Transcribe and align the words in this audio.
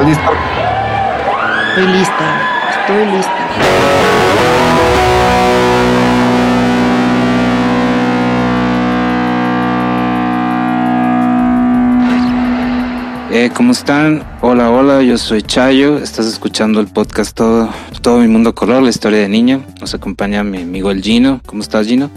¿Estás 0.00 0.16
listo? 0.16 0.32
Estoy 1.68 1.86
lista, 1.92 2.40
estoy 2.70 3.06
lista. 3.06 3.32
Eh, 13.30 13.50
¿Cómo 13.54 13.72
están? 13.72 14.24
Hola, 14.40 14.70
hola, 14.70 15.02
yo 15.02 15.18
soy 15.18 15.42
Chayo. 15.42 15.98
Estás 15.98 16.24
escuchando 16.24 16.80
el 16.80 16.86
podcast 16.86 17.36
Todo, 17.36 17.68
Todo 18.00 18.20
mi 18.20 18.28
mundo 18.28 18.54
color, 18.54 18.82
la 18.82 18.88
historia 18.88 19.18
de 19.18 19.28
niño. 19.28 19.62
Nos 19.82 19.92
acompaña 19.92 20.42
mi 20.42 20.62
amigo 20.62 20.90
el 20.90 21.02
Gino. 21.02 21.42
¿Cómo 21.44 21.60
estás, 21.60 21.86
Gino? 21.86 22.10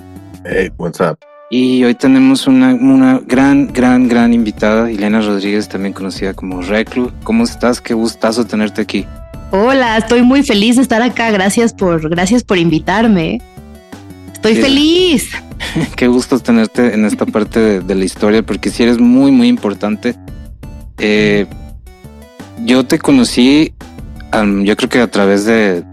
Hey, 0.45 0.71
what's 0.77 1.02
up? 1.02 1.20
Y 1.49 1.83
hoy 1.83 1.93
tenemos 1.93 2.47
una, 2.47 2.73
una 2.73 3.20
gran, 3.25 3.67
gran, 3.71 4.07
gran 4.07 4.34
invitada, 4.34 4.89
Elena 4.89 5.21
Rodríguez, 5.21 5.70
también 5.70 5.93
conocida 5.93 6.34
como 6.34 6.61
Reclu. 6.61 7.11
¿Cómo 7.23 7.43
estás? 7.43 7.79
Qué 7.79 7.93
gustazo 7.93 8.45
tenerte 8.45 8.81
aquí. 8.81 9.05
Hola, 9.51 9.98
estoy 9.98 10.23
muy 10.23 10.41
feliz 10.41 10.77
de 10.77 10.81
estar 10.81 11.01
acá. 11.03 11.29
Gracias 11.29 11.73
por, 11.73 12.09
gracias 12.09 12.43
por 12.43 12.57
invitarme. 12.57 13.39
Estoy 14.34 14.55
Sí. 14.55 14.61
feliz. 14.61 15.29
Qué 15.95 16.07
gusto 16.07 16.39
tenerte 16.39 16.93
en 16.93 17.05
esta 17.05 17.25
parte 17.25 17.59
de, 17.59 17.79
de 17.81 17.95
la 17.95 18.03
historia, 18.03 18.41
porque 18.43 18.70
sí 18.71 18.84
eres 18.84 18.98
muy, 18.98 19.31
muy 19.31 19.48
importante. 19.48 20.15
Eh, 20.98 21.45
yo 22.65 22.84
te 22.85 22.98
conocí, 22.99 23.73
yo 24.63 24.75
creo 24.75 24.89
que 24.89 24.99
a 24.99 25.09
través 25.12 25.45
de 25.45 25.84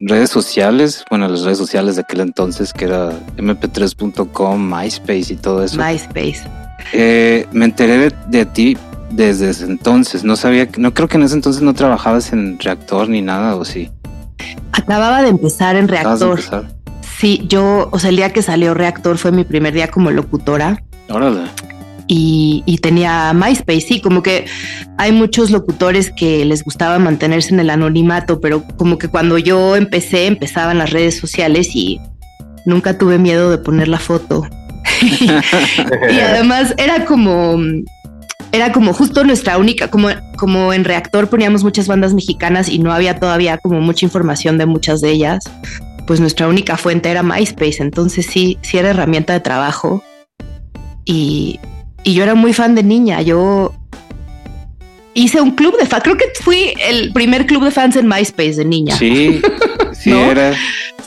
redes 0.00 0.30
sociales, 0.30 1.04
bueno, 1.10 1.28
las 1.28 1.42
redes 1.42 1.58
sociales 1.58 1.96
de 1.96 2.02
aquel 2.02 2.20
entonces, 2.20 2.72
que 2.72 2.84
era 2.86 3.10
mp3.com, 3.36 4.58
MySpace 4.60 5.32
y 5.32 5.36
todo 5.36 5.64
eso. 5.64 5.76
MySpace. 5.78 6.42
Eh, 6.92 7.46
me 7.52 7.64
enteré 7.64 7.98
de, 7.98 8.14
de 8.28 8.46
ti 8.46 8.76
desde 9.10 9.50
ese 9.50 9.64
entonces. 9.64 10.24
No 10.24 10.36
sabía, 10.36 10.68
no 10.76 10.94
creo 10.94 11.08
que 11.08 11.16
en 11.16 11.24
ese 11.24 11.34
entonces 11.34 11.62
no 11.62 11.74
trabajabas 11.74 12.32
en 12.32 12.58
reactor 12.58 13.08
ni 13.08 13.22
nada, 13.22 13.56
o 13.56 13.64
sí. 13.64 13.90
Acababa 14.72 15.22
de 15.22 15.28
empezar 15.28 15.76
en 15.76 15.86
de 15.86 15.92
Reactor. 15.92 16.38
empezar. 16.38 16.68
Sí, 17.18 17.44
yo, 17.48 17.88
o 17.90 17.98
sea, 17.98 18.10
el 18.10 18.16
día 18.16 18.32
que 18.32 18.42
salió 18.42 18.74
Reactor 18.74 19.18
fue 19.18 19.32
mi 19.32 19.42
primer 19.44 19.74
día 19.74 19.90
como 19.90 20.12
locutora 20.12 20.84
Órale. 21.08 21.40
Y, 22.08 22.78
tenía 22.82 23.32
MySpace. 23.34 23.82
Sí, 23.82 24.00
como 24.00 24.22
que 24.22 24.46
hay 24.96 25.12
muchos 25.12 25.50
locutores 25.50 26.10
que 26.10 26.44
les 26.44 26.64
gustaba 26.64 26.98
mantenerse 26.98 27.52
en 27.52 27.60
el 27.60 27.70
anonimato, 27.70 28.40
pero 28.40 28.64
como 28.76 28.98
que 28.98 29.08
cuando 29.08 29.38
yo 29.38 29.76
empecé, 29.76 30.26
empezaban 30.26 30.78
las 30.78 30.90
redes 30.90 31.18
sociales 31.18 31.68
y 31.74 32.00
nunca 32.64 32.96
tuve 32.98 33.18
miedo 33.18 33.50
de 33.50 33.58
poner 33.58 33.88
la 33.88 33.98
foto. 33.98 34.46
y 36.10 36.20
además 36.20 36.74
era 36.78 37.04
como 37.04 37.58
era 38.50 38.72
como 38.72 38.94
justo 38.94 39.22
nuestra 39.22 39.58
única 39.58 39.88
como 39.88 40.08
como 40.38 40.72
en 40.72 40.84
reactor 40.84 41.28
poníamos 41.28 41.62
muchas 41.62 41.86
bandas 41.86 42.14
mexicanas 42.14 42.68
y 42.68 42.78
no 42.78 42.92
había 42.92 43.20
todavía 43.20 43.58
como 43.58 43.80
mucha 43.80 44.06
información 44.06 44.56
de 44.56 44.64
muchas 44.64 45.02
de 45.02 45.10
ellas 45.10 45.44
pues 46.06 46.18
nuestra 46.20 46.48
única 46.48 46.78
fuente 46.78 47.10
era 47.10 47.22
MySpace 47.22 47.76
entonces 47.80 48.26
sí 48.26 48.58
sí 48.62 48.78
era 48.78 48.90
herramienta 48.90 49.34
de 49.34 49.40
trabajo 49.40 50.02
y, 51.04 51.60
y 52.04 52.14
yo 52.14 52.22
era 52.22 52.34
muy 52.34 52.52
fan 52.52 52.74
de 52.74 52.82
niña 52.82 53.20
yo 53.22 53.74
hice 55.14 55.40
un 55.40 55.52
club 55.52 55.76
de 55.78 55.86
fans 55.86 56.02
creo 56.04 56.16
que 56.16 56.26
fui 56.42 56.72
el 56.88 57.12
primer 57.12 57.46
club 57.46 57.64
de 57.64 57.70
fans 57.70 57.96
en 57.96 58.06
MySpace 58.08 58.54
de 58.54 58.64
niña 58.64 58.96
Sí, 58.96 59.40
sí 59.92 60.10
¿No? 60.10 60.30
era. 60.30 60.54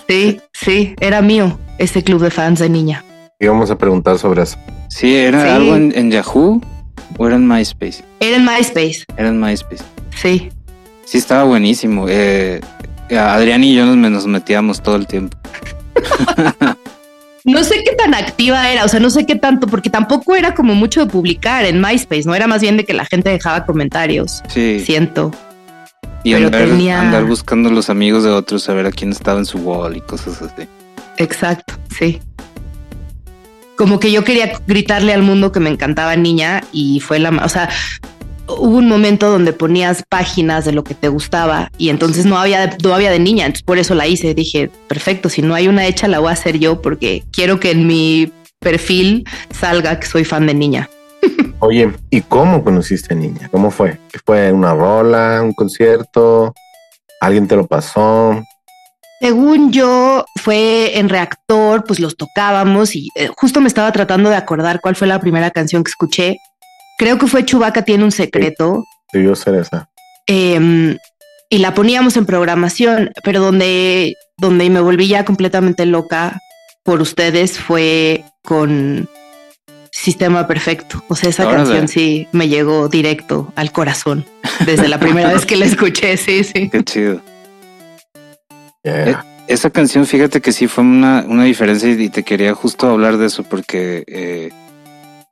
sí 0.07 0.39
sí 0.53 0.93
era 0.99 1.21
mío 1.21 1.57
ese 1.77 2.03
club 2.03 2.21
de 2.21 2.29
fans 2.31 2.59
de 2.59 2.69
niña 2.69 3.03
Íbamos 3.39 3.71
a 3.71 3.77
preguntar 3.79 4.19
sobre 4.19 4.43
eso. 4.43 4.55
Sí, 4.87 5.15
era 5.15 5.41
Sí. 5.43 5.49
algo 5.49 5.75
en, 5.75 5.91
en 5.95 6.11
Yahoo 6.11 6.61
o 7.17 7.25
era 7.25 7.37
en 7.37 7.47
MySpace. 7.47 8.03
era 8.19 8.37
en 8.37 8.45
MySpace 8.45 9.05
Era 9.17 9.29
en 9.29 9.39
MySpace. 9.39 9.83
sí 10.15 10.49
Sí, 11.05 11.17
estaba 11.17 11.43
buenísimo. 11.43 12.05
Eh, 12.07 12.61
Adrián 13.09 13.63
y 13.65 13.73
yo 13.75 13.85
nos, 13.85 13.97
nos 14.11 14.27
metíamos 14.27 14.81
todo 14.81 14.95
el 14.95 15.07
tiempo. 15.07 15.35
No 17.43 17.63
sé 17.63 17.83
qué 17.83 17.95
tan 17.95 18.13
activa 18.13 18.69
era, 18.71 18.85
o 18.85 18.87
sea, 18.87 18.99
no 18.99 19.09
sé 19.09 19.25
qué 19.25 19.35
tanto, 19.35 19.65
porque 19.67 19.89
tampoco 19.89 20.35
era 20.35 20.53
como 20.53 20.75
mucho 20.75 20.99
de 21.05 21.11
publicar 21.11 21.65
en 21.65 21.81
MySpace, 21.81 22.23
no 22.25 22.35
era 22.35 22.45
más 22.47 22.61
bien 22.61 22.77
de 22.77 22.85
que 22.85 22.93
la 22.93 23.05
gente 23.05 23.29
dejaba 23.29 23.65
comentarios, 23.65 24.43
Sí, 24.47 24.79
siento. 24.85 25.31
y 26.23 26.33
pero 26.33 26.45
andar, 26.47 26.65
tenía- 26.67 27.01
andar 27.01 27.25
buscando 27.25 27.71
los 27.71 27.89
amigos 27.89 28.23
de 28.23 28.29
otros, 28.29 28.69
a 28.69 28.73
ver 28.73 28.85
a 28.85 28.91
quién 28.91 29.11
estaba 29.11 29.39
en 29.39 29.45
su 29.47 29.57
wall 29.57 29.97
y 29.97 30.01
cosas 30.01 30.39
así. 30.41 30.67
Exacto, 31.17 31.73
sí. 31.97 32.19
Como 33.75 33.99
que 33.99 34.11
yo 34.11 34.23
quería 34.23 34.51
gritarle 34.67 35.11
al 35.13 35.23
mundo 35.23 35.51
que 35.51 35.59
me 35.59 35.71
encantaba 35.71 36.15
niña 36.15 36.63
y 36.71 36.99
fue 36.99 37.17
la, 37.17 37.29
o 37.31 37.49
sea, 37.49 37.69
hubo 38.57 38.77
un 38.77 38.87
momento 38.87 39.29
donde 39.29 39.53
ponías 39.53 40.03
páginas 40.09 40.65
de 40.65 40.71
lo 40.71 40.83
que 40.83 40.95
te 40.95 41.07
gustaba 41.07 41.71
y 41.77 41.89
entonces 41.89 42.25
no 42.25 42.37
había, 42.37 42.77
no 42.83 42.93
había 42.93 43.11
de 43.11 43.19
niña, 43.19 43.45
entonces 43.45 43.63
por 43.63 43.77
eso 43.77 43.95
la 43.95 44.07
hice. 44.07 44.33
Dije, 44.33 44.69
perfecto, 44.87 45.29
si 45.29 45.41
no 45.41 45.55
hay 45.55 45.67
una 45.67 45.85
hecha 45.85 46.07
la 46.07 46.19
voy 46.19 46.29
a 46.29 46.33
hacer 46.33 46.59
yo 46.59 46.81
porque 46.81 47.23
quiero 47.31 47.59
que 47.59 47.71
en 47.71 47.87
mi 47.87 48.31
perfil 48.59 49.25
salga 49.49 49.99
que 49.99 50.07
soy 50.07 50.25
fan 50.25 50.47
de 50.47 50.53
niña. 50.53 50.89
Oye, 51.59 51.91
¿y 52.09 52.21
cómo 52.21 52.63
conociste 52.63 53.13
a 53.13 53.17
Niña? 53.17 53.47
¿Cómo 53.51 53.71
fue? 53.71 53.99
¿Que 54.11 54.19
¿Fue 54.25 54.51
una 54.51 54.73
rola, 54.73 55.41
un 55.43 55.53
concierto? 55.53 56.53
¿Alguien 57.19 57.47
te 57.47 57.55
lo 57.55 57.67
pasó? 57.67 58.41
Según 59.19 59.71
yo, 59.71 60.25
fue 60.37 60.97
en 60.97 61.07
reactor, 61.07 61.83
pues 61.83 61.99
los 61.99 62.17
tocábamos 62.17 62.95
y 62.95 63.09
eh, 63.13 63.29
justo 63.37 63.61
me 63.61 63.67
estaba 63.67 63.91
tratando 63.91 64.31
de 64.31 64.35
acordar 64.35 64.81
cuál 64.81 64.95
fue 64.95 65.07
la 65.07 65.19
primera 65.19 65.51
canción 65.51 65.83
que 65.83 65.89
escuché. 65.89 66.37
Creo 67.01 67.17
que 67.17 67.25
fue 67.25 67.43
Chubaca 67.43 67.81
tiene 67.81 68.03
un 68.03 68.11
secreto 68.11 68.85
Debió 69.11 69.33
ser 69.35 69.55
esa. 69.55 69.89
em, 70.27 70.95
y 71.49 71.57
la 71.57 71.73
poníamos 71.73 72.15
en 72.15 72.27
programación, 72.27 73.09
pero 73.23 73.39
donde, 73.39 74.13
donde 74.37 74.69
me 74.69 74.81
volví 74.81 75.07
ya 75.07 75.25
completamente 75.25 75.87
loca 75.87 76.39
por 76.83 77.01
ustedes 77.01 77.57
fue 77.57 78.23
con 78.43 79.09
Sistema 79.91 80.45
Perfecto. 80.45 81.03
O 81.07 81.15
sea, 81.15 81.31
esa 81.31 81.49
canción 81.49 81.87
sí 81.87 82.27
me 82.33 82.49
llegó 82.49 82.87
directo 82.87 83.51
al 83.55 83.71
corazón 83.71 84.23
desde 84.67 84.87
la 84.87 84.99
primera 84.99 85.33
vez 85.33 85.47
que 85.47 85.55
la 85.55 85.65
escuché. 85.65 86.17
Sí, 86.17 86.43
sí. 86.43 86.69
Qué 86.69 86.83
chido. 86.83 87.19
Yeah. 88.83 89.25
Esa 89.47 89.71
canción, 89.71 90.05
fíjate 90.05 90.39
que 90.39 90.51
sí 90.51 90.67
fue 90.67 90.83
una, 90.83 91.25
una 91.27 91.45
diferencia 91.45 91.89
y 91.89 92.09
te 92.09 92.21
quería 92.21 92.53
justo 92.53 92.87
hablar 92.87 93.17
de 93.17 93.25
eso 93.25 93.41
porque 93.41 94.03
eh, 94.05 94.51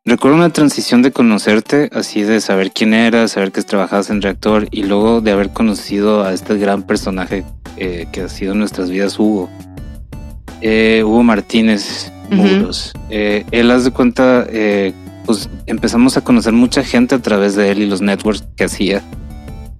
recuerdo 0.09 0.35
una 0.37 0.49
transición 0.51 1.01
de 1.01 1.11
conocerte, 1.11 1.89
así 1.93 2.23
de 2.23 2.41
saber 2.41 2.71
quién 2.71 2.93
eras, 2.93 3.31
saber 3.31 3.51
que 3.51 3.61
trabajabas 3.61 4.09
en 4.09 4.21
Reactor 4.21 4.67
y 4.71 4.83
luego 4.83 5.21
de 5.21 5.31
haber 5.31 5.51
conocido 5.51 6.23
a 6.23 6.33
este 6.33 6.57
gran 6.57 6.83
personaje 6.83 7.45
eh, 7.77 8.07
que 8.11 8.21
ha 8.21 8.29
sido 8.29 8.51
en 8.53 8.59
nuestras 8.59 8.89
vidas, 8.89 9.17
Hugo. 9.17 9.49
Eh, 10.61 11.03
Hugo 11.05 11.23
Martínez. 11.23 12.11
Muros. 12.29 12.93
Eh, 13.09 13.43
él, 13.49 13.71
haz 13.71 13.85
de 13.85 13.91
cuenta, 13.91 14.45
pues 15.25 15.49
empezamos 15.65 16.15
a 16.15 16.21
conocer 16.21 16.53
mucha 16.53 16.83
gente 16.83 17.15
a 17.15 17.19
través 17.19 17.55
de 17.55 17.71
él 17.71 17.79
y 17.81 17.87
los 17.87 18.01
networks 18.01 18.43
que 18.55 18.65
hacía. 18.65 19.01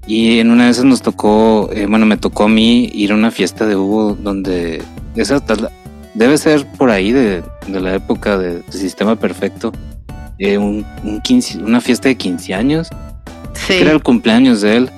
Y 0.08 0.40
en 0.40 0.50
una 0.50 0.66
de 0.66 0.72
esas 0.72 0.86
nos 0.86 1.04
tocó, 1.04 1.70
bueno, 1.88 2.08
me 2.08 2.18
tocó 2.18 2.46
a 2.46 2.50
mí 2.50 2.90
ir 2.92 3.12
a 3.12 3.16
una 3.16 3.30
fiesta 3.30 3.68
de 3.68 3.76
Hugo 3.76 4.18
donde 4.20 4.82
esa 5.16 5.40
tal- 5.40 5.70
debe 6.16 6.40
ser 6.40 6.66
por 6.66 6.90
ahí 6.90 7.12
de, 7.12 7.44
de 7.68 7.80
la 7.80 7.94
época 7.94 8.40
de, 8.40 8.62
de 8.64 8.72
Sistema 8.72 9.16
Perfecto. 9.16 9.72
Eh, 10.40 10.58
un, 10.58 10.86
un 11.04 11.22
15 11.22 11.60
una 11.60 11.82
fiesta 11.82 12.10
de 12.10 12.16
15 12.16 12.54
años. 12.54 12.88
Sí. 13.54 13.74
Era 13.74 13.92
el 13.92 14.02
cumpleaños 14.02 14.62
de 14.62 14.78
él. 14.78 14.90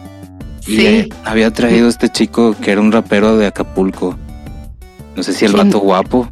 Y 0.67 0.75
Sí. 0.77 0.85
eh, 0.85 1.09
había 1.25 1.51
traído 1.51 1.89
este 1.89 2.07
chico 2.09 2.55
que 2.61 2.71
era 2.71 2.79
un 2.81 2.91
rapero 2.91 3.37
de 3.37 3.47
Acapulco. 3.47 4.17
No 5.15 5.23
sé 5.23 5.33
si 5.33 5.45
el 5.45 5.53
vato 5.53 5.79
guapo. 5.79 6.31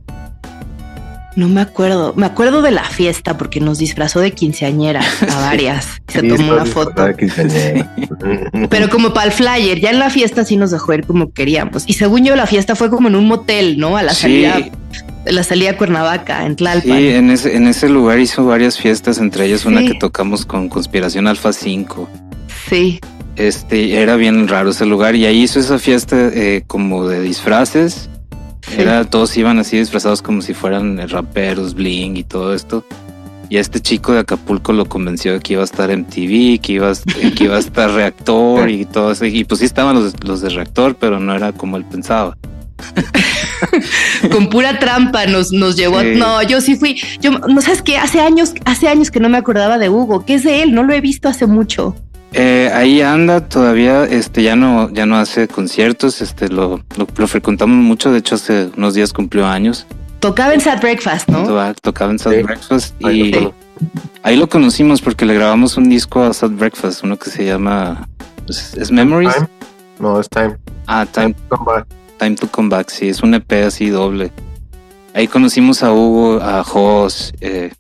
No 1.35 1.47
me 1.47 1.61
acuerdo. 1.61 2.13
Me 2.15 2.25
acuerdo 2.25 2.61
de 2.61 2.71
la 2.71 2.83
fiesta 2.83 3.37
porque 3.37 3.59
nos 3.59 3.77
disfrazó 3.77 4.19
de 4.19 4.31
quinceañera 4.31 5.01
a 5.31 5.39
varias. 5.41 5.87
Se 6.07 6.21
Sí, 6.21 6.27
tomó 6.27 6.53
una 6.53 6.65
foto. 6.65 7.05
Pero 8.69 8.89
como 8.89 9.13
para 9.13 9.27
el 9.27 9.31
flyer, 9.31 9.79
ya 9.79 9.89
en 9.91 9.99
la 9.99 10.09
fiesta 10.09 10.43
sí 10.45 10.57
nos 10.57 10.71
dejó 10.71 10.93
ir 10.93 11.05
como 11.05 11.31
queríamos. 11.31 11.83
Y 11.87 11.93
según 11.93 12.23
yo, 12.25 12.35
la 12.35 12.45
fiesta 12.47 12.75
fue 12.75 12.89
como 12.89 13.07
en 13.07 13.15
un 13.15 13.27
motel, 13.27 13.77
¿no? 13.77 13.95
A 13.97 14.03
la 14.03 14.13
Sí, 14.13 14.21
salida, 14.21 14.59
la 15.25 15.43
salida 15.43 15.71
a 15.71 15.77
Cuernavaca, 15.77 16.45
en 16.45 16.55
Tlalpan. 16.55 16.97
sí, 16.97 17.07
en 17.09 17.29
ese, 17.29 17.55
en 17.55 17.67
ese 17.67 17.89
lugar 17.89 18.19
hizo 18.19 18.45
varias 18.45 18.77
fiestas, 18.77 19.17
entre 19.19 19.45
ellas 19.45 19.65
una 19.65 19.81
que 19.81 19.93
tocamos 19.95 20.45
con 20.45 20.69
Conspiración 20.69 21.27
Alfa 21.27 21.53
5. 21.53 22.09
Sí, 22.69 22.99
Este, 23.35 24.01
era 24.01 24.15
bien 24.15 24.47
raro 24.47 24.71
ese 24.71 24.85
lugar 24.85 25.15
y 25.15 25.25
ahí 25.25 25.43
hizo 25.43 25.59
esa 25.59 25.79
fiesta 25.79 26.15
eh, 26.33 26.63
como 26.67 27.07
de 27.07 27.21
disfraces. 27.21 28.09
sí. 28.61 28.81
Era, 28.81 29.05
todos 29.05 29.35
iban 29.37 29.59
así 29.59 29.77
disfrazados 29.77 30.21
como 30.21 30.41
si 30.41 30.53
fueran 30.53 30.99
eh, 30.99 31.07
raperos, 31.07 31.73
bling 31.73 32.17
y 32.17 32.23
todo 32.23 32.53
esto. 32.53 32.85
Y 33.49 33.57
a 33.57 33.61
este 33.61 33.79
chico 33.79 34.13
de 34.13 34.19
Acapulco 34.19 34.73
lo 34.73 34.85
convenció 34.85 35.33
de 35.33 35.39
que 35.39 35.53
iba 35.53 35.63
a 35.63 35.65
estar 35.65 35.89
en 35.89 36.05
TV, 36.05 36.59
que 36.59 36.73
iba 36.73 36.91
a, 36.91 36.93
que 37.35 37.43
iba 37.45 37.55
a 37.55 37.59
estar 37.59 37.89
reactor 37.91 38.69
y 38.69 38.85
todo 38.85 39.11
eso. 39.11 39.25
Y 39.25 39.43
pues 39.43 39.59
sí 39.59 39.65
estaban 39.65 39.95
los, 39.95 40.23
los 40.23 40.41
de 40.41 40.49
reactor, 40.49 40.95
pero 40.99 41.19
no 41.19 41.33
era 41.35 41.51
como 41.51 41.77
él 41.77 41.85
pensaba. 41.85 42.37
con 44.29 44.49
pura 44.49 44.79
trampa 44.79 45.25
nos, 45.25 45.51
nos 45.51 45.75
llevó. 45.75 46.01
Sí. 46.01 46.13
No, 46.15 46.41
yo 46.43 46.61
sí 46.61 46.75
fui. 46.75 47.01
Yo 47.19 47.31
no 47.31 47.61
sabes 47.61 47.81
que 47.81 47.97
hace 47.97 48.21
años, 48.21 48.53
hace 48.65 48.87
años 48.87 49.11
que 49.11 49.19
no 49.19 49.29
me 49.29 49.37
acordaba 49.37 49.77
de 49.77 49.89
Hugo, 49.89 50.25
que 50.25 50.35
es 50.35 50.43
de 50.43 50.63
él, 50.63 50.73
no 50.73 50.83
lo 50.83 50.93
he 50.93 51.01
visto 51.01 51.29
hace 51.29 51.45
mucho. 51.45 51.95
Eh, 52.33 52.69
ahí 52.73 53.01
anda 53.01 53.41
todavía, 53.41 54.03
este, 54.03 54.43
ya 54.43 54.55
no, 54.55 54.89
ya 54.91 55.07
no 55.07 55.17
hace 55.17 55.47
conciertos, 55.47 56.21
este, 56.21 56.47
lo, 56.47 56.83
lo, 56.95 57.27
frecuentamos 57.27 57.77
mucho, 57.77 58.11
de 58.11 58.19
hecho 58.19 58.35
hace 58.35 58.69
unos 58.77 58.93
días 58.93 59.13
cumplió 59.13 59.47
años. 59.47 59.87
Tocaba 60.19 60.53
en 60.53 60.61
Sad 60.61 60.79
Breakfast, 60.79 61.27
¿no? 61.29 61.73
Tocaba 61.81 62.11
en 62.11 62.19
Sad 62.19 62.43
Breakfast 62.43 63.01
y 63.01 63.33
ahí 64.21 64.35
lo 64.35 64.47
conocimos 64.47 65.01
porque 65.01 65.25
le 65.25 65.33
grabamos 65.33 65.77
un 65.77 65.89
disco 65.89 66.21
a 66.21 66.33
Sad 66.33 66.51
Breakfast, 66.51 67.03
uno 67.03 67.17
que 67.17 67.31
se 67.31 67.45
llama, 67.45 68.07
¿es, 68.47 68.91
Memories? 68.91 69.33
No, 69.99 70.19
es 70.19 70.29
Time. 70.29 70.55
Ah, 70.85 71.07
Time. 71.11 71.33
to 71.33 71.57
Come 71.57 71.65
Back. 71.65 71.98
Time 72.19 72.35
to 72.35 72.47
Come 72.51 72.69
Back, 72.69 72.89
sí, 72.89 73.07
es 73.07 73.23
un 73.23 73.33
EP 73.33 73.51
así 73.65 73.89
doble. 73.89 74.31
Ahí 75.13 75.27
conocimos 75.27 75.81
a 75.83 75.93
Hugo, 75.93 76.41
a 76.41 76.63
Jos 76.63 77.33
eh, 77.39 77.71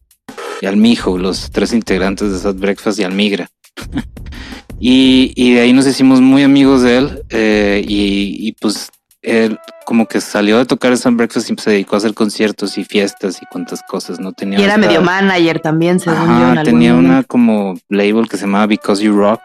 y 0.61 0.65
al 0.65 0.77
Mijo, 0.77 1.17
los 1.17 1.51
tres 1.51 1.73
integrantes 1.73 2.31
de 2.31 2.39
Sad 2.39 2.55
Breakfast 2.55 2.99
y 2.99 3.03
al 3.03 3.11
Migra. 3.11 3.49
y, 4.79 5.33
y, 5.35 5.53
de 5.53 5.61
ahí 5.61 5.73
nos 5.73 5.85
hicimos 5.85 6.21
muy 6.21 6.43
amigos 6.43 6.81
de 6.81 6.97
él 6.97 7.23
eh, 7.29 7.83
y, 7.85 8.53
pues 8.53 8.89
él 9.21 9.59
como 9.85 10.05
que 10.07 10.21
salió 10.21 10.57
de 10.57 10.65
tocar 10.65 10.97
Sad 10.97 11.11
Breakfast 11.11 11.51
y 11.51 11.55
se 11.57 11.71
dedicó 11.71 11.95
a 11.95 11.97
hacer 11.97 12.13
conciertos 12.13 12.77
y 12.77 12.85
fiestas 12.85 13.41
y 13.41 13.45
cuantas 13.47 13.81
cosas, 13.83 14.19
¿no? 14.21 14.31
Tenía 14.31 14.59
y 14.59 14.63
era 14.63 14.77
medio 14.77 15.01
manager 15.01 15.59
también, 15.59 15.99
según 15.99 16.55
yo. 16.55 16.63
tenía 16.63 16.95
una 16.95 17.23
como 17.23 17.75
label 17.89 18.29
que 18.29 18.37
se 18.37 18.45
llamaba 18.45 18.67
Because 18.67 19.03
You 19.03 19.13
Rock. 19.13 19.41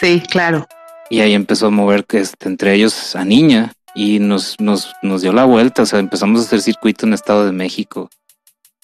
Sí, 0.00 0.20
claro. 0.28 0.66
Y 1.08 1.20
ahí 1.20 1.34
empezó 1.34 1.68
a 1.68 1.70
mover 1.70 2.04
que 2.04 2.18
este, 2.18 2.48
entre 2.48 2.74
ellos 2.74 3.14
a 3.14 3.24
Niña 3.24 3.72
y 3.94 4.18
nos, 4.18 4.58
nos, 4.60 4.92
nos 5.02 5.22
dio 5.22 5.32
la 5.32 5.44
vuelta, 5.44 5.82
o 5.82 5.86
sea, 5.86 6.00
empezamos 6.00 6.40
a 6.40 6.44
hacer 6.44 6.60
circuito 6.60 7.06
en 7.06 7.14
Estado 7.14 7.46
de 7.46 7.52
México. 7.52 8.10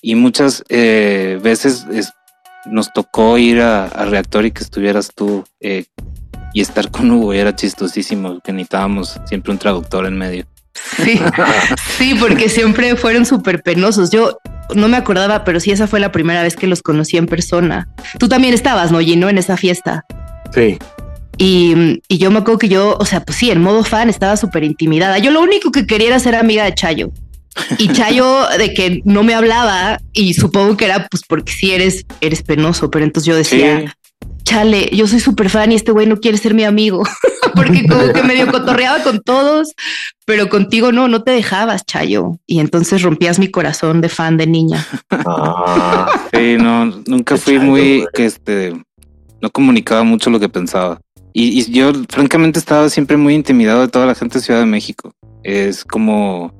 Y 0.02 0.14
muchas 0.14 0.64
eh, 0.68 1.38
veces 1.42 1.86
nos 2.66 2.92
tocó 2.92 3.36
ir 3.38 3.60
a, 3.60 3.88
reactor 4.06 4.46
y 4.46 4.52
que 4.52 4.62
estuvieras 4.62 5.12
tú 5.14 5.44
eh, 5.60 5.84
y 6.54 6.60
estar 6.60 6.90
con 6.90 7.10
Hugo, 7.10 7.34
y 7.34 7.38
era 7.38 7.54
chistosísimo, 7.54 8.40
que 8.40 8.52
necesitábamos 8.52 9.20
siempre 9.26 9.52
un 9.52 9.58
traductor 9.58 10.06
en 10.06 10.16
medio. 10.16 10.46
Sí, 11.04 11.20
sí, 11.98 12.16
porque 12.18 12.48
siempre 12.48 12.96
fueron 12.96 13.26
súper 13.26 13.62
penosos. 13.62 14.10
Yo 14.10 14.38
no 14.74 14.88
me 14.88 14.96
acordaba, 14.96 15.44
pero 15.44 15.60
sí, 15.60 15.70
esa 15.70 15.86
fue 15.86 16.00
la 16.00 16.12
primera 16.12 16.42
vez 16.42 16.56
que 16.56 16.66
los 16.66 16.82
conocí 16.82 17.16
en 17.16 17.26
persona. 17.26 17.88
Tú 18.18 18.28
también 18.28 18.54
estabas, 18.54 18.90
¿no, 18.90 19.00
Gino, 19.00 19.28
en 19.28 19.38
esa 19.38 19.56
fiesta? 19.56 20.04
Sí. 20.54 20.78
Y, 21.42 22.02
yo 22.10 22.30
me 22.30 22.40
acuerdo 22.40 22.58
que 22.58 22.68
yo, 22.68 22.98
o 23.00 23.06
sea, 23.06 23.24
pues 23.24 23.38
sí, 23.38 23.50
en 23.50 23.62
modo 23.62 23.82
fan 23.82 24.10
estaba 24.10 24.36
súper 24.36 24.62
intimidada. 24.62 25.16
Yo 25.16 25.30
lo 25.30 25.40
único 25.40 25.72
que 25.72 25.86
quería 25.86 26.08
era 26.08 26.18
ser 26.18 26.34
amiga 26.34 26.64
de 26.64 26.74
Chayo. 26.74 27.12
Y 27.78 27.88
Chayo 27.94 28.46
de 28.58 28.74
que 28.74 29.00
no 29.06 29.22
me 29.22 29.34
hablaba 29.34 29.98
y 30.12 30.34
supongo 30.34 30.76
que 30.76 30.84
era 30.84 31.08
pues 31.08 31.22
porque 31.26 31.50
sí 31.50 31.70
eres, 31.72 32.04
eres 32.20 32.42
penoso, 32.42 32.90
pero 32.90 33.06
entonces 33.06 33.26
yo 33.26 33.36
decía, 33.36 33.96
chale, 34.42 34.90
yo 34.92 35.06
soy 35.06 35.18
súper 35.18 35.48
fan 35.48 35.72
y 35.72 35.76
este 35.76 35.92
güey 35.92 36.06
no 36.06 36.18
quiere 36.18 36.36
ser 36.36 36.52
mi 36.52 36.64
amigo, 36.64 37.04
porque 37.54 37.86
como 37.86 38.12
que 38.12 38.22
medio 38.22 38.52
cotorreaba 38.52 39.02
con 39.02 39.20
todos, 39.22 39.72
pero 40.26 40.50
contigo 40.50 40.92
no, 40.92 41.08
no 41.08 41.22
te 41.22 41.30
dejabas, 41.30 41.86
Chayo. 41.86 42.36
Y 42.46 42.60
entonces 42.60 43.00
rompías 43.00 43.38
mi 43.38 43.50
corazón 43.50 44.02
de 44.02 44.10
fan 44.10 44.36
de 44.36 44.46
niña. 44.46 44.86
Ah, 45.08 46.28
sí, 46.34 46.56
no, 46.58 46.84
nunca 47.06 47.38
fui 47.38 47.58
muy, 47.58 48.04
que 48.12 48.26
este, 48.26 48.74
no 49.40 49.50
comunicaba 49.50 50.02
mucho 50.02 50.28
lo 50.28 50.38
que 50.38 50.50
pensaba. 50.50 51.00
Y, 51.32 51.70
yo, 51.70 51.92
francamente, 52.08 52.58
estaba 52.58 52.88
siempre 52.88 53.16
muy 53.16 53.34
intimidado 53.34 53.82
de 53.82 53.88
toda 53.88 54.06
la 54.06 54.14
gente 54.14 54.38
de 54.38 54.44
Ciudad 54.44 54.60
de 54.60 54.66
México. 54.66 55.12
Es 55.42 55.84
como. 55.84 56.52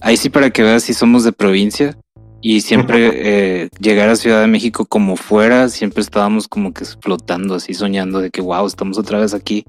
Ahí 0.00 0.16
sí, 0.16 0.28
para 0.28 0.50
que 0.50 0.62
veas 0.62 0.82
si 0.82 0.94
somos 0.94 1.24
de 1.24 1.32
provincia. 1.32 1.96
Y 2.42 2.60
siempre 2.60 3.10
eh, 3.14 3.68
llegar 3.80 4.08
a 4.08 4.16
Ciudad 4.16 4.40
de 4.40 4.46
México 4.46 4.84
como 4.86 5.16
fuera, 5.16 5.68
siempre 5.68 6.02
estábamos 6.02 6.46
como 6.46 6.72
que 6.72 6.84
flotando, 6.84 7.54
así 7.54 7.74
soñando 7.74 8.20
de 8.20 8.30
que, 8.30 8.40
wow, 8.40 8.66
estamos 8.66 8.98
otra 8.98 9.18
vez 9.18 9.34
aquí. 9.34 9.64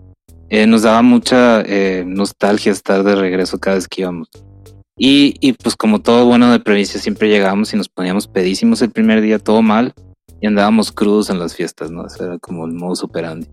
Eh, 0.50 0.68
nos 0.68 0.84
daba 0.84 1.02
mucha 1.02 1.62
eh, 1.62 2.04
nostalgia 2.06 2.72
estar 2.72 3.04
de 3.04 3.16
regreso 3.16 3.58
cada 3.58 3.78
vez 3.78 3.88
que 3.88 4.02
íbamos. 4.02 4.30
Y, 4.98 5.36
y 5.40 5.54
pues 5.54 5.76
como 5.76 6.02
todo 6.02 6.26
bueno 6.26 6.52
de 6.52 6.60
provincia, 6.60 7.00
siempre 7.00 7.30
llegábamos 7.30 7.74
y 7.74 7.78
nos 7.78 7.90
poníamos 7.90 8.28
pedísimos 8.28 8.82
el 8.82 8.92
primer 8.92 9.22
día, 9.22 9.40
todo 9.40 9.62
mal, 9.62 9.94
y 10.42 10.48
andábamos 10.48 10.92
crudos 10.92 11.30
en 11.30 11.40
las 11.40 11.56
fiestas, 11.56 11.92
¿no? 11.92 12.06
era 12.20 12.38
como 12.40 12.66
el 12.66 12.74
modo 12.74 12.96
superandi. 12.96 13.48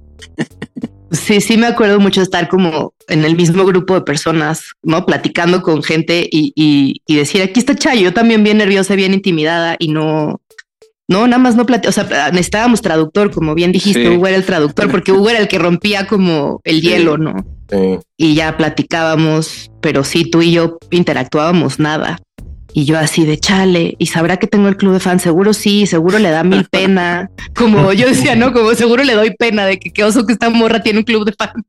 Sí, 1.15 1.41
sí 1.41 1.57
me 1.57 1.67
acuerdo 1.67 2.01
mucho 2.01 2.23
estar 2.23 2.49
como 2.49 2.93
en 3.09 3.25
el 3.25 3.37
mismo 3.37 3.65
grupo 3.65 3.95
de 3.95 4.01
personas, 4.03 4.73
¿no? 4.83 5.07
Platicando 5.07 5.63
con 5.63 5.83
gente 5.83 6.29
y, 6.31 7.01
decir, 7.07 7.43
aquí 7.43 7.61
está 7.61 7.75
Chayo, 7.75 8.03
yo 8.03 8.13
también 8.13 8.43
bien 8.43 8.59
nerviosa, 8.59 8.95
bien 8.95 9.15
intimidada 9.15 9.77
y 9.79 9.89
no, 9.89 10.41
no, 11.09 11.27
nada 11.27 11.39
más 11.39 11.55
no 11.57 11.67
platico, 11.67 11.91
o 11.91 11.93
sea, 11.93 12.31
necesitábamos 12.33 12.83
traductor, 12.83 13.31
como 13.31 13.55
bien 13.55 13.73
dijiste, 13.73 14.11
Hugo 14.11 14.27
era 14.27 14.37
el 14.37 14.45
traductor, 14.45 14.91
porque 14.91 15.13
Hugo 15.13 15.31
era 15.31 15.39
el 15.39 15.49
que 15.49 15.59
rompía 15.59 16.07
como 16.07 16.61
el 16.65 16.81
hielo, 16.81 17.17
¿no? 17.17 17.35
Y 18.17 18.35
ya 18.35 18.57
platicábamos, 18.57 19.71
pero 19.81 20.05
sí, 20.05 20.25
tú 20.31 20.43
y 20.43 20.53
yo 20.53 20.79
interactuábamos 20.91 21.79
nada. 21.79 22.21
Y 22.77 22.87
yo 22.87 22.99
así 22.99 23.25
de 23.25 23.39
chale, 23.39 23.95
y 24.01 24.07
sabrá 24.07 24.37
que 24.37 24.49
tengo 24.49 24.67
el 24.67 24.77
club 24.77 24.95
de 24.95 25.01
fans, 25.01 25.23
seguro 25.23 25.55
sí, 25.55 25.87
seguro 25.87 26.19
le 26.19 26.31
da 26.31 26.43
mil 26.43 26.65
pena. 26.71 27.31
Como 27.55 27.93
yo 27.93 28.09
decía, 28.09 28.35
¿no? 28.35 28.53
Como 28.53 28.75
seguro 28.75 29.05
le 29.05 29.15
doy 29.15 29.31
pena 29.31 29.65
de 29.65 29.79
que 29.79 29.93
qué 29.93 30.03
oso 30.03 30.27
que 30.27 30.33
esta 30.33 30.51
morra 30.51 30.83
tiene 30.83 30.99
un 30.99 31.05
club 31.05 31.25
de 31.25 31.33
fans. 31.33 31.65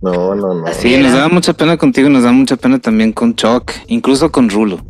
No, 0.00 0.34
no, 0.36 0.54
no. 0.54 0.72
Sí, 0.72 0.96
nos 0.98 1.12
da 1.12 1.28
mucha 1.28 1.52
pena 1.52 1.76
contigo, 1.76 2.08
nos 2.08 2.22
da 2.22 2.30
mucha 2.30 2.56
pena 2.56 2.78
también 2.78 3.12
con 3.12 3.34
Chuck, 3.34 3.72
incluso 3.88 4.30
con 4.30 4.48
Rulo. 4.50 4.76
O 4.76 4.82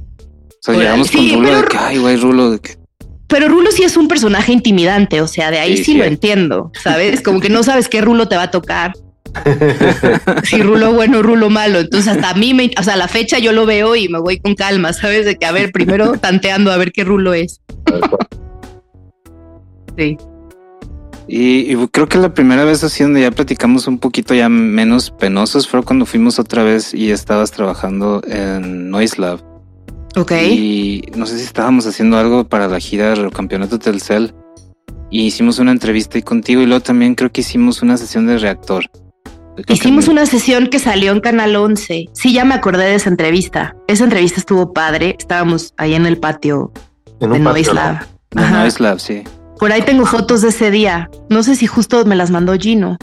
sea, 0.61 0.75
llegamos 0.75 1.11
con 1.11 1.31
Rulo 1.31 1.57
de 1.57 1.65
que, 1.65 1.77
ay, 1.79 1.99
güey, 1.99 2.17
Rulo, 2.17 2.51
de 2.51 2.59
que. 2.59 2.77
Pero 3.27 3.49
Rulo 3.49 3.73
sí 3.73 3.83
es 3.83 3.97
un 3.97 4.09
personaje 4.09 4.53
intimidante, 4.53 5.23
o 5.23 5.27
sea, 5.27 5.51
de 5.51 5.59
ahí 5.59 5.79
sí, 5.79 5.95
lo 5.95 6.05
entiendo, 6.05 6.71
¿sabes? 6.83 7.23
Como 7.23 7.41
que 7.41 7.49
no 7.49 7.63
sabes 7.63 7.89
qué 7.89 8.03
Rulo 8.03 8.29
te 8.29 8.37
va 8.37 8.45
a 8.45 8.51
tocar. 8.51 8.93
si 10.45 10.63
rulo 10.63 10.93
bueno, 10.93 11.23
rulo 11.23 11.51
malo. 11.51 11.81
Entonces 11.81 12.13
hasta 12.13 12.31
a 12.31 12.35
mí, 12.35 12.55
me, 12.55 12.71
o 12.79 12.83
sea, 12.83 12.97
la 12.97 13.09
fecha 13.09 13.39
yo 13.39 13.53
lo 13.53 13.67
veo 13.67 13.97
y 13.97 14.09
me 14.09 14.19
voy 14.21 14.39
con 14.39 14.55
calma, 14.55 14.93
¿sabes? 14.93 15.25
De 15.25 15.37
que, 15.37 15.47
a 15.47 15.53
ver, 15.53 15.73
primero 15.73 16.13
tanteando 16.21 16.71
a 16.73 16.77
ver 16.77 16.93
qué 16.93 17.05
rulo 17.05 17.35
es. 17.35 17.61
Sí. 19.97 20.17
Y, 21.27 21.75
creo 21.89 22.07
que 22.07 22.19
la 22.19 22.35
primera 22.35 22.65
vez 22.65 22.85
así 22.85 23.03
donde 23.03 23.23
ya 23.23 23.31
platicamos 23.31 23.87
un 23.87 23.99
poquito 23.99 24.35
ya 24.35 24.49
menos 24.49 25.11
penosos 25.11 25.67
fue 25.67 25.83
cuando 25.83 26.05
fuimos 26.05 26.39
otra 26.39 26.63
vez 26.63 26.93
y 26.93 27.11
estabas 27.13 27.51
trabajando 27.51 28.21
en 28.27 28.91
Noise 28.91 29.21
Lab. 29.21 29.43
Ok. 30.17 30.33
Y 30.33 31.03
no 31.17 31.27
sé 31.27 31.39
si 31.39 31.45
estábamos 31.45 31.87
haciendo 31.87 32.19
algo 32.19 32.45
para 32.45 32.69
la 32.69 32.79
gira 32.79 33.11
del 33.11 33.31
campeonato 33.31 33.79
Telcel 33.79 34.35
y 35.11 35.27
hicimos 35.27 35.59
una 35.59 35.73
entrevista 35.73 36.19
ahí 36.19 36.23
contigo 36.23 36.61
y 36.61 36.67
luego 36.67 36.83
también 36.83 37.15
creo 37.15 37.33
que 37.33 37.41
hicimos 37.41 37.83
una 37.83 37.97
sesión 37.97 38.27
de 38.27 38.39
reactor. 38.39 38.91
Hicimos 39.69 40.09
una 40.09 40.27
sesión 40.27 40.67
que 40.67 40.79
salió 40.79 41.13
en 41.13 41.21
Canal 41.21 41.55
11. 41.55 42.09
Sí, 42.13 42.33
ya 42.33 42.45
me 42.45 42.55
acordé 42.55 42.85
de 42.85 42.95
esa 42.97 43.09
entrevista. 43.09 43.77
Esa 43.87 44.05
entrevista 44.05 44.41
estuvo 44.41 44.73
padre. 44.73 45.17
Estábamos 45.19 45.75
ahí 45.77 45.95
en 45.95 46.07
el 46.07 46.19
patio 46.19 46.73
de 47.21 47.39
Noise 47.39 47.73
Lab. 47.73 48.07
Noise 48.35 48.83
Lab, 48.83 48.99
sí. 48.99 49.23
Por 49.59 49.73
ahí 49.73 49.83
tengo 49.83 50.07
fotos 50.07 50.43
de 50.43 50.49
ese 50.49 50.71
día. 50.71 51.09
No 51.31 51.43
sé 51.43 51.57
si 51.57 51.67
justo 51.67 52.05
me 52.05 52.17
las 52.17 52.31
mandó 52.31 52.55
Gino. 52.55 52.97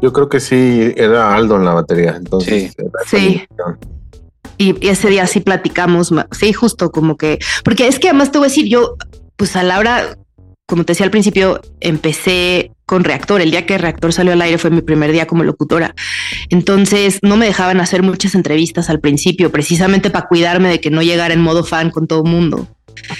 Yo 0.00 0.12
creo 0.12 0.28
que 0.28 0.38
sí, 0.38 0.92
era 0.96 1.34
Aldo 1.34 1.56
en 1.56 1.64
la 1.64 1.74
batería. 1.74 2.14
Entonces, 2.16 2.74
sí. 3.06 3.44
Y, 4.56 4.88
ese 4.88 5.08
día 5.08 5.26
sí 5.26 5.40
platicamos, 5.40 6.12
sí, 6.32 6.52
justo 6.52 6.90
como 6.90 7.16
que, 7.16 7.38
porque 7.64 7.86
es 7.86 7.98
que 7.98 8.08
además 8.08 8.32
te 8.32 8.38
voy 8.38 8.46
a 8.46 8.48
decir, 8.48 8.66
yo, 8.66 8.96
pues 9.36 9.54
a 9.54 9.62
la 9.62 9.78
hora, 9.78 10.16
como 10.68 10.84
te 10.84 10.92
decía 10.92 11.06
al 11.06 11.10
principio, 11.10 11.62
empecé 11.80 12.72
con 12.84 13.02
Reactor. 13.02 13.40
El 13.40 13.50
día 13.50 13.64
que 13.64 13.78
Reactor 13.78 14.12
salió 14.12 14.34
al 14.34 14.42
aire 14.42 14.58
fue 14.58 14.68
mi 14.68 14.82
primer 14.82 15.12
día 15.12 15.26
como 15.26 15.42
locutora. 15.42 15.94
Entonces 16.50 17.20
no 17.22 17.38
me 17.38 17.46
dejaban 17.46 17.80
hacer 17.80 18.02
muchas 18.02 18.34
entrevistas 18.34 18.90
al 18.90 19.00
principio, 19.00 19.50
precisamente 19.50 20.10
para 20.10 20.28
cuidarme 20.28 20.68
de 20.68 20.78
que 20.78 20.90
no 20.90 21.00
llegara 21.00 21.32
en 21.32 21.40
modo 21.40 21.64
fan 21.64 21.90
con 21.90 22.06
todo 22.06 22.22
el 22.22 22.30
mundo. 22.30 22.68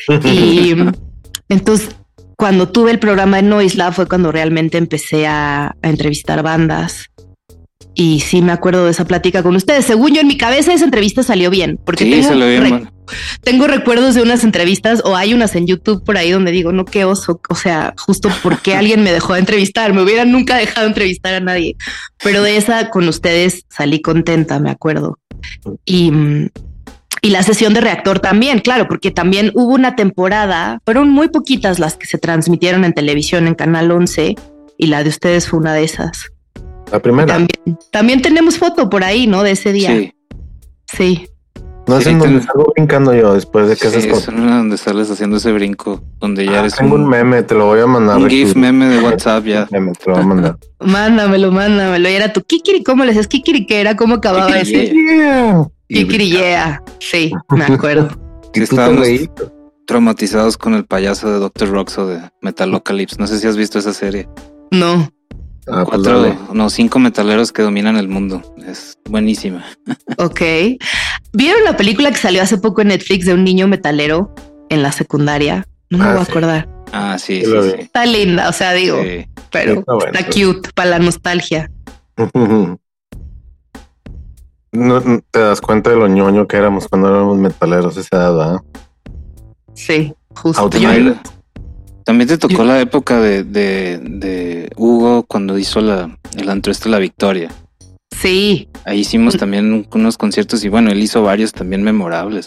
Y 0.25 0.75
entonces 1.49 1.97
cuando 2.37 2.69
tuve 2.69 2.91
el 2.91 2.99
programa 2.99 3.39
en 3.39 3.49
Noise 3.49 3.79
Lab 3.79 3.95
fue 3.95 4.07
cuando 4.07 4.31
realmente 4.31 4.77
empecé 4.77 5.27
a, 5.27 5.75
a 5.81 5.89
entrevistar 5.89 6.43
bandas. 6.43 7.07
Y 8.01 8.21
sí 8.21 8.43
me 8.43 8.53
acuerdo 8.53 8.85
de 8.85 8.93
esa 8.93 9.05
plática 9.05 9.43
con 9.43 9.57
ustedes. 9.57 9.85
Según 9.85 10.15
yo, 10.15 10.21
en 10.21 10.29
mi 10.29 10.37
cabeza 10.37 10.73
esa 10.73 10.85
entrevista 10.85 11.25
salió 11.25 11.51
bien. 11.51 11.81
Porque 11.85 12.05
tengo, 12.05 12.89
tengo 13.43 13.67
recuerdos 13.67 14.15
de 14.15 14.23
unas 14.23 14.45
entrevistas 14.45 15.03
o 15.05 15.17
hay 15.17 15.35
unas 15.35 15.57
en 15.57 15.67
YouTube 15.67 16.05
por 16.05 16.17
ahí 16.17 16.31
donde 16.31 16.53
digo, 16.53 16.71
no, 16.71 16.85
qué 16.85 17.05
oso. 17.05 17.41
O 17.49 17.57
sea, 17.57 17.95
justo 17.99 18.31
porque 18.45 18.77
alguien 18.77 19.03
me 19.03 19.11
dejó 19.11 19.33
de 19.33 19.41
entrevistar. 19.41 19.93
Me 19.95 20.03
hubieran 20.03 20.31
nunca 20.31 20.59
dejado 20.59 20.87
entrevistar 20.87 21.35
a 21.35 21.41
nadie. 21.41 21.75
Pero 22.23 22.41
de 22.45 22.57
esa 22.57 22.89
con 22.91 23.09
ustedes 23.09 23.65
salí 23.69 24.01
contenta, 24.01 24.61
me 24.61 24.71
acuerdo. 24.71 25.19
Y, 25.85 26.13
y 27.21 27.31
la 27.31 27.43
sesión 27.43 27.75
de 27.75 27.81
reactor 27.81 28.21
también, 28.21 28.61
claro, 28.61 28.87
porque 28.87 29.11
también 29.11 29.51
hubo 29.57 29.75
una 29.75 29.97
temporada, 29.97 30.79
fueron 30.85 31.11
muy 31.11 31.31
poquitas 31.31 31.81
las 31.81 31.97
que 31.97 32.07
se 32.07 32.19
transmitieron 32.19 32.85
en 32.85 32.93
televisión 32.93 33.49
en 33.49 33.57
Canal 33.57 33.91
11 33.91 34.37
y 34.77 34.87
la 34.87 35.03
de 35.03 35.09
ustedes 35.09 35.49
fue 35.49 35.59
una 35.59 35.75
de 35.75 35.83
esas. 35.83 36.31
La 36.93 36.99
primera. 37.01 37.27
También, 37.27 37.79
también 37.91 38.23
tenemos 38.23 38.59
foto 38.59 38.89
por 38.89 39.05
ahí, 39.05 39.27
¿no? 39.27 39.43
De 39.43 39.53
ese 39.53 39.73
día. 39.73 39.91
Sí. 39.91 40.13
Sí. 40.93 41.29
No 41.87 41.97
es 41.99 42.07
en 42.07 42.19
donde 42.19 42.43
salgo 42.43 42.71
brincando 42.77 43.15
yo 43.15 43.33
después 43.33 43.67
de 43.67 43.75
que 43.75 43.89
Sí, 43.89 43.97
haces 43.97 44.05
es 44.05 44.29
una 44.29 44.59
donde 44.59 44.77
sales 44.77 45.11
haciendo 45.11 45.39
ese 45.39 45.53
brinco, 45.53 46.03
donde 46.21 46.45
ya 46.45 46.57
Ah, 46.57 46.59
eres 46.61 46.75
tengo 46.77 46.97
un, 46.97 47.05
un, 47.05 47.09
meme, 47.09 47.43
te 47.43 47.55
lo 47.55 47.65
voy 47.65 47.81
a 47.81 47.87
mandar. 47.87 48.19
un. 48.19 48.29
GIF 48.29 48.55
meme 48.57 48.89
de 48.89 48.99
WhatsApp 49.05 49.47
ya. 49.47 49.67
Meme, 49.71 49.93
te 49.93 50.05
lo 50.11 50.17
voy 50.17 50.23
a 50.23 50.27
mandar. 50.27 50.59
Mándamelo, 50.81 51.51
mándamelo. 51.51 52.11
Y 52.11 52.13
era 52.13 52.31
tu 52.33 52.43
kikiri, 52.43 52.83
¿cómo 52.83 53.05
le 53.05 53.13
decías 53.13 53.27
kikiri? 53.27 53.65
¿Qué 53.67 53.81
era? 53.81 53.97
¿Cómo 53.97 54.17
acababa 54.17 54.53
Kikiri, 54.59 54.79
ese? 54.81 54.95
Yeah. 54.95 55.69
Kikiri, 55.89 56.31
yeah. 56.31 56.83
Sí, 57.01 57.33
me 57.57 57.65
acuerdo. 57.75 58.09
Y 58.11 58.45
tú 58.47 58.51
te 58.53 58.63
Estábamos 58.65 59.09
traumatizados 59.87 60.59
con 60.59 60.75
el 60.75 60.85
payaso 60.85 61.31
de 61.33 61.39
Dr. 61.39 61.71
Roxo 61.71 62.07
de 62.07 62.21
Metalocalypse. 62.43 63.17
No 63.19 63.27
sé 63.27 63.39
si 63.39 63.47
has 63.47 63.57
visto 63.57 63.79
esa 63.79 63.95
serie. 63.95 64.29
No. 64.71 65.09
Ah, 65.71 65.85
pues 65.85 66.03
Cuatro, 66.03 66.23
dale. 66.23 66.39
no, 66.53 66.71
cinco 66.71 66.99
metaleros 66.99 67.53
que 67.53 67.63
dominan 67.63 67.97
el 67.97 68.09
mundo. 68.09 68.43
Es 68.67 68.99
buenísima. 69.09 69.65
Ok. 70.19 70.41
¿Vieron 71.33 71.63
la 71.65 71.77
película 71.77 72.11
que 72.11 72.17
salió 72.17 72.43
hace 72.43 72.59
poco 72.59 72.81
en 72.83 72.89
Netflix 72.89 73.27
de 73.27 73.35
un 73.35 73.45
niño 73.45 73.69
metalero 73.69 74.35
en 74.71 74.83
la 74.83 74.93
secundaria? 74.93 75.67
No 75.91 75.99
me 75.99 76.05
Ah, 76.05 76.11
voy 76.13 76.21
a 76.21 76.23
acordar. 76.23 76.69
Ah, 76.93 77.19
sí, 77.19 77.43
Sí 77.45 77.51
sí. 77.63 77.75
Está 77.81 78.07
linda, 78.07 78.49
o 78.49 78.53
sea, 78.53 78.73
digo, 78.73 79.01
Sí. 79.03 79.27
pero 79.51 79.73
está 79.81 79.95
bueno, 79.95 80.13
está 80.19 80.33
sí. 80.33 80.45
cute 80.45 80.71
para 80.75 80.91
la 80.91 80.99
nostalgia. 80.99 81.71
No, 84.71 85.01
te 85.31 85.39
das 85.41 85.61
cuenta 85.63 85.91
de 85.91 85.97
lo 85.97 86.09
ñoño 86.09 86.47
que 86.47 86.59
éramos 86.59 86.89
cuando 86.89 87.09
éramos 87.09 87.39
metaleros 87.39 87.97
esa 87.97 88.17
edad, 88.17 88.37
¿verdad? 88.37 88.61
Sí, 89.73 90.13
justo. 90.35 90.69
También 92.09 92.27
te 92.29 92.39
tocó 92.39 92.65
la 92.65 92.81
época 92.81 93.21
de, 93.21 93.45
de, 93.45 93.99
de 94.03 94.71
Hugo 94.77 95.25
cuando 95.25 95.59
hizo 95.59 95.83
la, 95.83 96.19
el 96.39 96.49
antro 96.49 96.73
este 96.73 96.89
La 96.89 96.99
Victoria. 96.99 97.51
sí, 98.11 98.67
Ahí 98.87 99.01
hicimos 99.01 99.37
también 99.37 99.87
unos 99.93 100.17
conciertos 100.17 100.65
y 100.65 100.71
bueno, 100.71 100.91
él 100.91 101.03
hizo 101.03 101.23
varios 101.23 101.53
también 101.53 101.83
memorables. 101.83 102.47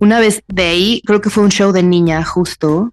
una 0.00 0.20
vez 0.20 0.42
de 0.48 0.64
ahí, 0.64 1.00
creo 1.06 1.22
que 1.22 1.30
fue 1.30 1.42
un 1.44 1.50
show 1.50 1.72
de 1.72 1.82
niña 1.82 2.22
justo, 2.24 2.92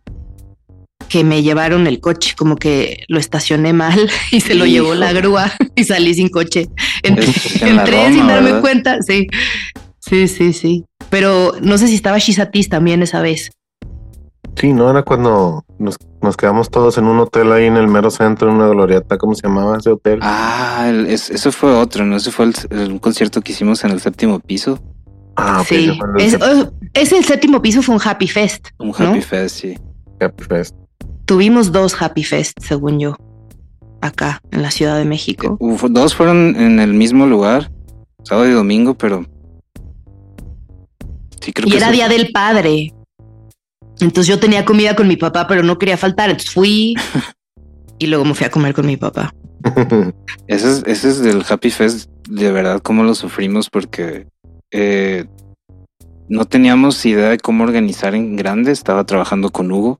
que 1.09 1.25
me 1.25 1.43
llevaron 1.43 1.87
el 1.87 1.99
coche, 1.99 2.35
como 2.37 2.55
que 2.55 3.03
lo 3.09 3.19
estacioné 3.19 3.73
mal 3.73 4.09
y 4.31 4.39
se 4.39 4.55
lo 4.55 4.65
llevó 4.65 4.95
la 4.95 5.11
grúa 5.11 5.51
y 5.75 5.83
salí 5.83 6.13
sin 6.13 6.29
coche. 6.29 6.69
Ent- 7.03 7.61
en 7.63 7.79
Entré 7.79 7.97
Roma, 7.97 8.13
sin 8.15 8.27
darme 8.27 8.45
¿verdad? 8.45 8.61
cuenta, 8.61 9.01
sí, 9.01 9.27
sí, 9.99 10.29
sí, 10.29 10.53
sí. 10.53 10.85
Pero 11.09 11.51
no 11.61 11.77
sé 11.77 11.87
si 11.89 11.95
estaba 11.95 12.17
Shizatis 12.19 12.69
también 12.69 13.01
esa 13.03 13.21
vez. 13.21 13.51
Sí, 14.55 14.73
no 14.73 14.89
era 14.89 15.03
cuando 15.03 15.63
nos, 15.77 15.95
nos 16.21 16.35
quedamos 16.35 16.69
todos 16.69 16.97
en 16.97 17.05
un 17.05 17.17
hotel 17.19 17.51
ahí 17.53 17.65
en 17.65 17.77
el 17.77 17.87
mero 17.87 18.11
centro, 18.11 18.49
en 18.49 18.55
una 18.55 18.67
glorieta. 18.67 19.17
¿Cómo 19.17 19.33
se 19.35 19.47
llamaba 19.47 19.77
ese 19.77 19.89
hotel? 19.91 20.19
Ah, 20.21 20.87
el- 20.89 21.07
es- 21.07 21.29
eso 21.29 21.51
fue 21.53 21.71
otro, 21.73 22.05
¿no? 22.05 22.17
Ese 22.17 22.31
fue 22.31 22.45
el, 22.47 22.53
el- 22.71 22.91
un 22.91 22.99
concierto 22.99 23.39
que 23.41 23.53
hicimos 23.53 23.83
en 23.85 23.91
el 23.91 24.01
séptimo 24.01 24.39
piso. 24.39 24.77
Ah, 25.37 25.61
ok, 25.61 25.67
sí, 25.67 25.85
el 26.17 26.21
es, 26.21 26.35
oh, 26.41 26.71
es 26.93 27.11
el 27.13 27.23
séptimo 27.23 27.61
piso, 27.61 27.81
fue 27.81 27.95
un 27.95 28.01
Happy 28.03 28.27
Fest. 28.27 28.69
Un 28.79 28.89
¿no? 28.99 29.09
Happy 29.11 29.21
Fest, 29.21 29.55
sí. 29.61 29.77
Happy 30.19 30.43
Fest. 30.43 30.75
Tuvimos 31.23 31.71
dos 31.71 32.01
Happy 32.01 32.25
Fest, 32.25 32.57
según 32.61 32.99
yo, 32.99 33.15
acá 34.01 34.41
en 34.51 34.61
la 34.61 34.71
Ciudad 34.71 34.97
de 34.97 35.05
México. 35.05 35.55
Uf, 35.61 35.85
dos 35.89 36.13
fueron 36.15 36.57
en 36.57 36.81
el 36.81 36.93
mismo 36.93 37.25
lugar, 37.27 37.71
sábado 38.23 38.49
y 38.49 38.51
domingo, 38.51 38.95
pero 38.95 39.25
sí 41.39 41.53
creo 41.53 41.67
Y 41.67 41.71
que 41.71 41.77
era 41.77 41.85
eso- 41.87 41.95
Día 41.95 42.09
del 42.09 42.31
Padre. 42.33 42.93
Entonces 43.99 44.27
yo 44.27 44.39
tenía 44.39 44.65
comida 44.65 44.95
con 44.95 45.07
mi 45.07 45.17
papá, 45.17 45.47
pero 45.47 45.63
no 45.63 45.77
quería 45.77 45.97
faltar. 45.97 46.29
Entonces 46.29 46.53
fui 46.53 46.95
y 47.99 48.07
luego 48.07 48.25
me 48.25 48.33
fui 48.33 48.45
a 48.45 48.51
comer 48.51 48.73
con 48.73 48.85
mi 48.85 48.97
papá. 48.97 49.33
Ese 50.47 50.71
es, 50.71 50.83
ese 50.85 51.09
es 51.09 51.19
del 51.19 51.43
Happy 51.47 51.69
Fest, 51.69 52.09
de 52.29 52.51
verdad, 52.51 52.81
cómo 52.81 53.03
lo 53.03 53.13
sufrimos 53.13 53.69
porque 53.69 54.25
eh, 54.71 55.25
no 56.29 56.45
teníamos 56.45 57.05
idea 57.05 57.29
de 57.29 57.37
cómo 57.37 57.65
organizar 57.65 58.15
en 58.15 58.35
grande. 58.37 58.71
Estaba 58.71 59.03
trabajando 59.05 59.49
con 59.49 59.71
Hugo 59.71 59.99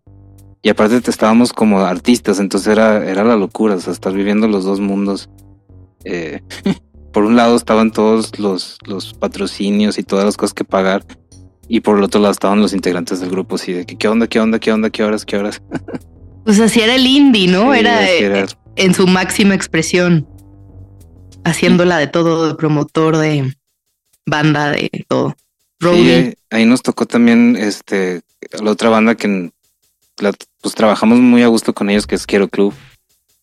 y 0.61 0.69
aparte 0.69 1.01
te 1.01 1.11
estábamos 1.11 1.53
como 1.53 1.81
artistas, 1.81 2.39
entonces 2.39 2.71
era, 2.71 3.05
era 3.09 3.23
la 3.23 3.35
locura, 3.35 3.75
o 3.75 3.79
sea, 3.79 3.93
estar 3.93 4.13
viviendo 4.13 4.47
los 4.47 4.65
dos 4.65 4.79
mundos. 4.79 5.29
Eh, 6.03 6.41
por 7.13 7.23
un 7.23 7.35
lado 7.35 7.55
estaban 7.55 7.91
todos 7.91 8.39
los, 8.39 8.77
los 8.85 9.13
patrocinios 9.13 9.97
y 9.97 10.03
todas 10.03 10.25
las 10.25 10.37
cosas 10.37 10.53
que 10.53 10.63
pagar. 10.63 11.05
Y 11.69 11.79
por 11.81 11.97
el 11.97 12.03
otro 12.03 12.19
lado 12.19 12.31
estaban 12.33 12.59
los 12.61 12.73
integrantes 12.73 13.19
del 13.21 13.29
grupo, 13.29 13.55
así 13.55 13.71
de 13.71 13.85
que 13.85 13.95
qué 13.95 14.07
onda, 14.09 14.27
qué 14.27 14.39
onda, 14.41 14.59
qué 14.59 14.71
onda, 14.73 14.89
qué 14.89 15.03
horas, 15.03 15.25
qué 15.25 15.37
horas. 15.37 15.61
Pues 16.45 16.59
así 16.61 16.81
era 16.81 16.95
el 16.95 17.05
indie, 17.05 17.47
¿no? 17.47 17.71
Sí, 17.73 17.79
era, 17.79 18.47
en 18.75 18.93
su 18.95 19.05
máxima 19.05 19.53
expresión. 19.53 20.25
Haciéndola 21.43 21.97
de 21.97 22.07
todo, 22.07 22.47
de 22.47 22.55
promotor, 22.55 23.17
de 23.17 23.55
banda, 24.25 24.71
de 24.71 24.89
todo. 25.07 25.35
Sí, 25.79 25.87
ahí- 26.11 26.33
ahí 26.49 26.65
nos 26.65 26.81
tocó 26.81 27.05
también 27.05 27.55
este 27.55 28.21
la 28.63 28.71
otra 28.71 28.89
banda 28.89 29.13
que 29.15 29.51
la- 30.17 30.33
pues 30.61 30.73
trabajamos 30.73 31.19
muy 31.19 31.43
a 31.43 31.47
gusto 31.47 31.73
con 31.73 31.89
ellos, 31.91 32.07
que 32.07 32.15
es 32.15 32.25
Quiero 32.25 32.47
Club. 32.47 32.73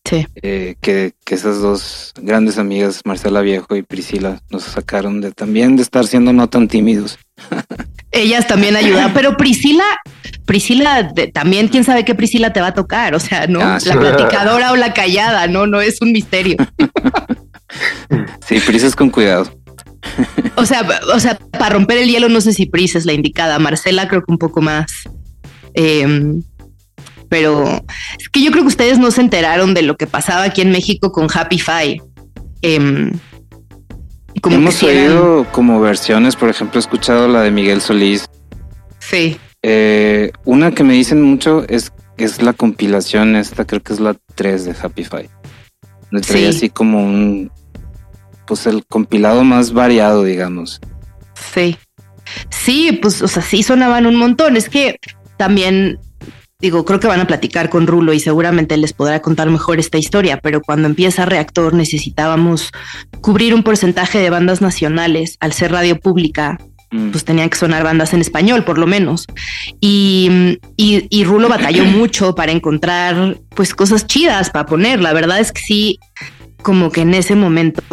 Sí. 0.03 0.25
eh, 0.41 0.75
que, 0.81 1.13
que 1.25 1.35
esas 1.35 1.59
dos 1.61 2.13
grandes 2.21 2.57
amigas, 2.57 3.01
Marcela 3.05 3.41
Viejo 3.41 3.75
y 3.75 3.83
Priscila, 3.83 4.41
nos 4.49 4.63
sacaron 4.63 5.19
de 5.21 5.31
también 5.31 5.75
de 5.77 5.81
estar 5.83 6.05
siendo 6.07 6.33
no 6.33 6.49
tan 6.49 6.67
tímidos. 6.67 7.19
Ellas 8.11 8.47
también 8.47 8.75
ayudan, 8.75 9.11
pero 9.15 9.37
Priscila, 9.37 9.83
Priscila, 10.45 11.03
de- 11.03 11.27
también 11.27 11.67
quién 11.67 11.83
sabe 11.83 12.05
qué 12.05 12.15
Priscila 12.15 12.53
te 12.53 12.61
va 12.61 12.67
a 12.67 12.73
tocar, 12.73 13.13
o 13.15 13.19
sea, 13.19 13.47
¿no? 13.47 13.59
Ah, 13.61 13.79
sí. 13.79 13.89
La 13.89 13.99
platicadora 13.99 14.71
o 14.71 14.75
la 14.75 14.93
callada, 14.93 15.47
no, 15.47 15.67
no 15.67 15.81
es 15.81 16.01
un 16.01 16.11
misterio. 16.11 16.57
Sí, 18.47 18.59
Pris 18.65 18.81
es 18.83 18.95
con 18.95 19.09
cuidado. 19.09 19.51
O 20.55 20.65
sea, 20.65 20.87
o 21.13 21.19
sea, 21.19 21.37
para 21.37 21.75
romper 21.75 21.97
el 21.97 22.09
hielo 22.09 22.29
no 22.29 22.39
sé 22.39 22.53
si 22.53 22.65
Pris 22.65 22.95
es 22.95 23.05
la 23.05 23.11
indicada, 23.13 23.59
Marcela 23.59 24.07
creo 24.07 24.23
que 24.23 24.31
un 24.31 24.37
poco 24.37 24.61
más. 24.61 24.85
Em, 25.73 26.43
pero 27.29 27.83
es 28.17 28.29
que 28.29 28.41
yo 28.41 28.51
creo 28.51 28.63
que 28.63 28.69
ustedes 28.69 28.99
no 28.99 29.11
se 29.11 29.19
enteraron 29.21 29.73
de 29.73 29.81
lo 29.81 29.97
que 29.97 30.07
pasaba 30.07 30.43
aquí 30.43 30.61
en 30.61 30.71
México 30.71 31.11
con 31.11 31.27
Happy 31.31 31.59
Five. 31.59 32.01
Em, 32.61 33.11
como 34.41 34.55
Hemos 34.57 34.81
oído 34.83 35.45
como 35.51 35.79
versiones, 35.79 36.35
por 36.35 36.49
ejemplo, 36.49 36.79
he 36.79 36.81
escuchado 36.81 37.27
la 37.27 37.41
de 37.41 37.51
Miguel 37.51 37.81
Solís. 37.81 38.25
Sí, 38.99 39.37
Eh, 39.63 40.31
una 40.45 40.71
que 40.71 40.83
me 40.83 40.93
dicen 40.93 41.21
mucho 41.21 41.65
es, 41.67 41.91
es 42.17 42.41
la 42.41 42.53
compilación 42.53 43.35
esta, 43.35 43.65
creo 43.65 43.81
que 43.81 43.93
es 43.93 43.99
la 43.99 44.15
3 44.35 44.65
de 44.65 44.75
Happy 44.81 45.03
Five. 45.03 45.29
Le 46.11 46.21
traía 46.21 46.51
Sí. 46.51 46.57
así 46.57 46.69
como 46.69 47.03
un, 47.03 47.51
pues 48.45 48.65
el 48.67 48.85
compilado 48.85 49.43
más 49.43 49.73
variado, 49.73 50.23
digamos. 50.23 50.79
sí. 51.53 51.77
Sí, 52.49 52.99
pues, 53.01 53.21
o 53.21 53.27
sea, 53.29 53.41
sí 53.41 53.63
sonaban 53.63 54.05
un 54.05 54.17
montón. 54.17 54.57
Es 54.57 54.67
que 54.67 54.99
también, 55.37 55.97
digo, 56.59 56.85
creo 56.85 56.99
que 56.99 57.07
van 57.07 57.19
a 57.19 57.27
platicar 57.27 57.69
con 57.69 57.85
Rulo 57.85 58.13
y 58.13 58.19
seguramente 58.19 58.77
les 58.77 58.93
podrá 58.93 59.21
contar 59.21 59.49
mejor 59.49 59.79
esta 59.79 59.97
historia, 59.97 60.39
pero 60.41 60.61
cuando 60.61 60.87
empieza 60.87 61.25
Reactor 61.25 61.73
necesitábamos 61.73 62.71
cubrir 63.21 63.53
un 63.53 63.63
porcentaje 63.63 64.17
de 64.19 64.29
bandas 64.29 64.61
nacionales 64.61 65.37
al 65.39 65.53
ser 65.53 65.71
radio 65.71 65.99
pública. 65.99 66.57
Mm. 66.89 67.09
pues 67.09 67.25
tenían 67.25 67.49
que 67.49 67.57
sonar 67.57 67.83
bandas 67.83 68.13
en 68.13 68.21
español, 68.21 68.63
por 68.63 68.77
lo 68.77 68.87
menos. 68.87 69.25
Y, 69.81 70.57
y, 70.77 71.05
y 71.09 71.23
Rulo 71.25 71.49
batalló 71.49 71.83
mucho 71.85 72.33
para 72.33 72.53
encontrar 72.53 73.37
pues 73.53 73.75
cosas 73.75 74.07
chidas 74.07 74.49
para 74.51 74.65
poner. 74.65 75.01
La 75.01 75.11
verdad 75.11 75.41
es 75.41 75.51
que 75.51 75.59
sí, 75.59 75.99
como 76.61 76.89
que 76.89 77.01
en 77.01 77.13
ese 77.13 77.35
momento 77.35 77.83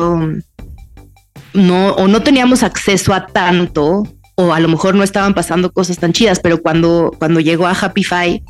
no, 1.54 1.88
o 1.94 2.06
no 2.06 2.22
teníamos 2.22 2.62
acceso 2.62 3.12
a 3.12 3.26
tanto, 3.26 4.04
o 4.36 4.52
a 4.52 4.60
lo 4.60 4.68
mejor 4.68 4.94
no 4.94 5.02
estaban 5.02 5.34
pasando 5.34 5.72
cosas 5.72 5.98
tan 5.98 6.12
chidas, 6.12 6.38
pero 6.38 6.62
cuando, 6.62 7.10
cuando 7.18 7.40
llegó 7.40 7.66
a 7.66 7.72
Happy 7.72 8.04
Five, 8.04 8.42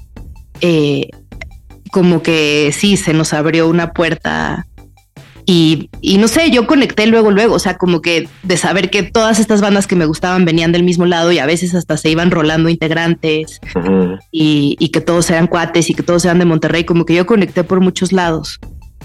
eh, 0.66 1.10
como 1.92 2.22
que 2.22 2.72
sí, 2.72 2.96
se 2.96 3.12
nos 3.12 3.34
abrió 3.34 3.68
una 3.68 3.92
puerta 3.92 4.66
y, 5.44 5.90
y 6.00 6.16
no 6.16 6.26
sé, 6.26 6.50
yo 6.50 6.66
conecté 6.66 7.06
luego, 7.06 7.30
luego, 7.30 7.56
o 7.56 7.58
sea, 7.58 7.76
como 7.76 8.00
que 8.00 8.30
de 8.44 8.56
saber 8.56 8.88
que 8.88 9.02
todas 9.02 9.38
estas 9.38 9.60
bandas 9.60 9.86
que 9.86 9.94
me 9.94 10.06
gustaban 10.06 10.46
venían 10.46 10.72
del 10.72 10.82
mismo 10.82 11.04
lado 11.04 11.32
y 11.32 11.38
a 11.38 11.44
veces 11.44 11.74
hasta 11.74 11.98
se 11.98 12.08
iban 12.08 12.30
rolando 12.30 12.70
integrantes 12.70 13.60
y, 14.32 14.76
y 14.78 14.88
que 14.88 15.02
todos 15.02 15.28
eran 15.28 15.48
cuates 15.48 15.90
y 15.90 15.94
que 15.94 16.02
todos 16.02 16.24
eran 16.24 16.38
de 16.38 16.46
Monterrey, 16.46 16.84
como 16.84 17.04
que 17.04 17.14
yo 17.14 17.26
conecté 17.26 17.62
por 17.62 17.80
muchos 17.80 18.12
lados 18.12 18.58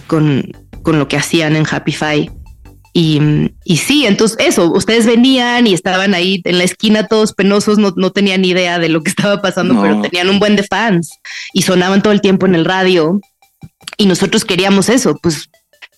con, 0.08 0.50
con 0.82 0.98
lo 0.98 1.10
que 1.10 1.18
hacían 1.18 1.58
en 1.58 1.66
Happy 1.70 1.92
Five. 1.92 2.32
Y, 2.94 3.52
y 3.64 3.78
sí, 3.78 4.06
entonces 4.06 4.38
eso, 4.40 4.72
ustedes 4.72 5.06
venían 5.06 5.68
y 5.68 5.74
estaban 5.74 6.14
ahí 6.16 6.42
en 6.44 6.58
la 6.58 6.64
esquina 6.64 7.08
todos 7.08 7.34
penosos, 7.34 7.78
no, 7.78 7.94
no 7.96 8.12
tenían 8.12 8.42
ni 8.42 8.50
idea 8.50 8.80
de 8.80 8.90
lo 8.90 9.02
que 9.04 9.10
estaba 9.16 9.42
pasando, 9.42 9.74
No. 9.76 9.82
pero 9.82 10.02
tenían 10.02 10.30
un 10.30 10.40
buen 10.40 10.56
de 10.56 10.64
fans 10.64 11.12
y 11.54 11.62
sonaban 11.62 12.02
todo 12.02 12.14
el 12.14 12.22
tiempo 12.22 12.46
en 12.46 12.56
el 12.56 12.66
radio. 12.66 13.20
Y 13.98 14.06
nosotros 14.06 14.46
queríamos 14.46 14.90
eso, 14.90 15.16
pues 15.22 15.50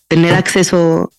tener 0.08 0.34
acceso 0.34 1.10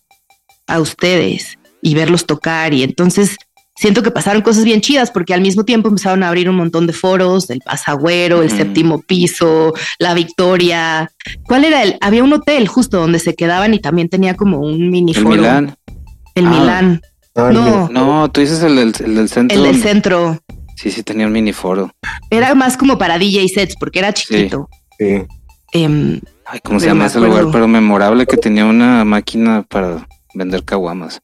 a 0.67 0.79
ustedes 0.79 1.57
y 1.81 1.95
verlos 1.95 2.25
tocar. 2.25 2.73
Y 2.73 2.83
entonces 2.83 3.37
siento 3.75 4.03
que 4.03 4.11
pasaron 4.11 4.41
cosas 4.41 4.63
bien 4.63 4.81
chidas 4.81 5.11
porque 5.11 5.33
al 5.33 5.41
mismo 5.41 5.63
tiempo 5.65 5.89
empezaron 5.89 6.23
a 6.23 6.27
abrir 6.29 6.49
un 6.49 6.55
montón 6.55 6.87
de 6.87 6.93
foros, 6.93 7.47
del 7.47 7.59
Pasagüero, 7.59 8.41
el 8.43 8.49
séptimo 8.49 9.01
piso, 9.01 9.73
la 9.99 10.13
Victoria. 10.13 11.11
¿Cuál 11.47 11.65
era 11.65 11.83
el? 11.83 11.97
Había 12.01 12.23
un 12.23 12.33
hotel 12.33 12.67
justo 12.67 12.97
donde 12.99 13.19
se 13.19 13.35
quedaban 13.35 13.73
y 13.73 13.79
también 13.79 14.09
tenía 14.09 14.35
como 14.35 14.59
un 14.59 14.89
mini 14.89 15.13
El 15.15 15.23
foro. 15.23 15.35
Milán. 15.35 15.75
El 16.35 16.45
Ah. 16.47 16.49
Milán. 16.49 17.01
No, 17.35 17.47
el 17.49 17.53
No. 17.55 17.63
mini- 17.87 17.93
No, 17.93 18.29
tú 18.31 18.41
dices 18.41 18.61
el 18.63 18.75
del, 18.75 18.93
el 19.05 19.15
del 19.15 19.29
centro. 19.29 19.57
El 19.57 19.63
del 19.63 19.81
centro. 19.81 20.39
Sí, 20.75 20.91
sí, 20.91 21.01
tenía 21.03 21.25
un 21.27 21.31
miniforo. 21.33 21.91
Era 22.29 22.53
más 22.55 22.77
como 22.77 22.97
para 22.97 23.17
DJ 23.17 23.47
sets 23.47 23.75
porque 23.79 23.99
era 23.99 24.13
chiquito. 24.13 24.69
sí. 24.99 25.23
Em, 25.75 26.19
Ay, 26.45 26.59
¿cómo 26.63 26.79
se 26.79 26.85
llama 26.85 27.07
ese 27.07 27.19
lugar? 27.19 27.45
Pero 27.51 27.67
memorable 27.67 28.27
que 28.27 28.37
tenía 28.37 28.65
una 28.65 29.03
máquina 29.05 29.63
para 29.67 30.07
vender 30.33 30.63
caguamas. 30.63 31.21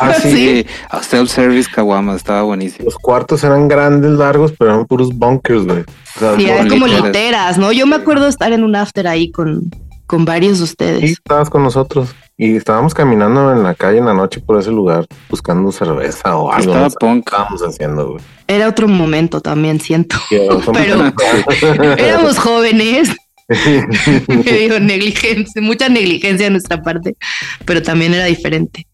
Ah, 0.00 0.14
sí. 0.22 0.64
Sí. 0.64 0.66
self-service 1.02 1.70
caguamas, 1.72 2.16
estaba 2.16 2.42
buenísimo. 2.42 2.84
Los 2.86 2.96
cuartos 2.96 3.44
eran 3.44 3.68
grandes, 3.68 4.12
largos, 4.12 4.52
pero 4.58 4.72
eran 4.72 4.86
puros 4.86 5.10
bunkers, 5.10 5.64
güey. 5.64 5.80
O 6.16 6.18
sea, 6.18 6.36
sí, 6.36 6.46
eran 6.48 6.68
como 6.68 6.86
literas. 6.86 7.58
¿no? 7.58 7.72
Yo 7.72 7.86
me 7.86 7.96
acuerdo 7.96 8.24
de 8.24 8.30
estar 8.30 8.52
en 8.52 8.64
un 8.64 8.74
after 8.76 9.06
ahí 9.08 9.30
con, 9.30 9.70
con 10.06 10.24
varios 10.24 10.52
de 10.58 10.66
sí, 10.66 10.72
ustedes. 10.72 11.10
estabas 11.12 11.50
con 11.50 11.62
nosotros. 11.62 12.14
Y 12.38 12.56
estábamos 12.56 12.92
caminando 12.94 13.52
en 13.52 13.62
la 13.62 13.74
calle 13.74 13.98
en 13.98 14.06
la 14.06 14.14
noche 14.14 14.40
por 14.40 14.58
ese 14.58 14.70
lugar, 14.70 15.06
buscando 15.28 15.70
cerveza 15.70 16.34
o 16.36 16.50
algo. 16.50 16.72
Estaba 16.72 16.84
no 16.84 16.90
sé 16.90 16.96
qué 16.98 17.06
punk. 17.06 17.26
estábamos 17.28 17.62
haciendo, 17.62 18.08
güey. 18.12 18.24
Era 18.48 18.68
otro 18.68 18.88
momento 18.88 19.40
también, 19.40 19.78
siento. 19.80 20.16
Pero- 20.72 21.12
Éramos 21.98 22.38
jóvenes. 22.38 23.14
Me 23.48 24.42
digo, 24.58 24.78
negligencia, 24.80 25.60
mucha 25.62 25.88
negligencia 25.88 26.46
de 26.46 26.50
nuestra 26.50 26.82
parte, 26.82 27.16
pero 27.64 27.82
también 27.82 28.14
era 28.14 28.26
diferente. 28.26 28.86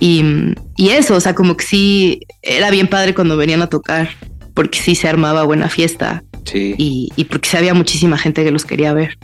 Y, 0.00 0.22
y 0.76 0.90
eso, 0.90 1.16
o 1.16 1.20
sea, 1.20 1.34
como 1.34 1.56
que 1.56 1.64
sí, 1.64 2.20
era 2.42 2.70
bien 2.70 2.86
padre 2.88 3.14
cuando 3.14 3.36
venían 3.36 3.62
a 3.62 3.68
tocar, 3.68 4.10
porque 4.54 4.78
sí 4.78 4.94
se 4.94 5.08
armaba 5.08 5.42
buena 5.44 5.68
fiesta 5.68 6.22
Sí. 6.44 6.74
y, 6.78 7.10
y 7.16 7.24
porque 7.24 7.48
sí 7.48 7.56
había 7.56 7.74
muchísima 7.74 8.16
gente 8.16 8.42
que 8.44 8.50
los 8.50 8.64
quería 8.64 8.92
ver. 8.94 9.18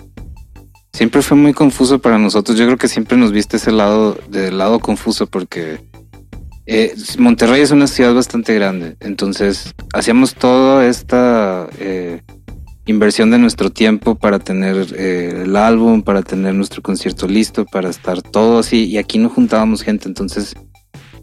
Siempre 0.92 1.22
fue 1.22 1.36
muy 1.36 1.52
confuso 1.54 1.98
para 1.98 2.18
nosotros. 2.18 2.58
Yo 2.58 2.66
creo 2.66 2.76
que 2.76 2.86
siempre 2.86 3.16
nos 3.16 3.32
viste 3.32 3.56
ese 3.56 3.72
lado, 3.72 4.18
del 4.28 4.58
lado 4.58 4.78
confuso, 4.78 5.26
porque 5.26 5.80
eh, 6.66 6.94
Monterrey 7.18 7.62
es 7.62 7.70
una 7.70 7.86
ciudad 7.86 8.14
bastante 8.14 8.54
grande. 8.54 8.96
Entonces, 9.00 9.74
hacíamos 9.92 10.34
toda 10.34 10.86
esta 10.86 11.68
eh, 11.80 12.20
inversión 12.86 13.30
de 13.30 13.38
nuestro 13.38 13.70
tiempo 13.70 14.14
para 14.14 14.38
tener 14.38 14.94
eh, 14.96 15.42
el 15.44 15.56
álbum, 15.56 16.02
para 16.02 16.22
tener 16.22 16.54
nuestro 16.54 16.82
concierto 16.82 17.26
listo, 17.26 17.64
para 17.64 17.88
estar 17.88 18.22
todo 18.22 18.58
así. 18.58 18.84
Y 18.84 18.98
aquí 18.98 19.18
no 19.18 19.28
juntábamos 19.28 19.82
gente. 19.82 20.08
Entonces, 20.08 20.54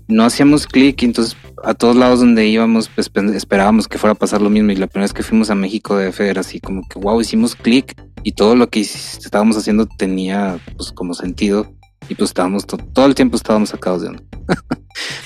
no 0.08 0.24
hacíamos 0.24 0.68
clic. 0.68 1.04
Entonces, 1.04 1.38
a 1.64 1.74
todos 1.74 1.96
lados 1.96 2.20
donde 2.20 2.48
íbamos, 2.48 2.90
pues, 2.90 3.12
esperábamos 3.34 3.88
que 3.88 3.98
fuera 3.98 4.14
a 4.14 4.16
pasar 4.16 4.42
lo 4.42 4.50
mismo. 4.50 4.72
Y 4.72 4.76
la 4.76 4.88
primera 4.88 5.06
vez 5.06 5.14
que 5.14 5.24
fuimos 5.24 5.50
a 5.50 5.56
México 5.56 5.98
de 5.98 6.14
era 6.20 6.42
así 6.42 6.60
como 6.60 6.82
que, 6.88 7.00
wow, 7.00 7.22
hicimos 7.22 7.56
clic 7.56 7.96
y 8.24 8.34
todo 8.34 8.56
lo 8.56 8.70
que 8.70 8.82
estábamos 8.82 9.58
haciendo 9.58 9.88
tenía 9.88 10.60
pues 10.78 10.92
como 10.92 11.14
sentido 11.14 11.74
y 12.10 12.16
pues 12.16 12.30
estábamos 12.32 12.66
to- 12.66 12.78
todo 12.78 13.06
el 13.06 13.16
tiempo 13.16 13.36
estábamos 13.38 13.70
sacados 13.70 14.02
de 14.02 14.10
onda. 14.10 14.24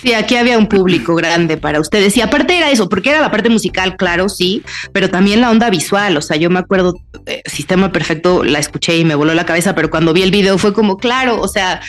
Sí, 0.02 0.14
aquí 0.14 0.36
había 0.36 0.58
un 0.60 0.68
público 0.68 1.16
grande 1.16 1.58
para 1.58 1.80
ustedes. 1.80 2.16
Y 2.18 2.22
aparte 2.22 2.56
era 2.58 2.70
eso, 2.70 2.88
porque 2.88 3.10
era 3.10 3.22
la 3.22 3.32
parte 3.32 3.50
musical, 3.50 3.96
claro, 3.98 4.30
sí, 4.30 4.62
pero 4.94 5.10
también 5.10 5.42
la 5.42 5.50
onda 5.50 5.70
visual. 5.72 6.16
O 6.18 6.22
sea, 6.22 6.38
yo 6.38 6.50
me 6.52 6.60
acuerdo, 6.60 6.94
eh, 7.26 7.42
Sistema 7.46 7.92
Perfecto, 7.92 8.44
la 8.44 8.60
escuché 8.60 8.98
y 8.98 9.06
me 9.06 9.16
voló 9.16 9.34
la 9.34 9.46
cabeza, 9.46 9.74
pero 9.74 9.90
cuando 9.90 10.14
vi 10.14 10.22
el 10.22 10.30
video 10.32 10.58
fue 10.60 10.74
como, 10.74 10.98
claro, 10.98 11.42
o 11.42 11.48
sea, 11.48 11.82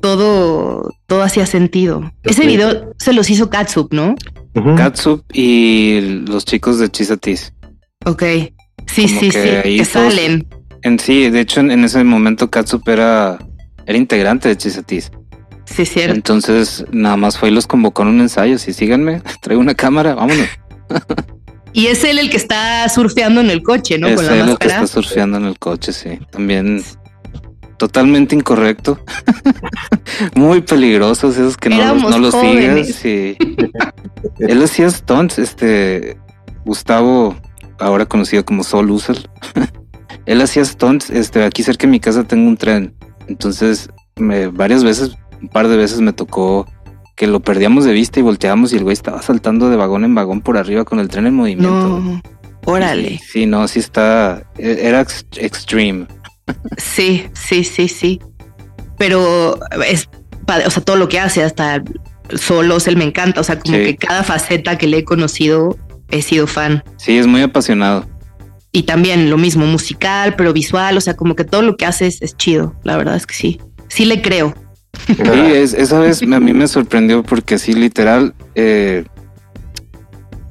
todo, 0.00 0.90
todo 1.06 1.22
hacía 1.22 1.46
sentido. 1.46 2.12
Ese 2.24 2.42
Sí. 2.42 2.48
video 2.48 2.92
se 2.98 3.12
los 3.12 3.30
hizo 3.30 3.48
Katsup, 3.50 3.92
¿no? 3.92 4.14
Ujú. 4.54 4.74
Katsup 4.74 5.24
y 5.32 6.00
los 6.26 6.44
chicos 6.44 6.78
de 6.78 6.90
Chisatis. 6.90 7.52
Ok. 8.04 8.22
Sí, 8.86 9.06
Como 9.06 9.20
sí, 9.20 9.30
que 9.30 9.62
sí, 9.64 9.76
que 9.78 9.84
salen. 9.84 10.46
En 10.82 10.98
sí, 10.98 11.30
de 11.30 11.40
hecho 11.40 11.60
en, 11.60 11.70
en 11.70 11.84
ese 11.84 12.02
momento 12.04 12.50
Katsup 12.50 12.88
era, 12.88 13.38
era 13.86 13.96
integrante 13.98 14.48
de 14.48 14.56
Chisatis. 14.56 15.10
Sí, 15.64 15.84
cierto. 15.86 16.14
Entonces 16.14 16.84
nada 16.92 17.16
más 17.16 17.38
fue 17.38 17.48
y 17.48 17.52
los 17.52 17.66
convocó 17.66 18.02
en 18.02 18.08
un 18.08 18.20
ensayo. 18.20 18.58
Si 18.58 18.72
síganme, 18.72 19.22
traigo 19.42 19.60
una 19.60 19.74
cámara, 19.74 20.14
vámonos. 20.14 20.48
Y 21.72 21.88
es 21.88 22.04
él 22.04 22.18
el 22.18 22.30
que 22.30 22.38
está 22.38 22.88
surfeando 22.88 23.42
en 23.42 23.50
el 23.50 23.62
coche, 23.62 23.98
¿no? 23.98 24.08
es 24.08 24.16
Con 24.16 24.24
la 24.24 24.32
él 24.32 24.38
el 24.38 24.44
que 24.46 24.50
máscara. 24.66 24.74
está 24.76 24.86
surfeando 24.86 25.36
en 25.36 25.44
el 25.44 25.58
coche, 25.58 25.92
sí. 25.92 26.18
También 26.30 26.82
totalmente 27.76 28.34
incorrecto. 28.34 28.98
Muy 30.34 30.62
peligrosos 30.62 31.36
esos 31.36 31.58
que 31.58 31.68
no, 31.68 31.94
no 31.96 32.18
los 32.18 32.34
jóvenes. 32.34 32.96
sigas. 32.96 33.00
Sí. 33.02 33.36
Él 34.38 34.62
hacía 34.62 34.88
stunts, 34.88 35.38
este 35.38 36.16
Gustavo, 36.64 37.36
ahora 37.78 38.06
conocido 38.06 38.42
como 38.46 38.64
Sol 38.64 38.90
Usel. 38.90 39.28
Él 40.24 40.40
hacía 40.40 40.64
stunts, 40.64 41.10
este, 41.10 41.44
aquí 41.44 41.62
cerca 41.62 41.82
de 41.86 41.90
mi 41.90 42.00
casa 42.00 42.24
tengo 42.24 42.48
un 42.48 42.56
tren. 42.56 42.94
Entonces, 43.28 43.90
me, 44.16 44.46
varias 44.48 44.84
veces, 44.84 45.16
un 45.40 45.48
par 45.48 45.68
de 45.68 45.76
veces 45.76 46.00
me 46.00 46.12
tocó 46.12 46.66
que 47.16 47.26
lo 47.26 47.40
perdíamos 47.40 47.84
de 47.84 47.92
vista 47.92 48.20
y 48.20 48.22
volteábamos 48.22 48.72
y 48.72 48.76
el 48.76 48.82
güey 48.84 48.92
estaba 48.92 49.22
saltando 49.22 49.70
de 49.70 49.76
vagón 49.76 50.04
en 50.04 50.14
vagón 50.14 50.40
por 50.42 50.58
arriba 50.58 50.84
con 50.84 50.98
el 51.00 51.08
tren 51.08 51.26
en 51.26 51.34
movimiento. 51.34 51.70
No, 52.00 52.22
órale. 52.66 53.18
Sí, 53.18 53.20
sí, 53.32 53.46
no, 53.46 53.66
sí 53.68 53.78
está. 53.80 54.44
e- 54.58 54.80
Era 54.82 55.00
ex- 55.00 55.26
extreme. 55.36 56.06
Sí, 56.76 57.26
sí, 57.32 57.64
sí, 57.64 57.88
sí. 57.88 58.20
Pero 58.98 59.58
es 59.88 60.08
o 60.66 60.70
sea, 60.70 60.82
todo 60.84 60.94
lo 60.96 61.08
que 61.08 61.18
hace, 61.18 61.42
hasta 61.42 61.82
solos, 62.34 62.86
él 62.86 62.96
me 62.96 63.04
encanta. 63.04 63.40
O 63.40 63.44
sea, 63.44 63.58
como 63.58 63.76
Sí. 63.76 63.84
que 63.84 63.96
cada 63.96 64.22
faceta 64.22 64.78
que 64.78 64.86
le 64.86 64.98
he 64.98 65.04
conocido, 65.04 65.76
he 66.10 66.22
sido 66.22 66.46
fan. 66.46 66.84
Sí, 66.98 67.18
es 67.18 67.26
muy 67.26 67.42
apasionado. 67.42 68.06
Y 68.76 68.82
también 68.82 69.30
lo 69.30 69.38
mismo, 69.38 69.64
musical, 69.64 70.34
pero 70.36 70.52
visual. 70.52 70.98
O 70.98 71.00
sea, 71.00 71.16
como 71.16 71.34
que 71.34 71.44
todo 71.44 71.62
lo 71.62 71.78
que 71.78 71.86
hace 71.86 72.08
es, 72.08 72.20
es 72.20 72.36
chido. 72.36 72.74
La 72.84 72.98
verdad 72.98 73.16
es 73.16 73.26
que 73.26 73.34
sí. 73.34 73.58
Sí 73.88 74.04
le 74.04 74.20
creo. 74.20 74.54
Sí, 75.06 75.22
es, 75.54 75.72
esa 75.72 75.98
vez 75.98 76.20
a 76.20 76.40
mí 76.40 76.52
me 76.52 76.68
sorprendió 76.68 77.22
porque 77.22 77.58
sí, 77.58 77.72
literal, 77.72 78.34
eh, 78.54 79.06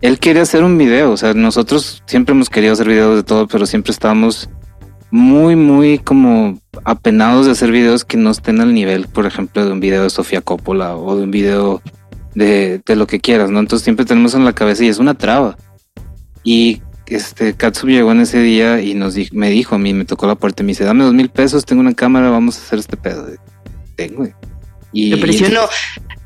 él 0.01 0.17
quería 0.17 0.41
hacer 0.41 0.63
un 0.63 0.75
video. 0.75 1.11
O 1.11 1.17
sea, 1.17 1.35
nosotros 1.35 2.01
siempre 2.07 2.33
hemos 2.33 2.49
querido 2.49 2.73
hacer 2.73 2.87
videos 2.87 3.15
de 3.15 3.21
todo, 3.21 3.47
pero 3.47 3.67
siempre 3.67 3.91
estábamos 3.91 4.49
muy, 5.11 5.55
muy 5.55 5.99
como 5.99 6.59
apenados 6.83 7.45
de 7.45 7.51
hacer 7.51 7.69
videos 7.69 8.05
que 8.05 8.17
no 8.17 8.31
estén 8.31 8.59
al 8.59 8.73
nivel, 8.73 9.07
por 9.07 9.27
ejemplo, 9.27 9.63
de 9.63 9.71
un 9.71 9.79
video 9.79 10.01
de 10.01 10.09
Sofía 10.09 10.41
Coppola 10.41 10.97
o 10.97 11.15
de 11.15 11.25
un 11.25 11.29
video 11.29 11.79
de, 12.33 12.81
de 12.83 12.95
lo 12.95 13.05
que 13.05 13.19
quieras, 13.19 13.51
¿no? 13.51 13.59
Entonces 13.59 13.83
siempre 13.83 14.03
tenemos 14.03 14.33
en 14.33 14.45
la 14.45 14.53
cabeza 14.53 14.83
y 14.83 14.87
es 14.87 14.97
una 14.97 15.13
traba. 15.13 15.57
Y 16.43 16.81
este 17.07 17.53
Katsu 17.55 17.87
llegó 17.87 18.11
en 18.11 18.21
ese 18.21 18.39
día 18.39 18.81
y 18.81 18.93
nos 18.93 19.13
di- 19.13 19.29
me 19.31 19.49
dijo 19.49 19.75
a 19.75 19.77
mí, 19.77 19.93
me 19.93 20.05
tocó 20.05 20.27
la 20.27 20.35
puerta 20.35 20.63
y 20.63 20.65
me 20.65 20.71
dice, 20.71 20.83
dame 20.83 21.03
dos 21.03 21.13
mil 21.13 21.29
pesos, 21.29 21.65
tengo 21.65 21.81
una 21.81 21.93
cámara, 21.93 22.29
vamos 22.29 22.57
a 22.57 22.61
hacer 22.61 22.79
este 22.79 22.97
pedo. 22.97 23.27
Tengo. 23.95 24.27
Y, 24.91 25.11
Me 25.11 25.17
presionó. 25.17 25.61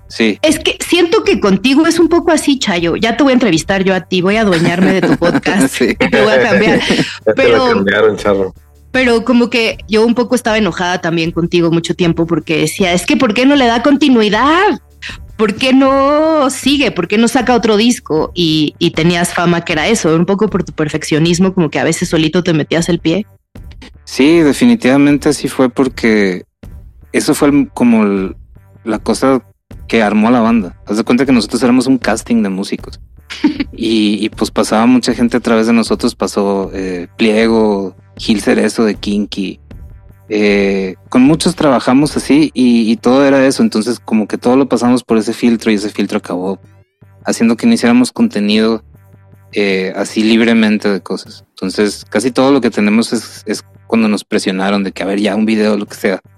Sí, 0.07 0.39
Es 0.41 0.57
que 0.57 0.77
siento 0.83 1.23
que 1.23 1.39
contigo 1.39 1.85
es 1.85 1.99
un 1.99 2.09
poco 2.09 2.31
así, 2.31 2.57
Chayo. 2.57 2.95
Ya 2.95 3.15
te 3.15 3.21
voy 3.23 3.31
a 3.31 3.33
entrevistar 3.33 3.83
yo 3.83 3.93
a 3.93 4.01
ti, 4.01 4.21
voy 4.21 4.37
a 4.37 4.41
adueñarme 4.41 4.93
de 4.93 5.01
tu 5.01 5.17
podcast. 5.17 5.67
sí. 5.77 5.93
Te 5.99 6.21
voy 6.23 6.31
a 6.33 6.41
cambiar. 6.41 6.79
Ya 6.89 6.95
te 7.25 7.33
pero- 7.35 7.57
lo 7.67 7.73
cambiaron, 7.75 8.17
charro. 8.17 8.53
Pero 8.91 9.23
como 9.23 9.51
que 9.51 9.77
yo 9.87 10.03
un 10.03 10.15
poco 10.15 10.33
estaba 10.33 10.57
enojada 10.57 10.99
también 10.99 11.29
contigo 11.31 11.69
mucho 11.69 11.93
tiempo 11.93 12.25
porque 12.25 12.57
decía, 12.57 12.91
es 12.93 13.05
que 13.05 13.17
¿por 13.17 13.35
qué 13.35 13.45
no 13.45 13.55
le 13.55 13.67
da 13.67 13.83
continuidad? 13.83 14.79
¿Por 15.37 15.55
qué 15.55 15.73
no 15.73 16.49
sigue? 16.49 16.91
¿Por 16.91 17.07
qué 17.07 17.17
no 17.17 17.27
saca 17.27 17.55
otro 17.55 17.77
disco? 17.77 18.31
Y, 18.35 18.75
y 18.77 18.91
tenías 18.91 19.33
fama 19.33 19.63
que 19.63 19.73
era 19.73 19.87
eso, 19.87 20.13
un 20.15 20.25
poco 20.25 20.49
por 20.49 20.63
tu 20.63 20.73
perfeccionismo, 20.73 21.53
como 21.53 21.69
que 21.69 21.79
a 21.79 21.83
veces 21.85 22.09
solito 22.09 22.43
te 22.43 22.53
metías 22.53 22.89
el 22.89 22.99
pie. 22.99 23.25
Sí, 24.03 24.39
definitivamente 24.39 25.29
así 25.29 25.47
fue 25.47 25.69
porque 25.69 26.43
eso 27.13 27.33
fue 27.33 27.49
el- 27.49 27.69
como 27.73 28.03
el- 28.03 28.35
la 28.83 28.99
cosa 28.99 29.41
que 29.87 30.01
armó 30.01 30.29
la 30.29 30.41
banda. 30.41 30.75
Haz 30.85 30.97
de 30.97 31.03
cuenta 31.03 31.25
que 31.25 31.31
nosotros 31.31 31.61
éramos 31.63 31.87
un 31.87 31.97
casting 31.97 32.43
de 32.43 32.49
músicos. 32.49 32.99
y, 33.71 34.25
y, 34.25 34.29
pues 34.29 34.51
pasaba 34.51 34.85
mucha 34.87 35.13
gente 35.13 35.37
a 35.37 35.39
través 35.39 35.67
de 35.67 35.73
nosotros. 35.73 36.15
Pasó 36.15 36.71
eh, 36.73 37.07
Pliego, 37.17 37.95
Gil 38.17 38.41
Cerezo 38.41 38.83
de 38.83 38.95
Kinky. 38.95 39.59
Eh, 40.29 40.95
con 41.09 41.23
muchos 41.23 41.55
trabajamos 41.55 42.15
así 42.15 42.51
y, 42.53 42.91
y 42.91 42.97
todo 42.97 43.25
era 43.25 43.45
eso. 43.45 43.63
Entonces 43.63 43.99
como 43.99 44.27
que 44.27 44.37
todo 44.37 44.55
lo 44.55 44.69
pasamos 44.69 45.03
por 45.03 45.17
ese 45.17 45.33
filtro 45.33 45.71
y 45.71 45.75
ese 45.75 45.89
filtro 45.89 46.19
acabó 46.19 46.59
haciendo 47.25 47.57
que 47.57 47.65
no 47.67 47.73
hiciéramos 47.73 48.11
contenido 48.11 48.83
eh, 49.53 49.91
así 49.95 50.23
libremente 50.23 50.89
de 50.89 51.01
cosas. 51.01 51.43
Entonces 51.49 52.05
casi 52.09 52.31
todo 52.31 52.51
lo 52.51 52.61
que 52.61 52.69
tenemos 52.69 53.11
es, 53.13 53.43
es 53.45 53.63
cuando 53.87 54.07
nos 54.07 54.23
presionaron 54.23 54.83
de 54.83 54.91
que 54.91 55.01
a 55.03 55.07
ver 55.07 55.19
ya 55.19 55.35
un 55.35 55.45
video, 55.45 55.77
lo 55.77 55.85
que 55.87 55.95
sea. 55.95 56.19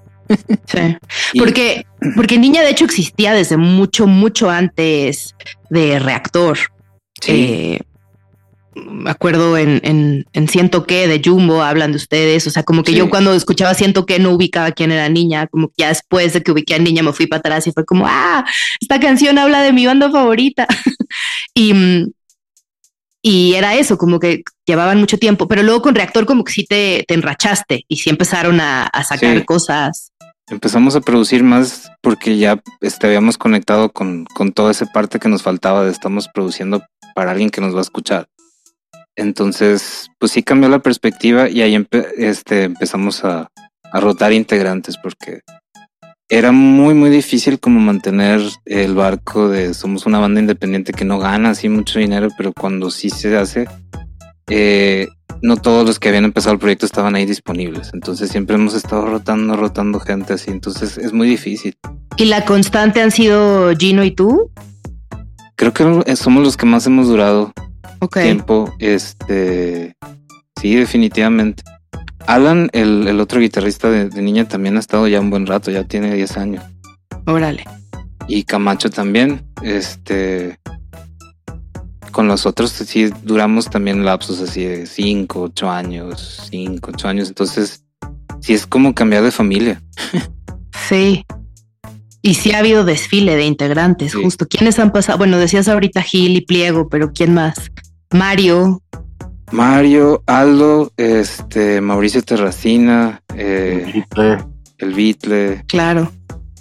Sí. 0.65 0.97
Y- 1.34 1.39
Porque, 1.39 1.86
porque 2.15 2.38
Niña 2.38 2.62
de 2.62 2.69
hecho 2.69 2.86
existía 2.86 3.34
desde 3.34 3.58
mucho, 3.58 4.08
mucho 4.08 4.49
antes 4.49 5.36
de 5.69 5.99
Reactor. 5.99 6.58
Sí. 7.21 7.32
Eh, 7.32 7.80
me 8.73 9.10
acuerdo 9.10 9.57
en, 9.57 9.81
en, 9.84 10.25
en 10.34 10.47
Siento 10.47 10.86
que 10.86 11.07
de 11.07 11.21
Jumbo 11.23 11.62
hablan 11.62 11.91
de 11.91 11.97
ustedes. 11.97 12.47
O 12.47 12.49
sea, 12.49 12.63
como 12.63 12.84
que 12.84 12.91
Sí. 12.91 12.97
yo 12.97 13.10
cuando 13.10 13.34
escuchaba 13.34 13.73
Siento 13.73 14.05
que 14.05 14.19
no 14.19 14.31
ubicaba 14.31 14.71
quién 14.71 14.91
era 14.91 15.10
niña, 15.10 15.47
como 15.47 15.67
que 15.69 15.73
ya 15.77 15.89
después 15.89 16.34
de 16.34 16.41
que 16.43 16.51
ubiqué 16.51 16.75
a 16.75 16.79
niña 16.79 17.03
me 17.03 17.13
fui 17.13 17.27
para 17.27 17.39
atrás 17.39 17.67
y 17.67 17.71
fue 17.71 17.86
como, 17.86 18.05
ah, 18.07 18.45
esta 18.79 18.99
canción 18.99 19.38
habla 19.38 19.62
de 19.62 19.73
mi 19.73 19.86
banda 19.86 20.10
favorita. 20.10 20.67
y, 21.53 21.73
mm, 21.73 22.12
y 23.23 23.53
era 23.53 23.75
eso, 23.75 23.97
como 23.97 24.19
que 24.19 24.43
llevaban 24.65 24.99
mucho 24.99 25.17
tiempo, 25.17 25.47
pero 25.47 25.62
luego 25.63 25.81
con 25.81 25.93
Reactor 25.95 26.25
como 26.25 26.43
que 26.43 26.53
sí 26.53 26.65
te, 26.65 27.03
te 27.07 27.13
enrachaste 27.13 27.86
y 27.88 27.97
sí 27.97 28.10
empezaron 28.10 28.60
a, 28.60 28.86
a 28.88 29.03
sacar 29.03 29.38
Sí. 29.38 29.45
cosas 29.45 30.12
empezamos 30.49 30.97
a 30.97 31.01
producir 31.01 31.43
más 31.43 31.89
porque 32.01 32.38
ya 32.38 32.62
este, 32.81 33.07
habíamos 33.07 33.38
conectado 33.38 33.93
con, 33.93 34.25
con 34.25 34.51
toda 34.51 34.71
esa 34.71 34.86
parte 34.88 35.17
que 35.17 35.29
nos 35.29 35.43
faltaba 35.43 35.86
de 35.86 35.91
estamos 35.91 36.27
produciendo 36.27 36.84
para 37.15 37.31
alguien 37.31 37.49
que 37.49 37.62
nos 37.62 37.73
va 37.73 37.79
a 37.79 37.84
escuchar. 37.84 38.27
Entonces, 39.15 40.10
pues 40.19 40.32
sí 40.32 40.43
cambió 40.43 40.69
la 40.69 40.80
perspectiva 40.80 41.50
y 41.50 41.62
ahí 41.62 41.88
este, 42.17 42.63
empezamos 42.63 43.24
a, 43.24 43.50
a 43.91 44.00
rotar 44.00 44.34
integrantes 44.34 44.97
porque 44.97 45.41
era 46.30 46.54
muy, 46.54 46.93
muy 46.93 47.10
difícil 47.10 47.60
como 47.60 47.82
mantener 47.82 48.41
el 48.65 48.95
barco 48.95 49.50
de 49.50 49.74
somos 49.74 50.06
una 50.06 50.19
banda 50.19 50.39
independiente 50.39 50.93
que 50.93 51.04
no 51.04 51.19
gana 51.19 51.50
así 51.50 51.67
mucho 51.67 52.00
dinero, 52.00 52.30
pero 52.38 52.54
cuando 52.54 52.89
sí 52.89 53.10
se 53.10 53.36
hace, 53.36 53.65
eh, 54.50 55.10
no 55.41 55.58
todos 55.58 55.86
los 55.86 56.00
que 56.00 56.08
habían 56.08 56.24
empezado 56.24 56.54
el 56.54 56.60
proyecto 56.60 56.86
estaban 56.86 57.15
ahí 57.15 57.26
disponibles. 57.26 57.91
Entonces 57.93 58.30
siempre 58.30 58.56
hemos 58.56 58.76
estado 58.76 59.08
rotando, 59.08 59.58
rotando 59.58 60.00
gente 60.00 60.34
así. 60.34 60.52
Entonces 60.52 60.97
es 60.97 61.12
muy 61.12 61.28
difícil. 61.28 61.76
¿Y 62.15 62.26
la 62.26 62.45
constante 62.45 63.02
han 63.02 63.12
sido 63.12 63.76
Gino 63.76 64.06
y 64.06 64.12
tú? 64.12 64.52
Creo 65.56 65.74
que 65.74 66.15
somos 66.15 66.43
los 66.43 66.56
que 66.56 66.65
más 66.65 66.88
hemos 66.88 67.08
durado 67.08 67.52
tiempo. 68.09 68.73
Este, 68.79 69.95
sí, 70.59 70.75
definitivamente. 70.75 71.63
Alan, 72.27 72.69
el, 72.73 73.19
otro 73.19 73.39
guitarrista 73.39 73.89
de, 73.89 74.21
niña, 74.21 74.47
también 74.47 74.77
ha 74.77 74.79
estado 74.79 75.07
ya 75.07 75.19
un 75.19 75.29
buen 75.29 75.47
rato, 75.47 75.71
ya 75.71 75.83
tiene 75.83 76.13
10 76.13 76.37
años. 76.37 76.63
Órale. 77.25 77.63
Y 78.27 78.43
Camacho 78.43 78.89
también. 78.89 79.43
Este, 79.63 80.59
con 82.11 82.27
los 82.27 82.45
otros 82.45 82.71
sí 82.71 83.09
duramos 83.23 83.69
también 83.69 84.05
lapsos 84.05 84.41
así 84.41 84.63
de 84.63 84.85
5, 84.85 85.41
8 85.41 85.69
años, 85.69 86.47
5, 86.49 86.91
8 86.93 87.07
años. 87.07 87.27
Entonces, 87.29 87.83
sí 88.41 88.53
es 88.53 88.67
como 88.67 88.93
cambiar 88.93 89.23
de 89.23 89.31
familia. 89.31 89.81
sí. 90.89 91.25
Y 92.23 92.35
sí 92.35 92.51
ha 92.51 92.59
habido 92.59 92.85
desfile 92.85 93.35
de 93.35 93.45
integrantes, 93.45 94.13
justo. 94.13 94.47
¿Quiénes 94.47 94.77
han 94.77 94.91
pasado? 94.91 95.17
Bueno, 95.17 95.39
decías 95.39 95.67
ahorita 95.67 96.03
Gil 96.03 96.37
y 96.37 96.41
Pliego, 96.41 96.87
pero 96.87 97.13
¿quién 97.13 97.33
más? 97.33 97.71
Mario. 98.12 98.82
Mario, 99.52 100.24
Aldo, 100.28 100.91
este, 100.97 101.82
Mauricio 101.82 102.21
Terracina, 102.21 103.21
eh, 103.36 104.06
el 104.78 104.93
Beatle. 104.93 105.63
Claro. 105.67 106.12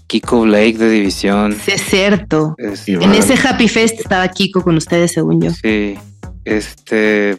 Kiko 0.07 0.41
Blake 0.43 0.77
de 0.77 0.91
División. 0.91 1.57
Sí, 1.65 1.71
es 1.73 1.83
cierto. 1.83 2.57
en 2.59 3.13
ese 3.13 3.35
Happy 3.35 3.69
Fest 3.69 4.01
estaba 4.01 4.27
Kiko 4.29 4.63
con 4.63 4.77
ustedes, 4.77 5.13
según 5.13 5.41
yo. 5.41 5.53
Sí. 5.53 5.97
Este. 6.45 7.39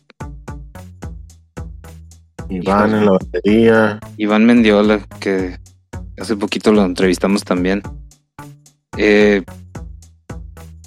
Iván 2.49 2.93
en 2.95 3.05
la 3.05 3.11
batería. 3.11 3.99
Iván 4.15 4.45
Mendiola, 4.45 5.05
que 5.19 5.57
hace 6.17 6.37
poquito 6.37 6.71
lo 6.71 6.85
entrevistamos 6.85 7.43
también. 7.43 7.81
Eh, 8.97 9.43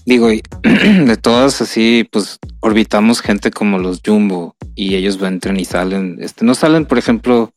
digo, 0.07 0.29
de 0.63 1.17
todas 1.19 1.61
así, 1.61 2.09
pues 2.11 2.39
orbitamos 2.65 3.21
gente 3.21 3.51
como 3.51 3.79
los 3.79 4.01
Jumbo 4.05 4.57
y 4.75 4.95
ellos 4.95 5.21
entran 5.21 5.61
y 5.61 5.67
salen. 5.67 6.17
Este, 6.21 6.47
no 6.47 6.55
salen, 6.55 6.87
por 6.87 6.97
ejemplo, 6.97 7.53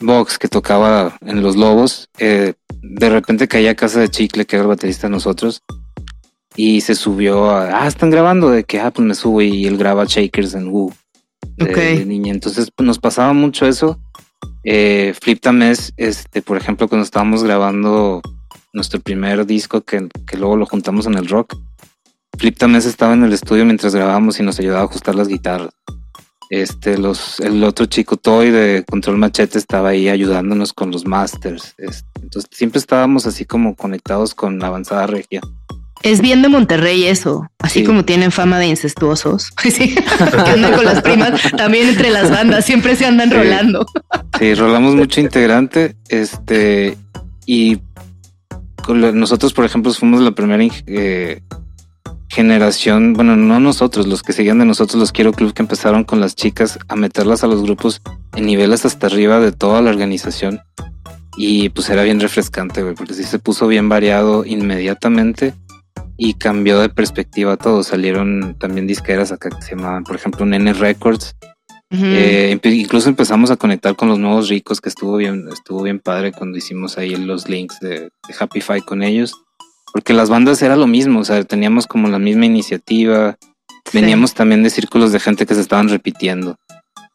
Vox 0.00 0.38
que 0.38 0.48
tocaba 0.48 1.16
en 1.24 1.40
Los 1.40 1.54
Lobos. 1.54 2.08
Eh, 2.18 2.54
de 2.82 3.10
repente 3.10 3.46
caía 3.46 3.70
a 3.70 3.76
casa 3.76 4.00
de 4.00 4.08
Chicle, 4.08 4.44
que 4.44 4.56
era 4.56 4.64
el 4.64 4.68
baterista 4.68 5.06
de 5.06 5.12
nosotros, 5.12 5.62
y 6.56 6.80
se 6.80 6.96
subió 6.96 7.48
a, 7.48 7.84
ah, 7.84 7.86
están 7.86 8.10
grabando, 8.10 8.50
de 8.50 8.64
que, 8.64 8.80
ah, 8.80 8.90
pues 8.90 9.06
me 9.06 9.14
subo 9.14 9.40
y 9.40 9.66
él 9.66 9.78
graba 9.78 10.04
Shakers 10.04 10.54
en 10.54 10.68
Woo. 10.68 10.92
De, 11.56 12.04
niña. 12.04 12.32
Entonces 12.32 12.72
pues, 12.74 12.84
nos 12.84 12.98
pasaba 12.98 13.32
mucho 13.32 13.66
eso. 13.66 14.00
Eh, 14.64 15.14
Flip 15.20 15.40
Tames, 15.40 15.92
este, 15.96 16.42
por 16.42 16.56
ejemplo, 16.56 16.88
cuando 16.88 17.04
estábamos 17.04 17.44
grabando 17.44 18.20
nuestro 18.72 18.98
primer 18.98 19.46
disco 19.46 19.82
que, 19.82 20.08
que 20.26 20.36
luego 20.36 20.56
lo 20.56 20.66
juntamos 20.66 21.06
en 21.06 21.14
el 21.14 21.28
rock, 21.28 21.54
Flip 22.38 22.56
Tames 22.56 22.86
estaba 22.86 23.14
en 23.14 23.24
el 23.24 23.32
estudio 23.32 23.64
mientras 23.64 23.94
grabábamos 23.94 24.38
y 24.38 24.44
nos 24.44 24.58
ayudaba 24.60 24.82
a 24.82 24.84
ajustar 24.84 25.14
las 25.14 25.26
guitarras. 25.26 25.70
Este, 26.50 26.96
los, 26.96 27.40
el 27.40 27.62
otro 27.64 27.86
chico 27.86 28.16
Toy 28.16 28.50
de 28.50 28.84
Control 28.88 29.18
Machete 29.18 29.58
estaba 29.58 29.90
ahí 29.90 30.08
ayudándonos 30.08 30.72
con 30.72 30.90
los 30.90 31.04
masters. 31.04 31.74
Este, 31.78 32.08
entonces 32.22 32.48
siempre 32.52 32.78
estábamos 32.78 33.26
así 33.26 33.44
como 33.44 33.74
conectados 33.74 34.34
con 34.34 34.58
la 34.58 34.68
avanzada 34.68 35.06
regia. 35.06 35.40
Es 36.02 36.20
bien 36.20 36.42
de 36.42 36.48
Monterrey 36.48 37.04
eso, 37.04 37.50
así 37.58 37.82
como 37.82 38.04
tienen 38.04 38.30
fama 38.30 38.58
de 38.60 38.68
incestuosos. 38.68 39.50
Sí, 39.62 39.94
que 39.94 40.50
andan 40.50 40.72
con 40.74 40.84
las 40.84 41.02
primas, 41.02 41.42
también 41.56 41.88
entre 41.88 42.10
las 42.10 42.30
bandas, 42.30 42.64
siempre 42.64 42.94
se 42.94 43.04
andan 43.04 43.30
rolando. 43.30 43.84
Sí, 44.38 44.54
rolamos 44.54 44.94
mucho 44.96 45.20
integrante, 45.20 45.96
este, 46.08 46.96
y 47.46 47.80
nosotros, 48.88 49.52
por 49.52 49.64
ejemplo, 49.64 49.92
fuimos 49.92 50.20
la 50.20 50.30
primera 50.30 50.64
eh, 50.86 51.42
generación, 52.28 53.14
bueno, 53.14 53.36
no 53.36 53.58
nosotros, 53.58 54.06
los 54.06 54.22
que 54.22 54.32
seguían 54.32 54.58
de 54.58 54.64
nosotros, 54.64 55.00
los 55.00 55.12
Quiero 55.12 55.32
Club, 55.32 55.54
que 55.54 55.62
empezaron 55.62 56.04
con 56.04 56.20
las 56.20 56.34
chicas 56.34 56.78
a 56.88 56.96
meterlas 56.96 57.42
a 57.42 57.46
los 57.46 57.62
grupos 57.62 58.02
en 58.36 58.46
niveles 58.46 58.84
hasta 58.84 59.06
arriba 59.06 59.40
de 59.40 59.52
toda 59.52 59.80
la 59.80 59.90
organización. 59.90 60.60
Y 61.36 61.70
pues 61.70 61.88
era 61.88 62.02
bien 62.02 62.20
refrescante, 62.20 62.82
güey, 62.82 62.94
porque 62.94 63.14
sí 63.14 63.24
se 63.24 63.38
puso 63.38 63.66
bien 63.66 63.88
variado 63.88 64.44
inmediatamente 64.44 65.54
y 66.16 66.34
cambió 66.34 66.80
de 66.80 66.88
perspectiva 66.88 67.56
todo. 67.56 67.82
Salieron 67.82 68.56
también 68.58 68.86
disqueras 68.86 69.32
acá 69.32 69.48
que 69.48 69.62
se 69.62 69.76
llamaban, 69.76 70.04
por 70.04 70.16
ejemplo, 70.16 70.44
Nene 70.44 70.72
Records. 70.72 71.36
Eh, 71.90 72.58
incluso 72.64 73.08
empezamos 73.08 73.50
a 73.50 73.56
conectar 73.56 73.96
con 73.96 74.08
los 74.08 74.18
nuevos 74.18 74.50
ricos, 74.50 74.82
que 74.82 74.90
estuvo 74.90 75.16
bien, 75.16 75.48
estuvo 75.50 75.82
bien 75.82 76.00
padre 76.00 76.32
cuando 76.32 76.58
hicimos 76.58 76.98
ahí 76.98 77.16
los 77.16 77.48
links 77.48 77.80
de, 77.80 78.00
de 78.00 78.34
Happy 78.38 78.60
Five 78.60 78.82
con 78.82 79.02
ellos 79.02 79.32
porque 79.92 80.12
las 80.12 80.28
bandas 80.28 80.62
era 80.62 80.76
lo 80.76 80.86
mismo, 80.86 81.20
o 81.20 81.24
sea, 81.24 81.42
teníamos 81.44 81.86
como 81.86 82.08
la 82.08 82.18
misma 82.18 82.46
iniciativa, 82.46 83.36
veníamos 83.92 84.34
también 84.34 84.62
de 84.62 84.70
círculos 84.70 85.12
de 85.12 85.20
gente 85.20 85.46
que 85.46 85.54
se 85.54 85.60
estaban 85.60 85.88
repitiendo. 85.88 86.56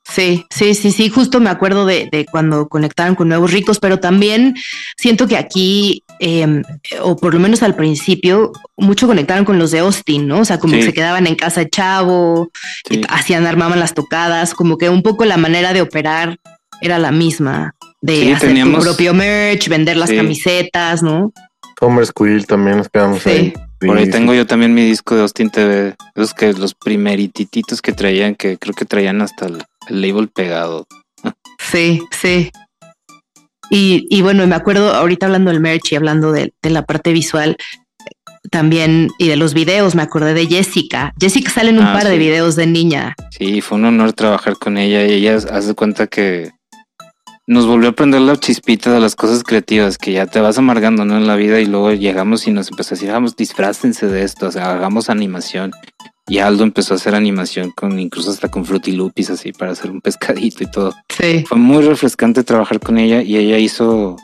Sí, 0.05 0.45
sí, 0.49 0.75
sí, 0.75 0.91
sí, 0.91 1.09
justo 1.09 1.39
me 1.39 1.49
acuerdo 1.49 1.85
de, 1.85 2.09
de 2.11 2.25
cuando 2.25 2.67
conectaron 2.67 3.15
con 3.15 3.29
Nuevos 3.29 3.51
Ricos, 3.51 3.79
pero 3.79 3.99
también 3.99 4.53
siento 4.97 5.27
que 5.27 5.37
aquí, 5.37 6.03
em, 6.19 6.61
o 7.01 7.15
por 7.15 7.33
lo 7.33 7.39
menos 7.39 7.63
al 7.63 7.75
principio, 7.75 8.51
mucho 8.75 9.07
conectaron 9.07 9.45
con 9.45 9.57
los 9.57 9.71
de 9.71 9.79
Austin, 9.79 10.27
¿no? 10.27 10.41
O 10.41 10.45
sea, 10.45 10.59
como 10.59 10.73
que 10.73 10.83
se 10.83 10.93
quedaban 10.93 11.25
en 11.25 11.35
casa 11.35 11.61
de 11.61 11.69
chavo, 11.69 12.51
hacían, 13.07 13.47
armaban 13.47 13.79
las 13.79 13.93
tocadas, 13.93 14.53
como 14.53 14.77
que 14.77 14.89
un 14.89 15.03
poco 15.03 15.23
la 15.23 15.37
manera 15.37 15.73
de 15.73 15.81
operar 15.81 16.37
era 16.81 16.99
la 16.99 17.11
misma, 17.11 17.73
de 18.01 18.33
hacer 18.33 18.61
tu 18.61 18.79
propio 18.79 19.13
merch, 19.13 19.69
vender 19.69 19.95
las 19.95 20.11
camisetas, 20.11 21.01
¿no? 21.01 21.31
Homer 21.83 22.05
Squill 22.05 22.47
también 22.47 22.77
nos 22.77 22.89
quedamos 22.89 23.25
ahí. 23.27 23.53
Por 23.79 23.97
ahí 23.97 24.09
tengo 24.09 24.33
yo 24.33 24.47
también 24.47 24.73
mi 24.73 24.83
disco 24.85 25.15
de 25.15 25.21
Austin 25.21 25.49
TV. 25.49 25.95
Los 26.15 26.33
que 26.33 26.53
los 26.53 26.73
primerititos 26.73 27.81
que 27.81 27.91
traían, 27.91 28.35
que 28.35 28.57
creo 28.57 28.73
que 28.73 28.85
traían 28.85 29.21
hasta 29.21 29.47
el, 29.47 29.63
label 29.89 30.29
pegado. 30.29 30.87
Sí, 31.59 32.01
sí. 32.11 32.51
Y, 33.69 34.07
y, 34.09 34.21
bueno, 34.21 34.45
me 34.47 34.55
acuerdo 34.55 34.93
ahorita 34.93 35.25
hablando 35.25 35.51
del 35.51 35.59
merch 35.59 35.91
y 35.91 35.95
hablando 35.95 36.31
de, 36.31 36.53
la 36.61 36.85
parte 36.85 37.11
visual 37.11 37.57
también 38.51 39.09
y 39.17 39.27
de 39.27 39.35
los 39.35 39.53
videos, 39.53 39.95
me 39.95 40.03
acordé 40.03 40.33
de 40.33 40.45
Jessica. 40.45 41.13
Jessica 41.19 41.49
sale 41.49 41.71
en 41.71 41.79
un 41.79 41.85
ah, 41.85 41.93
par 41.93 42.07
de 42.07 42.17
videos 42.17 42.55
de 42.55 42.67
niña. 42.67 43.15
Sí, 43.31 43.61
fue 43.61 43.77
un 43.77 43.85
honor 43.85 44.13
trabajar 44.13 44.57
con 44.57 44.77
ella 44.77 45.05
y 45.05 45.13
ella 45.13 45.35
hace 45.35 45.73
cuenta 45.73 46.07
que 46.07 46.51
nos 47.45 47.67
volvió 47.67 47.89
a 47.89 47.93
prender 47.93 48.21
la 48.21 48.37
chispita 48.37 48.91
de 48.93 48.99
las 48.99 49.15
cosas 49.15 49.43
creativas 49.43 49.97
que 49.97 50.13
ya 50.13 50.25
te 50.25 50.39
vas 50.39 50.57
amargando 50.57 51.03
¿no? 51.03 51.17
en 51.17 51.27
la 51.27 51.35
vida 51.35 51.59
y 51.59 51.65
luego 51.65 51.91
llegamos 51.91 52.47
y 52.47 52.51
nos 52.51 52.69
empezó 52.69 52.93
a 52.93 52.95
decir, 52.95 53.11
vamos, 53.11 53.35
disfrácense 53.35 54.07
de 54.07 54.23
esto, 54.23 54.47
o 54.47 54.51
sea, 54.51 54.71
hagamos 54.71 55.09
animación. 55.09 55.71
Y 56.25 56.37
Aldo 56.37 56.63
empezó 56.63 56.93
a 56.93 56.97
hacer 56.97 57.15
animación 57.15 57.71
con 57.71 57.99
incluso 57.99 58.31
hasta 58.31 58.49
con 58.49 58.63
Frutilupis 58.63 59.29
así 59.29 59.51
para 59.51 59.73
hacer 59.73 59.91
un 59.91 59.99
pescadito 59.99 60.63
y 60.63 60.71
todo. 60.71 60.93
Sí. 61.09 61.43
Fue 61.45 61.57
muy 61.57 61.83
refrescante 61.83 62.45
trabajar 62.45 62.79
con 62.79 62.97
ella 62.97 63.21
y 63.21 63.35
ella 63.35 63.57
hizo 63.57 64.15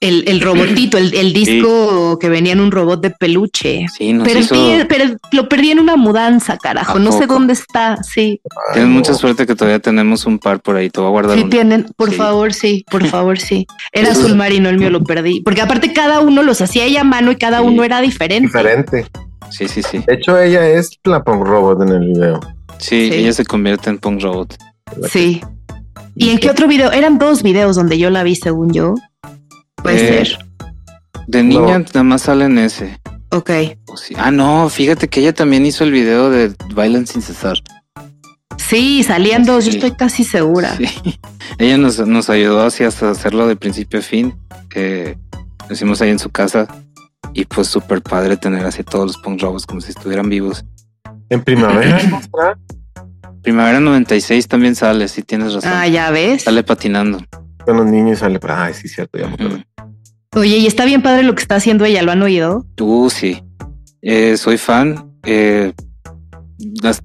el, 0.00 0.40
robotito, 0.40 0.98
el, 0.98 1.32
disco 1.32 2.18
que 2.18 2.28
venía 2.28 2.52
en 2.52 2.60
un 2.60 2.70
robot 2.70 3.00
de 3.00 3.10
peluche. 3.10 3.86
Sí, 3.96 4.12
nos 4.12 4.28
pero, 4.28 5.16
lo 5.32 5.48
perdí 5.48 5.70
en 5.70 5.80
una 5.80 5.96
mudanza, 5.96 6.58
carajo. 6.58 6.98
No 6.98 7.12
sé 7.12 7.26
dónde 7.26 7.54
está. 7.54 8.02
Sí. 8.02 8.40
Tienes 8.74 8.90
mucha 8.90 9.14
suerte 9.14 9.46
que 9.46 9.54
todavía 9.54 9.78
tenemos 9.78 10.26
un 10.26 10.38
par 10.38 10.60
por 10.60 10.76
ahí. 10.76 10.90
Te 10.90 11.00
voy 11.00 11.08
a 11.08 11.10
guardar. 11.10 11.38
Sí, 11.38 11.44
tienen. 11.44 11.86
Por 11.96 12.12
favor, 12.12 12.52
sí. 12.52 12.84
Por 12.90 13.06
favor, 13.08 13.38
sí. 13.38 13.66
Era 13.92 14.12
azul 14.12 14.36
marino, 14.36 14.68
el 14.68 14.78
mío 14.78 14.90
lo 14.90 15.02
perdí. 15.02 15.40
Porque 15.40 15.62
aparte 15.62 15.92
cada 15.92 16.20
uno 16.20 16.42
los 16.42 16.60
hacía 16.60 16.84
ella 16.84 17.00
a 17.00 17.04
mano 17.04 17.32
y 17.32 17.36
cada 17.36 17.62
uno 17.62 17.82
era 17.82 18.00
diferente. 18.00 18.48
Diferente. 18.48 19.06
Sí, 19.50 19.66
sí, 19.68 19.82
sí. 19.82 20.02
De 20.06 20.14
hecho, 20.14 20.38
ella 20.38 20.66
es 20.68 20.90
la 21.04 21.22
punk 21.22 21.46
robot 21.46 21.82
en 21.82 21.88
el 21.88 22.06
video. 22.08 22.40
Sí, 22.78 23.10
ella 23.12 23.32
se 23.32 23.44
convierte 23.44 23.90
en 23.90 23.98
punk 23.98 24.22
robot. 24.22 24.56
Sí. 25.10 25.40
¿Y 26.14 26.30
en 26.30 26.38
qué 26.38 26.50
otro 26.50 26.66
video? 26.66 26.92
Eran 26.92 27.18
dos 27.18 27.42
videos 27.42 27.76
donde 27.76 27.98
yo 27.98 28.10
la 28.10 28.22
vi, 28.22 28.36
según 28.36 28.72
yo. 28.72 28.94
Puede 29.82 30.20
eh, 30.20 30.24
ser. 30.24 30.38
De 31.26 31.42
niña 31.42 31.78
nada 31.78 32.02
más 32.02 32.22
sale 32.22 32.44
en 32.44 32.58
ese. 32.58 32.98
Ok. 33.30 33.50
Ah, 34.16 34.30
no, 34.30 34.68
fíjate 34.68 35.08
que 35.08 35.20
ella 35.20 35.34
también 35.34 35.66
hizo 35.66 35.84
el 35.84 35.92
video 35.92 36.30
de 36.30 36.54
Bailan 36.74 37.06
sin 37.06 37.22
cesar. 37.22 37.58
Sí, 38.56 39.02
salían 39.02 39.44
dos, 39.44 39.64
yo 39.64 39.70
estoy 39.70 39.92
casi 39.92 40.24
segura. 40.24 40.76
Ella 41.58 41.78
nos, 41.78 42.30
ayudó 42.30 42.62
así 42.62 42.84
hasta 42.84 43.10
hacerlo 43.10 43.46
de 43.46 43.56
principio 43.56 44.00
a 44.00 44.02
fin. 44.02 44.34
Lo 44.74 45.74
hicimos 45.74 46.00
ahí 46.00 46.10
en 46.10 46.18
su 46.18 46.30
casa 46.30 46.66
y 47.32 47.44
pues 47.44 47.68
súper 47.68 48.02
padre 48.02 48.36
tener 48.36 48.64
así 48.64 48.82
todos 48.82 49.06
los 49.06 49.16
punk 49.18 49.40
robots 49.40 49.66
como 49.66 49.80
si 49.80 49.90
estuvieran 49.90 50.28
vivos. 50.28 50.64
En 51.28 51.42
primavera. 51.42 52.00
Primavera 53.42 53.78
96 53.78 54.48
también 54.48 54.74
sale, 54.74 55.06
si 55.06 55.22
tienes 55.22 55.54
razón. 55.54 55.70
Ah, 55.72 55.86
ya 55.86 56.10
ves. 56.10 56.42
Sale 56.42 56.64
patinando. 56.64 57.20
Con 57.66 57.76
los 57.76 57.86
niños 57.86 58.20
sale. 58.20 58.38
Ay, 58.48 58.72
sí, 58.74 58.88
cierto, 58.88 59.18
ya 59.18 59.26
me 59.26 59.34
acuerdo. 59.34 59.58
Oye, 60.36 60.58
y 60.58 60.66
está 60.66 60.84
bien 60.84 61.02
padre 61.02 61.22
lo 61.24 61.34
que 61.34 61.42
está 61.42 61.56
haciendo 61.56 61.84
ella, 61.84 62.02
¿lo 62.02 62.12
han 62.12 62.22
oído? 62.22 62.64
Uh, 62.80 63.10
sí. 63.10 63.42
Eh, 64.02 64.36
soy 64.36 64.56
fan. 64.56 65.10
Eh, 65.24 65.72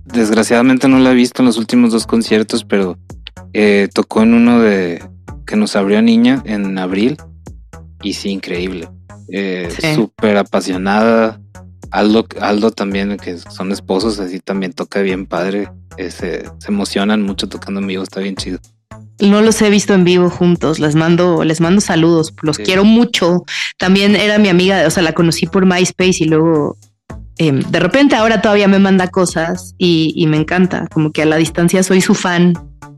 desgraciadamente 0.05 0.87
no 0.87 0.99
la 0.99 1.11
he 1.11 1.15
visto 1.15 1.41
en 1.41 1.47
los 1.47 1.57
últimos 1.57 1.91
dos 1.91 2.05
conciertos, 2.05 2.63
pero 2.63 2.97
eh, 3.53 3.89
tocó 3.93 4.21
en 4.21 4.33
uno 4.33 4.61
de 4.61 5.03
que 5.45 5.55
nos 5.55 5.75
abrió 5.75 6.01
niña 6.01 6.41
en 6.45 6.77
abril. 6.77 7.17
Y 8.03 8.13
sí, 8.13 8.29
increíble. 8.29 8.87
Eh, 9.29 9.69
Sí. 9.79 9.95
Súper 9.95 10.37
apasionada. 10.37 11.39
Aldo, 11.89 12.25
Aldo 12.39 12.71
también, 12.71 13.17
que 13.17 13.37
son 13.37 13.71
esposos, 13.71 14.19
así 14.19 14.39
también 14.39 14.73
toca 14.73 15.01
bien 15.01 15.25
padre. 15.25 15.69
Eh, 15.97 16.09
se, 16.11 16.43
se 16.59 16.67
emocionan 16.69 17.21
mucho 17.21 17.49
tocando 17.49 17.81
en 17.81 17.87
vivo, 17.87 18.03
está 18.03 18.21
bien 18.21 18.35
chido. 18.35 18.59
No 19.21 19.41
los 19.41 19.61
he 19.61 19.69
visto 19.69 19.93
en 19.93 20.03
vivo 20.03 20.29
juntos. 20.29 20.79
Les 20.79 20.95
mando, 20.95 21.43
les 21.43 21.61
mando 21.61 21.79
saludos. 21.81 22.33
Los 22.41 22.57
Sí. 22.57 22.63
quiero 22.63 22.83
mucho. 22.83 23.43
También 23.77 24.15
era 24.15 24.37
mi 24.37 24.49
amiga, 24.49 24.83
o 24.87 24.89
sea, 24.89 25.03
la 25.03 25.13
conocí 25.13 25.45
por 25.45 25.65
MySpace 25.65 26.23
y 26.23 26.25
luego 26.25 26.77
em, 27.37 27.59
de 27.61 27.79
repente 27.79 28.15
ahora 28.15 28.41
todavía 28.41 28.67
me 28.67 28.77
manda 28.79 29.07
cosas 29.07 29.73
y, 29.77 30.13
y 30.15 30.27
me 30.27 30.37
encanta. 30.37 30.87
Como 30.93 31.11
que 31.11 31.21
a 31.23 31.25
la 31.25 31.37
distancia 31.37 31.81
soy 31.83 32.01
su 32.01 32.13
fan. 32.13 32.53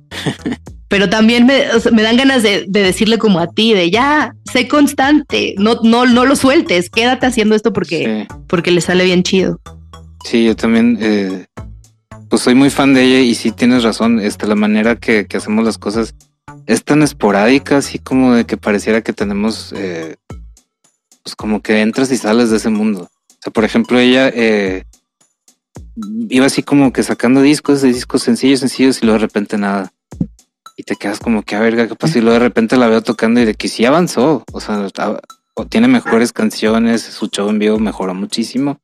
Pero 0.90 1.10
también 1.10 1.46
me, 1.48 1.72
o 1.72 1.80
sea, 1.80 1.92
me 1.92 2.04
dan 2.04 2.18
ganas 2.18 2.44
de, 2.44 2.66
de 2.68 2.82
decirle 2.84 3.18
como 3.18 3.40
a 3.40 3.48
ti, 3.48 3.74
de 3.74 3.90
ya, 3.90 4.36
sé 4.52 4.68
constante, 4.68 5.56
no, 5.58 5.80
no, 5.82 6.06
no 6.06 6.24
lo 6.26 6.36
sueltes, 6.36 6.90
quédate 6.92 7.26
haciendo 7.26 7.56
esto 7.56 7.74
porque, 7.74 8.26
Sí. 8.30 8.36
porque 8.48 8.70
le 8.70 8.80
sale 8.80 9.04
bien 9.06 9.24
chido. 9.24 9.60
Sí, 10.24 10.44
yo 10.46 10.56
también, 10.56 11.00
eh, 11.02 11.46
pues 12.34 12.42
soy 12.42 12.56
muy 12.56 12.72
fan 12.72 12.96
de 12.96 13.04
ella 13.04 13.20
y 13.20 13.36
sí 13.36 13.52
tienes 13.52 13.84
razón, 13.84 14.20
este, 14.20 14.48
la 14.48 14.56
manera 14.56 14.96
que, 14.96 15.28
que 15.28 15.38
hacemos 15.38 15.64
las 15.64 15.78
cosas 15.78 16.16
es 16.66 16.84
tan 16.84 17.04
esporádica, 17.04 17.78
así 17.78 18.00
como 18.00 18.34
de 18.34 18.46
que 18.46 18.58
pareciera 18.58 19.04
que 19.04 19.14
tenemos, 19.14 19.72
eh, 19.78 20.16
pues 21.22 21.36
como 21.36 21.62
que 21.62 21.82
entras 21.82 22.12
y 22.12 22.18
sales 22.18 22.50
de 22.50 22.58
ese 22.58 22.70
mundo. 22.70 23.02
O 23.04 23.38
sea, 23.40 23.54
por 23.54 23.66
ejemplo, 23.66 24.00
ella 24.00 24.30
eh, 24.30 24.86
iba 26.28 26.48
así 26.48 26.64
como 26.64 26.92
que 26.92 27.04
sacando 27.04 27.40
discos, 27.40 27.84
de 27.84 27.90
discos 27.90 28.24
sencillos, 28.24 28.62
sencillos 28.62 29.04
y 29.04 29.06
luego 29.06 29.20
de 29.20 29.28
repente 29.28 29.60
nada. 29.60 29.94
Y 30.76 30.82
te 30.82 30.96
quedas 30.96 31.20
como 31.20 31.44
que 31.44 31.56
a 31.56 31.60
verga, 31.60 31.88
¿qué 31.88 31.94
pasó? 31.94 32.18
Y 32.18 32.22
luego 32.22 32.40
de 32.40 32.46
repente 32.46 32.78
la 32.78 32.88
veo 32.88 33.04
tocando 33.04 33.42
y 33.42 33.46
de 33.46 33.54
que 33.54 33.68
sí 33.68 33.86
avanzó. 33.86 34.44
O 34.52 34.60
sea, 34.60 34.88
o 35.54 35.68
tiene 35.68 35.88
mejores 35.88 36.34
canciones, 36.34 37.04
su 37.04 37.28
show 37.28 37.48
en 37.50 37.60
vivo 37.60 37.78
mejoró 37.78 38.16
muchísimo. 38.16 38.80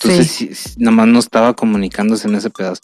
Entonces, 0.00 0.30
sí. 0.30 0.54
sí, 0.54 0.74
nada 0.78 0.96
más 0.96 1.06
no 1.08 1.18
estaba 1.18 1.54
comunicándose 1.54 2.28
en 2.28 2.34
ese 2.34 2.50
pedazo. 2.50 2.80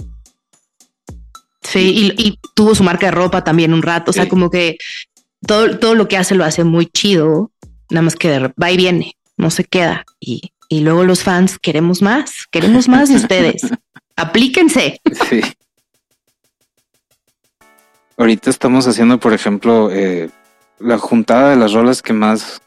Sí, 1.63 2.15
y, 2.17 2.27
y 2.29 2.39
tuvo 2.55 2.75
su 2.75 2.83
marca 2.83 3.07
de 3.07 3.13
ropa 3.13 3.45
también 3.45 3.75
un 3.75 3.83
rato. 3.83 4.11
O 4.11 4.15
sea, 4.15 4.25
Sí. 4.25 4.29
como 4.31 4.51
que 4.51 4.77
todo, 5.47 5.79
todo 5.79 5.95
lo 5.95 6.09
que 6.09 6.17
hace 6.17 6.35
lo 6.35 6.45
hace 6.45 6.65
muy 6.65 6.87
chido. 6.87 7.51
Nada 7.91 8.03
más 8.03 8.17
que 8.17 8.53
va 8.61 8.71
y 8.71 8.77
viene, 8.77 9.17
no 9.37 9.51
se 9.51 9.65
queda. 9.65 10.05
Y, 10.21 10.53
y 10.69 10.81
luego 10.81 11.05
los 11.05 11.23
fans 11.23 11.59
queremos 11.59 12.03
más, 12.03 12.47
queremos 12.51 12.89
más 12.89 13.09
de 13.09 13.17
ustedes. 13.17 13.63
Aplíquense. 14.17 15.01
Sí. 15.29 15.41
Ahorita 18.17 18.51
estamos 18.51 18.87
haciendo, 18.87 19.19
por 19.19 19.33
ejemplo, 19.33 19.91
eh, 19.91 20.31
la 20.79 20.99
juntada 20.99 21.51
de 21.51 21.57
las 21.57 21.73
rolas 21.73 22.03
que 22.03 22.13
más 22.13 22.61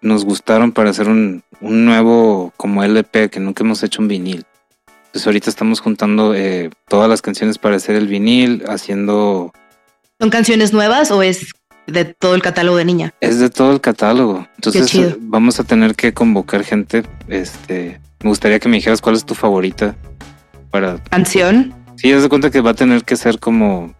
nos 0.00 0.24
gustaron 0.24 0.72
para 0.72 0.90
hacer 0.90 1.08
un, 1.08 1.42
un 1.60 1.84
nuevo 1.84 2.52
como 2.56 2.82
LP 2.84 3.30
que 3.30 3.40
nunca 3.40 3.64
hemos 3.64 3.82
hecho 3.82 4.00
un 4.02 4.08
vinil. 4.08 4.44
Entonces 5.06 5.26
ahorita 5.26 5.50
estamos 5.50 5.80
juntando 5.80 6.34
eh, 6.34 6.70
todas 6.88 7.08
las 7.08 7.20
canciones 7.22 7.58
para 7.58 7.76
hacer 7.76 7.96
el 7.96 8.06
vinil, 8.06 8.62
haciendo... 8.68 9.52
¿Son 10.20 10.30
canciones 10.30 10.72
nuevas 10.72 11.10
o 11.10 11.22
es 11.22 11.52
de 11.86 12.04
todo 12.04 12.34
el 12.34 12.42
catálogo 12.42 12.76
de 12.76 12.84
niña? 12.84 13.14
Es 13.20 13.40
de 13.40 13.50
todo 13.50 13.72
el 13.72 13.80
catálogo. 13.80 14.46
Entonces 14.56 15.16
vamos 15.18 15.58
a 15.58 15.64
tener 15.64 15.94
que 15.96 16.12
convocar 16.14 16.62
gente. 16.62 17.02
Este, 17.28 18.00
me 18.22 18.28
gustaría 18.30 18.58
que 18.60 18.68
me 18.68 18.76
dijeras 18.76 19.00
cuál 19.00 19.16
es 19.16 19.24
tu 19.24 19.34
favorita 19.34 19.96
para 20.70 21.02
Canción. 21.04 21.74
Sí, 21.96 22.12
haz 22.12 22.22
de 22.22 22.28
cuenta 22.28 22.50
que 22.50 22.60
va 22.60 22.70
a 22.70 22.74
tener 22.74 23.02
que 23.04 23.16
ser 23.16 23.38
como. 23.40 23.94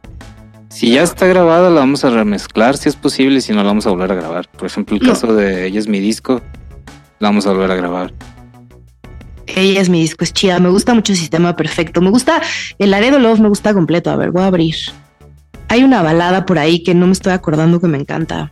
Si 0.69 0.93
ya 0.93 1.03
está 1.03 1.27
grabada, 1.27 1.69
la 1.71 1.81
vamos 1.81 2.05
a 2.05 2.11
remezclar 2.11 2.77
si 2.77 2.89
es 2.89 2.95
posible, 2.97 3.39
y 3.39 3.41
si 3.41 3.53
no, 3.53 3.59
la 3.59 3.65
vamos 3.65 3.87
a 3.87 3.91
volver 3.91 4.13
a 4.13 4.15
grabar. 4.15 4.49
Por 4.49 4.67
ejemplo, 4.67 4.97
el 4.97 5.03
No. 5.03 5.09
caso 5.09 5.35
de 5.35 5.67
Ella 5.67 5.81
es 5.81 5.89
mi 5.89 5.99
disco, 5.99 6.41
la 7.21 7.29
vamos 7.29 7.47
a 7.47 7.53
volver 7.53 7.71
a 7.71 7.77
grabar. 7.77 8.13
Ella 9.47 9.81
es 9.81 9.89
mi 9.89 10.01
disco, 10.01 10.25
es 10.25 10.33
chida. 10.33 10.59
Me 10.59 10.69
gusta 10.71 10.95
mucho 10.95 11.15
Sistema 11.15 11.55
Perfecto. 11.57 12.01
Me 12.01 12.11
gusta 12.11 12.41
el 12.79 12.91
Laredo 12.91 13.19
Love, 13.19 13.41
me 13.41 13.49
gusta 13.49 13.75
completo. 13.75 14.11
A 14.11 14.17
ver, 14.17 14.31
voy 14.31 14.43
a 14.43 14.47
abrir. 14.47 14.75
Hay 15.69 15.85
una 15.85 16.03
balada 16.03 16.47
por 16.47 16.59
ahí 16.59 16.83
que 16.83 16.95
no 16.95 17.07
me 17.07 17.13
estoy 17.13 17.33
acordando 17.33 17.81
que 17.81 17.87
me 17.89 17.99
encanta. 17.99 18.51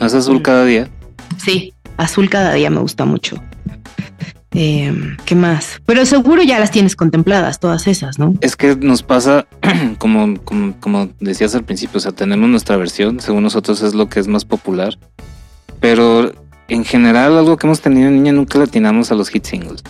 ¿No 0.00 0.06
es 0.06 0.14
azul 0.14 0.38
Mm. 0.38 0.42
cada 0.42 0.64
día? 0.64 0.88
Sí, 1.38 1.72
Azul 1.96 2.28
cada 2.30 2.52
día 2.54 2.70
me 2.70 2.80
gusta 2.80 3.04
mucho. 3.04 3.42
Eh, 4.52 4.92
¿Qué 5.24 5.34
más? 5.34 5.80
Pero 5.84 6.04
seguro 6.06 6.42
ya 6.42 6.58
las 6.58 6.70
tienes 6.70 6.96
contempladas, 6.96 7.60
todas 7.60 7.86
esas, 7.86 8.18
¿no? 8.18 8.34
Es 8.40 8.56
que 8.56 8.74
nos 8.76 9.02
pasa, 9.02 9.46
como, 9.98 10.36
como, 10.44 10.74
como 10.80 11.08
decías 11.20 11.54
al 11.54 11.64
principio, 11.64 11.98
o 11.98 12.00
sea, 12.00 12.12
tenemos 12.12 12.48
nuestra 12.48 12.76
versión, 12.76 13.20
según 13.20 13.42
nosotros 13.42 13.82
es 13.82 13.94
lo 13.94 14.08
que 14.08 14.20
es 14.20 14.26
más 14.28 14.44
popular. 14.44 14.98
Pero 15.80 16.32
en 16.68 16.84
general, 16.84 17.36
algo 17.38 17.56
que 17.56 17.66
hemos 17.66 17.80
tenido 17.80 18.08
en 18.08 18.14
niña 18.16 18.32
nunca 18.32 18.58
latinamos 18.58 19.10
a 19.10 19.14
los 19.14 19.28
hit 19.30 19.44
singles. 19.44 19.82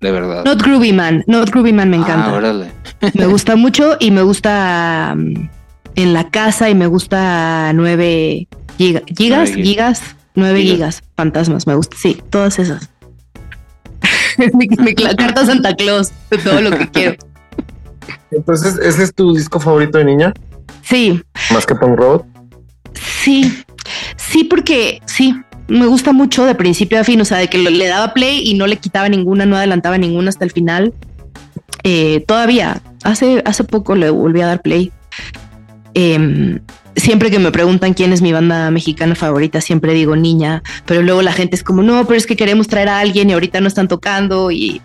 De 0.00 0.12
verdad. 0.12 0.44
Not 0.44 0.62
Groovy 0.62 0.92
Man, 0.92 1.24
Not 1.26 1.50
Groovy 1.50 1.72
Man 1.72 1.90
me 1.90 1.96
encanta. 1.96 2.26
Ah, 2.30 2.34
órale. 2.34 2.70
me 3.14 3.26
gusta 3.26 3.56
mucho 3.56 3.96
y 3.98 4.10
me 4.12 4.22
gusta 4.22 5.14
um, 5.16 5.48
en 5.96 6.12
la 6.14 6.30
casa 6.30 6.70
y 6.70 6.74
me 6.76 6.86
gusta 6.86 7.72
9 7.74 8.46
giga- 8.78 9.02
gigas, 9.16 9.50
Nueve 9.50 9.62
gig- 9.62 9.64
gigas, 9.64 10.02
9 10.36 10.60
gigas. 10.60 10.74
gigas, 10.76 11.02
fantasmas, 11.16 11.66
me 11.66 11.74
gusta, 11.74 11.96
sí, 11.98 12.22
todas 12.30 12.58
esas. 12.60 12.88
mi, 14.54 14.68
mi 14.68 14.94
carta 14.94 15.44
Santa 15.44 15.74
Claus, 15.74 16.12
de 16.30 16.38
todo 16.38 16.60
lo 16.60 16.70
que 16.70 16.88
quiero. 16.88 17.16
Entonces, 18.30 18.78
¿ese 18.78 19.02
es 19.02 19.14
tu 19.14 19.34
disco 19.34 19.58
favorito 19.58 19.98
de 19.98 20.04
niña? 20.04 20.32
Sí, 20.82 21.20
Más 21.52 21.66
que 21.66 21.74
Punk 21.74 21.98
Road. 21.98 22.22
sí, 22.94 23.64
sí, 24.16 24.44
porque 24.44 25.00
sí, 25.06 25.34
me 25.68 25.86
gusta 25.86 26.12
mucho 26.12 26.46
de 26.46 26.54
principio 26.54 26.98
a 26.98 27.04
fin, 27.04 27.20
o 27.20 27.24
sea, 27.24 27.38
de 27.38 27.48
que 27.48 27.58
le 27.58 27.86
daba 27.86 28.14
play 28.14 28.42
y 28.44 28.54
no 28.54 28.66
le 28.66 28.76
quitaba 28.76 29.08
ninguna, 29.08 29.46
no 29.46 29.56
adelantaba 29.56 29.98
ninguna 29.98 30.30
hasta 30.30 30.44
el 30.44 30.50
final. 30.50 30.94
Eh, 31.84 32.24
todavía, 32.26 32.80
hace, 33.04 33.42
hace 33.44 33.64
poco 33.64 33.94
le 33.94 34.10
volví 34.10 34.40
a 34.40 34.46
dar 34.46 34.62
play. 34.62 34.90
Em, 35.94 36.60
siempre 36.96 37.30
que 37.30 37.38
me 37.38 37.52
preguntan 37.52 37.94
quién 37.94 38.12
es 38.12 38.22
mi 38.22 38.32
banda 38.32 38.70
mexicana 38.70 39.14
favorita, 39.14 39.60
siempre 39.60 39.92
digo 39.92 40.16
niña, 40.16 40.62
pero 40.86 41.02
luego 41.02 41.22
la 41.22 41.32
gente 41.32 41.56
es 41.56 41.62
como, 41.62 41.82
no, 41.82 42.04
pero 42.06 42.16
es 42.16 42.26
que 42.26 42.36
queremos 42.36 42.68
traer 42.68 42.88
a 42.88 43.00
alguien 43.00 43.30
y 43.30 43.34
ahorita 43.34 43.60
no 43.60 43.68
están 43.68 43.88
tocando 43.88 44.50
y 44.50 44.80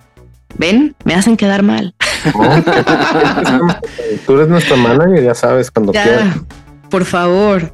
ven, 0.58 0.96
me 1.06 1.16
hacen 1.16 1.38
quedar 1.38 1.64
mal. 1.64 1.96
Tú 4.26 4.36
eres 4.36 4.50
nuestra 4.50 4.76
manager, 4.76 5.24
ya 5.24 5.34
sabes, 5.34 5.72
cuando 5.72 5.94
quieras. 5.94 6.36
Por 6.90 7.06
favor. 7.06 7.74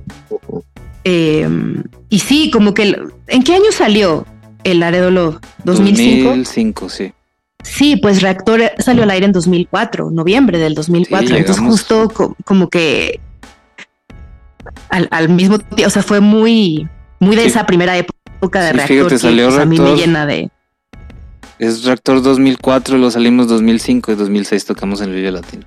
Em, 1.04 1.84
y 2.10 2.20
sí, 2.20 2.52
como 2.52 2.74
que, 2.74 2.96
¿en 3.28 3.44
qué 3.44 3.54
año 3.56 3.72
salió 3.72 4.26
el 4.64 4.80
Laredo 4.82 5.12
Love? 5.12 5.40
¿2005? 5.66 6.24
2005, 6.24 6.90
sí. 6.90 7.14
Sí, 7.64 7.98
pues 7.98 8.22
Reactor 8.22 8.62
salió 8.80 9.04
al 9.04 9.12
aire 9.12 9.26
en 9.26 9.32
2004, 9.34 10.12
noviembre 10.12 10.58
del 10.60 10.76
2004. 10.76 11.28
Sí, 11.28 11.36
Entonces 11.36 11.64
justo 11.64 12.10
co- 12.10 12.36
como 12.46 12.70
que 12.70 13.20
al, 14.90 15.08
al 15.12 15.30
mismo 15.30 15.60
tiempo, 15.60 15.88
o 15.88 15.90
sea, 15.90 16.04
fue 16.04 16.20
muy, 16.22 16.88
muy 17.20 17.36
de 17.36 17.44
Sí. 17.44 17.48
esa 17.50 17.66
primera 17.66 17.98
época 17.98 18.62
de 18.62 18.72
Sí, 18.72 18.74
Reactor 18.78 18.88
fíjate, 18.98 19.10
que 19.16 19.20
salió 19.20 19.48
pues, 19.50 19.60
a 19.60 19.66
mí 19.66 19.80
me 19.80 19.96
llena 19.96 20.26
de... 20.26 20.50
Es 21.60 21.84
Reactor 21.84 22.22
2004, 22.22 22.98
lo 22.98 23.12
salimos 23.12 23.48
2005 23.50 24.14
y 24.14 24.16
2006 24.16 24.66
tocamos 24.66 25.02
en 25.02 25.14
el 25.14 25.34
Latino. 25.34 25.66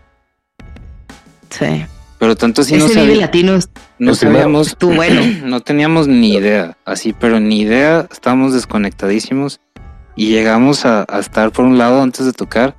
Sí. 1.51 1.85
Pero 2.23 2.37
tanto 2.37 2.63
así 2.63 2.77
Ese 2.77 2.85
no, 2.85 2.89
Vive 2.89 3.15
sabí- 3.15 3.21
Latino 3.21 3.59
no 3.99 4.15
sabíamos, 4.15 4.69
estuvo 4.69 4.95
bueno. 4.95 5.23
no 5.45 5.59
teníamos 5.59 6.07
ni 6.07 6.35
idea, 6.35 6.79
así, 6.85 7.13
pero 7.13 7.41
ni 7.41 7.63
idea, 7.63 8.07
estábamos 8.13 8.55
desconectadísimos 8.55 9.61
y 10.15 10.29
llegamos 10.29 10.85
a, 10.85 11.05
a 11.09 11.19
estar 11.19 11.51
por 11.51 11.65
un 11.65 11.79
lado 11.79 12.01
antes 12.01 12.25
de 12.25 12.33
tocar 12.33 12.77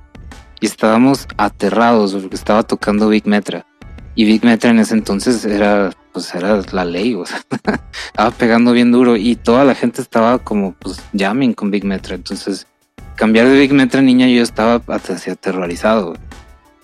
y 0.62 0.66
estábamos 0.66 1.28
aterrados 1.36 2.14
porque 2.14 2.36
estaba 2.36 2.62
tocando 2.62 3.10
Big 3.10 3.26
Metra 3.26 3.66
y 4.14 4.24
Big 4.24 4.42
Metra 4.46 4.70
en 4.70 4.78
ese 4.78 4.94
entonces 4.94 5.44
era, 5.44 5.90
pues 6.14 6.34
era 6.34 6.62
la 6.72 6.86
ley, 6.86 7.14
o 7.14 7.26
sea, 7.26 7.42
estaba 8.06 8.30
pegando 8.30 8.72
bien 8.72 8.92
duro 8.92 9.14
y 9.18 9.36
toda 9.36 9.66
la 9.66 9.74
gente 9.74 10.00
estaba 10.00 10.38
como, 10.38 10.72
pues, 10.72 11.02
jamming 11.14 11.52
con 11.52 11.70
Big 11.70 11.84
Metra, 11.84 12.14
entonces 12.14 12.66
cambiar 13.14 13.46
de 13.48 13.58
Big 13.58 13.74
Metra 13.74 14.00
niña 14.00 14.26
yo 14.26 14.42
estaba 14.42 14.80
aterrorizado. 14.88 16.14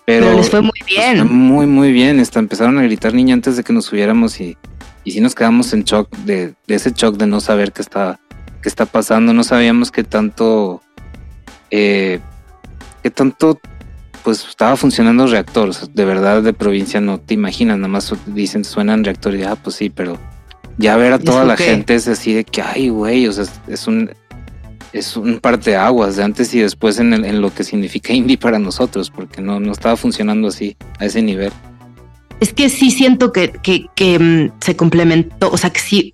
Pero, 0.07 0.27
Pero 0.27 0.37
les 0.37 0.51
fue 0.51 0.63
muy 0.63 0.81
bien. 0.87 1.27
muy, 1.33 1.67
muy 1.67 1.93
bien. 1.93 2.21
Hasta 2.21 2.39
empezaron 2.39 2.79
a 2.79 2.83
gritar 2.83 3.15
niña 3.15 3.35
antes 3.35 3.57
de 3.57 3.63
que 3.63 3.73
nos 3.73 3.87
subiéramos 3.87 4.41
y, 4.41 4.57
y 5.05 5.13
sí 5.13 5.21
nos 5.21 5.35
quedamos 5.35 5.73
en 5.73 5.85
shock 5.85 6.11
de, 6.25 6.55
de 6.67 6.75
ese 6.75 6.93
shock 6.93 7.17
de 7.17 7.27
no 7.27 7.41
saber 7.41 7.73
que 7.73 7.83
estaba 7.83 8.19
qué 8.63 8.69
está 8.69 8.87
pasando, 8.87 9.33
no 9.33 9.45
sabíamos 9.45 9.91
qué 9.91 10.05
tanto, 10.05 10.83
eh, 11.71 12.21
qué 13.03 13.11
tanto 13.11 13.59
pues 14.23 14.47
estaba 14.47 14.77
funcionando 14.77 15.25
el 15.25 15.31
reactor. 15.31 15.75
de 15.75 16.05
verdad, 16.05 16.43
de 16.43 16.53
provincia 16.53 17.01
no 17.01 17.19
te 17.19 17.35
imaginas, 17.35 17.79
nada 17.79 17.89
más 17.89 18.13
dicen 18.27 18.65
suenan 18.65 19.05
reactor 19.05 19.35
y 19.35 19.45
ah, 19.45 19.57
pues 19.57 19.77
sí, 19.77 19.89
pero 19.91 20.19
ya 20.77 20.97
ver 20.97 21.13
a 21.13 21.19
toda 21.19 21.45
la 21.45 21.57
gente 21.57 21.95
es 21.95 22.07
así 22.09 22.35
de 22.35 22.45
que, 22.45 22.63
ay, 22.63 22.91
güey, 22.91 23.27
o 23.27 23.33
sea, 23.33 23.47
es 23.67 23.87
un, 23.87 24.11
es 24.93 25.17
un 25.17 25.41
aguas 25.43 26.17
de 26.17 26.25
antes 26.25 26.53
y 26.55 26.61
después 26.61 26.99
en, 26.99 27.13
en 27.13 27.41
lo 27.41 27.53
que 27.53 27.65
significa 27.65 28.13
indie 28.13 28.39
para 28.39 28.59
nosotros, 28.59 29.11
porque 29.11 29.41
no, 29.41 29.61
no 29.61 29.73
estaba 29.73 29.97
funcionando 29.97 30.49
así, 30.49 30.77
a 30.99 31.07
ese 31.07 31.23
nivel. 31.23 31.53
Es 32.41 32.53
que 32.53 32.71
sí 32.71 32.91
siento 32.91 33.33
que, 33.33 33.51
que, 33.51 33.87
que 33.95 34.19
mm, 34.19 34.53
se 34.61 34.77
complementó, 34.77 35.51
o 35.51 35.59
sea, 35.59 35.71
que 35.71 35.81
sí 35.81 36.13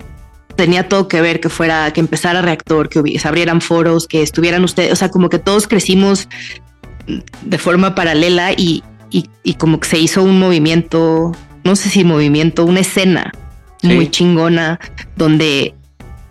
tenía 0.56 0.88
todo 0.88 1.06
que 1.06 1.20
ver 1.20 1.38
que 1.40 1.48
fuera, 1.48 1.92
que 1.92 2.00
empezara 2.00 2.42
reactor, 2.42 2.88
que 2.88 3.18
se 3.18 3.28
abrieran 3.28 3.60
foros, 3.60 4.08
que 4.08 4.22
estuvieran 4.22 4.64
ustedes, 4.64 4.92
o 4.92 4.96
sea, 4.96 5.10
como 5.10 5.28
que 5.28 5.38
todos 5.38 5.68
crecimos 5.68 6.28
de 7.42 7.58
forma 7.58 7.94
paralela 7.94 8.52
y, 8.52 8.82
y, 9.10 9.54
como 9.54 9.78
que 9.78 9.88
se 9.88 9.98
hizo 9.98 10.22
un 10.22 10.40
movimiento, 10.40 11.32
no 11.62 11.76
sé 11.76 11.88
si 11.88 12.02
movimiento, 12.02 12.64
una 12.64 12.80
escena 12.80 13.32
muy 13.82 14.10
chingona 14.10 14.80
donde 15.14 15.75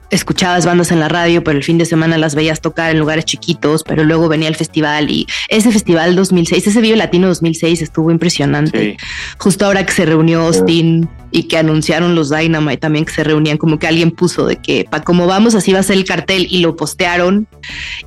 escuchabas 0.10 0.66
bandas 0.66 0.92
en 0.92 1.00
la 1.00 1.10
radio, 1.10 1.44
pero 1.44 1.58
el 1.58 1.64
fin 1.64 1.78
de 1.78 1.86
semana 1.86 2.18
las 2.18 2.36
veías 2.36 2.62
tocar 2.62 2.92
en 2.92 3.00
lugares 3.00 3.26
chiquitos, 3.26 3.84
pero 3.84 4.04
luego 4.04 4.28
venía 4.28 4.48
el 4.48 4.56
festival 4.56 5.10
y 5.10 5.28
ese 5.50 5.72
festival 5.72 6.16
2006, 6.16 6.68
ese 6.68 6.82
Vive 6.82 6.96
Latino 6.96 7.28
2006 7.28 7.82
estuvo 7.82 8.12
impresionante. 8.12 8.98
Justo 9.38 9.66
ahora 9.66 9.86
que 9.86 9.94
se 9.94 10.06
reunió 10.06 10.42
Austin 10.42 11.10
y 11.32 11.44
que 11.44 11.58
anunciaron 11.58 12.16
los 12.16 12.30
Dynamite 12.30 12.78
también 12.78 13.06
que 13.06 13.14
se 13.14 13.24
reunían, 13.24 13.58
como 13.58 13.80
que 13.80 13.88
alguien 13.88 14.12
puso 14.12 14.46
de 14.46 14.58
que 14.58 14.86
para 14.90 15.04
cómo 15.04 15.28
vamos 15.28 15.56
así 15.56 15.74
va 15.74 15.80
a 15.80 15.84
ser 15.84 15.98
el 15.98 16.06
cartel 16.06 16.48
y 16.50 16.60
lo 16.60 16.76
postearon 16.76 17.48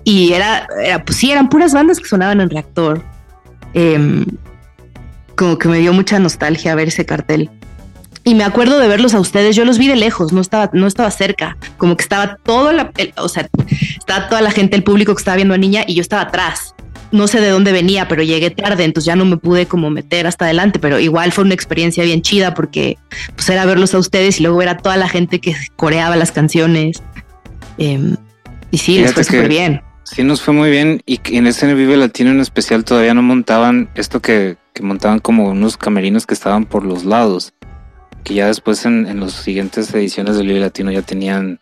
y 0.04 0.32
era, 0.32 0.66
era 0.82 1.04
pues 1.04 1.18
sí, 1.18 1.30
eran 1.30 1.48
puras 1.48 1.72
bandas 1.72 1.98
que 1.98 2.08
sonaban 2.08 2.40
en 2.40 2.50
reactor. 2.50 3.02
Em, 3.74 4.24
como 5.36 5.58
que 5.58 5.68
me 5.68 5.78
dio 5.78 5.92
mucha 5.92 6.18
nostalgia 6.18 6.74
ver 6.74 6.88
ese 6.88 7.06
cartel. 7.06 7.50
Y 8.28 8.34
me 8.34 8.44
acuerdo 8.44 8.78
de 8.78 8.88
verlos 8.88 9.14
a 9.14 9.20
ustedes, 9.20 9.56
yo 9.56 9.64
los 9.64 9.78
vi 9.78 9.88
de 9.88 9.96
lejos, 9.96 10.34
no 10.34 10.42
estaba, 10.42 10.68
no 10.74 10.86
estaba 10.86 11.10
cerca, 11.10 11.56
como 11.78 11.96
que 11.96 12.02
estaba 12.02 12.36
todo 12.36 12.72
la, 12.72 12.92
o 13.16 13.26
sea, 13.26 13.48
estaba 13.98 14.28
toda 14.28 14.42
la 14.42 14.50
gente, 14.50 14.76
el 14.76 14.82
público 14.82 15.14
que 15.14 15.18
estaba 15.18 15.36
viendo 15.36 15.54
a 15.54 15.56
niña 15.56 15.84
y 15.86 15.94
yo 15.94 16.02
estaba 16.02 16.20
atrás. 16.20 16.74
No 17.10 17.26
sé 17.26 17.40
de 17.40 17.48
dónde 17.48 17.72
venía, 17.72 18.06
pero 18.06 18.22
llegué 18.22 18.50
tarde, 18.50 18.84
entonces 18.84 19.06
ya 19.06 19.16
no 19.16 19.24
me 19.24 19.38
pude 19.38 19.64
como 19.64 19.88
meter 19.88 20.26
hasta 20.26 20.44
adelante, 20.44 20.78
pero 20.78 20.98
igual 21.00 21.32
fue 21.32 21.44
una 21.44 21.54
experiencia 21.54 22.04
bien 22.04 22.20
chida 22.20 22.52
porque 22.52 22.98
pues 23.34 23.48
era 23.48 23.64
verlos 23.64 23.94
a 23.94 23.98
ustedes 23.98 24.40
y 24.40 24.42
luego 24.42 24.58
ver 24.58 24.68
a 24.68 24.76
toda 24.76 24.98
la 24.98 25.08
gente 25.08 25.40
que 25.40 25.56
coreaba 25.76 26.14
las 26.14 26.30
canciones. 26.30 27.02
Em, 27.78 28.14
y 28.70 28.76
sí, 28.76 28.98
les 28.98 29.14
fue 29.14 29.24
súper 29.24 29.48
bien. 29.48 29.80
Sí, 30.02 30.22
nos 30.22 30.42
fue 30.42 30.52
muy 30.52 30.70
bien 30.70 31.00
y 31.06 31.18
en 31.34 31.46
ese 31.46 31.72
Vive 31.72 31.96
Latino 31.96 32.30
en 32.30 32.40
especial 32.40 32.84
todavía 32.84 33.14
no 33.14 33.22
montaban 33.22 33.88
esto 33.94 34.20
que, 34.20 34.58
que 34.74 34.82
montaban 34.82 35.18
como 35.18 35.48
unos 35.48 35.78
camerinos 35.78 36.26
que 36.26 36.34
estaban 36.34 36.66
por 36.66 36.84
los 36.84 37.06
lados 37.06 37.54
que 38.28 38.34
ya 38.34 38.46
después 38.46 38.84
en, 38.84 39.06
en 39.06 39.20
las 39.20 39.32
siguientes 39.32 39.92
ediciones 39.94 40.36
del 40.36 40.48
Vive 40.48 40.60
Latino 40.60 40.92
ya 40.92 41.00
tenían 41.00 41.58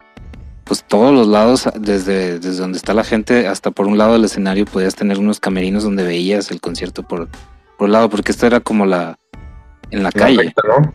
pues 0.65 0.83
todos 0.83 1.15
los 1.15 1.29
lados, 1.29 1.69
desde, 1.79 2.41
desde 2.41 2.61
donde 2.61 2.77
está 2.77 2.93
la 2.93 3.05
gente 3.05 3.47
hasta 3.47 3.71
por 3.71 3.87
un 3.87 3.97
lado 3.97 4.15
del 4.15 4.25
escenario 4.25 4.65
podías 4.65 4.97
tener 4.97 5.21
unos 5.21 5.39
camerinos 5.39 5.85
donde 5.85 6.03
veías 6.03 6.51
el 6.51 6.61
concierto 6.61 7.05
por, 7.05 7.29
por 7.79 7.87
un 7.87 7.93
lado, 7.93 8.11
porque 8.11 8.33
esto 8.33 8.49
era 8.49 8.59
como 8.59 8.85
la 8.85 9.17
en 9.93 10.03
la, 10.03 10.11
calle. 10.11 10.53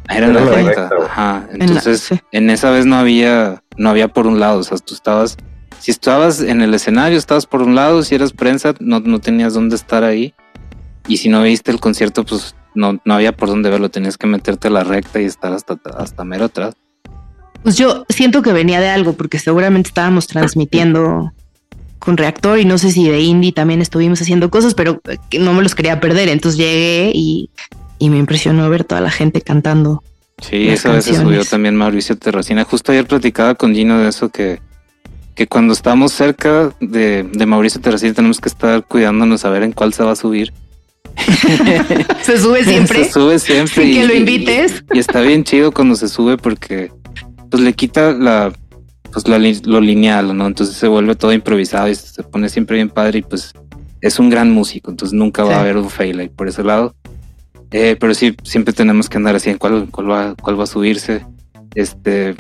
Era 0.10 0.28
en 0.28 0.34
la, 0.34 0.44
recta. 0.44 0.90
Ajá. 1.06 1.48
Entonces, 1.54 2.10
en, 2.34 2.50
esa 2.50 2.70
vez 2.70 2.86
no 2.86 2.98
había, 2.98 3.64
no 3.78 3.90
había 3.90 4.10
por 4.10 4.28
un 4.28 4.42
lado. 4.42 4.60
O 4.60 4.64
sea, 4.64 4.78
tú 4.78 4.94
estabas, 4.94 5.38
si 5.80 5.92
estabas 5.92 6.42
en 6.42 6.62
el 6.62 6.74
escenario, 6.74 7.18
estabas 7.18 7.46
por 7.46 7.62
un 7.62 7.76
lado, 7.76 8.04
si 8.04 8.16
eras 8.16 8.34
prensa, 8.34 8.74
no, 8.82 9.00
no 9.00 9.22
tenías 9.22 9.54
dónde 9.54 9.78
estar 9.78 10.04
ahí. 10.04 10.34
Y 11.08 11.16
si 11.16 11.30
no 11.30 11.42
viste 11.42 11.72
el 11.72 11.80
concierto, 11.80 12.26
pues 12.26 12.56
no, 12.74 13.00
no 13.04 13.14
había 13.14 13.32
por 13.32 13.50
dónde 13.50 13.70
verlo, 13.70 13.90
tenías 13.90 14.18
que 14.18 14.28
meterte 14.28 14.68
a 14.68 14.72
la 14.72 14.84
recta 14.84 15.22
y 15.22 15.26
estar 15.26 15.54
hasta, 15.54 15.80
hasta 15.98 16.24
mero 16.24 16.46
atrás. 16.46 16.76
Pues 17.64 17.78
yo 17.78 18.06
siento 18.10 18.42
que 18.42 18.54
venía 18.54 18.80
de 18.80 18.90
algo, 18.90 19.14
porque 19.14 19.38
seguramente 19.38 19.90
estábamos 19.90 20.28
transmitiendo 20.28 21.32
con 22.00 22.18
reactor 22.18 22.60
y 22.60 22.66
no 22.66 22.80
sé 22.80 22.92
si 22.92 23.08
de 23.08 23.22
indie 23.22 23.52
también 23.52 23.82
estuvimos 23.82 24.22
haciendo 24.22 24.50
cosas, 24.50 24.74
pero 24.74 25.00
no 25.40 25.54
me 25.54 25.62
los 25.62 25.76
quería 25.76 26.00
perder. 26.00 26.30
Entonces 26.30 26.58
llegué 26.58 27.12
y, 27.14 27.50
me 28.00 28.18
impresionó 28.18 28.68
ver 28.70 28.84
toda 28.84 29.02
la 29.02 29.12
gente 29.12 29.42
cantando. 29.42 30.04
Sí, 30.42 30.70
esa 30.70 30.92
vez 30.92 31.06
se 31.06 31.16
subió 31.16 31.46
también 31.46 31.76
Mauricio 31.76 32.18
Terracina. 32.18 32.64
Justo 32.64 32.92
ayer 32.92 33.06
platicaba 33.06 33.54
con 33.54 33.76
Gino 33.76 34.00
de 34.00 34.10
eso 34.10 34.30
que, 34.30 34.60
que 35.36 35.46
cuando 35.46 35.74
estamos 35.74 36.12
cerca 36.12 36.74
de, 36.80 37.30
de 37.32 37.46
Mauricio 37.46 37.80
Terracina 37.80 38.16
tenemos 38.16 38.40
que 38.40 38.50
estar 38.50 38.84
cuidándonos 38.84 39.46
a 39.46 39.52
ver 39.52 39.62
en 39.62 39.72
cuál 39.72 39.94
se 39.94 40.04
va 40.04 40.14
a 40.14 40.16
subir 40.16 40.52
se 42.24 42.40
sube 42.40 42.64
siempre. 42.64 43.06
Se 43.06 43.12
sube 43.12 43.40
siempre. 43.40 43.86
Y, 43.86 43.94
que 43.94 44.08
lo 44.08 44.14
invites. 44.14 44.84
Y, 44.94 45.00
está 45.00 45.22
bien 45.22 45.44
chido 45.44 45.72
cuando 45.72 45.96
se 45.96 46.08
sube 46.08 46.38
porque 46.38 46.92
pues 47.50 47.62
le 47.62 47.74
quita 47.74 48.12
la 48.12 48.54
pues 49.12 49.28
lo 49.28 49.82
lineal, 49.82 50.36
¿no? 50.36 50.48
Entonces 50.48 50.76
se 50.76 50.88
vuelve 50.88 51.16
todo 51.16 51.34
improvisado 51.34 51.90
y 51.90 51.96
se 51.96 52.24
pone 52.24 52.48
siempre 52.48 52.78
bien 52.78 52.90
padre 52.90 53.20
y 53.20 53.22
pues 53.22 53.54
es 54.00 54.20
un 54.20 54.30
gran 54.30 54.52
músico, 54.52 54.90
entonces 54.90 55.14
nunca 55.14 55.44
va 55.44 55.58
a 55.58 55.62
haber 55.62 55.78
un 55.78 55.90
fail 55.90 56.20
ahí 56.20 56.30
por 56.30 56.48
ese 56.48 56.64
lado. 56.64 56.96
Eh, 57.72 57.96
pero 58.00 58.14
sí, 58.14 58.36
siempre 58.44 58.74
tenemos 58.74 59.08
que 59.08 59.18
andar 59.18 59.36
así 59.36 59.50
en 59.50 59.58
cuál, 59.58 59.88
cuál, 59.92 60.12
va, 60.12 60.36
cuál 60.36 60.60
va 60.60 60.64
a 60.64 60.68
subirse. 60.68 61.26
Este, 61.76 62.36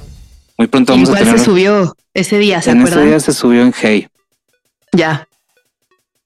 muy 0.58 0.68
pronto 0.68 0.94
vamos 0.94 1.10
a 1.10 1.16
tener. 1.16 1.38
se 1.38 1.46
subió 1.46 1.96
ese 2.14 2.38
día? 2.38 2.62
¿se 2.62 2.72
en 2.72 2.82
ese 2.82 3.06
día 3.06 3.20
se 3.20 3.34
subió 3.34 3.62
en 3.62 3.74
Hey. 3.80 4.08
Ya. 4.92 5.28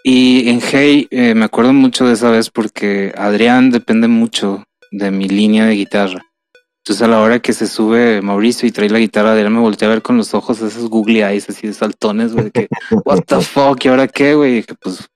Y 0.08 0.50
en 0.50 0.62
Hey 0.62 1.08
eh, 1.10 1.34
me 1.34 1.46
acuerdo 1.46 1.74
mucho 1.74 2.06
de 2.06 2.13
esa 2.13 2.30
vez 2.30 2.52
porque 2.52 3.12
Adrián 3.18 3.72
depende 3.72 4.08
mucho 4.08 4.63
de 4.91 5.10
mi 5.10 5.28
línea 5.28 5.65
de 5.65 5.74
guitarra. 5.74 6.24
Entonces 6.84 7.02
a 7.02 7.08
la 7.08 7.22
hora 7.22 7.39
que 7.39 7.54
se 7.54 7.65
sube 7.65 8.22
Mauricio 8.22 8.68
y 8.68 8.72
trae 8.72 8.88
la 8.88 9.00
guitarra, 9.00 9.32
Adrián 9.32 9.52
me 9.52 9.62
volteé 9.62 9.88
a 9.88 9.89
ver 9.89 10.04
con 10.04 10.15
los 10.15 10.36
ojos 10.36 10.62
esos 10.62 10.91
googly 10.91 11.24
eyes 11.24 11.50
así 11.50 11.65
de 11.65 11.74
saltones, 11.74 12.34
güey, 12.34 12.52
que 12.52 12.68
what 13.04 13.22
the 13.22 13.38
fuck, 13.41 13.84
¿y 13.84 13.88
ahora 13.88 14.08
qué, 14.08 14.36
güey? 14.36 14.62
Que 14.62 14.76
pues 14.76 15.10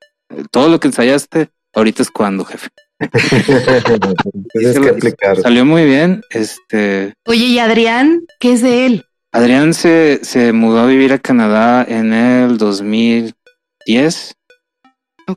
todo 0.50 0.68
lo 0.68 0.80
que 0.80 0.88
ensayaste, 0.88 1.50
ahorita 1.72 2.02
es 2.02 2.10
cuando, 2.10 2.44
jefe. 2.44 2.66
Tienes 4.52 4.80
que 4.80 4.88
aplicar. 4.88 5.40
Salió 5.40 5.64
muy 5.64 5.84
bien. 5.84 6.22
Este. 6.30 7.14
Oye, 7.26 7.44
¿y 7.44 7.58
Adrián? 7.60 8.22
¿Qué 8.40 8.54
es 8.54 8.62
de 8.62 8.86
él? 8.86 9.04
Adrián 9.30 9.72
se, 9.72 10.18
se 10.24 10.52
mudó 10.52 10.80
a 10.80 10.86
vivir 10.86 11.12
a 11.12 11.20
Canadá 11.20 11.86
en 11.88 12.12
el 12.12 12.58
2010 12.58 14.34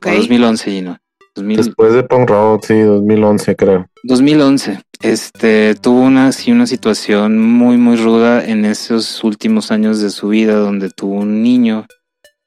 2011, 0.02 0.70
Gino. 0.70 0.98
Después 1.34 1.92
de 1.92 2.04
Punk 2.04 2.30
Road, 2.30 2.60
sí, 2.62 2.78
2011 2.78 3.56
creo. 3.56 3.88
2011. 4.04 4.80
Este, 5.02 5.74
tuvo 5.74 6.02
una, 6.02 6.30
sí, 6.32 6.52
una 6.52 6.66
situación 6.66 7.40
muy, 7.40 7.76
muy 7.76 7.96
ruda 7.96 8.44
en 8.44 8.64
esos 8.64 9.24
últimos 9.24 9.72
años 9.72 10.00
de 10.00 10.10
su 10.10 10.28
vida 10.28 10.54
donde 10.54 10.90
tuvo 10.90 11.16
un 11.16 11.42
niño, 11.42 11.86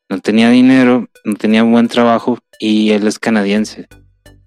no 0.10 0.20
tenía 0.20 0.50
dinero, 0.50 1.08
no 1.26 1.36
tenía 1.36 1.64
buen 1.64 1.90
trabajo 1.90 2.40
y 2.60 2.92
él 2.92 3.06
es 3.08 3.20
canadiense. 3.20 3.88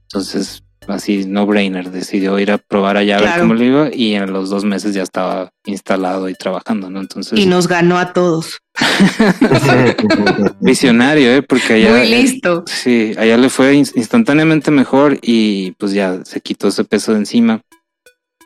Entonces, 0.05 0.63
así 0.89 1.25
no 1.27 1.47
brainer, 1.47 1.91
decidió 1.91 2.39
ir 2.39 2.51
a 2.51 2.59
probar 2.59 2.97
allá 2.97 3.19
a 3.19 3.21
ver 3.21 3.41
cómo 3.41 3.55
le 3.55 3.67
iba 3.67 3.89
y 3.93 4.15
en 4.15 4.33
los 4.33 4.51
dos 4.51 4.65
meses 4.65 4.95
ya 4.95 5.03
estaba 5.03 5.51
instalado 5.65 6.29
y 6.29 6.35
trabajando, 6.35 6.91
¿no? 6.91 7.01
Entonces. 7.01 7.39
Y 7.39 7.47
nos 7.47 7.69
ganó 7.69 7.99
a 7.99 8.13
todos. 8.13 8.59
Visionario, 10.61 11.33
¿eh? 11.33 11.43
Porque 11.43 11.75
allá. 11.75 11.91
Muy 11.91 12.09
listo. 12.09 12.65
Sí, 12.67 13.13
allá 13.19 13.37
le 13.37 13.49
fue 13.49 13.75
instantáneamente 13.75 14.71
mejor 14.71 15.19
y 15.23 15.73
pues 15.73 15.93
ya 15.93 16.25
se 16.25 16.41
quitó 16.41 16.69
ese 16.69 16.85
peso 16.85 17.13
de 17.13 17.19
encima. 17.19 17.61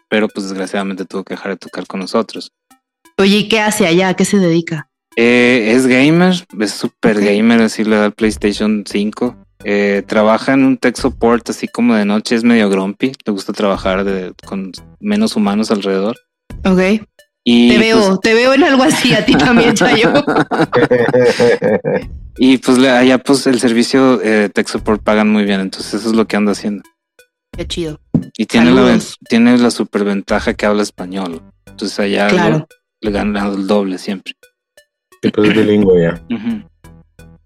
Pero 0.09 0.29
pues 0.29 0.49
desgraciadamente 0.49 1.05
tuvo 1.05 1.25
que 1.25 1.35
dejar 1.35 1.53
de 1.53 1.59
tocar 1.59 1.87
con 1.87 2.01
nosotros. 2.01 2.53
Oye, 3.16 3.38
¿y 3.38 3.49
qué 3.49 3.61
hace 3.61 3.87
allá? 3.87 4.09
¿A 4.09 4.14
qué 4.14 4.24
se 4.24 4.39
dedica? 4.39 4.89
Eh, 5.16 5.72
es 5.74 5.87
gamer, 5.87 6.35
es 6.59 6.70
super 6.72 7.20
gamer, 7.20 7.62
así 7.62 7.85
le 7.85 7.97
da 7.97 8.07
el 8.07 8.12
PlayStation 8.12 8.85
5 8.85 9.43
eh, 9.64 10.02
trabaja 10.06 10.52
en 10.52 10.64
un 10.64 10.76
tech 10.76 10.96
support 10.96 11.48
así 11.50 11.68
como 11.68 11.94
de 11.94 12.04
noche, 12.04 12.34
es 12.34 12.44
medio 12.44 12.68
grumpy, 12.68 13.12
le 13.24 13.32
gusta 13.32 13.52
trabajar 13.52 14.04
con 14.44 14.72
menos 15.00 15.36
humanos 15.36 15.70
alrededor. 15.70 16.16
Ok. 16.64 17.02
Y 17.46 17.70
te 17.70 17.78
veo, 17.78 18.06
pues, 18.06 18.20
te 18.20 18.34
veo 18.34 18.54
en 18.54 18.64
algo 18.64 18.82
así, 18.82 19.14
a 19.14 19.24
ti 19.24 19.34
también, 19.34 19.74
Chayo. 19.74 20.12
y 22.38 22.56
pues 22.58 22.78
allá 22.78 23.18
pues 23.18 23.46
el 23.46 23.60
servicio 23.60 24.20
eh, 24.22 24.48
tech 24.52 24.66
support 24.66 25.02
pagan 25.02 25.30
muy 25.30 25.44
bien, 25.44 25.60
entonces 25.60 25.94
eso 25.94 26.08
es 26.08 26.16
lo 26.16 26.26
que 26.26 26.36
anda 26.36 26.52
haciendo. 26.52 26.82
Qué 27.56 27.66
chido. 27.66 28.00
Y 28.36 28.46
tiene 28.46 28.72
la, 28.72 28.98
tiene 29.28 29.58
la 29.58 29.70
superventaja 29.70 30.54
que 30.54 30.66
habla 30.66 30.82
español. 30.82 31.42
Entonces 31.66 31.98
allá 32.00 32.28
le 33.00 33.10
gana 33.10 33.46
el 33.46 33.66
doble 33.66 33.98
siempre. 33.98 34.34
Y 35.22 35.30
pues 35.30 35.50
es 35.50 35.56
bilingüe 35.56 36.02
ya. 36.02 36.22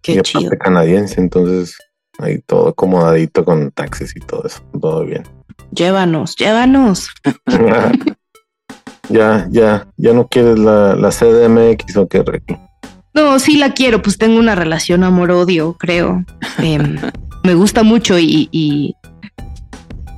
Qué 0.00 0.14
y 0.14 0.20
chido. 0.22 0.50
canadiense, 0.58 1.20
entonces 1.20 1.76
Ahí 2.18 2.40
todo 2.46 2.68
acomodadito 2.68 3.44
con 3.44 3.70
taxis 3.70 4.14
y 4.16 4.20
todo 4.20 4.44
eso. 4.44 4.60
Todo 4.80 5.04
bien. 5.04 5.22
Llévanos, 5.70 6.34
llévanos. 6.36 7.10
ya, 9.08 9.46
ya, 9.50 9.86
ya 9.96 10.12
no 10.12 10.26
quieres 10.28 10.58
la, 10.58 10.94
la 10.96 11.10
CDMX 11.10 11.96
o 11.96 12.08
qué, 12.08 12.22
Ricky. 12.22 12.56
No, 13.14 13.38
sí 13.38 13.56
la 13.56 13.72
quiero, 13.72 14.02
pues 14.02 14.18
tengo 14.18 14.38
una 14.38 14.54
relación 14.54 15.04
amor-odio, 15.04 15.74
creo. 15.78 16.24
Em, 16.58 16.96
me 17.44 17.54
gusta 17.54 17.82
mucho 17.82 18.18
y, 18.18 18.48
y, 18.52 18.94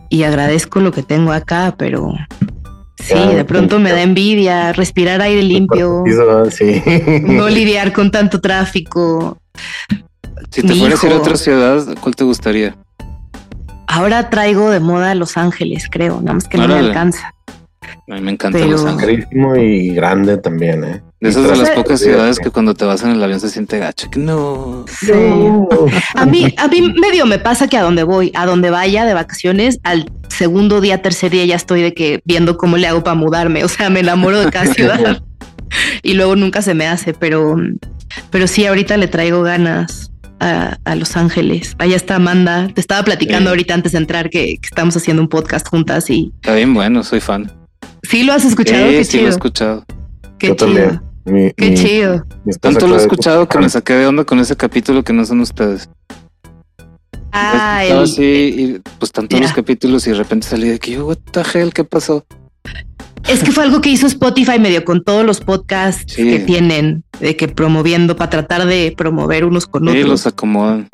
y 0.09 0.23
agradezco 0.23 0.81
lo 0.81 0.93
que 0.93 1.03
tengo 1.03 1.33
acá, 1.33 1.75
pero 1.77 2.13
Sí, 3.03 3.15
de 3.15 3.45
pronto 3.47 3.79
me 3.79 3.93
da 3.93 4.03
envidia 4.03 4.73
respirar 4.75 5.23
aire 5.23 5.43
limpio, 5.43 6.05
Sí. 6.51 6.83
no 7.23 7.49
lidiar 7.49 7.93
con 7.93 8.11
tanto 8.11 8.41
tráfico. 8.43 9.39
Si 10.51 10.63
te 10.63 10.75
fueras 10.75 11.03
a 11.03 11.07
ir 11.07 11.13
a 11.13 11.17
otra 11.17 11.37
ciudad, 11.37 11.85
¿cuál 12.01 12.17
te 12.17 12.25
gustaría? 12.25 12.77
Ahora 13.87 14.31
traigo 14.31 14.71
de 14.71 14.81
moda 14.81 15.15
Los 15.15 15.37
Ángeles, 15.37 15.89
creo, 15.91 16.21
nada 16.21 16.35
más 16.35 16.49
que 16.49 16.59
no 16.59 16.69
me 16.69 16.75
alcanza. 16.75 17.35
A 18.09 18.15
mí 18.15 18.21
me 18.21 18.31
encanta 18.33 18.59
Pero- 18.59 18.71
Los 18.73 18.85
Ángeles. 18.85 19.25
Carísimo 19.25 19.57
y 19.57 19.91
grande 19.95 20.37
también, 20.37 20.85
¿eh? 20.85 21.03
De 21.21 21.29
esas 21.29 21.51
de 21.51 21.57
las 21.57 21.71
pocas 21.71 22.01
ciudades 22.01 22.39
que 22.39 22.51
cuando 22.51 22.75
te 22.75 22.85
vas 22.85 23.03
en 23.03 23.11
el 23.11 23.23
avión 23.23 23.41
se 23.41 23.51
siente 23.51 23.79
gacho. 23.79 24.09
Que 24.11 24.19
no. 24.19 24.85
Sí. 24.89 25.13
A 26.15 26.25
mí, 26.25 26.55
a 26.57 26.69
mí 26.69 26.95
medio 27.01 27.27
me 27.27 27.39
pasa 27.39 27.69
que 27.69 27.77
a 27.77 27.83
donde 27.83 28.05
voy, 28.05 28.33
a 28.35 28.47
donde 28.47 28.71
vaya 28.71 29.05
de 29.05 29.13
vacaciones, 29.13 29.81
al 29.83 30.11
segundo 30.29 30.81
día, 30.81 31.03
tercer 31.03 31.31
día 31.31 31.45
ya 31.45 31.57
estoy 31.57 31.83
de 31.83 31.93
que 31.93 32.21
viendo 32.25 32.57
cómo 32.57 32.79
le 32.79 32.87
hago 32.87 33.05
para 33.05 33.17
mudarme. 33.17 33.65
O 33.65 33.69
sea, 33.69 33.91
me 33.91 34.01
enamoro 34.01 34.41
de 34.41 34.51
cada 34.51 34.73
ciudad 34.73 35.23
y 36.03 36.15
luego 36.15 36.37
nunca 36.37 36.63
se 36.63 36.75
me 36.75 36.87
hace, 36.87 37.13
pero, 37.13 37.57
pero 38.31 38.47
sí, 38.47 38.65
ahorita 38.67 38.97
le 38.97 39.09
traigo 39.09 39.43
ganas 39.43 40.10
a, 40.41 40.79
a 40.85 40.95
Los 40.97 41.17
Ángeles. 41.17 41.77
Allá 41.79 41.97
está 41.97 42.17
Amanda. 42.17 42.69
Te 42.75 42.81
estaba 42.81 43.03
platicando 43.05 43.45
Sí. 43.45 43.49
ahorita 43.51 43.75
antes 43.75 43.93
de 43.93 43.99
entrar 43.99 44.31
que, 44.31 44.57
que 44.59 44.67
estamos 44.67 44.97
haciendo 44.97 45.23
un 45.23 45.29
podcast 45.29 45.69
juntas 45.69 46.11
y 46.11 46.33
Está 46.37 46.55
bien 46.55 46.75
bueno, 46.75 47.03
soy 47.05 47.21
fan. 47.21 47.53
sí 48.03 48.23
lo 48.25 48.33
has 48.33 48.45
escuchado. 48.45 48.89
Sí, 48.89 48.97
Qué 48.97 49.05
sí 49.05 49.21
lo 49.21 49.27
he 49.27 49.31
escuchado. 49.31 49.85
Qué 50.39 50.49
Yo 50.49 50.55
chido. 50.55 50.67
también. 50.67 51.01
Mi- 51.27 51.53
Qué 51.53 51.71
mi- 51.71 51.75
chido. 51.77 52.27
mi 52.45 52.53
Tanto 52.55 52.87
lo 52.89 52.95
he 52.97 52.99
escuchado 52.99 53.47
que 53.49 53.59
me 53.59 53.69
saqué 53.69 53.93
de 53.93 54.07
onda 54.07 54.25
con 54.25 54.41
ese 54.41 54.57
capítulo 54.57 55.05
que 55.05 55.13
no 55.13 55.25
son 55.27 55.41
ustedes. 55.41 55.89
Ah, 57.33 57.85
el- 57.85 57.99
así 57.99 58.23
y 58.23 58.81
pues 58.99 59.13
tantos 59.13 59.39
Ya. 59.39 59.45
los 59.45 59.53
capítulos 59.55 60.07
y 60.07 60.11
de 60.11 60.17
repente 60.17 60.49
salí 60.49 60.69
de 60.69 60.79
que 60.81 60.93
yo, 60.93 61.07
what 61.07 61.19
the 61.33 61.43
hell, 61.55 61.73
¿qué 61.73 61.85
pasó? 61.85 62.25
Es 63.29 63.43
que 63.45 63.53
fue 63.53 63.65
algo 63.65 63.81
que 63.81 63.91
hizo 63.91 64.07
Spotify 64.07 64.59
medio 64.59 64.85
con 64.85 65.05
todos 65.05 65.25
los 65.25 65.41
podcasts 65.41 66.13
Sí. 66.15 66.25
que 66.29 66.39
tienen, 66.41 67.05
de 67.21 67.37
que 67.37 67.49
promoviendo 67.49 68.17
para 68.17 68.31
tratar 68.31 68.67
de 68.67 68.95
promover 68.97 69.45
unos 69.45 69.67
con 69.67 69.85
Sí, 69.85 69.89
otros. 69.91 70.09
los 70.09 70.27
acomodan. 70.27 70.89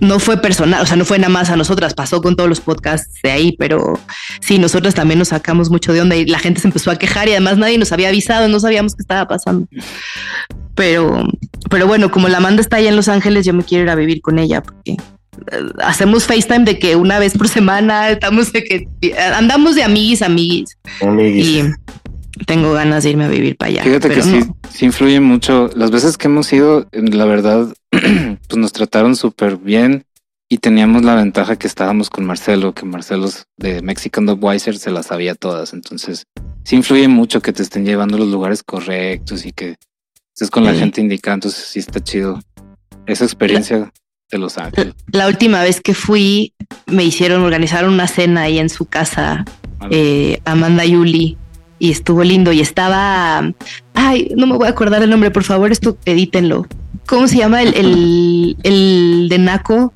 No 0.00 0.18
fue 0.18 0.38
personal, 0.38 0.82
o 0.82 0.86
sea, 0.86 0.96
no 0.96 1.04
fue 1.04 1.18
nada 1.18 1.28
más 1.28 1.50
a 1.50 1.56
nosotras, 1.56 1.92
pasó 1.94 2.22
con 2.22 2.36
todos 2.36 2.48
los 2.48 2.60
podcasts 2.60 3.20
de 3.22 3.30
ahí, 3.30 3.54
pero 3.58 3.98
sí, 4.40 4.58
nosotros 4.58 4.94
también 4.94 5.18
nos 5.18 5.28
sacamos 5.28 5.68
mucho 5.70 5.92
de 5.92 6.00
onda 6.00 6.16
y 6.16 6.24
la 6.24 6.38
gente 6.38 6.60
se 6.60 6.68
empezó 6.68 6.90
a 6.90 6.96
quejar 6.96 7.28
y 7.28 7.32
además 7.32 7.58
nadie 7.58 7.76
nos 7.76 7.92
había 7.92 8.08
avisado, 8.08 8.48
no 8.48 8.58
sabíamos 8.60 8.94
qué 8.94 9.02
estaba 9.02 9.28
pasando. 9.28 9.66
Pero, 10.74 11.28
pero 11.70 11.86
bueno, 11.86 12.10
como 12.10 12.28
la 12.28 12.38
Amanda 12.38 12.60
está 12.62 12.76
allá 12.76 12.88
en 12.88 12.96
Los 12.96 13.08
Ángeles, 13.08 13.44
yo 13.44 13.52
me 13.52 13.62
quiero 13.62 13.84
ir 13.84 13.90
a 13.90 13.94
vivir 13.94 14.20
con 14.22 14.38
ella 14.38 14.62
porque 14.62 14.96
hacemos 15.82 16.26
FaceTime 16.26 16.64
de 16.64 16.78
que 16.78 16.96
una 16.96 17.18
vez 17.18 17.36
por 17.36 17.48
semana 17.48 18.10
estamos 18.10 18.52
de 18.52 18.64
que 18.64 18.88
andamos 19.34 19.74
de 19.74 19.82
amiguis, 19.82 20.22
amiguis 20.22 20.76
amiguis. 21.00 21.46
y 21.46 21.62
tengo 22.46 22.72
ganas 22.72 23.04
de 23.04 23.10
irme 23.10 23.24
a 23.24 23.28
vivir 23.28 23.56
para 23.56 23.70
allá. 23.70 23.82
Fíjate 23.84 24.10
que 24.10 24.22
sí, 24.22 24.40
sí 24.70 24.86
influye 24.86 25.20
mucho. 25.20 25.70
Las 25.74 25.90
veces 25.90 26.18
que 26.18 26.26
hemos 26.26 26.52
ido, 26.52 26.88
la 26.92 27.24
verdad, 27.24 27.68
pues 27.90 28.56
nos 28.56 28.72
trataron 28.72 29.16
súper 29.16 29.56
bien 29.56 30.04
y 30.48 30.58
teníamos 30.58 31.04
la 31.04 31.14
ventaja 31.14 31.56
que 31.56 31.66
estábamos 31.66 32.10
con 32.10 32.24
Marcelo, 32.24 32.74
que 32.74 32.84
Marcelo 32.84 33.28
de 33.56 33.82
Mexican 33.82 34.26
Dogweiser 34.26 34.76
se 34.78 34.90
las 34.90 35.06
sabía 35.06 35.34
todas. 35.34 35.72
Entonces, 35.72 36.26
sí 36.64 36.76
influye 36.76 37.08
mucho 37.08 37.40
que 37.40 37.52
te 37.52 37.62
estén 37.62 37.84
llevando 37.84 38.16
a 38.16 38.20
los 38.20 38.28
lugares 38.28 38.62
correctos 38.62 39.46
y 39.46 39.52
que 39.52 39.76
estés 40.34 40.50
con 40.50 40.64
la 40.64 40.74
gente 40.74 41.00
indicada. 41.00 41.34
Entonces, 41.34 41.64
sí 41.64 41.78
está 41.78 42.02
chido 42.02 42.40
esa 43.06 43.24
experiencia 43.24 43.92
de 44.34 44.38
Los 44.40 44.58
Ángeles. 44.58 44.94
La 45.12 45.26
última 45.26 45.62
vez 45.62 45.80
que 45.80 45.94
fui, 45.94 46.52
me 46.86 47.04
hicieron 47.04 47.42
organizar 47.42 47.88
una 47.88 48.06
cena 48.06 48.42
ahí 48.42 48.58
en 48.58 48.68
su 48.68 48.84
casa, 48.84 49.44
eh, 49.90 50.40
Amanda 50.44 50.84
Yuli, 50.84 51.36
y 51.78 51.90
estuvo 51.90 52.22
lindo. 52.22 52.52
Y 52.52 52.60
estaba, 52.60 53.52
ay, 53.94 54.32
no 54.36 54.46
me 54.46 54.56
voy 54.56 54.66
a 54.66 54.70
acordar 54.70 55.02
el 55.02 55.10
nombre, 55.10 55.30
por 55.30 55.44
favor, 55.44 55.72
esto 55.72 55.96
edítenlo. 56.04 56.66
¿Cómo 57.06 57.28
se 57.28 57.38
llama 57.38 57.62
el, 57.62 57.74
el, 57.74 58.56
el 58.62 59.28
de 59.28 59.38
Naco? 59.38 59.92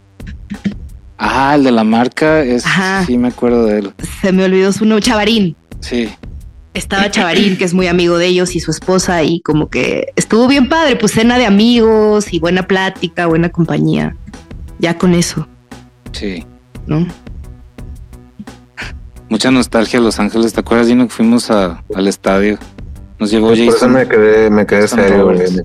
Ah, 1.18 1.54
el 1.56 1.64
de 1.64 1.72
la 1.72 1.84
marca, 1.84 2.42
es, 2.42 2.64
Ajá. 2.64 3.04
sí 3.04 3.18
me 3.18 3.28
acuerdo 3.28 3.64
de 3.66 3.78
él. 3.80 3.92
Se 4.20 4.30
me 4.32 4.44
olvidó 4.44 4.72
su 4.72 4.84
nombre, 4.84 5.02
Chavarín. 5.02 5.56
Sí, 5.80 6.08
Estaba 6.74 7.10
Chavarín, 7.10 7.56
que 7.56 7.64
es 7.64 7.74
muy 7.74 7.88
amigo 7.88 8.18
de 8.18 8.26
ellos 8.26 8.54
y 8.54 8.60
su 8.60 8.70
esposa, 8.70 9.24
y 9.24 9.40
como 9.40 9.68
que 9.68 10.12
estuvo 10.14 10.46
bien 10.46 10.68
padre, 10.68 10.94
pues 10.94 11.10
cena 11.12 11.36
de 11.36 11.46
amigos 11.46 12.32
y 12.32 12.38
buena 12.38 12.68
plática, 12.68 13.26
buena 13.26 13.48
compañía. 13.48 14.14
Ya 14.78 14.96
con 14.98 15.14
eso, 15.14 15.46
sí. 16.12 16.44
¿no? 16.86 17.06
Mucha 19.28 19.50
nostalgia 19.50 19.98
a 19.98 20.02
Los 20.02 20.18
Ángeles. 20.20 20.52
¿Te 20.54 20.60
acuerdas, 20.60 20.86
Dino, 20.86 21.04
que 21.06 21.12
fuimos 21.14 21.50
a- 21.50 21.82
al 21.94 22.08
estadio? 22.08 22.58
Nos 23.18 23.30
llevó 23.30 23.48
Por 23.48 23.58
eso 23.58 23.72
Jason. 23.72 23.92
me 23.92 24.08
quedé, 24.08 24.48
me 24.48 24.64
quedé 24.64 24.82
Jason 24.82 25.00
serio, 25.00 25.24
güey. 25.24 25.38
Me, 25.38 25.62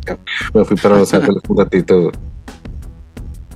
me 0.54 0.66
fui 0.66 0.76
para 0.76 0.98
Los 0.98 1.14
Ángeles 1.14 1.42
un 1.48 1.58
ratito. 1.58 2.02
güey. 2.02 2.12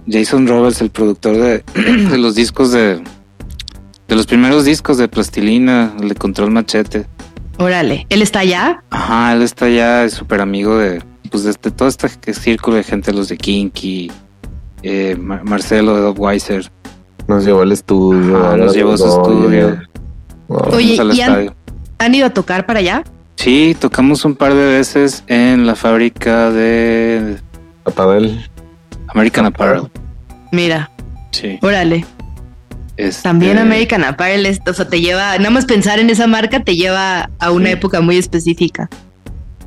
Jason 0.09 0.47
Roberts, 0.47 0.79
el 0.81 0.89
productor 0.91 1.35
de, 1.35 1.63
de 2.09 2.17
los 2.17 2.35
discos 2.35 2.71
de. 2.71 3.01
De 4.07 4.15
los 4.15 4.25
primeros 4.25 4.63
discos 4.63 4.97
de 4.97 5.09
Plastilina, 5.09 5.93
el 5.99 6.07
de 6.09 6.15
Control 6.15 6.49
Machete. 6.51 7.05
Órale, 7.57 8.05
¿él 8.07 8.21
está 8.21 8.39
allá? 8.39 8.81
Ajá, 8.89 9.33
él 9.33 9.41
está 9.41 9.67
ya, 9.67 10.05
es 10.05 10.13
súper 10.13 10.39
amigo 10.39 10.77
de. 10.77 11.03
Pues 11.29 11.43
de 11.43 11.49
este, 11.49 11.71
todo 11.71 11.89
este 11.89 12.07
círculo 12.33 12.77
de 12.77 12.83
gente, 12.83 13.11
los 13.11 13.27
de 13.27 13.35
Kinky, 13.35 14.09
eh, 14.83 15.15
Mar- 15.19 15.43
Marcelo 15.43 16.13
de. 16.13 16.71
Nos 17.27 17.43
llevó 17.45 17.61
al 17.61 17.71
estudio. 17.71 18.37
Ajá, 18.37 18.53
a 18.53 18.57
nos 18.57 18.73
llevó 18.75 18.93
a 18.93 18.97
su 18.97 19.07
estudio. 19.07 19.79
Wow. 20.47 20.59
Oye, 20.73 20.95
Fuimos 20.95 20.99
al 20.99 21.13
¿y 21.15 21.21
han- 21.21 21.29
estadio. 21.31 21.55
¿Han 21.99 22.15
ido 22.15 22.27
a 22.27 22.29
tocar 22.29 22.65
para 22.65 22.79
allá? 22.79 23.03
Sí, 23.35 23.75
tocamos 23.79 24.23
un 24.25 24.35
par 24.35 24.53
de 24.53 24.65
veces 24.65 25.23
en 25.27 25.65
la 25.67 25.75
fábrica 25.75 26.51
de 26.51 27.37
A 27.85 27.91
Pavel. 27.91 28.49
American 29.09 29.45
Apparel. 29.45 29.83
Mira, 30.51 30.89
Sí. 31.31 31.59
órale. 31.61 32.05
Este, 32.97 33.21
También 33.23 33.57
American 33.59 34.03
Apparel, 34.03 34.45
es- 34.47 34.59
o 34.67 34.73
sea, 34.73 34.87
te 34.87 35.01
lleva, 35.01 35.37
nada 35.37 35.49
más 35.51 35.65
pensar 35.65 35.99
en 35.99 36.09
esa 36.09 36.25
marca 36.27 36.63
te 36.63 36.75
lleva 36.75 37.29
a 37.39 37.51
una 37.51 37.67
Sí. 37.67 37.73
época 37.73 38.01
muy 38.01 38.17
específica. 38.17 38.89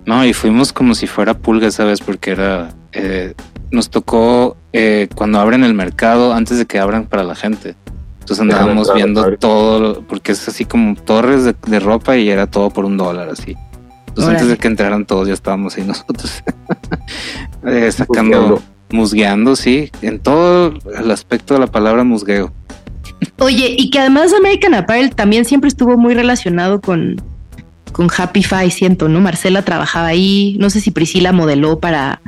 No, 0.07 0.25
y 0.25 0.33
fuimos 0.33 0.73
como 0.73 0.95
si 0.95 1.07
fuera 1.07 1.35
pulga, 1.35 1.71
¿sabes? 1.71 2.01
Porque 2.01 2.31
era. 2.33 2.71
eh, 2.93 3.35
nos 3.71 3.91
tocó 3.91 4.57
eh, 4.73 5.09
cuando 5.15 5.41
abren 5.41 5.65
el 5.65 5.75
mercado, 5.75 6.33
antes 6.33 6.59
de 6.59 6.67
que 6.67 6.79
abran 6.79 7.07
para 7.07 7.25
la 7.25 7.35
gente. 7.35 7.75
Entonces 8.21 8.41
andábamos 8.41 8.93
viendo 8.95 9.23
fábrica. 9.23 9.41
todo, 9.41 10.03
porque 10.03 10.33
es 10.33 10.47
así 10.49 10.65
como 10.65 10.95
torres 10.95 11.45
de, 11.45 11.55
de 11.67 11.81
ropa 11.81 12.17
y 12.17 12.29
era 12.29 12.47
todo 12.47 12.71
por 12.71 12.85
un 12.85 12.97
dólar, 12.97 13.29
así. 13.29 13.57
Entonces 14.09 14.35
antes 14.35 14.49
de 14.49 14.57
que 14.57 14.69
entraran 14.69 15.07
todos, 15.07 15.29
ya 15.29 15.35
estábamos 15.35 15.77
ahí 15.77 15.85
nosotros. 15.85 16.43
eh, 17.67 17.91
sacando, 17.93 18.23
Musgueando. 18.41 18.63
musgueando, 18.91 19.57
sí. 19.57 19.91
En 20.03 20.19
todo 20.19 20.75
el 20.99 21.11
aspecto 21.11 21.55
de 21.55 21.61
la 21.61 21.67
palabra 21.69 22.05
musgueo. 22.05 22.53
Oye, 23.39 23.75
y 23.79 23.91
que 23.91 23.99
además 23.99 24.33
American 24.33 24.75
Apparel 24.75 25.15
también 25.15 25.45
siempre 25.45 25.69
estuvo 25.69 25.97
muy 25.97 26.15
relacionado 26.15 26.81
con, 26.81 27.23
con 27.93 28.09
Happy 28.17 28.43
Fi, 28.43 28.71
siento, 28.71 29.09
¿no? 29.09 29.21
Marcela 29.21 29.63
trabajaba 29.63 30.09
ahí, 30.09 30.57
no 30.59 30.71
sé 30.71 30.81
si 30.81 30.91
Priscila 30.91 31.33
modeló 31.33 31.79
para 31.79 32.21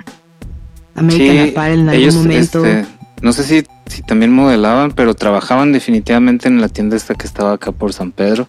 American 0.94 1.44
Sí, 1.46 1.50
Apparel 1.50 1.80
en 1.80 1.88
algún 1.88 2.02
ellos, 2.02 2.14
momento. 2.16 2.64
este, 2.64 2.86
no 3.22 3.32
sé 3.32 3.44
si, 3.44 3.64
si 3.86 4.02
también 4.02 4.32
modelaban, 4.32 4.92
pero 4.92 5.14
trabajaban 5.14 5.72
definitivamente 5.72 6.48
en 6.48 6.60
la 6.60 6.68
tienda 6.68 6.96
esta 6.96 7.14
que 7.14 7.26
estaba 7.26 7.52
acá 7.52 7.72
por 7.72 7.92
San 7.92 8.12
Pedro. 8.12 8.48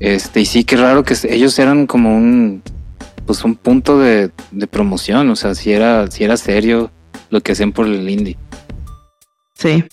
Este, 0.00 0.40
y 0.40 0.46
sí, 0.46 0.64
qué 0.64 0.76
raro 0.76 1.04
que 1.04 1.14
ellos 1.28 1.58
eran 1.58 1.86
como 1.86 2.16
un, 2.16 2.62
pues 3.26 3.44
un 3.44 3.54
punto 3.54 3.98
de, 3.98 4.30
de 4.50 4.66
promoción, 4.66 5.30
o 5.30 5.36
sea, 5.36 5.54
si 5.54 5.72
era, 5.72 6.10
si 6.10 6.24
era 6.24 6.36
serio 6.36 6.90
lo 7.30 7.40
que 7.40 7.52
hacían 7.52 7.72
por 7.72 7.86
el 7.86 8.08
indie. 8.08 8.36
Sí. 9.54 9.84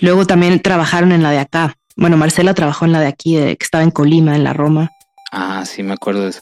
Luego 0.00 0.26
también 0.26 0.60
trabajaron 0.60 1.12
en 1.12 1.22
la 1.22 1.30
de 1.30 1.38
acá. 1.38 1.74
Bueno, 1.96 2.16
Marcela 2.16 2.54
trabajó 2.54 2.84
en 2.84 2.92
la 2.92 3.00
de 3.00 3.08
aquí, 3.08 3.36
de, 3.36 3.56
que 3.56 3.64
estaba 3.64 3.82
en 3.84 3.90
Colima, 3.90 4.36
en 4.36 4.44
la 4.44 4.52
Roma. 4.52 4.90
Ah, 5.32 5.64
sí, 5.66 5.82
me 5.82 5.92
acuerdo 5.94 6.22
de 6.24 6.30
eso. 6.30 6.40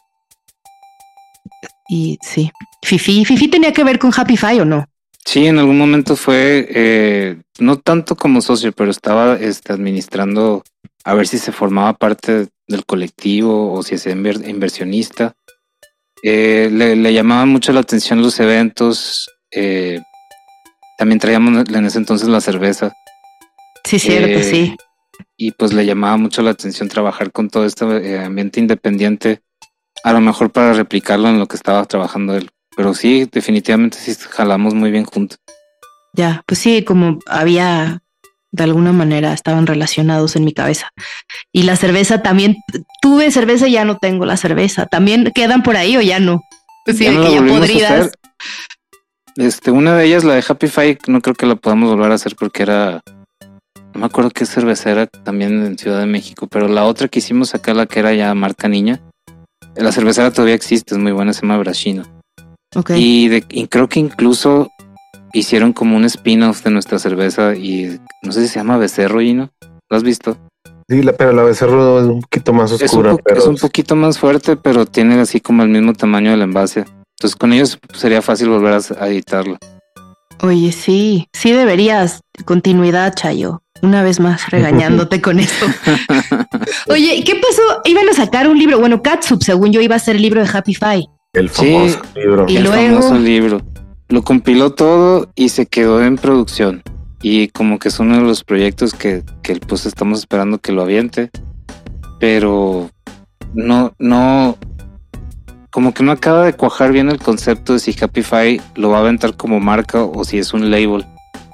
Y 1.88 2.18
sí. 2.22 2.50
Fifi, 2.86 3.24
Fifi 3.24 3.48
tenía 3.48 3.72
que 3.72 3.84
ver 3.84 3.98
con 3.98 4.12
Happy 4.16 4.36
Fi 4.36 4.60
o 4.60 4.64
no? 4.64 4.86
Sí, 5.24 5.46
en 5.46 5.58
algún 5.58 5.76
momento 5.76 6.14
fue, 6.14 6.66
eh, 6.70 7.36
no 7.58 7.78
tanto 7.78 8.14
como 8.16 8.40
socio, 8.40 8.70
pero 8.72 8.90
estaba 8.90 9.34
este, 9.34 9.72
administrando 9.72 10.62
a 11.04 11.14
ver 11.14 11.26
si 11.26 11.38
se 11.38 11.50
formaba 11.52 11.94
parte 11.94 12.46
del 12.68 12.84
colectivo 12.86 13.72
o 13.72 13.82
si 13.82 13.96
inver- 13.96 14.48
inversionista. 14.48 15.34
Eh, 16.22 16.68
le, 16.72 16.96
le 16.96 17.12
llamaban 17.12 17.48
mucho 17.48 17.72
la 17.72 17.80
atención 17.80 18.22
los 18.22 18.38
eventos. 18.40 19.28
eh, 19.52 20.00
también 20.98 21.18
traíamos 21.20 21.68
en 21.68 21.84
ese 21.86 21.98
entonces 21.98 22.26
la 22.28 22.40
cerveza 22.40 22.90
Sí, 23.84 23.98
cierto, 23.98 24.38
Eh, 24.38 24.42
sí. 24.44 24.76
y 25.36 25.50
pues 25.52 25.72
le 25.74 25.84
llamaba 25.84 26.16
mucho 26.16 26.40
la 26.42 26.50
atención 26.50 26.88
trabajar 26.88 27.30
con 27.32 27.50
todo 27.50 27.66
este 27.66 27.84
eh, 27.84 28.18
ambiente 28.24 28.60
independiente, 28.60 29.40
a 30.04 30.12
lo 30.12 30.20
mejor 30.20 30.50
para 30.50 30.72
replicarlo 30.72 31.28
en 31.28 31.38
lo 31.38 31.46
que 31.46 31.56
estaba 31.56 31.84
trabajando 31.84 32.34
él. 32.34 32.50
Pero 32.76 32.94
sí, 32.94 33.28
definitivamente 33.32 33.98
sí 33.98 34.14
jalamos 34.30 34.74
muy 34.74 34.90
bien 34.90 35.04
juntos. 35.04 35.38
Ya, 36.12 36.42
pues 36.46 36.60
sí, 36.60 36.84
como 36.84 37.18
había 37.26 38.02
de 38.52 38.64
alguna 38.64 38.92
manera 38.92 39.32
estaban 39.32 39.66
relacionados 39.66 40.36
en 40.36 40.44
mi 40.44 40.52
cabeza. 40.52 40.90
Y 41.52 41.64
la 41.64 41.76
cerveza 41.76 42.22
también, 42.22 42.56
tuve 43.02 43.30
cerveza 43.30 43.66
y 43.68 43.72
ya 43.72 43.84
no 43.84 43.98
tengo 43.98 44.24
la 44.24 44.36
cerveza. 44.36 44.86
¿También 44.86 45.30
quedan 45.34 45.62
por 45.62 45.76
ahí 45.76 45.96
o 45.96 46.00
ya 46.00 46.20
no? 46.20 46.42
Pues 46.84 46.98
sí, 46.98 47.04
ya 47.04 47.10
que 47.10 47.32
ya 47.32 47.44
podridas. 47.44 48.12
Este, 49.36 49.70
una 49.70 49.94
de 49.96 50.06
ellas, 50.06 50.24
la 50.24 50.34
de 50.34 50.44
Happy 50.46 50.68
Five, 50.68 50.98
no 51.08 51.20
creo 51.20 51.34
que 51.34 51.44
la 51.44 51.56
podamos 51.56 51.90
volver 51.90 52.12
a 52.12 52.14
hacer 52.14 52.36
porque 52.36 52.62
era, 52.62 53.02
no 53.92 54.00
me 54.00 54.06
acuerdo 54.06 54.30
qué 54.30 54.46
cervecera 54.46 55.06
también 55.06 55.64
en 55.66 55.76
Ciudad 55.76 56.00
de 56.00 56.06
México, 56.06 56.46
pero 56.46 56.68
la 56.68 56.84
otra 56.84 57.08
que 57.08 57.18
hicimos 57.18 57.54
acá, 57.54 57.74
la 57.74 57.84
que 57.84 58.00
era 58.00 58.14
ya 58.14 58.32
marca 58.34 58.68
niña, 58.68 59.02
la 59.74 59.92
cervecera 59.92 60.30
todavía 60.30 60.54
existe, 60.54 60.94
es 60.94 60.98
muy 60.98 61.12
buena, 61.12 61.34
se 61.34 61.42
llama 61.42 61.58
Brashino. 61.58 62.15
Okay. 62.76 63.02
Y, 63.02 63.28
de, 63.28 63.44
y 63.48 63.68
creo 63.68 63.88
que 63.88 64.00
incluso 64.00 64.70
hicieron 65.32 65.72
como 65.72 65.96
un 65.96 66.04
spin-off 66.04 66.62
de 66.62 66.70
nuestra 66.70 66.98
cerveza 66.98 67.54
y 67.54 67.98
no 68.22 68.32
sé 68.32 68.42
si 68.42 68.48
se 68.48 68.58
llama 68.58 68.76
Becerro, 68.76 69.20
y 69.22 69.32
¿no? 69.32 69.50
¿Lo 69.88 69.96
has 69.96 70.02
visto? 70.02 70.36
Sí, 70.88 71.00
pero 71.18 71.32
la 71.32 71.42
Becerro 71.42 72.00
es 72.00 72.06
un 72.06 72.20
poquito 72.20 72.52
más 72.52 72.70
oscura. 72.70 73.10
Es 73.10 73.16
un, 73.16 73.22
pero... 73.24 73.40
es 73.40 73.46
un 73.46 73.56
poquito 73.56 73.96
más 73.96 74.18
fuerte, 74.18 74.56
pero 74.56 74.86
tiene 74.86 75.18
así 75.20 75.40
como 75.40 75.62
el 75.62 75.68
mismo 75.68 75.94
tamaño 75.94 76.30
del 76.30 76.42
envase. 76.42 76.84
Entonces 77.18 77.36
con 77.36 77.52
ellos 77.52 77.78
sería 77.94 78.22
fácil 78.22 78.50
volver 78.50 78.78
a, 78.98 79.08
editarlo. 79.08 79.58
Oye, 80.42 80.70
sí, 80.70 81.28
sí 81.32 81.52
deberías. 81.52 82.20
Continuidad, 82.44 83.14
Chayo. 83.14 83.62
Una 83.82 84.02
vez 84.02 84.20
más 84.20 84.50
regañándote 84.50 85.20
con 85.22 85.40
esto. 85.40 85.66
Oye, 86.88 87.24
¿qué 87.24 87.34
pasó? 87.34 87.62
Iban 87.84 88.08
a 88.08 88.12
sacar 88.12 88.48
un 88.48 88.58
libro. 88.58 88.78
Bueno, 88.78 89.02
Catsup, 89.02 89.42
según 89.42 89.72
yo, 89.72 89.80
iba 89.80 89.96
a 89.96 89.98
ser 89.98 90.16
el 90.16 90.22
libro 90.22 90.42
de 90.42 90.50
Happy 90.52 90.74
Five. 90.74 91.06
El 91.36 91.50
famoso 91.50 92.00
libro. 92.14 92.46
Y 92.48 92.56
el 92.56 92.66
famoso 92.66 93.18
libro. 93.18 93.60
Lo 94.08 94.22
compiló 94.22 94.72
todo 94.72 95.30
y 95.34 95.50
se 95.50 95.66
quedó 95.66 96.02
en 96.02 96.16
producción. 96.16 96.82
Y 97.22 97.48
como 97.48 97.78
que 97.78 97.88
es 97.88 98.00
uno 98.00 98.16
de 98.16 98.22
los 98.22 98.42
proyectos 98.42 98.94
que, 98.94 99.22
que 99.42 99.56
pues 99.56 99.84
estamos 99.84 100.20
esperando 100.20 100.58
que 100.58 100.72
lo 100.72 100.82
aviente. 100.82 101.30
Pero 102.18 102.90
no, 103.52 103.92
no, 103.98 104.56
como 105.70 105.92
que 105.92 106.02
no 106.02 106.12
acaba 106.12 106.46
de 106.46 106.54
cuajar 106.54 106.90
bien 106.90 107.10
el 107.10 107.18
concepto 107.18 107.74
de 107.74 107.80
si 107.80 107.94
Happify 108.00 108.58
lo 108.76 108.88
va 108.88 108.96
a 108.96 109.00
aventar 109.00 109.36
como 109.36 109.60
marca 109.60 110.02
o 110.02 110.24
si 110.24 110.38
es 110.38 110.54
un 110.54 110.70
label. 110.70 111.04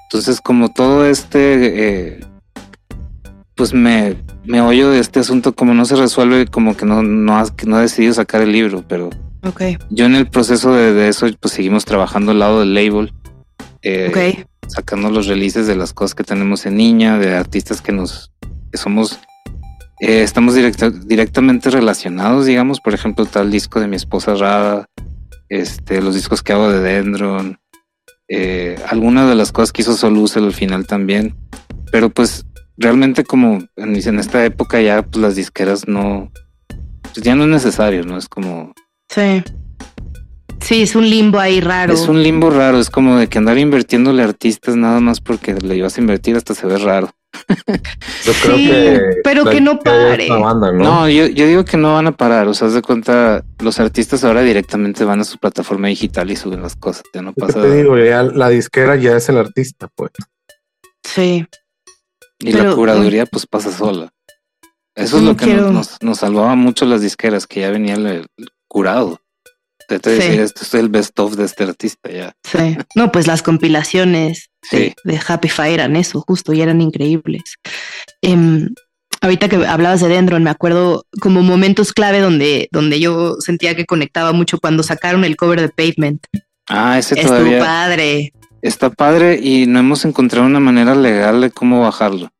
Entonces, 0.05 0.41
como 0.41 0.73
todo 0.73 1.07
este, 1.07 2.11
eh, 2.13 2.21
pues 3.57 3.75
me, 3.75 4.15
me 4.45 4.61
oyo 4.61 4.91
de 4.91 5.01
este 5.01 5.19
asunto, 5.19 5.57
como 5.57 5.75
no 5.75 5.85
se 5.87 5.97
resuelve, 5.97 6.47
como 6.47 6.77
que 6.77 6.87
no, 6.87 7.03
no, 7.03 7.37
ha, 7.37 7.47
no 7.67 7.79
decidido 7.79 8.15
sacar 8.15 8.43
el 8.43 8.53
libro, 8.53 8.85
pero 8.87 9.11
okay. 9.43 9.79
yo 9.91 10.07
en 10.07 10.15
el 10.15 10.29
proceso 10.29 10.75
de, 10.75 11.09
eso, 11.09 11.27
pues 11.41 11.55
seguimos 11.55 11.85
trabajando 11.85 12.33
al 12.33 12.39
lado 12.39 12.61
del 12.61 12.75
label. 12.75 13.13
Eh, 13.83 14.45
sacando 14.69 15.11
los 15.11 15.27
releases 15.27 15.67
de 15.67 15.75
las 15.75 15.93
cosas 15.93 16.15
que 16.15 16.25
tenemos 16.25 16.67
en 16.67 16.77
niña, 16.77 17.19
de 17.19 17.35
artistas 17.35 17.83
que 17.83 17.93
nos, 17.93 18.33
que 18.71 18.79
somos 18.79 19.19
eh, 20.03 20.25
estamos 20.25 20.57
directamente 20.57 21.71
relacionados, 21.71 22.47
digamos, 22.47 22.81
por 22.81 22.93
ejemplo, 22.93 23.25
tal 23.25 23.53
disco 23.53 23.79
de 23.79 23.87
mi 23.87 23.95
esposa 23.95 24.35
Rada, 24.35 24.87
este, 25.49 26.03
los 26.03 26.17
discos 26.17 26.43
que 26.43 26.53
hago 26.53 26.73
de 26.73 26.81
Dendron, 26.81 27.61
eh, 28.27 28.75
algunas 28.89 29.29
de 29.29 29.37
las 29.37 29.53
cosas 29.53 29.73
que 29.73 29.83
hizo 29.83 29.95
Solucel 29.95 30.47
al 30.47 30.55
final 30.55 30.89
también, 30.89 31.37
pero 31.93 32.11
pues 32.11 32.47
realmente 32.77 33.23
como 33.23 33.63
en, 33.77 33.95
en 33.95 34.19
esta 34.19 34.45
época 34.45 34.81
ya 34.81 35.03
pues 35.03 35.23
las 35.23 35.37
disqueras 35.37 35.87
no, 35.87 36.33
pues 37.03 37.25
ya 37.25 37.37
no 37.37 37.45
es 37.45 37.51
necesario, 37.51 38.03
¿no? 38.03 38.19
Es 38.19 38.29
como... 38.29 38.75
Sí. 39.15 39.43
Sí, 40.61 40.83
es 40.83 40.95
un 40.95 41.09
limbo 41.09 41.39
ahí 41.39 41.61
raro. 41.61 41.93
Es 41.93 42.09
un 42.09 42.23
limbo 42.23 42.49
raro, 42.49 42.79
es 42.79 42.89
como 42.89 43.17
de 43.17 43.29
que 43.29 43.39
andar 43.39 43.59
invirtiéndole 43.59 44.23
artistas 44.23 44.77
nada 44.77 45.01
más 45.01 45.21
porque 45.21 45.55
le 45.55 45.77
ibas 45.77 45.99
a 45.99 46.01
invertir 46.01 46.37
hasta 46.37 46.55
se 46.55 46.67
ve 46.67 46.79
raro. 46.79 47.11
Yo 48.25 48.33
creo 48.43 48.57
que. 48.57 49.01
Pero 49.25 49.45
que 49.45 49.61
no 49.61 49.79
pare. 49.81 50.29
¿no? 50.29 51.09
yo, 51.09 51.27
digo 51.29 51.65
que 51.65 51.77
no 51.79 51.95
van 51.95 52.07
a 52.07 52.13
parar. 52.17 52.47
O 52.47 52.55
sea, 52.55 52.69
haz 52.69 52.75
de 52.75 52.83
cuenta, 52.83 53.43
los 53.59 53.81
artistas 53.81 54.23
ahora 54.23 54.43
directamente 54.43 55.05
van 55.05 55.21
a 55.21 55.25
su 55.25 55.39
plataforma 55.39 55.89
digital 55.89 56.31
y 56.31 56.37
suben 56.37 56.63
las 56.63 56.77
cosas. 56.77 57.05
Ya 57.15 57.23
no 57.23 57.33
pasa. 57.33 57.61
Te 57.63 57.75
digo, 57.75 57.99
ya 57.99 58.23
la 58.23 58.51
disquera 58.51 58.97
ya 58.97 59.17
es 59.17 59.29
el 59.31 59.39
artista, 59.39 59.89
pues. 59.95 60.13
Sí. 61.03 61.47
Y 62.39 62.53
la 62.53 62.75
curaduría, 62.75 63.27
pues 63.27 63.47
pasa 63.47 63.73
sola. 63.73 64.13
Eso 64.95 65.17
es 65.17 65.23
lo 65.23 65.37
que 65.37 65.55
nos, 65.55 66.03
nos, 66.03 66.19
salvaba 66.19 66.55
mucho 66.55 66.85
las 66.85 67.01
disqueras, 67.01 67.47
que 67.47 67.61
ya 67.61 67.71
venía 67.71 67.95
el 67.95 68.27
curado 68.73 69.23
te 70.01 70.11
decir, 70.11 70.41
esto 70.41 70.63
es 70.63 70.75
el 70.75 70.89
best 70.89 71.19
of 71.19 71.37
de 71.37 71.45
este 71.45 71.65
artista 71.65 72.11
ya. 72.11 72.35
Sí. 72.45 72.77
No, 72.95 73.13
pues 73.13 73.27
las 73.27 73.43
compilaciones 73.43 74.51
de, 74.71 74.95
Happy 75.27 75.49
Fire 75.49 75.75
eran 75.75 75.97
eso, 75.97 76.23
justo, 76.27 76.53
y 76.53 76.61
eran 76.61 76.81
increíbles. 76.81 77.43
Em, 78.21 78.69
ahorita 79.21 79.49
que 79.49 79.57
hablabas 79.67 80.01
de 80.01 80.09
Dendron, 80.09 80.43
me 80.43 80.51
acuerdo 80.51 81.07
como 81.21 81.43
momentos 81.43 81.93
clave 81.93 82.21
donde, 82.21 82.69
donde 82.71 83.01
yo 83.01 83.37
sentía 83.41 83.75
que 83.75 83.87
conectaba 83.87 84.33
mucho 84.33 84.59
cuando 84.59 84.83
sacaron 84.83 85.25
el 85.25 85.37
cover 85.37 85.61
de 85.61 85.69
Pavement. 85.69 86.25
Ah, 86.69 86.99
ese 86.99 87.17
todavía. 87.17 87.59
Está 87.59 87.67
padre. 87.67 88.33
Está 88.63 88.91
padre 88.91 89.41
y 89.43 89.67
no 89.67 89.81
hemos 89.81 90.05
encontrado 90.05 90.47
una 90.47 90.61
manera 90.61 90.95
legal 90.95 91.41
de 91.41 91.51
cómo 91.51 91.81
bajarlo. 91.81 92.31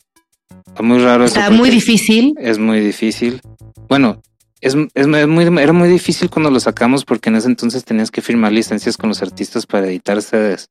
Está 0.67 0.83
muy 0.83 0.99
raro. 1.01 1.25
Está 1.25 1.51
muy 1.51 1.69
difícil. 1.69 2.35
Es 2.39 2.59
muy 2.59 2.81
difícil. 2.81 3.41
Bueno, 3.89 4.23
es, 4.63 4.77
es, 4.95 5.07
muy, 5.07 5.45
era 5.61 5.73
muy 5.73 5.89
difícil 5.89 6.31
cuando 6.31 6.49
lo 6.49 6.61
sacamos 6.61 7.05
porque 7.05 7.31
en 7.31 7.37
ese 7.37 7.49
entonces 7.49 7.85
tenías 7.85 8.13
que 8.13 8.23
firmar 8.23 8.53
licencias 8.53 8.97
con 8.97 9.09
los 9.09 9.21
artistas 9.21 9.67
para 9.67 9.89
editar 9.89 10.23
CDs. 10.23 10.71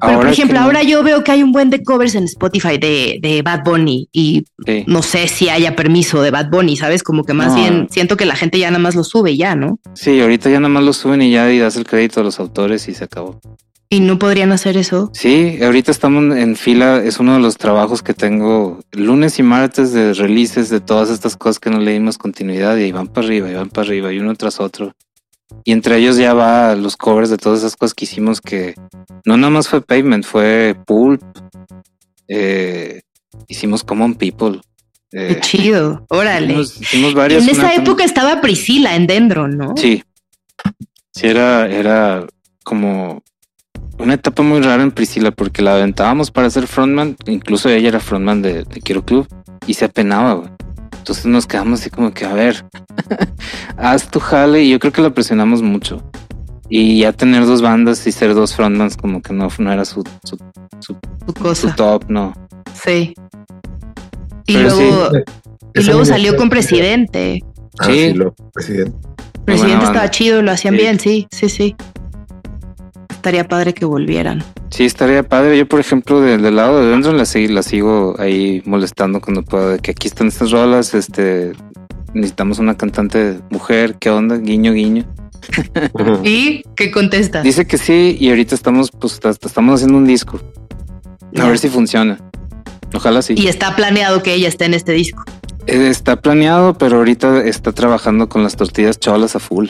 Pero 0.00 0.20
por 0.20 0.28
ejemplo, 0.28 0.60
ahora 0.60 0.82
yo 0.82 1.02
veo 1.02 1.24
que 1.24 1.32
hay 1.32 1.42
un 1.42 1.50
buen 1.50 1.70
de 1.70 1.82
covers 1.82 2.14
en 2.14 2.24
Spotify 2.24 2.78
de, 2.78 3.18
de 3.20 3.42
Bad 3.42 3.64
Bunny 3.64 4.08
y 4.12 4.44
no 4.86 5.02
sé 5.02 5.26
si 5.26 5.48
haya 5.48 5.74
permiso 5.74 6.22
de 6.22 6.30
Bad 6.30 6.50
Bunny, 6.50 6.76
¿sabes? 6.76 7.02
Como 7.02 7.24
que 7.24 7.34
más 7.34 7.54
bien 7.54 7.88
siento 7.90 8.16
que 8.16 8.26
la 8.26 8.36
gente 8.36 8.58
ya 8.58 8.70
nada 8.70 8.82
más 8.82 8.94
lo 8.94 9.02
sube 9.02 9.36
ya, 9.36 9.56
¿no? 9.56 9.80
Sí, 9.94 10.20
ahorita 10.20 10.48
ya 10.48 10.60
nada 10.60 10.68
más 10.68 10.84
lo 10.84 10.92
suben 10.92 11.20
y 11.22 11.32
ya 11.32 11.50
y 11.50 11.58
das 11.58 11.76
el 11.76 11.84
crédito 11.84 12.20
a 12.20 12.22
los 12.22 12.38
autores 12.38 12.86
y 12.88 12.94
se 12.94 13.04
acabó. 13.04 13.40
¿Y 13.92 13.98
no 13.98 14.20
podrían 14.20 14.52
hacer 14.52 14.76
eso? 14.76 15.10
Sí, 15.12 15.58
ahorita 15.60 15.90
estamos 15.90 16.36
en 16.36 16.54
fila, 16.54 17.02
es 17.02 17.18
uno 17.18 17.34
de 17.34 17.40
los 17.40 17.56
trabajos 17.56 18.04
que 18.04 18.14
tengo 18.14 18.78
lunes 18.92 19.40
y 19.40 19.42
martes 19.42 19.92
de 19.92 20.14
releases 20.14 20.68
de 20.68 20.80
todas 20.80 21.10
estas 21.10 21.36
cosas 21.36 21.58
que 21.58 21.70
no 21.70 21.80
le 21.80 21.94
dimos 21.94 22.16
continuidad 22.16 22.76
y 22.76 22.92
van 22.92 23.08
para 23.08 23.26
arriba 23.26 23.50
y 23.50 23.54
van 23.54 23.68
para 23.68 23.88
arriba 23.88 24.12
y 24.12 24.20
uno 24.20 24.36
tras 24.36 24.60
otro. 24.60 24.94
Y 25.64 25.72
entre 25.72 25.96
ellos 25.96 26.16
ya 26.16 26.34
va 26.34 26.76
los 26.76 26.96
covers 26.96 27.30
de 27.30 27.36
todas 27.36 27.58
esas 27.58 27.74
cosas 27.74 27.94
que 27.94 28.04
hicimos 28.04 28.40
que 28.40 28.76
no 29.24 29.36
nada 29.36 29.50
más 29.50 29.68
fue 29.68 29.80
Pavement, 29.80 30.24
fue 30.24 30.76
Pulp, 30.86 31.20
eh, 32.28 33.00
hicimos 33.48 33.82
Common 33.82 34.14
People. 34.14 34.60
Eh, 35.10 35.34
Qué 35.34 35.40
chido, 35.40 36.06
órale. 36.10 36.60
Hicimos, 36.60 37.14
varias. 37.14 37.42
En 37.42 37.48
esa 37.48 37.74
época 37.74 38.04
estaba 38.04 38.40
Priscila 38.40 38.94
en 38.94 39.08
Dendron, 39.08 39.58
¿no? 39.58 39.74
Sí. 39.76 40.04
Sí, 41.10 41.26
era, 41.26 41.68
era 41.68 42.24
como 42.62 43.24
una 44.00 44.14
etapa 44.14 44.42
muy 44.42 44.60
rara 44.60 44.82
en 44.82 44.90
Priscila 44.90 45.30
porque 45.30 45.62
la 45.62 45.74
aventábamos 45.74 46.30
para 46.30 46.50
ser 46.50 46.66
frontman, 46.66 47.16
incluso 47.26 47.68
ella 47.68 47.88
era 47.88 48.00
frontman 48.00 48.42
de, 48.42 48.64
de 48.64 48.80
Quiero 48.80 49.04
Club 49.04 49.28
y 49.66 49.74
se 49.74 49.84
apenaba, 49.84 50.34
güey. 50.34 50.48
Entonces 50.98 51.26
nos 51.26 51.46
quedamos 51.46 51.80
así 51.80 51.90
como 51.90 52.12
que, 52.12 52.24
a 52.24 52.32
ver, 52.32 52.64
haz 53.76 54.10
tu 54.10 54.20
jale 54.20 54.62
y 54.62 54.70
yo 54.70 54.78
creo 54.78 54.92
que 54.92 55.02
la 55.02 55.10
presionamos 55.10 55.62
mucho. 55.62 56.02
Y 56.68 57.00
ya 57.00 57.12
tener 57.12 57.46
dos 57.46 57.62
bandas 57.62 58.06
y 58.06 58.12
ser 58.12 58.34
dos 58.34 58.54
frontmans 58.54 58.96
como 58.96 59.22
que 59.22 59.32
no, 59.32 59.48
no 59.58 59.72
era 59.72 59.84
su, 59.84 60.04
su, 60.24 60.38
cosa. 61.40 61.74
top, 61.74 62.04
no. 62.08 62.32
Sí. 62.74 63.14
Y 64.46 64.56
luego, 64.56 65.10
y 65.74 65.82
luego 65.82 66.04
salió 66.04 66.36
con 66.36 66.48
Presidente. 66.48 67.42
Ah, 67.78 67.86
sí, 67.86 68.12
lo, 68.12 68.34
Presidente. 68.52 68.92
Presidente 69.44 69.84
estaba 69.86 70.10
chido, 70.10 70.42
lo 70.42 70.52
hacían 70.52 70.76
bien, 70.76 71.00
sí, 71.00 71.26
sí, 71.30 71.48
sí 71.48 71.76
estaría 73.20 73.46
padre 73.46 73.74
que 73.74 73.84
volvieran. 73.84 74.42
Sí, 74.70 74.86
estaría 74.86 75.22
padre. 75.22 75.58
Yo, 75.58 75.68
por 75.68 75.78
ejemplo, 75.78 76.22
del, 76.22 76.56
lado 76.56 76.80
de 76.80 76.90
dentro 76.90 77.12
la, 77.12 77.24
la 77.24 77.62
sigo 77.62 78.14
ahí 78.18 78.62
molestando 78.64 79.20
cuando 79.20 79.42
puedo. 79.42 79.76
que 79.78 79.90
aquí 79.90 80.08
están 80.08 80.28
estas 80.28 80.50
rolas, 80.50 80.94
este, 80.94 81.52
necesitamos 82.14 82.58
una 82.58 82.78
cantante 82.78 83.38
mujer, 83.50 83.96
¿qué 83.96 84.08
onda? 84.08 84.38
Guiño, 84.38 84.72
guiño. 84.72 85.04
¿Y 86.24 86.62
qué 86.74 86.90
contesta? 86.90 87.42
Dice 87.42 87.66
que 87.66 87.76
sí, 87.76 88.16
y 88.18 88.30
ahorita 88.30 88.54
estamos, 88.54 88.90
pues, 88.90 89.20
estamos 89.22 89.74
haciendo 89.74 89.98
un 89.98 90.06
disco. 90.06 90.40
A 91.38 91.46
ver 91.46 91.58
si 91.58 91.68
funciona. 91.68 92.18
Ojalá 92.94 93.20
sí. 93.20 93.34
Y 93.36 93.48
está 93.48 93.76
planeado 93.76 94.22
que 94.22 94.32
ella 94.32 94.48
esté 94.48 94.64
en 94.64 94.74
este 94.74 94.92
disco. 94.92 95.24
Eh, 95.66 95.88
está 95.88 96.16
planeado, 96.16 96.76
pero 96.78 96.96
ahorita 96.96 97.44
está 97.44 97.72
trabajando 97.72 98.30
con 98.30 98.42
las 98.42 98.56
tortillas 98.56 98.98
cholas 98.98 99.36
a 99.36 99.40
full. 99.40 99.68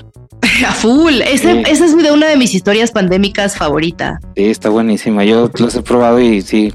A 0.67 0.73
full. 0.73 1.21
Esa 1.23 1.61
es 1.63 1.97
de 1.97 2.13
una 2.13 2.29
de 2.29 2.37
mis 2.37 2.55
historias 2.55 2.91
pandémicas 2.91 3.57
favorita. 3.57 4.21
Sí, 4.37 4.45
está 4.45 4.69
buenísima. 4.69 5.25
Yo 5.25 5.51
los 5.59 5.75
he 5.75 5.83
probado 5.83 6.21
y 6.21 6.43
sí, 6.43 6.73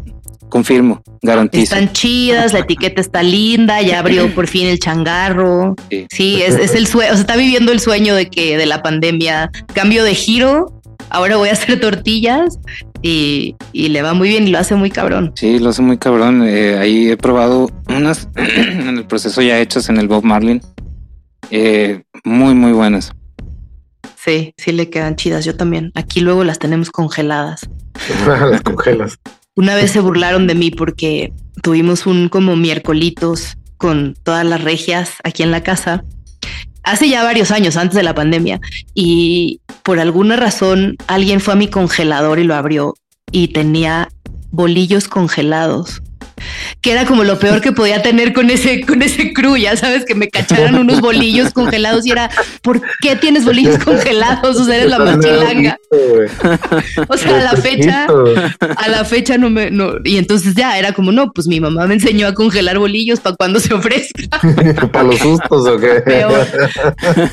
confirmo, 0.49 1.01
garantizo. 1.21 1.75
Están 1.75 1.93
chidas, 1.93 2.53
la 2.53 2.59
etiqueta 2.59 3.01
está 3.01 3.23
linda, 3.23 3.81
ya 3.81 3.99
abrió 3.99 4.29
por 4.36 4.47
fin 4.47 4.67
el 4.67 4.79
changarro. 4.79 5.75
Sí, 6.09 6.41
es, 6.41 6.73
el 6.75 6.88
sueño, 6.88 7.11
o 7.11 7.15
sea, 7.15 7.21
está 7.21 7.36
viviendo 7.36 7.71
el 7.71 7.79
sueño 7.79 8.15
de 8.15 8.29
que 8.29 8.57
de 8.57 8.65
la 8.65 8.81
pandemia, 8.81 9.51
cambio 9.73 10.03
de 10.03 10.15
giro 10.15 10.71
ahora 11.09 11.38
voy 11.38 11.49
a 11.49 11.53
hacer 11.53 11.79
tortillas 11.79 12.59
y, 13.01 13.55
le 13.73 14.01
va 14.01 14.13
muy 14.13 14.29
bien 14.29 14.47
y 14.47 14.51
lo 14.51 14.59
hace 14.59 14.75
muy 14.75 14.89
cabrón. 14.89 15.31
Sí, 15.36 15.59
lo 15.59 15.69
hace 15.69 15.81
muy 15.81 15.97
cabrón. 15.97 16.43
Eh, 16.45 16.77
ahí 16.77 17.09
he 17.09 17.17
probado 17.17 17.69
unas 17.88 18.29
en 18.36 18.97
el 18.97 19.05
proceso 19.05 19.41
ya 19.41 19.59
hechas 19.59 19.89
en 19.89 19.97
el 19.97 20.07
Bob 20.07 20.23
Marlin. 20.23 20.61
Eh, 21.51 22.03
muy, 22.23 22.55
muy 22.55 22.71
buenas. 22.71 23.11
Sí, 24.26 24.55
sí 24.57 24.71
le 24.71 24.89
quedan 24.89 25.15
chidas. 25.15 25.45
Yo 25.45 25.55
también. 25.55 25.91
Aquí 25.93 26.19
luego 26.19 26.43
las 26.43 26.57
tenemos 26.57 26.89
congeladas. 26.89 27.69
las 28.26 28.61
congelas. 28.61 29.19
Una 29.55 29.76
vez 29.76 29.91
se 29.91 29.99
burlaron 29.99 30.47
de 30.47 30.55
mí 30.55 30.71
porque 30.71 31.32
tuvimos 31.61 32.07
un 32.07 32.28
como 32.28 32.55
miércolitos 32.55 33.57
con 33.78 34.15
todas 34.23 34.45
las 34.45 34.63
regias 34.63 35.11
aquí 35.23 35.43
en 35.43 35.51
la 35.51 35.61
casa 35.61 36.03
hace 36.84 37.09
ya 37.09 37.23
varios 37.23 37.51
años 37.51 37.78
antes 37.78 37.95
de 37.95 38.03
la 38.03 38.13
pandemia 38.13 38.61
y 38.93 39.59
por 39.84 39.99
alguna 39.99 40.36
razón 40.36 40.95
alguien 41.07 41.39
fue 41.39 41.53
a 41.53 41.57
mi 41.57 41.67
congelador 41.67 42.39
y 42.39 42.43
lo 42.43 42.55
abrió 42.55 42.93
y 43.32 43.49
tenía 43.49 44.09
bolillos 44.51 45.07
congelados 45.07 46.01
que 46.81 46.91
era 46.91 47.05
como 47.05 47.23
lo 47.23 47.39
peor 47.39 47.61
que 47.61 47.71
podía 47.71 48.01
tener 48.01 48.33
con 48.33 48.49
ese, 48.49 48.81
con 48.86 49.01
ese 49.01 49.33
crew, 49.33 49.55
ya 49.57 49.75
sabes, 49.75 50.05
que 50.05 50.15
me 50.15 50.29
cacharan 50.29 50.75
unos 50.75 51.01
bolillos 51.01 51.53
congelados 51.53 52.05
y 52.05 52.11
era, 52.11 52.29
¿por 52.61 52.81
qué 53.01 53.15
tienes 53.15 53.45
bolillos 53.45 53.83
congelados? 53.83 54.57
O 54.57 54.65
sea, 54.65 54.75
eres 54.75 54.89
la 54.89 54.99
machilanga. 54.99 55.77
O 57.07 57.17
sea, 57.17 57.38
a 57.38 57.53
la 57.53 57.61
fecha, 57.61 58.05
a 58.05 58.89
la 58.89 59.05
fecha 59.05 59.38
no 59.38 59.49
me, 59.49 59.71
no, 59.71 59.93
y 60.03 60.17
entonces 60.17 60.55
ya 60.55 60.77
era 60.77 60.93
como, 60.93 61.11
no, 61.11 61.31
pues 61.31 61.47
mi 61.47 61.59
mamá 61.59 61.88
me 61.88 61.95
enseñó 61.95 62.27
a 62.27 62.33
congelar 62.33 62.77
bolillos 62.77 63.19
para 63.19 63.36
cuando 63.36 63.59
se 63.59 63.73
ofrezca. 63.73 64.39
¿Para 64.91 65.03
los 65.03 65.19
sustos 65.19 65.67
o 65.67 65.77
qué? 65.77 66.25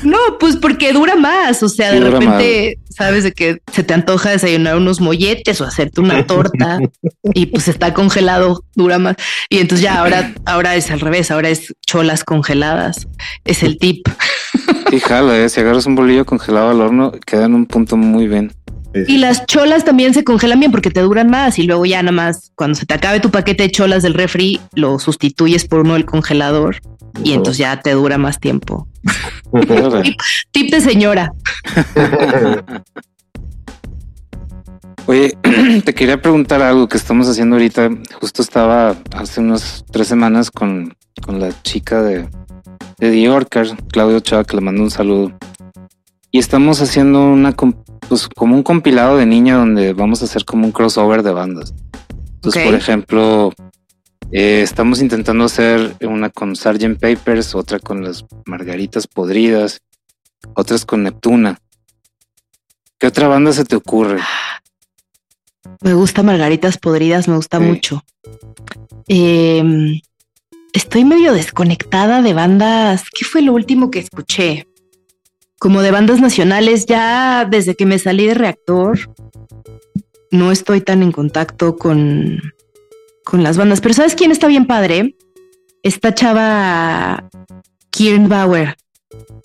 No, 0.03 0.17
pues 0.39 0.55
porque 0.55 0.93
dura 0.93 1.15
más, 1.15 1.61
o 1.63 1.69
sea, 1.69 1.91
de 1.91 1.99
repente, 1.99 2.79
sabes, 2.89 3.23
de 3.23 3.31
que 3.31 3.59
se 3.71 3.83
te 3.83 3.93
antoja 3.93 4.31
desayunar 4.31 4.77
unos 4.77 5.01
molletes 5.01 5.59
o 5.61 5.65
hacerte 5.65 6.01
una 6.01 6.25
torta 6.25 6.79
y 7.33 7.47
pues 7.47 7.67
está 7.67 7.93
congelado, 7.93 8.63
dura 8.75 8.92
más. 8.99 9.15
Y 9.49 9.59
entonces 9.59 9.83
ya 9.83 9.99
ahora, 9.99 10.33
ahora 10.45 10.75
es 10.75 10.91
al 10.91 10.99
revés, 10.99 11.31
ahora 11.31 11.49
es 11.49 11.73
cholas 11.85 12.23
congeladas. 12.23 13.07
Es 13.45 13.63
el 13.63 13.77
tip. 13.77 14.07
Y 14.91 14.99
jala, 14.99 15.37
¿eh? 15.39 15.49
si 15.49 15.59
agarras 15.59 15.85
un 15.85 15.95
bolillo 15.95 16.25
congelado 16.25 16.69
al 16.69 16.81
horno, 16.81 17.11
queda 17.25 17.45
en 17.45 17.55
un 17.55 17.65
punto 17.65 17.97
muy 17.97 18.27
bien. 18.27 18.51
Y 19.07 19.17
las 19.17 19.45
cholas 19.47 19.85
también 19.85 20.13
se 20.13 20.23
congelan 20.23 20.59
bien 20.59 20.71
porque 20.71 20.91
te 20.91 21.01
duran 21.01 21.27
más 21.29 21.57
y 21.57 21.63
luego 21.63 21.85
ya 21.85 22.03
nada 22.03 22.11
más 22.11 22.51
cuando 22.55 22.75
se 22.75 22.85
te 22.85 22.93
acabe 22.93 23.19
tu 23.19 23.31
paquete 23.31 23.63
de 23.63 23.71
cholas 23.71 24.03
del 24.03 24.13
refri 24.13 24.59
lo 24.75 24.99
sustituyes 24.99 25.65
por 25.65 25.79
uno 25.79 25.93
del 25.93 26.05
congelador 26.05 26.79
y 27.23 27.33
entonces 27.33 27.57
ya 27.57 27.79
te 27.79 27.91
dura 27.91 28.19
más 28.19 28.39
tiempo. 28.39 28.87
tip, 30.03 30.15
tip 30.51 30.71
de 30.71 30.81
señora. 30.81 31.33
Oye, 35.05 35.37
te 35.83 35.93
quería 35.93 36.21
preguntar 36.21 36.61
algo 36.61 36.87
que 36.87 36.95
estamos 36.95 37.27
haciendo 37.27 37.57
ahorita. 37.57 37.89
Justo 38.21 38.41
estaba 38.41 38.95
hace 39.13 39.41
unas 39.41 39.83
tres 39.91 40.07
semanas 40.07 40.49
con, 40.49 40.95
la 41.27 41.51
chica 41.63 42.01
de, 42.01 42.29
de 42.99 43.11
The 43.11 43.29
Orcar, 43.29 43.67
Claudio 43.89 44.21
Chava, 44.21 44.45
que 44.45 44.55
le 44.55 44.61
mando 44.61 44.81
un 44.81 44.91
saludo. 44.91 45.37
Y 46.31 46.39
estamos 46.39 46.81
haciendo 46.81 47.21
una 47.21 47.53
pues, 48.07 48.29
como 48.29 48.55
un 48.55 48.63
compilado 48.63 49.17
de 49.17 49.25
niña 49.25 49.57
donde 49.57 49.93
vamos 49.93 50.21
a 50.21 50.25
hacer 50.25 50.45
como 50.45 50.65
un 50.65 50.71
crossover 50.71 51.21
de 51.21 51.33
bandas. 51.33 51.73
Entonces, 52.35 52.63
por 52.65 52.73
ejemplo, 52.73 53.53
eh, 54.31 54.61
estamos 54.63 55.01
intentando 55.01 55.43
hacer 55.43 55.95
una 56.01 56.29
con 56.29 56.55
Sgt. 56.55 56.97
Papers, 56.99 57.55
otra 57.55 57.79
con 57.79 58.03
las 58.03 58.25
Margaritas 58.45 59.07
Podridas, 59.07 59.81
otras 60.55 60.85
con 60.85 61.03
Neptuna. 61.03 61.59
¿Qué 62.97 63.07
otra 63.07 63.27
banda 63.27 63.51
se 63.51 63.65
te 63.65 63.75
ocurre? 63.75 64.21
Me 65.81 65.93
gusta 65.93 66.23
Margaritas 66.23 66.77
Podridas, 66.77 67.27
me 67.27 67.35
gusta 67.35 67.59
mucho. 67.59 68.03
Em, 69.07 70.01
estoy 70.73 71.05
medio 71.05 71.33
desconectada 71.33 72.21
de 72.21 72.33
bandas. 72.33 73.03
¿Qué 73.13 73.25
fue 73.25 73.41
lo 73.41 73.53
último 73.53 73.91
que 73.91 73.99
escuché? 73.99 74.67
Como 75.59 75.81
de 75.81 75.91
bandas 75.91 76.19
nacionales, 76.19 76.85
ya 76.85 77.45
desde 77.49 77.75
que 77.75 77.85
me 77.85 77.99
salí 77.99 78.25
de 78.25 78.33
reactor, 78.33 78.99
no 80.31 80.51
estoy 80.51 80.81
tan 80.81 81.03
en 81.03 81.11
contacto 81.11 81.77
con, 81.77 82.41
con 83.23 83.43
las 83.43 83.57
bandas. 83.57 83.81
Pero 83.81 83.93
¿sabes 83.93 84.15
quién 84.15 84.31
está 84.31 84.47
bien 84.47 84.65
padre? 84.67 85.15
Esta 85.83 86.13
chava 86.13 87.29
Kieran 87.89 88.27
Bauer. 88.27 88.75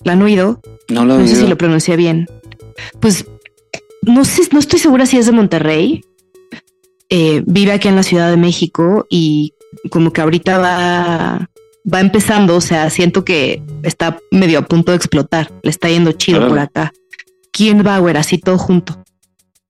¿La 0.05 0.13
han 0.13 0.23
oído? 0.23 0.61
No 0.89 1.05
lo 1.05 1.19
No 1.19 1.27
sé 1.27 1.37
si 1.37 1.47
lo 1.47 1.59
pronuncié 1.59 1.97
bien. 1.97 2.27
Pues 3.01 3.27
no 4.03 4.25
sé, 4.25 4.43
no 4.53 4.59
estoy 4.59 4.79
segura 4.79 5.07
si 5.07 5.19
es 5.19 5.27
de 5.27 5.33
Monterrey. 5.33 6.05
Eh, 7.11 7.43
vive 7.47 7.73
aquí 7.73 7.89
en 7.89 7.97
la 7.97 8.03
Ciudad 8.03 8.31
de 8.31 8.37
México 8.37 9.07
y 9.09 9.55
como 9.91 10.13
que 10.13 10.21
ahorita 10.21 10.59
va, 10.59 11.49
va 11.93 12.01
empezando, 12.01 12.57
o 12.57 12.61
sea, 12.61 12.91
siento 12.91 13.25
que 13.25 13.63
está 13.83 14.19
medio 14.31 14.59
a 14.59 14.63
punto 14.63 14.93
de 14.93 14.97
explotar, 14.97 15.51
le 15.63 15.71
está 15.71 15.89
yendo 15.89 16.13
chido 16.13 16.47
por 16.49 16.59
acá. 16.59 16.93
Kian 17.51 17.83
Bauer, 17.83 18.17
así 18.17 18.39
todo 18.39 18.59
junto. 18.59 19.03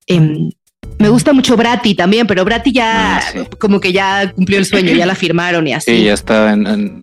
Em, 0.07 0.51
me 0.99 1.09
gusta 1.09 1.33
mucho 1.33 1.57
Brati 1.57 1.95
también, 1.95 2.27
pero 2.27 2.45
Brati 2.45 2.73
ya 2.73 3.19
ah, 3.19 3.23
como 3.59 3.81
que 3.81 3.93
ya 3.93 4.33
cumplió 4.35 4.59
el 4.59 4.67
sueño, 4.67 4.93
ya 4.95 5.07
la 5.07 5.15
firmaron 5.15 5.67
y 5.67 5.75
así. 5.75 5.97
Sí, 5.97 6.05
ya 6.05 6.15
está 6.15 6.53
en, 6.53 7.03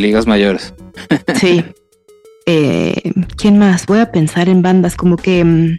ligas 0.00 0.26
mayores. 0.26 0.74
sí. 1.38 1.64
Eh, 2.46 3.14
¿Quién 3.38 3.58
más? 3.58 3.86
Voy 3.86 4.00
a 4.00 4.12
pensar 4.12 4.50
en 4.50 4.60
bandas 4.60 4.96
como 4.96 5.16
que 5.16 5.38
em, 5.38 5.78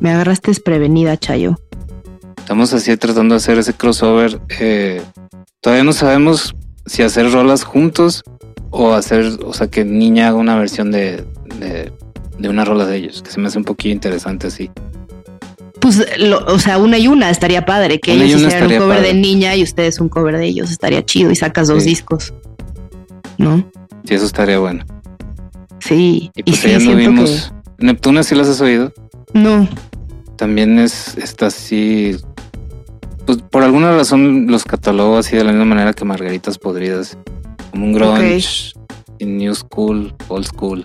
me 0.00 0.10
agarraste 0.10 0.50
desprevenida, 0.50 1.16
Chayo. 1.16 1.56
Estamos 2.42 2.72
así 2.72 2.94
tratando 2.96 3.34
de 3.34 3.36
hacer 3.36 3.56
ese 3.58 3.72
crossover. 3.72 4.40
Eh, 4.58 5.00
todavía 5.60 5.84
no 5.84 5.92
sabemos 5.92 6.56
si 6.86 7.02
hacer 7.02 7.30
rolas 7.30 7.62
juntos 7.62 8.24
o 8.70 8.94
hacer, 8.94 9.38
o 9.44 9.54
sea, 9.54 9.68
que 9.68 9.84
niña 9.84 10.26
haga 10.26 10.38
una 10.38 10.56
versión 10.56 10.90
de, 10.90 11.24
de, 11.60 12.48
una 12.48 12.64
rola 12.64 12.84
de 12.84 12.96
ellos, 12.96 13.22
que 13.22 13.30
se 13.30 13.38
me 13.38 13.46
hace 13.46 13.58
un 13.58 13.64
poquito 13.64 13.92
interesante 13.92 14.48
así. 14.48 14.72
Pues, 15.80 16.04
o 16.48 16.58
sea, 16.58 16.78
una 16.78 16.98
y 16.98 17.06
una 17.06 17.30
estaría 17.30 17.64
padre, 17.64 18.00
que 18.00 18.12
ellos 18.12 18.40
hicieran 18.40 18.72
un 18.72 18.78
cover 18.78 19.02
de 19.02 19.14
niña 19.14 19.54
y 19.54 19.62
ustedes 19.62 20.00
un 20.00 20.08
cover 20.08 20.36
de 20.36 20.46
ellos, 20.46 20.72
estaría 20.72 21.04
chido 21.04 21.30
y 21.30 21.36
sacas 21.36 21.68
dos 21.68 21.84
discos, 21.84 22.34
¿no? 23.38 23.64
Sí, 24.04 24.14
eso 24.14 24.26
estaría 24.26 24.58
bueno. 24.58 24.84
Sí, 25.78 26.32
y 26.34 26.42
pues 26.42 26.62
ya 26.64 26.80
no 26.80 26.96
vimos. 26.96 27.52
Neptuna, 27.78 28.24
¿sí 28.24 28.34
las 28.34 28.48
has 28.48 28.60
oído? 28.60 28.92
No. 29.32 29.68
También 30.36 30.80
es, 30.80 31.16
está 31.18 31.46
así, 31.46 32.16
pues 33.26 33.38
por 33.38 33.62
alguna 33.62 33.92
razón 33.92 34.46
los 34.46 34.64
catalogo 34.64 35.18
así 35.18 35.36
de 35.36 35.44
la 35.44 35.52
misma 35.52 35.66
manera 35.66 35.92
que 35.92 36.04
Margaritas 36.04 36.58
Podridas, 36.58 37.16
como 37.70 37.86
un 37.86 37.92
grunge, 37.92 38.72
new 39.20 39.54
school, 39.54 40.14
old 40.28 40.46
school. 40.46 40.84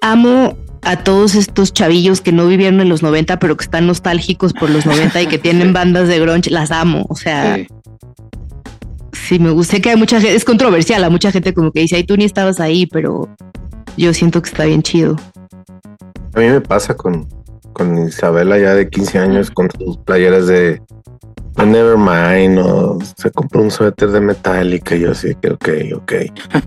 Amo 0.00 0.56
a 0.82 1.02
todos 1.02 1.34
estos 1.34 1.72
chavillos 1.72 2.20
que 2.20 2.32
no 2.32 2.46
vivieron 2.46 2.80
en 2.80 2.88
los 2.88 3.02
90, 3.02 3.38
pero 3.38 3.56
que 3.56 3.64
están 3.64 3.86
nostálgicos 3.86 4.52
por 4.52 4.70
los 4.70 4.84
90 4.86 5.22
y 5.22 5.26
que 5.26 5.38
tienen 5.38 5.72
bandas 5.72 6.08
de 6.08 6.20
grunge, 6.20 6.50
las 6.50 6.70
amo, 6.70 7.06
o 7.08 7.16
sea... 7.16 7.58
Sí. 9.12 9.38
me 9.38 9.50
gusta 9.50 9.80
que 9.80 9.90
hay 9.90 9.96
mucha 9.96 10.20
gente, 10.20 10.36
es 10.36 10.44
controversial, 10.44 11.02
a 11.02 11.08
mucha 11.08 11.32
gente 11.32 11.54
como 11.54 11.72
que 11.72 11.80
dice, 11.80 11.96
ay, 11.96 12.04
tú 12.04 12.16
ni 12.16 12.24
estabas 12.24 12.60
ahí, 12.60 12.84
pero 12.86 13.28
yo 13.96 14.12
siento 14.12 14.42
que 14.42 14.50
está 14.50 14.64
bien 14.64 14.82
chido. 14.82 15.16
A 16.34 16.40
mí 16.40 16.48
me 16.48 16.60
pasa 16.60 16.94
con, 16.94 17.26
con 17.72 18.06
Isabela 18.06 18.58
ya 18.58 18.74
de 18.74 18.90
15 18.90 19.18
años 19.18 19.50
con 19.50 19.70
sus 19.70 19.96
playeras 19.98 20.46
de 20.46 20.82
Nevermind 21.56 22.58
o 22.58 22.98
se 23.16 23.30
compró 23.30 23.62
un 23.62 23.70
suéter 23.70 24.10
de 24.10 24.20
Metallica 24.20 24.96
y 24.96 25.00
yo 25.00 25.12
así 25.12 25.34
que 25.40 25.50
ok, 25.50 25.68
ok. 25.96 26.12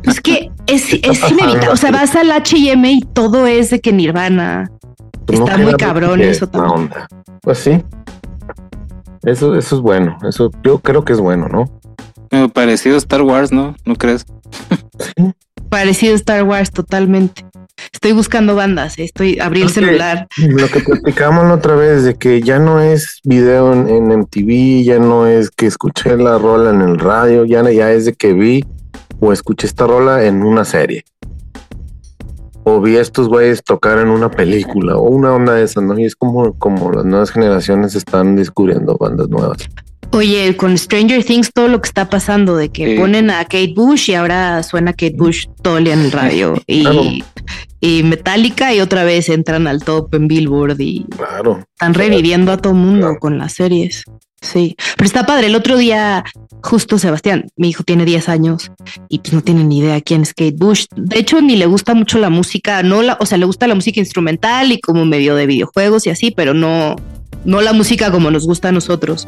Es 0.04 0.22
que 0.22 0.52
es, 0.66 0.94
es 0.94 1.32
inevitable. 1.32 1.70
O 1.70 1.76
sea, 1.76 1.92
vas 1.92 2.16
al 2.16 2.32
H&M 2.32 2.92
y 2.92 3.02
todo 3.02 3.48
es 3.48 3.70
de 3.70 3.82
que 3.82 3.92
Nirvana. 3.92 4.72
Pues 5.26 5.40
Está 5.40 5.58
muy 5.58 5.74
cabrón 5.74 6.22
eso 6.22 6.48
también. 6.48 6.90
Pues 7.42 7.58
sí. 7.58 7.84
Eso, 9.24 9.56
eso 9.56 9.76
es 9.76 9.82
bueno. 9.82 10.18
Eso 10.28 10.52
yo 10.64 10.80
creo 10.80 11.04
que 11.04 11.14
es 11.14 11.20
bueno, 11.20 11.48
¿no? 11.50 11.66
parecido 12.54 12.96
a 12.96 12.98
Star 12.98 13.22
Wars, 13.22 13.52
¿no? 13.52 13.76
¿No 13.86 13.96
crees? 13.96 14.26
Sí. 15.00 15.34
Parecido 15.70 16.14
a 16.14 16.16
Star 16.16 16.44
Wars, 16.44 16.72
totalmente. 16.72 17.46
Estoy 17.92 18.12
buscando 18.12 18.56
bandas, 18.56 19.00
estoy 19.00 19.40
abrí 19.40 19.62
el 19.62 19.70
celular. 19.70 20.28
Lo 20.38 20.68
que 20.68 20.82
platicamos 20.82 21.46
la 21.46 21.56
otra 21.56 21.76
vez 21.76 22.04
de 22.04 22.16
que 22.16 22.42
ya 22.42 22.60
no 22.60 22.80
es 22.80 23.20
video 23.24 23.74
en, 23.74 24.08
MTV, 24.08 24.84
ya 24.84 25.00
no 25.00 25.28
es 25.28 25.50
que 25.50 25.66
escuché 25.66 26.16
la 26.18 26.38
rola 26.38 26.70
en 26.70 26.82
el 26.82 27.00
radio, 27.00 27.46
ya, 27.46 27.70
ya 27.72 27.92
es 27.92 28.06
de 28.06 28.14
que 28.14 28.34
vi 28.34 28.64
o 29.20 29.34
escuché 29.34 29.68
esta 29.68 29.88
rola 29.88 30.26
en 30.26 30.44
una 30.44 30.66
serie. 30.66 31.06
O 32.64 32.82
vi 32.82 32.98
a 32.98 33.02
estos 33.02 33.30
güeyes 33.30 33.64
tocar 33.64 33.98
en 34.00 34.10
una 34.10 34.30
película 34.30 34.98
o 34.98 35.10
una 35.10 35.34
onda 35.34 35.54
de 35.54 35.64
esas, 35.64 35.84
¿no? 35.84 35.98
Y 35.98 36.06
es 36.06 36.16
como, 36.16 36.54
como 36.60 36.92
las 36.92 37.06
nuevas 37.06 37.32
generaciones 37.32 37.96
están 37.96 38.36
descubriendo 38.36 38.98
bandas 38.98 39.30
nuevas. 39.30 39.70
Oye, 40.12 40.56
con 40.56 40.78
Stranger 40.78 41.24
Things 41.24 41.52
todo 41.54 41.68
lo 41.68 41.82
que 41.82 41.88
está 41.88 42.10
pasando 42.10 42.56
de 42.56 42.70
que 42.70 42.96
ponen 42.96 43.30
a 43.30 43.44
Kate 43.44 43.74
Bush 43.76 44.10
y 44.10 44.16
ahora 44.16 44.64
suena 44.64 44.92
Kate 44.94 45.16
Bush 45.16 45.46
todo 45.62 45.78
el 45.78 45.84
día 45.84 45.94
en 45.94 46.02
el 46.02 46.12
radio 46.12 46.56
y 46.68 47.24
y 47.80 48.02
Metallica 48.04 48.74
y 48.74 48.80
otra 48.80 49.04
vez 49.04 49.30
entran 49.30 49.68
al 49.68 49.84
top 49.84 50.16
en 50.16 50.28
Billboard 50.28 50.80
y 50.80 51.06
Claro. 51.16 51.60
están 51.74 51.94
reviviendo 51.94 52.52
a 52.52 52.58
todo 52.58 52.74
mundo 52.74 53.08
Claro. 53.08 53.20
con 53.20 53.38
las 53.38 53.54
series. 53.54 54.04
Sí, 54.42 54.76
pero 54.96 55.06
está 55.08 55.26
padre. 55.26 55.48
El 55.48 55.56
otro 55.56 55.78
día, 55.78 56.24
justo 56.64 56.98
Sebastián, 57.00 57.48
mi 57.56 57.70
hijo 57.70 57.84
tiene 57.84 58.06
10 58.06 58.30
años 58.30 58.72
y 59.10 59.20
pues 59.20 59.34
no 59.34 59.42
tiene 59.42 59.64
ni 59.64 59.80
idea 59.80 60.00
quién 60.02 60.22
es 60.22 60.34
Kate 60.34 60.56
Bush. 60.56 60.86
De 60.96 61.20
hecho, 61.20 61.42
ni 61.42 61.56
le 61.56 61.66
gusta 61.66 61.94
mucho 61.96 62.18
la 62.20 62.30
música, 62.30 62.82
no 62.84 63.02
la, 63.02 63.18
o 63.20 63.26
sea, 63.26 63.38
le 63.40 63.46
gusta 63.46 63.68
la 63.68 63.76
música 63.76 64.00
instrumental 64.00 64.72
y 64.72 64.80
como 64.80 65.06
medio 65.06 65.36
de 65.36 65.48
videojuegos 65.48 66.06
y 66.08 66.12
así, 66.12 66.32
pero 66.32 66.54
no, 66.54 66.96
no 67.48 67.62
la 67.62 67.74
música 67.74 68.12
como 68.12 68.30
nos 68.30 68.46
gusta 68.46 68.70
a 68.70 68.72
nosotros. 68.72 69.28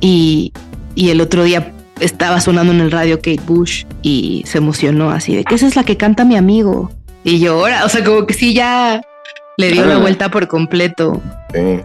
Y, 0.00 0.52
y 0.96 1.10
el 1.10 1.20
otro 1.20 1.44
día 1.44 1.72
estaba 2.00 2.40
sonando 2.40 2.72
en 2.72 2.80
el 2.80 2.90
radio 2.90 3.18
Kate 3.18 3.40
Bush 3.46 3.84
y 4.02 4.42
se 4.46 4.58
emocionó 4.58 5.10
así 5.10 5.36
de 5.36 5.44
que 5.44 5.54
esa 5.54 5.68
es 5.68 5.76
la 5.76 5.84
que 5.84 5.96
canta 5.96 6.24
mi 6.24 6.36
amigo. 6.36 6.90
Y 7.22 7.38
yo 7.38 7.52
ahora, 7.60 7.84
o 7.84 7.88
sea, 7.88 8.02
como 8.02 8.26
que 8.26 8.34
sí 8.34 8.52
ya 8.54 9.00
le 9.58 9.70
dio 9.70 9.84
la 9.86 9.94
Ah. 9.96 9.98
vuelta 9.98 10.28
por 10.30 10.48
completo 10.48 11.20
Sí. 11.54 11.78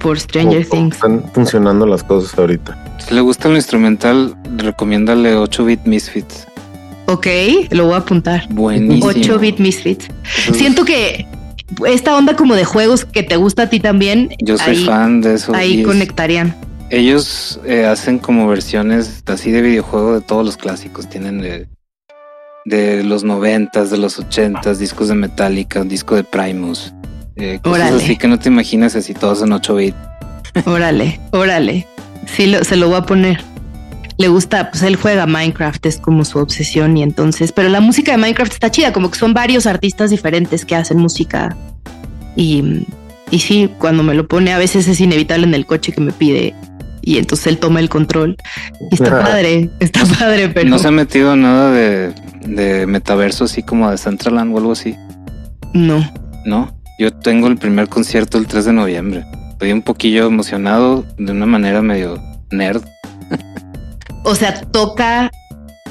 por 0.00 0.18
Stranger 0.18 0.66
Como- 0.66 0.70
como 0.70 0.90
Things. 0.90 0.94
Están 0.94 1.24
funcionando 1.34 1.84
las 1.84 2.02
cosas 2.02 2.38
ahorita. 2.38 2.78
Si 2.98 3.14
le 3.14 3.20
gusta 3.20 3.48
lo 3.48 3.56
instrumental, 3.56 4.34
recomiéndale 4.56 5.36
8-bit 5.36 5.80
Misfits. 5.84 6.46
Ok, 7.06 7.26
lo 7.70 7.86
voy 7.86 7.94
a 7.94 7.98
apuntar. 7.98 8.46
Buenísimo. 8.50 9.10
8-bit 9.10 9.58
Misfits. 9.58 10.08
Siento 10.52 10.84
que 10.84 11.26
esta 11.86 12.16
onda 12.16 12.34
como 12.36 12.54
de 12.54 12.64
juegos 12.64 13.04
que 13.04 13.22
te 13.22 13.36
gusta 13.36 13.64
a 13.64 13.70
ti 13.70 13.80
también, 13.80 14.30
Yo 14.42 14.56
soy 14.58 14.76
ahí, 14.76 14.84
fan 14.84 15.20
de 15.20 15.34
eso. 15.34 15.54
ahí 15.54 15.82
conectarían. 15.82 16.54
ellos 16.90 17.60
eh, 17.66 17.84
hacen 17.86 18.18
como 18.18 18.48
versiones 18.48 19.22
así 19.26 19.50
de 19.50 19.62
videojuego 19.62 20.14
de 20.14 20.20
todos 20.22 20.44
los 20.44 20.56
clásicos. 20.56 21.08
Tienen 21.08 21.40
de, 21.40 21.68
de 22.64 23.02
los 23.04 23.24
noventas, 23.24 23.90
de 23.90 23.98
los 23.98 24.18
ochentas, 24.18 24.78
discos 24.78 25.08
de 25.08 25.14
Metallica, 25.14 25.80
un 25.82 25.88
disco 25.88 26.14
de 26.16 26.24
Primus. 26.24 26.92
Eh, 27.36 27.60
cosas 27.62 27.82
Órale. 27.90 28.02
así 28.02 28.16
que 28.16 28.26
no 28.28 28.38
te 28.38 28.48
imaginas 28.48 28.96
así 28.96 29.14
todos 29.14 29.42
en 29.42 29.52
8 29.52 29.74
bit. 29.76 29.94
Órale, 30.64 31.20
órale. 31.30 31.86
Sí, 32.26 32.46
lo- 32.46 32.64
se 32.64 32.76
lo 32.76 32.88
voy 32.88 32.96
a 32.96 33.02
poner. 33.02 33.40
Le 34.18 34.28
gusta, 34.28 34.70
pues 34.70 34.82
él 34.82 34.96
juega 34.96 35.26
Minecraft, 35.26 35.86
es 35.86 35.98
como 35.98 36.24
su 36.24 36.38
obsesión 36.38 36.96
y 36.96 37.02
entonces, 37.02 37.52
pero 37.52 37.68
la 37.68 37.80
música 37.80 38.12
de 38.12 38.18
Minecraft 38.18 38.52
está 38.52 38.70
chida, 38.70 38.92
como 38.92 39.10
que 39.10 39.18
son 39.18 39.32
varios 39.32 39.66
artistas 39.66 40.10
diferentes 40.10 40.64
que 40.64 40.74
hacen 40.74 40.98
música 40.98 41.56
y, 42.36 42.84
y 43.30 43.38
sí, 43.38 43.70
cuando 43.78 44.02
me 44.02 44.14
lo 44.14 44.26
pone 44.26 44.52
a 44.52 44.58
veces 44.58 44.88
es 44.88 45.00
inevitable 45.00 45.46
en 45.46 45.54
el 45.54 45.66
coche 45.66 45.92
que 45.92 46.00
me 46.00 46.12
pide 46.12 46.54
y 47.00 47.16
entonces 47.16 47.46
él 47.46 47.58
toma 47.58 47.80
el 47.80 47.88
control 47.88 48.36
y 48.90 48.94
está 48.94 49.22
padre, 49.22 49.70
está 49.80 50.04
padre, 50.04 50.48
pero 50.50 50.68
No 50.68 50.78
se 50.78 50.88
ha 50.88 50.90
metido 50.90 51.36
nada 51.36 51.72
de, 51.72 52.12
de 52.42 52.86
metaverso 52.86 53.44
así 53.44 53.62
como 53.62 53.90
de 53.90 53.96
Centraland 53.98 54.54
o 54.54 54.58
algo 54.58 54.72
así. 54.72 54.94
no. 55.72 56.04
No, 56.44 56.74
yo 56.98 57.12
tengo 57.12 57.48
el 57.48 57.56
primer 57.56 57.88
concierto 57.88 58.38
el 58.38 58.46
3 58.46 58.66
de 58.66 58.72
noviembre. 58.72 59.24
Estoy 59.50 59.72
un 59.72 59.82
poquillo 59.82 60.26
emocionado 60.26 61.04
de 61.18 61.32
una 61.32 61.46
manera 61.46 61.82
medio 61.82 62.22
nerd. 62.50 62.82
O 64.28 64.34
sea, 64.34 64.60
toca, 64.60 65.30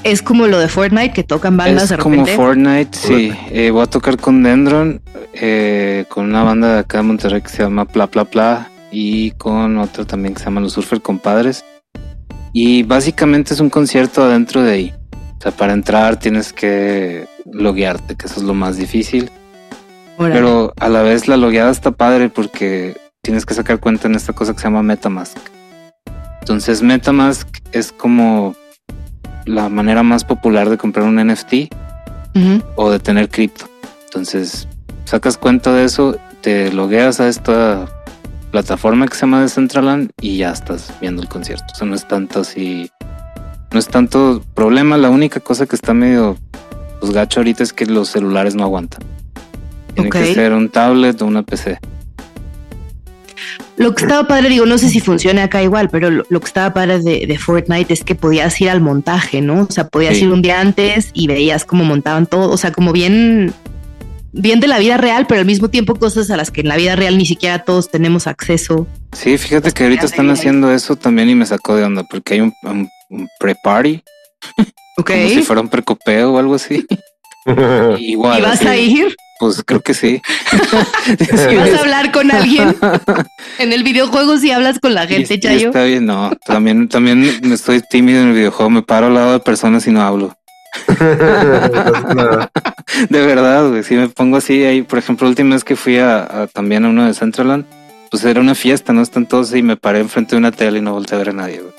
es 0.03 0.21
como 0.21 0.45
lo 0.45 0.59
de 0.59 0.67
Fortnite 0.67 1.11
que 1.11 1.23
tocan 1.23 1.57
bandas 1.57 1.85
es 1.85 1.89
de 1.89 1.97
como 1.97 2.17
repente. 2.17 2.35
Fortnite, 2.35 2.95
sí. 2.95 3.31
Eh, 3.49 3.71
voy 3.71 3.81
a 3.81 3.87
tocar 3.87 4.17
con 4.17 4.43
Dendron, 4.43 5.01
eh, 5.33 6.05
con 6.07 6.25
una 6.25 6.43
banda 6.43 6.73
de 6.73 6.79
acá 6.81 6.99
de 6.99 7.03
Monterrey 7.05 7.41
que 7.41 7.49
se 7.49 7.63
llama 7.63 7.85
Pla 7.85 8.05
Pla 8.05 8.25
Pla 8.25 8.69
y 8.91 9.31
con 9.31 9.79
otra 9.79 10.05
también 10.05 10.35
que 10.35 10.39
se 10.39 10.45
llama 10.45 10.61
Los 10.61 10.73
Surfer 10.73 11.01
Compadres. 11.01 11.65
Y 12.53 12.83
básicamente 12.83 13.55
es 13.55 13.59
un 13.59 13.71
concierto 13.71 14.23
adentro 14.23 14.61
de 14.61 14.71
ahí. 14.71 14.93
O 15.39 15.41
sea, 15.41 15.51
para 15.51 15.73
entrar 15.73 16.19
tienes 16.19 16.53
que 16.53 17.27
loguearte, 17.51 18.15
que 18.15 18.27
eso 18.27 18.39
es 18.39 18.43
lo 18.43 18.53
más 18.53 18.77
difícil. 18.77 19.31
Órale. 20.19 20.35
Pero 20.35 20.73
a 20.79 20.89
la 20.89 21.01
vez 21.01 21.27
la 21.27 21.37
logueada 21.37 21.71
está 21.71 21.89
padre 21.89 22.29
porque 22.29 22.95
tienes 23.23 23.47
que 23.47 23.55
sacar 23.55 23.79
cuenta 23.79 24.07
en 24.07 24.13
esta 24.13 24.33
cosa 24.33 24.53
que 24.53 24.59
se 24.59 24.65
llama 24.65 24.83
Metamask. 24.83 25.39
Entonces 26.47 26.81
Metamask 26.81 27.45
es 27.73 27.91
como 27.91 28.55
la 29.43 29.67
manera 29.67 30.01
más 30.01 30.23
popular 30.23 30.69
de 30.69 30.77
comprar 30.77 31.05
un 31.05 31.17
NFT 31.17 31.73
o 32.77 32.89
de 32.89 32.99
tener 32.99 33.27
cripto. 33.27 33.65
Entonces 34.05 34.65
sacas 35.03 35.37
cuenta 35.37 35.73
de 35.73 35.83
eso, 35.83 36.17
te 36.39 36.71
logueas 36.71 37.19
a 37.19 37.27
esta 37.27 37.85
plataforma 38.51 39.09
que 39.09 39.15
se 39.15 39.21
llama 39.23 39.41
Decentraland 39.41 40.11
y 40.21 40.37
ya 40.37 40.51
estás 40.51 40.93
viendo 41.01 41.21
el 41.21 41.27
concierto. 41.27 41.65
O 41.73 41.75
sea, 41.75 41.85
no 41.85 41.95
es 41.95 42.07
tanto 42.07 42.39
así, 42.39 42.89
no 43.73 43.77
es 43.77 43.89
tanto 43.89 44.41
problema. 44.53 44.95
La 44.95 45.09
única 45.09 45.41
cosa 45.41 45.65
que 45.65 45.75
está 45.75 45.93
medio 45.93 46.37
pues, 47.01 47.11
gacho 47.11 47.41
ahorita 47.41 47.61
es 47.61 47.73
que 47.73 47.87
los 47.87 48.07
celulares 48.07 48.55
no 48.55 48.63
aguantan. 48.63 49.01
Tiene 49.95 50.09
que 50.09 50.33
ser 50.33 50.53
un 50.53 50.69
tablet 50.69 51.21
o 51.21 51.25
una 51.25 51.43
PC. 51.43 51.77
Lo 53.77 53.93
que 53.93 54.03
estaba 54.05 54.27
padre, 54.27 54.49
digo, 54.49 54.65
no 54.65 54.77
sé 54.77 54.89
si 54.89 54.99
funciona 54.99 55.43
acá 55.43 55.61
igual, 55.61 55.89
pero 55.89 56.09
lo, 56.09 56.25
lo 56.29 56.39
que 56.39 56.47
estaba 56.47 56.73
padre 56.73 56.99
de, 56.99 57.25
de 57.27 57.37
Fortnite 57.37 57.93
es 57.93 58.03
que 58.03 58.15
podías 58.15 58.59
ir 58.59 58.69
al 58.71 58.81
montaje, 58.81 59.41
¿no? 59.41 59.67
O 59.69 59.71
sea, 59.71 59.87
podías 59.87 60.17
Sí. 60.17 60.23
ir 60.23 60.31
un 60.31 60.41
día 60.41 60.59
antes 60.59 61.11
y 61.13 61.27
veías 61.27 61.63
cómo 61.63 61.83
montaban 61.83 62.25
todo, 62.25 62.49
o 62.51 62.57
sea, 62.57 62.71
como 62.71 62.91
bien, 62.91 63.53
bien 64.31 64.59
de 64.59 64.67
la 64.67 64.79
vida 64.79 64.97
real, 64.97 65.27
pero 65.27 65.41
al 65.41 65.45
mismo 65.45 65.69
tiempo 65.69 65.93
cosas 65.95 66.31
a 66.31 66.37
las 66.37 66.49
que 66.49 66.61
en 66.61 66.69
la 66.69 66.75
vida 66.77 66.95
real 66.95 67.17
ni 67.19 67.25
siquiera 67.27 67.59
todos 67.59 67.91
tenemos 67.91 68.25
acceso. 68.25 68.87
Sí, 69.13 69.37
fíjate 69.37 69.71
que 69.71 69.83
ahorita 69.83 70.05
están 70.07 70.25
te- 70.27 70.33
haciendo 70.33 70.71
eso 70.71 70.95
también 70.95 71.29
y 71.29 71.35
me 71.35 71.45
sacó 71.45 71.75
de 71.75 71.83
onda 71.83 72.03
porque 72.09 72.33
hay 72.33 72.41
un, 72.41 72.53
un- 72.63 72.89
un 73.09 73.27
pre-party, 73.39 74.01
Ok. 74.97 75.11
como 75.11 75.29
si 75.29 75.41
fuera 75.43 75.61
un 75.61 75.69
precopeo 75.69 76.33
o 76.33 76.37
algo 76.39 76.55
así. 76.55 76.85
Igual. 77.99 78.39
¿Y 78.39 78.41
vas 78.41 78.53
así, 78.59 78.67
a 78.67 78.75
ir? 78.77 79.15
Pues 79.39 79.61
creo 79.65 79.81
que 79.81 79.93
sí. 79.93 80.21
¿Y 81.51 81.55
vas 81.55 81.73
a 81.73 81.79
hablar 81.81 82.11
con 82.11 82.31
alguien? 82.31 82.75
En 83.59 83.71
el 83.73 83.83
videojuego 83.83 84.37
si 84.37 84.51
hablas 84.51 84.77
con 84.79 84.93
la 84.93 85.07
gente, 85.07 85.33
y 85.35 85.39
Chayo. 85.39 85.67
Está 85.67 85.83
bien, 85.83 86.05
no. 86.05 86.31
También, 86.45 86.87
también 86.89 87.39
me 87.43 87.55
estoy 87.55 87.81
tímido 87.89 88.21
en 88.21 88.27
el 88.29 88.33
videojuego. 88.33 88.69
Me 88.69 88.81
paro 88.83 89.07
al 89.07 89.13
lado 89.15 89.33
de 89.33 89.39
personas 89.39 89.85
y 89.87 89.91
no 89.91 90.01
hablo. 90.01 90.37
De 93.09 93.25
verdad, 93.25 93.69
güey. 93.69 93.83
Si 93.83 93.95
me 93.95 94.09
pongo 94.09 94.37
así 94.37 94.63
ahí, 94.63 94.81
por 94.83 94.99
ejemplo, 94.99 95.25
la 95.25 95.29
última 95.29 95.55
vez 95.55 95.63
que 95.63 95.75
fui 95.75 95.97
a, 95.97 96.19
a- 96.43 96.47
también 96.47 96.85
a 96.85 96.89
uno 96.89 97.05
de 97.05 97.13
Centraland, 97.13 97.65
pues 98.11 98.23
era 98.23 98.39
una 98.41 98.53
fiesta, 98.55 98.93
¿no? 98.93 99.01
Están 99.01 99.25
todos 99.27 99.53
y 99.55 99.63
me 99.63 99.75
paré 99.77 99.99
enfrente 99.99 100.35
de 100.35 100.39
una 100.39 100.51
tele 100.51 100.79
y 100.79 100.81
no 100.81 100.93
volteé 100.93 101.15
a 101.15 101.19
ver 101.19 101.29
a 101.29 101.33
nadie, 101.33 101.61
güey. 101.61 101.73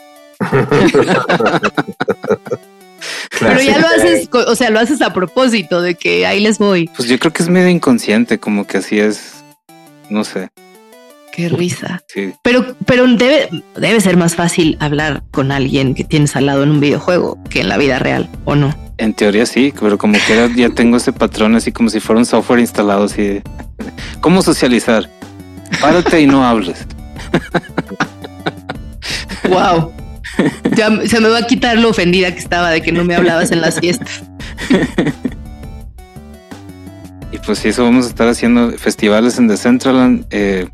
Pero 3.41 3.61
ya 3.61 3.79
lo 3.79 3.87
haces, 3.87 4.29
o 4.33 4.55
sea, 4.55 4.71
lo 4.71 4.81
haces 4.81 5.01
a 5.03 5.13
propósito 5.13 5.81
de 5.81 5.95
que 5.95 6.27
ahí 6.27 6.41
les 6.41 6.59
voy. 6.59 6.91
Pues 6.97 7.09
yo 7.09 7.19
creo 7.19 7.33
que 7.33 7.43
es 7.43 7.49
medio 7.49 7.69
inconsciente, 7.69 8.39
como 8.39 8.67
que 8.67 8.79
así 8.79 8.99
es. 8.99 9.45
No 10.11 10.25
sé. 10.25 10.51
Qué 11.33 11.49
risa. 11.49 12.03
Sí. 12.09 12.33
Pero, 12.43 12.75
pero 12.85 13.07
debe, 13.07 13.49
debe 13.77 14.01
ser 14.01 14.17
más 14.17 14.35
fácil 14.35 14.77
hablar 14.81 15.23
con 15.31 15.53
alguien 15.53 15.95
que 15.95 16.03
tienes 16.03 16.35
al 16.35 16.47
lado 16.47 16.65
en 16.65 16.71
un 16.71 16.81
videojuego 16.81 17.39
que 17.49 17.61
en 17.61 17.69
la 17.69 17.77
vida 17.77 17.99
real, 17.99 18.29
¿o 18.45 18.57
no? 18.57 18.75
En 18.97 19.15
teoría 19.15 19.47
sí, 19.47 19.73
pero 19.79 19.99
como 19.99 20.15
que 20.15 20.51
ya 20.57 20.71
tengo 20.71 20.97
ese 20.97 21.13
patrón 21.13 21.55
así 21.55 21.71
como 21.71 21.91
si 21.91 22.01
fuera 22.01 22.19
un 22.19 22.27
software 22.27 22.59
instalado 22.59 23.05
así 23.05 23.23
de 23.23 23.43
¿Cómo 24.21 24.43
socializar? 24.43 25.09
Párate 25.81 26.21
y 26.21 26.27
no 26.27 26.45
hables. 26.45 26.87
Wow. 29.49 29.93
Ya 30.77 30.91
se 31.07 31.21
me 31.21 31.29
va 31.29 31.39
a 31.39 31.47
quitar 31.47 31.79
lo 31.79 31.91
ofendida 31.91 32.33
que 32.33 32.39
estaba 32.39 32.71
de 32.71 32.81
que 32.81 32.93
no 32.93 33.05
me 33.05 33.15
hablabas 33.15 33.51
en 33.51 33.61
las 33.61 33.81
fiestas. 33.81 34.23
Y 37.31 37.39
pues 37.39 37.65
eso 37.65 37.85
vamos 37.85 38.07
a 38.07 38.09
estar 38.09 38.29
haciendo 38.29 38.73
festivales 38.73 39.39
en 39.39 39.49
Decentraland. 39.49 40.27
Eh, 40.31 40.69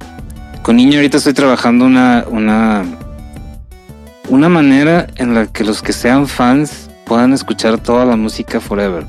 con 0.62 0.76
niño 0.76 0.96
ahorita 0.96 1.16
estoy 1.16 1.32
trabajando 1.32 1.84
una, 1.84 2.24
una, 2.28 2.84
una 4.28 4.48
manera 4.48 5.08
en 5.16 5.34
la 5.34 5.46
que 5.46 5.64
los 5.64 5.82
que 5.82 5.92
sean 5.92 6.28
fans 6.28 6.90
puedan 7.06 7.32
escuchar 7.32 7.78
toda 7.78 8.04
la 8.04 8.16
música 8.16 8.60
forever. 8.60 9.04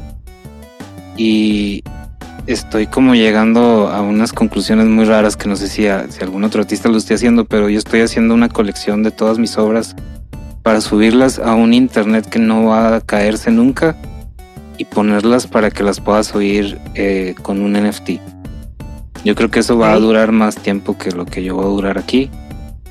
Y 1.18 1.84
estoy 2.48 2.88
como 2.88 3.16
llegando 3.16 3.90
a 3.90 4.02
unas 4.02 4.34
conclusiones 4.34 4.88
muy 4.88 5.06
raras 5.06 5.38
que 5.38 5.48
no 5.48 5.56
sé 5.56 5.68
si, 5.68 5.84
si 5.84 6.24
algún 6.24 6.44
otro 6.44 6.62
artista 6.62 6.90
lo 6.90 6.98
esté 6.98 7.14
haciendo, 7.14 7.46
pero 7.46 7.70
yo 7.70 7.78
estoy 7.78 8.02
haciendo 8.02 8.34
una 8.34 8.50
colección 8.50 9.04
de 9.04 9.12
todas 9.12 9.38
mis 9.38 9.58
obras 9.58 9.96
para 10.66 10.82
subirlas 10.82 11.38
a 11.38 11.54
un 11.54 11.76
internet 11.76 12.28
que 12.28 12.40
no 12.40 12.66
va 12.66 12.96
a 12.96 13.02
caerse 13.02 13.52
nunca 13.52 13.96
y 14.80 14.86
ponerlas 14.86 15.46
para 15.46 15.70
que 15.70 15.84
las 15.84 16.00
puedas 16.00 16.34
oír 16.34 16.80
eh, 16.96 17.36
con 17.44 17.62
un 17.62 17.74
NFT. 17.74 18.14
Yo 19.24 19.36
creo 19.36 19.52
que 19.52 19.60
eso 19.60 19.78
va 19.78 19.94
a 19.94 20.00
durar 20.00 20.32
más 20.32 20.56
tiempo 20.56 20.98
que 20.98 21.12
lo 21.12 21.26
que 21.26 21.44
yo 21.44 21.54
voy 21.54 21.66
a 21.66 21.68
durar 21.68 21.98
aquí. 22.00 22.32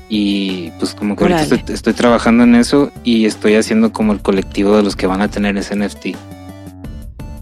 Y 0.07 0.71
pues 0.79 0.95
como 0.95 1.17
que 1.17 1.25
ahorita 1.25 1.41
estoy, 1.55 1.73
estoy 1.73 1.91
trabajando 1.93 2.45
en 2.45 2.55
eso 2.55 2.93
y 3.03 3.25
estoy 3.25 3.55
haciendo 3.55 3.91
como 3.91 4.13
el 4.13 4.21
colectivo 4.21 4.77
de 4.77 4.81
los 4.83 4.95
que 4.95 5.05
van 5.07 5.21
a 5.21 5.27
tener 5.27 5.57
ese 5.57 5.75
NFT. 5.75 6.15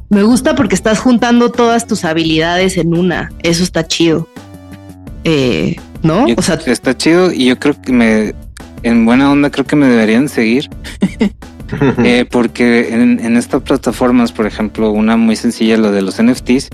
Me 0.09 0.23
gusta 0.23 0.55
porque 0.55 0.73
estás 0.73 0.97
juntando 0.99 1.51
todas 1.51 1.85
tus 1.85 2.05
habilidades 2.05 2.77
en 2.77 2.97
una. 2.97 3.31
Eso 3.43 3.61
está 3.61 3.85
chido. 3.85 4.27
Eh, 5.25 5.75
¿no? 6.01 6.27
Yo- 6.27 6.33
O 6.39 6.41
sea, 6.41 6.55
está 6.65 6.97
chido 6.97 7.31
y 7.31 7.45
yo 7.45 7.59
creo 7.59 7.79
que 7.79 7.91
me, 7.93 8.33
en 8.83 9.05
buena 9.05 9.31
onda, 9.31 9.49
creo 9.49 9.65
que 9.65 9.75
me 9.75 9.87
deberían 9.87 10.29
seguir. 10.29 10.69
Eh, 12.03 12.25
porque 12.29 12.93
en, 12.93 13.19
en 13.19 13.35
estas 13.35 13.63
plataformas, 13.63 14.31
por 14.31 14.45
ejemplo, 14.45 14.91
una 14.91 15.17
muy 15.17 15.35
sencilla, 15.35 15.75
lo 15.75 15.91
de 15.91 16.03
los 16.03 16.21
NFTs, 16.21 16.69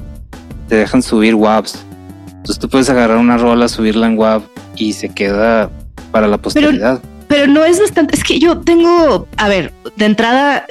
te 0.67 0.75
dejan 0.75 1.01
subir 1.01 1.35
WAVs. 1.35 1.85
Entonces 2.27 2.59
tú 2.59 2.67
puedes 2.67 2.89
agarrar 2.89 3.17
una 3.17 3.37
rola, 3.37 3.69
subirla 3.69 4.07
en 4.07 4.17
WAV 4.17 4.43
y 4.75 4.93
se 4.93 5.07
queda 5.07 5.69
para 6.11 6.27
la 6.27 6.37
posteridad. 6.37 7.01
Pero, 7.27 7.47
no 7.47 7.63
es 7.63 7.79
bastante, 7.79 8.15
es 8.15 8.23
que 8.23 8.39
yo 8.39 8.59
tengo, 8.59 9.27
a 9.37 9.47
ver, 9.47 9.71
de 9.95 10.05
entrada 10.05 10.65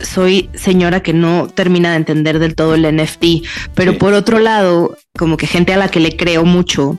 soy 0.00 0.50
señora 0.54 1.00
que 1.02 1.12
no 1.12 1.48
termina 1.48 1.90
de 1.90 1.96
entender 1.96 2.38
del 2.38 2.54
todo 2.54 2.74
el 2.74 2.82
NFT, 2.82 3.24
pero 3.74 3.98
por 3.98 4.12
otro 4.12 4.38
lado, 4.38 4.96
como 5.16 5.36
que 5.36 5.46
gente 5.46 5.72
a 5.72 5.76
la 5.76 5.88
que 5.88 6.00
le 6.00 6.16
creo 6.16 6.44
mucho 6.44 6.98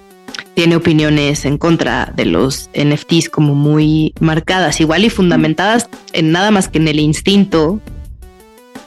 tiene 0.53 0.75
opiniones 0.75 1.45
en 1.45 1.57
contra 1.57 2.11
de 2.15 2.25
los 2.25 2.69
NFTs 2.73 3.29
como 3.29 3.55
muy 3.55 4.13
marcadas, 4.19 4.79
igual 4.81 5.05
y 5.05 5.09
fundamentadas 5.09 5.89
en 6.13 6.31
nada 6.31 6.51
más 6.51 6.67
que 6.67 6.77
en 6.77 6.87
el 6.87 6.99
instinto, 6.99 7.79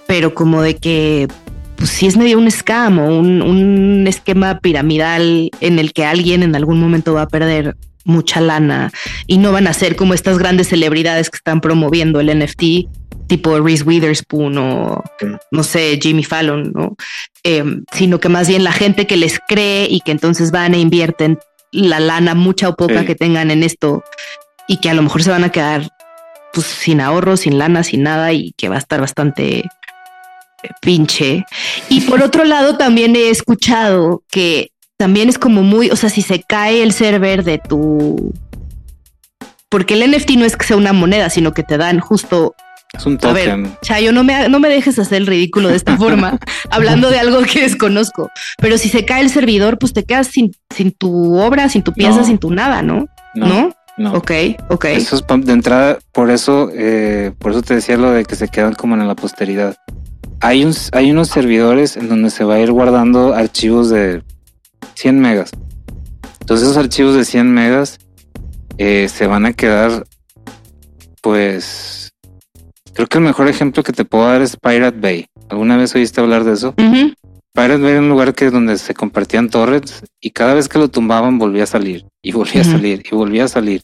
pero 0.07 0.34
como 0.34 0.62
de 0.62 0.76
que 0.76 1.28
pues 1.76 1.90
sí 1.90 2.07
es 2.07 2.16
medio 2.16 2.38
un 2.38 2.50
scam 2.50 2.98
o 2.98 3.18
un, 3.18 3.42
un 3.42 4.07
esquema 4.07 4.61
piramidal 4.61 5.50
en 5.61 5.78
el 5.78 5.92
que 5.92 6.05
alguien 6.05 6.42
en 6.42 6.55
algún 6.55 6.78
momento 6.78 7.14
va 7.14 7.22
a 7.22 7.28
perder 7.28 7.76
mucha 8.05 8.40
lana 8.40 8.92
y 9.26 9.38
no 9.38 9.53
van 9.53 9.66
a 9.66 9.72
ser 9.72 9.96
como 9.96 10.14
estas 10.14 10.38
grandes 10.38 10.68
celebridades 10.68 11.30
que 11.30 11.36
están 11.36 11.61
promoviendo 11.61 12.20
el 12.20 12.38
NFT 12.38 12.62
tipo 13.32 13.58
Reese 13.58 13.82
Witherspoon 13.84 14.58
o 14.58 15.02
no 15.50 15.62
sé, 15.62 15.98
Jimmy 16.02 16.22
Fallon, 16.22 16.70
¿no? 16.74 16.96
Em, 17.42 17.82
sino 17.90 18.20
que 18.20 18.28
más 18.28 18.46
bien 18.46 18.62
la 18.62 18.72
gente 18.72 19.06
que 19.06 19.16
les 19.16 19.40
cree 19.48 19.86
y 19.88 20.00
que 20.00 20.12
entonces 20.12 20.50
van 20.50 20.74
e 20.74 20.80
invierten 20.80 21.38
la 21.70 21.98
lana, 21.98 22.34
mucha 22.34 22.68
o 22.68 22.76
poca 22.76 23.06
que 23.06 23.14
tengan 23.14 23.50
en 23.50 23.62
esto 23.62 24.04
y 24.68 24.76
que 24.76 24.90
a 24.90 24.94
lo 24.94 25.00
mejor 25.00 25.22
se 25.22 25.30
van 25.30 25.44
a 25.44 25.50
quedar 25.50 25.88
pues 26.52 26.66
sin 26.66 27.00
ahorro, 27.00 27.38
sin 27.38 27.56
lana, 27.56 27.82
sin 27.84 28.02
nada 28.02 28.34
y 28.34 28.52
que 28.52 28.68
va 28.68 28.74
a 28.74 28.80
estar 28.80 29.00
bastante 29.00 29.60
eh, 29.60 29.64
pinche. 30.82 31.46
Y 31.88 32.02
por 32.02 32.22
otro 32.22 32.44
lado, 32.44 32.76
también 32.76 33.16
he 33.16 33.30
escuchado 33.30 34.24
que 34.30 34.72
también 34.98 35.30
es 35.30 35.38
como 35.38 35.62
muy, 35.62 35.90
o 35.90 35.96
sea, 35.96 36.10
si 36.10 36.20
se 36.20 36.42
cae 36.42 36.82
el 36.82 36.92
server 36.92 37.44
de 37.44 37.56
tu... 37.56 38.34
Porque 39.70 39.94
el 39.94 40.10
NFT 40.10 40.32
no 40.32 40.44
es 40.44 40.54
que 40.54 40.66
sea 40.66 40.76
una 40.76 40.92
moneda, 40.92 41.30
sino 41.30 41.54
que 41.54 41.62
te 41.62 41.78
dan 41.78 41.98
justo 41.98 42.54
es 42.93 43.07
un 43.07 43.18
token. 43.18 43.51
A 43.51 43.57
ver, 43.57 43.78
Chayo, 43.80 44.12
no 44.12 44.22
me, 44.24 44.49
no 44.49 44.61
me 44.61 44.68
dejes 44.68 44.99
hacer 44.99 45.18
el 45.18 45.26
ridículo 45.26 45.68
de 45.68 45.76
esta 45.76 45.97
forma, 45.97 46.38
hablando 46.70 47.11
de 47.11 47.18
algo 47.18 47.43
que 47.43 47.62
desconozco. 47.62 48.30
Pero 48.59 48.76
si 48.78 48.88
se 48.88 49.05
cae 49.05 49.22
el 49.22 49.30
servidor, 49.30 49.78
pues 49.78 49.93
te 49.93 50.05
quedas 50.05 50.26
sin, 50.28 50.53
sin 50.74 50.93
tu 50.93 51.38
obra, 51.38 51.68
sin 51.68 51.82
tu 51.82 51.93
pieza, 51.93 52.24
sin 52.24 52.38
tu 52.38 52.51
nada, 52.51 52.82
¿no? 52.82 53.07
¿no? 53.34 53.74
¿no? 53.97 54.12
Ok, 54.12 54.30
ok. 54.68 54.84
Eso 54.86 55.16
es 55.16 55.47
de 55.47 55.53
entrada, 55.53 55.99
por 56.12 56.30
eso, 56.30 56.70
eh, 56.74 57.32
por 57.38 57.53
eso 57.53 57.62
te 57.62 57.74
decía 57.74 57.97
lo 57.97 58.12
de 58.12 58.24
que 58.24 58.36
se 58.36 58.49
quedan 58.49 58.74
como 58.74 58.95
en 58.95 59.07
la 59.07 59.14
posteridad. 59.14 59.76
Hay, 60.40 60.64
un, 60.64 60.74
hay 60.93 61.11
unos 61.11 61.28
servidores 61.28 61.97
en 61.97 62.09
donde 62.09 62.30
se 62.30 62.45
va 62.45 62.55
a 62.55 62.61
ir 62.61 62.72
guardando 62.72 63.32
archivos 63.34 63.90
de 63.90 64.22
100 64.95 65.20
megas. 65.20 65.51
Entonces 66.40 66.66
esos 66.66 66.76
archivos 66.76 67.14
de 67.14 67.24
100 67.24 67.53
megas 67.53 68.01
eh, 68.78 69.09
se 69.09 69.26
van 69.26 69.47
a 69.47 69.53
quedar, 69.53 70.05
pues, 71.20 72.01
Creo 72.95 73.07
que 73.07 73.18
el 73.18 73.24
mejor 73.24 73.49
ejemplo 73.49 73.82
que 73.82 73.93
te 73.93 74.05
puedo 74.05 74.26
dar 74.26 74.43
es 74.43 74.57
Pirate 74.57 74.99
Bay. 75.01 75.26
¿Alguna 75.49 75.76
vez 75.76 75.95
oíste 75.95 76.20
hablar 76.20 76.45
de 76.45 76.53
eso? 76.53 76.74
Pirate 77.55 77.82
Bay 77.82 77.93
era 77.93 78.01
un 78.01 78.09
lugar 78.09 78.34
que 78.34 78.51
donde 78.51 78.76
se 78.78 78.95
compartían 78.95 79.51
torrents 79.51 80.05
y 80.20 80.30
cada 80.30 80.55
vez 80.55 80.68
que 80.68 80.78
lo 80.78 80.88
tumbaban 80.88 81.38
volvía 81.38 81.64
a 81.64 81.66
salir 81.66 82.07
y 82.22 82.32
volvía 82.32 82.62
a 82.62 82.64
salir 82.64 83.03
y 83.11 83.14
volvía 83.14 83.45
a 83.45 83.49
salir. 83.49 83.82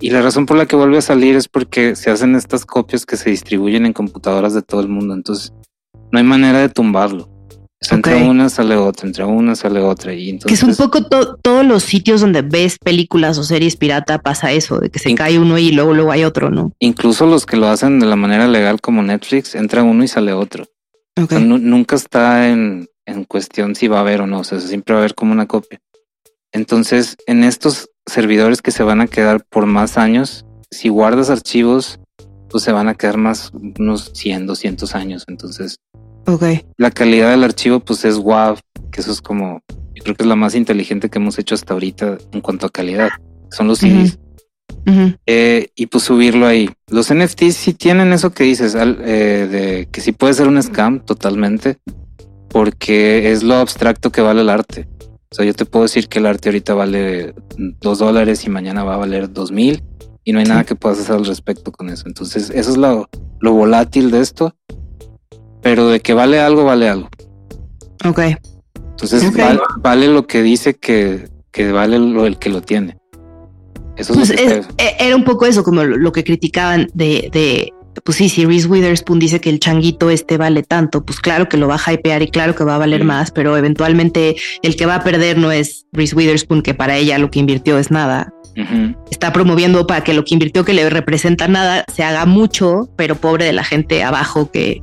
Y 0.00 0.10
la 0.10 0.22
razón 0.22 0.46
por 0.46 0.56
la 0.56 0.66
que 0.66 0.76
vuelve 0.76 0.98
a 0.98 1.02
salir 1.02 1.36
es 1.36 1.46
porque 1.46 1.94
se 1.94 2.10
hacen 2.10 2.34
estas 2.34 2.64
copias 2.64 3.04
que 3.04 3.16
se 3.16 3.30
distribuyen 3.30 3.84
en 3.84 3.92
computadoras 3.92 4.54
de 4.54 4.62
todo 4.62 4.80
el 4.80 4.88
mundo. 4.88 5.14
Entonces, 5.14 5.52
no 6.10 6.18
hay 6.18 6.24
manera 6.24 6.58
de 6.58 6.70
tumbarlo. 6.70 7.28
Entre 7.88 8.22
una 8.22 8.50
sale 8.50 8.76
otra, 8.76 9.06
entre 9.06 9.24
una 9.24 9.54
sale 9.54 9.80
otra. 9.80 10.12
Y 10.12 10.28
entonces, 10.28 10.60
que 10.60 10.66
es 10.66 10.78
un 10.78 10.84
poco 10.84 11.06
todos 11.06 11.64
los 11.64 11.82
sitios 11.82 12.20
donde 12.20 12.42
ves 12.42 12.76
películas 12.78 13.38
o 13.38 13.42
series 13.42 13.76
pirata 13.76 14.18
pasa 14.18 14.52
eso, 14.52 14.78
de 14.78 14.90
que 14.90 14.98
se 14.98 15.14
cae 15.14 15.38
uno 15.38 15.56
y 15.56 15.72
luego, 15.72 15.94
luego 15.94 16.12
hay 16.12 16.24
otro, 16.24 16.50
¿no? 16.50 16.72
Incluso 16.78 17.26
los 17.26 17.46
que 17.46 17.56
lo 17.56 17.68
hacen 17.68 17.98
de 17.98 18.06
la 18.06 18.16
manera 18.16 18.48
legal 18.48 18.82
como 18.82 19.02
Netflix, 19.02 19.54
entra 19.54 19.82
uno 19.82 20.04
y 20.04 20.08
sale 20.08 20.34
otro. 20.34 20.66
nunca 21.16 21.96
está 21.96 22.50
en, 22.50 22.86
en 23.06 23.24
cuestión 23.24 23.74
si 23.74 23.88
va 23.88 23.98
a 23.98 24.00
haber 24.00 24.20
o 24.20 24.26
no, 24.26 24.40
o 24.40 24.44
sea, 24.44 24.60
siempre 24.60 24.94
va 24.94 25.00
a 25.00 25.02
haber 25.02 25.14
como 25.14 25.32
una 25.32 25.46
copia. 25.46 25.80
Entonces, 26.52 27.16
en 27.26 27.44
estos 27.44 27.88
servidores 28.06 28.60
que 28.60 28.72
se 28.72 28.82
van 28.82 29.00
a 29.00 29.06
quedar 29.06 29.44
por 29.48 29.64
más 29.66 29.96
años, 29.96 30.44
si 30.70 30.88
guardas 30.90 31.30
archivos, 31.30 31.98
pues 32.50 32.64
se 32.64 32.72
van 32.72 32.88
a 32.88 32.94
quedar 32.94 33.16
más 33.16 33.52
unos 33.52 34.10
100, 34.14 34.46
200 34.46 34.94
años. 34.94 35.24
Entonces, 35.28 35.76
la 36.76 36.90
calidad 36.90 37.30
del 37.30 37.44
archivo, 37.44 37.80
pues 37.80 38.04
es 38.04 38.16
WAV, 38.16 38.58
que 38.90 39.00
eso 39.00 39.12
es 39.12 39.20
como, 39.20 39.62
yo 39.94 40.02
creo 40.02 40.14
que 40.14 40.22
es 40.22 40.28
la 40.28 40.36
más 40.36 40.54
inteligente 40.54 41.08
que 41.08 41.18
hemos 41.18 41.38
hecho 41.38 41.54
hasta 41.54 41.74
ahorita 41.74 42.18
en 42.32 42.40
cuanto 42.40 42.66
a 42.66 42.70
calidad. 42.70 43.10
Son 43.50 43.66
los 43.66 43.80
CDs. 43.80 44.18
Eh, 45.26 45.68
y 45.74 45.86
pues 45.86 46.04
subirlo 46.04 46.46
ahí. 46.46 46.70
Los 46.88 47.12
NFTs 47.12 47.54
sí 47.54 47.74
tienen 47.74 48.12
eso 48.12 48.30
que 48.30 48.44
dices, 48.44 48.74
eh, 48.74 49.48
de 49.50 49.88
que 49.90 50.00
sí 50.00 50.12
puede 50.12 50.34
ser 50.34 50.48
un 50.48 50.62
scam 50.62 51.00
totalmente, 51.00 51.78
porque 52.48 53.32
es 53.32 53.42
lo 53.42 53.56
abstracto 53.56 54.10
que 54.10 54.20
vale 54.20 54.40
el 54.40 54.48
arte. 54.48 54.88
O 55.30 55.34
sea, 55.34 55.44
yo 55.44 55.54
te 55.54 55.64
puedo 55.64 55.84
decir 55.84 56.08
que 56.08 56.18
el 56.18 56.26
arte 56.26 56.48
ahorita 56.48 56.74
vale 56.74 57.34
dos 57.80 57.98
dólares 57.98 58.44
y 58.44 58.50
mañana 58.50 58.82
va 58.82 58.94
a 58.94 58.98
valer 58.98 59.32
dos 59.32 59.52
mil 59.52 59.84
y 60.24 60.32
no 60.32 60.40
hay 60.40 60.44
nada 60.44 60.64
que 60.64 60.74
puedas 60.74 60.98
hacer 60.98 61.16
al 61.16 61.24
respecto 61.24 61.70
con 61.70 61.88
eso. 61.88 62.04
Entonces, 62.06 62.50
eso 62.50 62.70
es 62.70 62.76
lo, 62.76 63.08
lo 63.40 63.52
volátil 63.52 64.10
de 64.10 64.20
esto 64.20 64.56
pero 65.62 65.88
de 65.88 66.00
que 66.00 66.14
vale 66.14 66.40
algo, 66.40 66.64
vale 66.64 66.88
algo. 66.88 67.08
Ok. 68.04 68.20
Entonces 68.90 69.32
Vale, 69.78 70.08
lo 70.08 70.26
que 70.26 70.42
dice 70.42 70.74
que, 70.74 71.28
que 71.50 71.72
vale 71.72 71.98
lo 71.98 72.26
el 72.26 72.38
que 72.38 72.50
lo 72.50 72.60
tiene. 72.60 72.98
Eso 73.96 74.14
pues 74.14 74.30
e, 74.30 74.64
era 74.98 75.16
un 75.16 75.24
poco 75.24 75.46
eso, 75.46 75.62
como 75.62 75.84
lo, 75.84 76.12
que 76.12 76.24
criticaban 76.24 76.88
de, 76.94 77.28
de, 77.32 77.72
pues 78.04 78.18
sí, 78.18 78.28
si 78.28 78.46
Reese 78.46 78.66
Witherspoon 78.66 79.18
dice 79.18 79.40
que 79.40 79.50
el 79.50 79.60
changuito 79.60 80.10
este 80.10 80.36
vale 80.36 80.62
tanto, 80.62 81.04
pues 81.04 81.20
claro 81.20 81.48
que 81.48 81.56
lo 81.56 81.68
va 81.68 81.76
a 81.76 81.92
hypear 81.92 82.22
y 82.22 82.28
claro 82.28 82.54
que 82.54 82.64
va 82.64 82.76
a 82.76 82.78
valer 82.78 83.04
más, 83.04 83.30
pero 83.30 83.56
eventualmente 83.56 84.36
el 84.62 84.76
que 84.76 84.86
va 84.86 84.96
a 84.96 85.04
perder 85.04 85.38
no 85.38 85.50
es 85.52 85.86
Reese 85.92 86.14
Witherspoon, 86.14 86.62
que 86.62 86.74
para 86.74 86.96
ella 86.96 87.18
lo 87.18 87.30
que 87.30 87.40
invirtió 87.40 87.78
es 87.78 87.90
nada. 87.90 88.32
Está 89.10 89.32
promoviendo 89.32 89.86
para 89.86 90.02
que 90.02 90.12
lo 90.12 90.24
que 90.24 90.34
invirtió 90.34 90.64
que 90.64 90.74
le 90.74 90.90
representa 90.90 91.48
nada 91.48 91.84
se 91.92 92.02
haga 92.02 92.26
mucho, 92.26 92.90
pero 92.96 93.14
pobre 93.14 93.46
de 93.46 93.54
la 93.54 93.64
gente 93.64 94.02
abajo 94.02 94.50
que, 94.50 94.82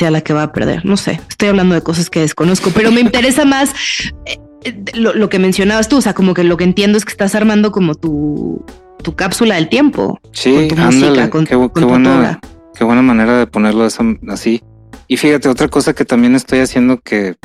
sea 0.00 0.10
la 0.10 0.22
que 0.22 0.32
va 0.32 0.44
a 0.44 0.52
perder. 0.52 0.84
No 0.84 0.96
sé, 0.96 1.20
estoy 1.28 1.50
hablando 1.50 1.74
de 1.74 1.82
cosas 1.82 2.08
que 2.08 2.20
desconozco, 2.20 2.70
pero 2.74 2.90
me 2.90 3.00
interesa 3.00 3.44
más 3.44 3.72
eh, 4.24 4.38
lo, 4.94 5.28
que 5.28 5.38
mencionabas 5.38 5.88
tú. 5.88 5.98
O 5.98 6.00
sea, 6.00 6.14
como 6.14 6.32
que 6.32 6.42
lo 6.42 6.56
que 6.56 6.64
entiendo 6.64 6.96
es 6.96 7.04
que 7.04 7.12
estás 7.12 7.34
armando 7.34 7.70
como 7.70 7.94
tu, 7.94 8.64
tu 9.02 9.14
cápsula 9.14 9.56
del 9.56 9.68
tiempo. 9.68 10.18
Sí, 10.32 10.68
con 11.30 11.44
qué, 11.44 11.54
buena, 11.54 12.40
qué 12.74 12.84
buena 12.84 13.02
manera 13.02 13.38
de 13.38 13.46
ponerlo 13.46 13.86
así. 14.28 14.62
Y 15.06 15.18
fíjate, 15.18 15.50
otra 15.50 15.68
cosa 15.68 15.92
que 15.92 16.06
también 16.06 16.34
estoy 16.34 16.60
haciendo 16.60 17.00
que, 17.00 17.36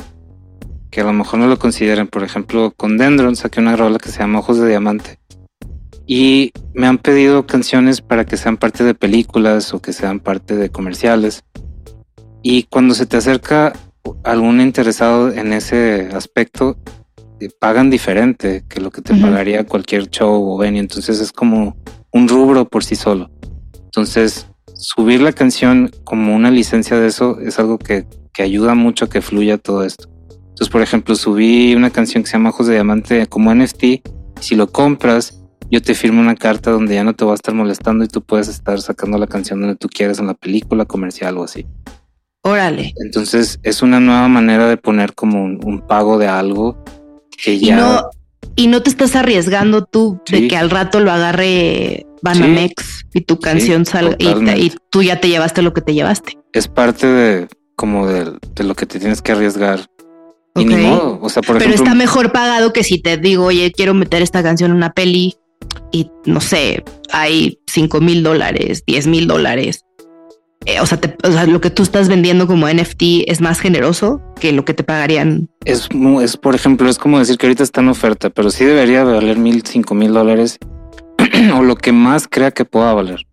que 0.90 1.02
a 1.02 1.04
lo 1.04 1.12
mejor 1.12 1.38
no 1.38 1.46
lo 1.46 1.58
consideren, 1.58 2.06
por 2.06 2.24
ejemplo, 2.24 2.72
con 2.74 2.96
Dendron 2.96 3.36
saqué 3.36 3.60
una 3.60 3.76
rola 3.76 3.98
que 3.98 4.08
se 4.08 4.20
llama 4.20 4.38
Ojos 4.38 4.58
de 4.58 4.68
Diamante. 4.68 5.18
Y 6.06 6.52
me 6.72 6.86
han 6.86 6.96
pedido 6.96 7.46
canciones 7.46 8.00
para 8.00 8.24
que 8.24 8.38
sean 8.38 8.56
parte 8.56 8.82
de 8.82 8.94
películas 8.94 9.74
o 9.74 9.82
que 9.82 9.92
sean 9.92 10.20
parte 10.20 10.56
de 10.56 10.70
comerciales. 10.70 11.44
Y 12.48 12.62
cuando 12.62 12.94
se 12.94 13.06
te 13.06 13.16
acerca 13.16 13.72
algún 14.22 14.60
interesado 14.60 15.32
en 15.32 15.52
ese 15.52 16.10
aspecto, 16.12 16.78
te 17.40 17.50
pagan 17.50 17.90
diferente 17.90 18.64
que 18.68 18.80
lo 18.80 18.92
que 18.92 19.02
te 19.02 19.16
pagaría 19.16 19.66
cualquier 19.66 20.08
show 20.10 20.52
o 20.52 20.56
venue. 20.56 20.78
Entonces 20.78 21.18
es 21.18 21.32
como 21.32 21.76
un 22.12 22.28
rubro 22.28 22.68
por 22.68 22.84
sí 22.84 22.94
solo. 22.94 23.32
Entonces, 23.82 24.46
subir 24.76 25.22
la 25.22 25.32
canción 25.32 25.90
como 26.04 26.36
una 26.36 26.52
licencia 26.52 26.96
de 27.00 27.08
eso 27.08 27.40
es 27.40 27.58
algo 27.58 27.78
que, 27.78 28.06
que 28.32 28.44
ayuda 28.44 28.76
mucho 28.76 29.06
a 29.06 29.08
que 29.08 29.22
fluya 29.22 29.58
todo 29.58 29.82
esto. 29.82 30.08
Entonces, 30.38 30.68
por 30.68 30.82
ejemplo, 30.82 31.16
subí 31.16 31.74
una 31.74 31.90
canción 31.90 32.22
que 32.22 32.30
se 32.30 32.34
llama 32.34 32.50
Ojos 32.50 32.68
de 32.68 32.74
Diamante 32.74 33.26
como 33.26 33.52
NFT. 33.52 34.08
Si 34.40 34.54
lo 34.54 34.70
compras, 34.70 35.42
yo 35.68 35.82
te 35.82 35.94
firmo 35.94 36.20
una 36.20 36.36
carta 36.36 36.70
donde 36.70 36.94
ya 36.94 37.02
no 37.02 37.12
te 37.12 37.24
va 37.24 37.32
a 37.32 37.34
estar 37.34 37.54
molestando 37.56 38.04
y 38.04 38.08
tú 38.08 38.22
puedes 38.22 38.46
estar 38.46 38.80
sacando 38.80 39.18
la 39.18 39.26
canción 39.26 39.60
donde 39.60 39.74
tú 39.74 39.88
quieras 39.88 40.20
en 40.20 40.28
la 40.28 40.34
película 40.34 40.84
comercial 40.84 41.38
o 41.38 41.42
así. 41.42 41.66
Órale. 42.46 42.94
Entonces 43.04 43.58
es 43.64 43.82
una 43.82 43.98
nueva 43.98 44.28
manera 44.28 44.68
de 44.68 44.76
poner 44.76 45.14
como 45.14 45.42
un, 45.42 45.84
pago 45.84 46.16
de 46.16 46.28
algo 46.28 46.76
que 47.36 47.58
ya. 47.58 47.74
Y 47.74 47.76
no, 47.76 48.10
y 48.54 48.66
no 48.68 48.82
te 48.84 48.90
estás 48.90 49.16
arriesgando 49.16 49.84
tú 49.84 50.20
de 50.30 50.46
que 50.46 50.56
al 50.56 50.70
rato 50.70 51.00
lo 51.00 51.10
agarre 51.10 52.06
Banamex 52.22 53.06
y 53.12 53.22
tu 53.22 53.40
canción 53.40 53.84
salga 53.84 54.14
y, 54.20 54.72
tú 54.90 55.02
ya 55.02 55.20
te 55.20 55.28
llevaste 55.28 55.60
lo 55.60 55.72
que 55.72 55.80
te 55.80 55.92
llevaste. 55.92 56.38
Es 56.52 56.68
parte 56.68 57.08
de 57.08 57.48
como 57.74 58.06
de, 58.06 58.32
lo 58.62 58.76
que 58.76 58.86
te 58.86 59.00
tienes 59.00 59.22
que 59.22 59.32
arriesgar. 59.32 59.80
Y 60.54 60.66
ni 60.66 60.76
modo. 60.76 61.18
O 61.20 61.28
sea, 61.28 61.42
por 61.42 61.58
Pero 61.58 61.74
está 61.74 61.96
mejor 61.96 62.30
pagado 62.30 62.72
que 62.72 62.84
si 62.84 63.02
te 63.02 63.16
digo, 63.16 63.46
oye, 63.46 63.72
quiero 63.72 63.92
meter 63.92 64.22
esta 64.22 64.44
canción 64.44 64.70
en 64.70 64.76
una 64.76 64.92
peli 64.92 65.34
y 65.90 66.08
no 66.24 66.40
sé, 66.40 66.84
hay 67.10 67.58
cinco 67.66 68.00
mil 68.00 68.22
dólares, 68.22 68.84
diez 68.86 69.08
mil 69.08 69.26
dólares 69.26 69.85
eh, 70.64 70.80
o, 70.80 70.86
sea, 70.86 70.98
o, 71.22 71.30
sea, 71.30 71.46
lo 71.46 71.60
que 71.60 71.70
tú 71.70 71.82
estás 71.82 72.08
vendiendo 72.08 72.46
como 72.46 72.68
NFT 72.68 73.28
es 73.28 73.40
más 73.40 73.60
generoso 73.60 74.20
que 74.40 74.52
lo 74.52 74.64
que 74.64 74.74
te 74.74 74.82
pagarían. 74.82 75.48
Es, 75.64 75.88
es 76.22 76.36
por 76.36 76.54
ejemplo, 76.54 76.88
es 76.88 76.98
como 76.98 77.18
decir 77.18 77.36
que 77.36 77.46
ahorita 77.46 77.62
está 77.62 77.82
en 77.82 77.88
oferta, 77.88 78.30
pero 78.30 78.50
sí 78.50 78.64
debería 78.64 79.04
valer 79.04 79.38
mil, 79.38 79.62
cinco 79.64 79.94
mil 79.94 80.12
dólares 80.12 80.58
o 81.54 81.62
lo 81.62 81.76
que 81.76 81.92
más 81.92 82.26
crea 82.26 82.50
que 82.50 82.64
pueda 82.64 82.92
valer. 82.94 83.26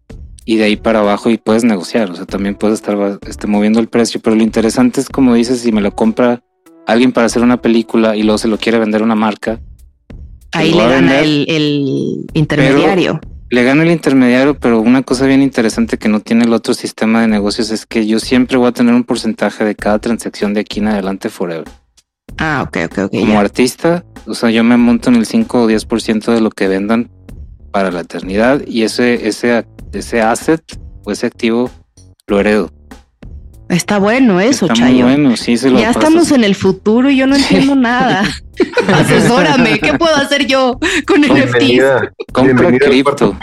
Y 0.45 0.57
de 0.57 0.65
ahí 0.65 0.75
para 0.75 0.99
abajo 0.99 1.29
y 1.29 1.37
puedes 1.37 1.63
negociar, 1.63 2.11
o 2.11 2.15
sea, 2.15 2.25
también 2.25 2.55
puedes 2.55 2.75
estar 2.75 3.19
este, 3.25 3.47
moviendo 3.47 3.79
el 3.79 3.87
precio, 3.87 4.19
pero 4.21 4.35
lo 4.35 4.43
interesante 4.43 4.99
es 4.99 5.07
como 5.07 5.33
dices, 5.33 5.61
si 5.61 5.71
me 5.71 5.81
lo 5.81 5.95
compra 5.95 6.43
alguien 6.85 7.13
para 7.13 7.27
hacer 7.27 7.41
una 7.41 7.61
película 7.61 8.15
y 8.15 8.23
luego 8.23 8.37
se 8.37 8.49
lo 8.49 8.57
quiere 8.57 8.77
vender 8.77 9.01
una 9.01 9.15
marca. 9.15 9.61
Ahí 10.51 10.71
le 10.71 10.87
gana 10.87 11.21
el, 11.21 11.45
el, 11.47 12.25
intermediario 12.33 13.19
le 13.49 13.63
gano 13.63 13.83
el 13.83 13.91
intermediario, 13.91 14.57
pero 14.57 14.79
una 14.81 15.03
cosa 15.03 15.25
bien 15.25 15.41
interesante 15.41 15.97
que 15.97 16.09
no 16.09 16.19
tiene 16.19 16.45
el 16.45 16.53
otro 16.53 16.73
sistema 16.73 17.21
de 17.21 17.27
negocios 17.27 17.69
es 17.71 17.85
que 17.85 18.05
yo 18.07 18.19
siempre 18.19 18.57
voy 18.57 18.67
a 18.67 18.71
tener 18.71 18.93
un 18.93 19.03
porcentaje 19.03 19.63
de 19.63 19.75
cada 19.75 19.99
transacción 19.99 20.53
de 20.53 20.61
aquí 20.61 20.79
en 20.79 20.87
adelante 20.87 21.29
forever. 21.29 21.65
Ah, 22.37 22.63
ok, 22.67 22.77
ok, 22.85 22.97
ok. 23.05 23.11
Como 23.11 23.39
artista, 23.39 24.03
o 24.25 24.33
sea, 24.33 24.49
yo 24.49 24.63
me 24.63 24.77
monto 24.77 25.09
en 25.09 25.15
el 25.17 25.25
5 25.25 25.63
o 25.63 25.69
10% 25.69 26.33
de 26.33 26.41
lo 26.41 26.49
que 26.49 26.67
vendan 26.67 27.11
para 27.71 27.91
la 27.91 28.01
eternidad 28.01 28.61
y 28.65 28.83
ese, 28.83 29.27
ese, 29.27 29.65
ese 29.93 30.21
asset 30.21 30.63
o 31.05 31.11
ese 31.11 31.27
activo 31.27 31.69
lo 32.27 32.39
heredo. 32.39 32.71
Está 33.69 33.97
bueno 33.97 34.39
eso, 34.39 34.65
Está 34.65 34.75
Chayo. 34.75 35.05
Muy 35.05 35.15
bueno, 35.15 35.37
sí, 35.37 35.57
se 35.57 35.69
lo 35.69 35.79
ya 35.79 35.91
estamos 35.91 36.31
en 36.31 36.43
el 36.43 36.55
futuro 36.55 37.09
y 37.09 37.17
yo 37.17 37.27
no 37.27 37.35
entiendo 37.35 37.75
nada. 37.75 38.23
Asesórame, 38.93 39.79
¿qué 39.79 39.93
puedo 39.93 40.15
hacer 40.15 40.45
yo 40.45 40.77
con 41.07 41.21
NFTs? 41.21 41.83
Compra 42.31 42.77
cripto. 42.77 43.35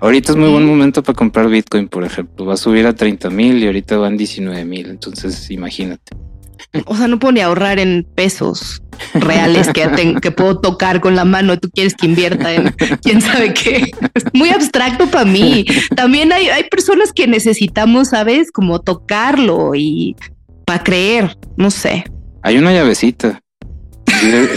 Ahorita 0.00 0.32
es 0.32 0.38
muy 0.38 0.48
buen 0.48 0.66
momento 0.66 1.02
para 1.02 1.14
comprar 1.14 1.48
Bitcoin, 1.48 1.88
por 1.88 2.04
ejemplo. 2.04 2.46
Va 2.46 2.54
a 2.54 2.56
subir 2.56 2.86
a 2.86 2.94
30 2.94 3.30
mil 3.30 3.62
y 3.62 3.66
ahorita 3.66 3.96
van 3.98 4.16
19 4.16 4.64
mil. 4.64 4.90
Entonces, 4.90 5.50
imagínate. 5.50 6.16
O 6.86 6.96
sea, 6.96 7.06
no 7.06 7.18
puedo 7.18 7.32
ni 7.32 7.40
ahorrar 7.40 7.78
en 7.78 8.06
pesos 8.14 8.81
reales 9.14 9.68
que, 9.68 10.16
que 10.20 10.30
puedo 10.30 10.60
tocar 10.60 11.00
con 11.00 11.16
la 11.16 11.24
mano. 11.24 11.58
Tú 11.58 11.70
quieres 11.70 11.94
que 11.94 12.06
invierta 12.06 12.52
en 12.52 12.74
quién 13.02 13.20
sabe 13.20 13.54
qué. 13.54 13.90
Es 14.14 14.24
muy 14.32 14.50
abstracto 14.50 15.06
para 15.06 15.24
mí. 15.24 15.64
También 15.96 16.32
hay, 16.32 16.48
hay 16.48 16.64
personas 16.64 17.12
que 17.12 17.26
necesitamos, 17.26 18.08
¿sabes? 18.08 18.50
Como 18.50 18.80
tocarlo 18.80 19.74
y 19.74 20.16
para 20.64 20.82
creer. 20.82 21.36
No 21.56 21.70
sé. 21.70 22.04
Hay 22.42 22.58
una 22.58 22.72
llavecita. 22.72 23.40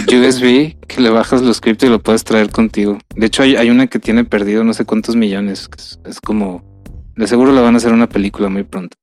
USB 0.08 0.76
que 0.88 1.02
le 1.02 1.10
bajas 1.10 1.42
los 1.42 1.60
cripto 1.60 1.88
y 1.88 1.90
lo 1.90 2.00
puedes 2.00 2.24
traer 2.24 2.52
contigo. 2.52 3.00
De 3.16 3.26
hecho, 3.26 3.42
hay, 3.42 3.56
hay 3.56 3.72
una 3.72 3.88
que 3.88 3.98
tiene 3.98 4.24
perdido 4.24 4.64
no 4.64 4.74
sé 4.74 4.86
cuántos 4.86 5.16
millones. 5.16 5.68
Es, 5.76 6.00
es 6.06 6.22
como 6.22 6.64
de 7.16 7.28
seguro 7.28 7.52
la 7.52 7.62
van 7.62 7.76
a 7.76 7.78
hacer 7.78 7.94
una 7.94 8.10
película 8.10 8.50
muy 8.50 8.64
pronto. 8.64 8.98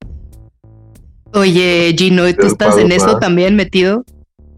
Oye, 1.34 1.94
Gino, 1.96 2.28
¿y 2.28 2.34
tú 2.34 2.46
estás 2.46 2.76
en 2.76 2.92
eso 2.92 3.18
también 3.18 3.56
metido? 3.56 4.04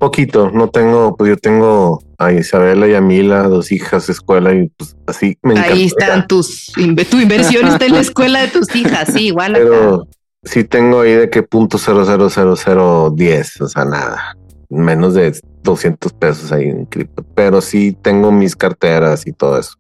Poquito, 0.05 0.51
no 0.51 0.69
tengo, 0.69 1.17
pues 1.17 1.31
yo 1.31 1.37
tengo 1.39 1.99
a 2.19 2.31
Isabela 2.31 2.87
y 2.87 2.93
a 2.93 3.01
Mila, 3.01 3.45
dos 3.45 3.73
hijas 3.73 4.11
escuela 4.11 4.53
y 4.53 4.69
pues 4.77 4.95
así 5.07 5.39
me 5.41 5.55
encanta. 5.55 5.73
Ahí 5.73 5.85
están 5.85 6.27
tus, 6.27 6.71
tu 7.11 7.21
inversión 7.21 7.67
está 7.69 7.87
en 7.87 7.95
la 7.95 8.01
escuela 8.01 8.43
de 8.43 8.49
tus 8.49 8.77
hijas, 8.77 9.09
sí, 9.15 9.29
igual. 9.29 9.55
Pero 9.55 10.07
sí 10.43 10.65
tengo 10.65 11.01
ahí 11.01 11.15
de 11.15 11.31
que 11.31 11.43
punto 11.43 11.79
cero 11.79 12.05
cero 12.05 12.29
cero 12.29 12.55
cero 12.55 13.15
diez, 13.17 13.59
o 13.63 13.67
sea, 13.67 13.87
nada, 13.87 14.37
menos 14.69 15.15
de 15.15 15.41
200 15.63 16.13
pesos 16.13 16.53
ahí 16.53 16.65
en 16.65 16.85
cripto, 16.85 17.25
pero 17.35 17.63
sí 17.63 17.97
tengo 18.03 18.31
mis 18.31 18.55
carteras 18.55 19.27
y 19.27 19.33
todo 19.33 19.59
eso, 19.59 19.73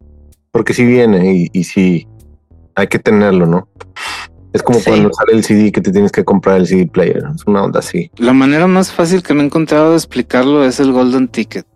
porque 0.50 0.72
sí 0.72 0.86
viene 0.86 1.34
y, 1.34 1.50
y 1.52 1.64
sí 1.64 2.08
hay 2.74 2.86
que 2.86 2.98
tenerlo, 2.98 3.44
¿no? 3.44 3.68
Es 4.54 4.62
como 4.62 4.78
cuando 4.80 5.10
sale 5.12 5.32
el 5.32 5.42
CD 5.42 5.72
que 5.72 5.80
te 5.80 5.90
tienes 5.90 6.12
que 6.12 6.24
comprar 6.24 6.58
el 6.58 6.66
CD 6.68 6.86
player. 6.86 7.24
Es 7.34 7.44
una 7.44 7.64
onda 7.64 7.80
así. 7.80 8.08
La 8.16 8.32
manera 8.32 8.68
más 8.68 8.92
fácil 8.92 9.20
que 9.20 9.34
me 9.34 9.42
he 9.42 9.46
encontrado 9.46 9.90
de 9.90 9.96
explicarlo 9.96 10.64
es 10.64 10.78
el 10.78 10.92
Golden 10.92 11.26
Ticket. 11.26 11.66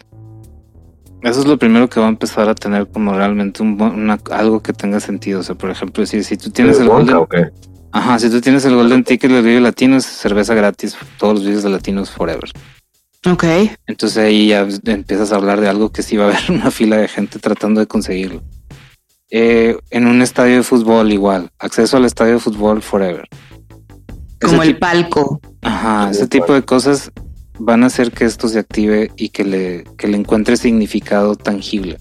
Eso 1.23 1.41
es 1.41 1.47
lo 1.47 1.59
primero 1.59 1.89
que 1.89 1.99
va 1.99 2.07
a 2.07 2.11
empezar 2.11 2.49
a 2.49 2.55
tener 2.55 2.87
como 2.87 3.13
realmente 3.15 3.65
un, 3.65 4.17
algo 4.31 4.63
que 4.63 4.73
tenga 4.73 5.01
sentido. 5.01 5.41
O 5.41 5.43
sea, 5.43 5.57
por 5.57 5.71
ejemplo, 5.71 6.07
si, 6.07 6.23
si 6.23 6.37
tú 6.37 6.51
tienes 6.51 6.79
el 6.79 6.89
Golden... 6.89 7.27
Ajá, 7.91 8.17
si 8.21 8.31
tú 8.31 8.41
tienes 8.41 8.65
el 8.65 8.77
Golden 8.77 9.03
Ticket 9.03 9.29
del 9.29 9.43
Vive 9.43 9.61
Latino 9.61 9.97
es 9.97 10.05
cerveza 10.07 10.55
gratis 10.55 10.97
todos 11.19 11.35
los 11.35 11.45
videos 11.45 11.65
de 11.65 11.71
Latinos 11.71 12.13
Forever. 12.13 12.49
Ok. 13.27 13.45
Entonces 13.89 14.19
ahí 14.19 14.49
ya 14.49 14.69
empiezas 14.85 15.33
a 15.33 15.37
hablar 15.37 15.61
de 15.61 15.69
algo 15.69 15.91
que 15.91 16.05
sí 16.05 16.17
va 16.17 16.27
a 16.27 16.29
haber 16.29 16.43
una 16.51 16.71
fila 16.71 16.99
de 16.99 17.09
gente 17.09 17.41
tratando 17.41 17.81
de 17.81 17.89
conseguirlo. 17.89 18.41
Eh, 19.31 19.77
en 19.91 20.07
un 20.07 20.23
estadio 20.23 20.57
de 20.57 20.63
fútbol 20.63 21.13
igual, 21.13 21.51
acceso 21.59 21.97
al 21.97 22.05
estadio 22.07 22.35
de 22.35 22.41
fútbol 22.41 22.83
forever. 22.83 23.29
Como 24.41 24.63
el 24.63 24.79
palco. 24.79 25.41
Ajá, 25.63 26.11
ese 26.11 26.27
tipo 26.27 26.55
de 26.55 26.63
cosas 26.63 27.11
van 27.59 27.83
a 27.83 27.87
hacer 27.87 28.13
que 28.13 28.25
esto 28.25 28.49
se 28.49 28.59
active 28.59 29.11
y 29.17 29.31
que 29.31 29.45
le, 29.45 29.85
que 29.97 30.09
le 30.09 30.17
encuentre 30.17 30.57
significado 30.57 31.35
tangible. 31.35 31.99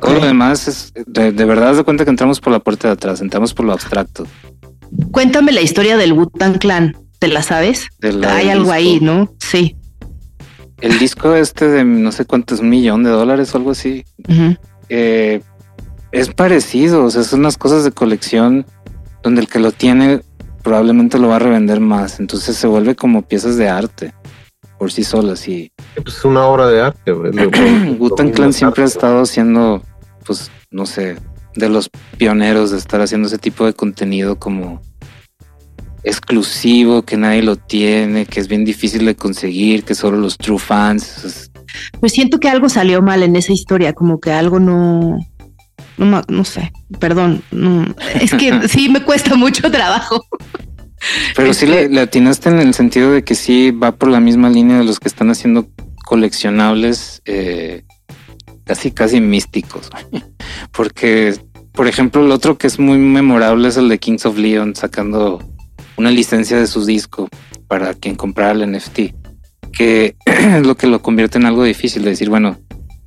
Todo 0.00 0.14
lo 0.14 0.26
demás 0.26 0.66
es, 0.66 0.92
de, 1.06 1.30
verdad, 1.30 1.74
de 1.76 1.84
cuenta 1.84 2.04
que 2.04 2.10
entramos 2.10 2.40
por 2.40 2.52
la 2.52 2.58
puerta 2.58 2.88
de 2.88 2.94
atrás, 2.94 3.20
entramos 3.20 3.54
por 3.54 3.64
lo 3.64 3.72
abstracto. 3.72 4.26
Cuéntame 5.12 5.52
la 5.52 5.60
historia 5.60 5.96
del 5.96 6.12
Wu-Tang 6.12 6.58
Clan, 6.58 6.96
¿te 7.20 7.28
la 7.28 7.42
sabes? 7.42 7.88
Hay 8.28 8.50
algo 8.50 8.72
ahí, 8.72 8.98
¿no? 9.00 9.32
Sí. 9.38 9.76
El 10.80 10.98
disco 10.98 11.34
este 11.34 11.68
de 11.68 11.84
no 11.84 12.10
sé 12.12 12.24
cuántos, 12.24 12.60
un 12.60 12.68
millón 12.68 13.04
de 13.04 13.10
dólares 13.10 13.54
o 13.54 13.58
algo 13.58 13.70
así. 13.70 14.04
eh, 14.88 15.40
es 16.16 16.32
parecido, 16.32 17.04
o 17.04 17.10
sea, 17.10 17.22
son 17.22 17.40
unas 17.40 17.58
cosas 17.58 17.84
de 17.84 17.92
colección 17.92 18.66
donde 19.22 19.42
el 19.42 19.48
que 19.48 19.58
lo 19.58 19.72
tiene 19.72 20.22
probablemente 20.62 21.18
lo 21.18 21.28
va 21.28 21.36
a 21.36 21.40
revender 21.40 21.80
más, 21.80 22.18
entonces 22.18 22.56
se 22.56 22.66
vuelve 22.66 22.96
como 22.96 23.22
piezas 23.22 23.56
de 23.56 23.68
arte 23.68 24.14
por 24.78 24.92
sí 24.92 25.04
solas 25.04 25.46
y 25.48 25.70
pues 26.02 26.18
es 26.18 26.24
una 26.24 26.46
obra 26.46 26.66
de 26.68 26.80
arte. 26.82 27.12
Gutan 27.12 28.30
Clan 28.32 28.52
siempre 28.52 28.82
ha 28.82 28.86
estado 28.86 29.22
haciendo, 29.22 29.82
pues, 30.24 30.50
no 30.70 30.86
sé, 30.86 31.16
de 31.54 31.68
los 31.68 31.88
pioneros 32.18 32.70
de 32.70 32.78
estar 32.78 33.00
haciendo 33.00 33.28
ese 33.28 33.38
tipo 33.38 33.64
de 33.64 33.72
contenido 33.72 34.38
como 34.38 34.82
exclusivo, 36.02 37.02
que 37.02 37.16
nadie 37.16 37.42
lo 37.42 37.56
tiene, 37.56 38.26
que 38.26 38.40
es 38.40 38.48
bien 38.48 38.64
difícil 38.64 39.06
de 39.06 39.16
conseguir, 39.16 39.82
que 39.84 39.94
solo 39.94 40.18
los 40.18 40.36
true 40.36 40.58
fans. 40.58 41.50
Pues 41.98 42.12
siento 42.12 42.38
que 42.38 42.48
algo 42.48 42.68
salió 42.68 43.02
mal 43.02 43.22
en 43.22 43.34
esa 43.34 43.52
historia, 43.52 43.92
como 43.92 44.20
que 44.20 44.30
algo 44.30 44.60
no, 44.60 45.18
no, 45.96 46.22
no 46.28 46.44
sé, 46.44 46.72
perdón, 46.98 47.42
es 48.20 48.32
que 48.32 48.68
sí 48.68 48.88
me 48.88 49.02
cuesta 49.02 49.34
mucho 49.36 49.70
trabajo. 49.70 50.24
Pero 51.34 51.54
sí 51.54 51.66
le, 51.66 52.00
atinaste 52.00 52.48
en 52.48 52.58
el 52.58 52.74
sentido 52.74 53.12
de 53.12 53.22
que 53.22 53.34
sí 53.34 53.70
va 53.70 53.92
por 53.92 54.08
la 54.08 54.20
misma 54.20 54.48
línea 54.48 54.78
de 54.78 54.84
los 54.84 54.98
que 54.98 55.08
están 55.08 55.30
haciendo 55.30 55.68
coleccionables 56.04 57.22
eh, 57.26 57.84
casi, 58.64 58.90
casi 58.90 59.20
místicos. 59.20 59.90
Porque, 60.72 61.34
por 61.72 61.86
ejemplo, 61.86 62.24
el 62.24 62.32
otro 62.32 62.56
que 62.58 62.66
es 62.66 62.78
muy 62.78 62.98
memorable 62.98 63.68
es 63.68 63.76
el 63.76 63.88
de 63.88 63.98
Kings 63.98 64.26
of 64.26 64.38
Leon 64.38 64.74
sacando 64.74 65.42
una 65.96 66.10
licencia 66.10 66.58
de 66.58 66.66
su 66.66 66.84
disco 66.84 67.28
para 67.68 67.94
quien 67.94 68.14
comprara 68.14 68.52
el 68.52 68.70
NFT, 68.70 68.98
que 69.72 70.16
es 70.24 70.66
lo 70.66 70.76
que 70.76 70.86
lo 70.86 71.02
convierte 71.02 71.38
en 71.38 71.46
algo 71.46 71.64
difícil 71.64 72.02
de 72.02 72.10
decir, 72.10 72.28
bueno, 72.28 72.58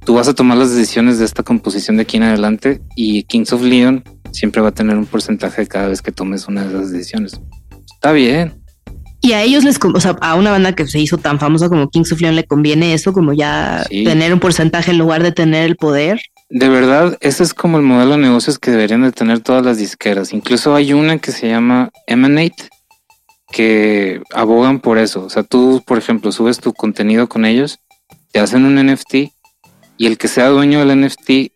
tú 0.09 0.15
vas 0.15 0.27
a 0.27 0.33
tomar 0.33 0.57
las 0.57 0.71
decisiones 0.71 1.19
de 1.19 1.25
esta 1.25 1.43
composición 1.43 1.97
de 1.97 2.01
aquí 2.01 2.17
en 2.17 2.23
adelante 2.23 2.81
y 2.95 3.21
Kings 3.25 3.53
of 3.53 3.61
Leon 3.61 4.03
siempre 4.31 4.59
va 4.59 4.69
a 4.69 4.71
tener 4.71 4.97
un 4.97 5.05
porcentaje 5.05 5.67
cada 5.67 5.87
vez 5.87 6.01
que 6.01 6.11
tomes 6.11 6.47
una 6.47 6.63
de 6.63 6.69
esas 6.69 6.91
decisiones. 6.91 7.39
Está 7.93 8.11
bien. 8.11 8.59
Y 9.21 9.33
a 9.33 9.43
ellos 9.43 9.63
les, 9.63 9.77
o 9.79 9.99
sea, 9.99 10.17
a 10.21 10.33
una 10.33 10.49
banda 10.49 10.73
que 10.73 10.87
se 10.87 10.97
hizo 10.97 11.19
tan 11.19 11.37
famosa 11.37 11.69
como 11.69 11.91
Kings 11.91 12.11
of 12.11 12.21
Leon 12.21 12.35
le 12.35 12.43
conviene 12.43 12.95
eso, 12.95 13.13
como 13.13 13.33
ya 13.33 13.85
tener 13.87 14.33
un 14.33 14.39
porcentaje 14.39 14.89
en 14.89 14.97
lugar 14.97 15.21
de 15.21 15.31
tener 15.31 15.65
el 15.65 15.75
poder. 15.75 16.19
De 16.49 16.69
verdad, 16.69 17.15
ese 17.21 17.43
es 17.43 17.53
como 17.53 17.77
el 17.77 17.83
modelo 17.83 18.13
de 18.13 18.17
negocios 18.17 18.57
que 18.57 18.71
deberían 18.71 19.03
de 19.03 19.11
tener 19.11 19.41
todas 19.41 19.63
las 19.63 19.77
disqueras. 19.77 20.33
Incluso 20.33 20.73
hay 20.73 20.91
una 20.91 21.19
que 21.19 21.31
se 21.31 21.49
llama 21.49 21.91
Emanate, 22.07 22.67
que 23.51 24.23
abogan 24.33 24.79
por 24.79 24.97
eso. 24.97 25.23
O 25.23 25.29
sea, 25.29 25.43
tú, 25.43 25.83
por 25.85 25.99
ejemplo, 25.99 26.31
subes 26.31 26.57
tu 26.57 26.73
contenido 26.73 27.29
con 27.29 27.45
ellos, 27.45 27.77
te 28.31 28.39
hacen 28.39 28.65
un 28.65 28.83
NFT 28.83 29.37
y 29.99 30.07
el 30.07 30.17
que 30.17 30.27
sea 30.27 30.47
dueño 30.47 30.83
del 30.83 30.99
NFT 30.99 31.51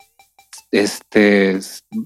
este 0.71 1.59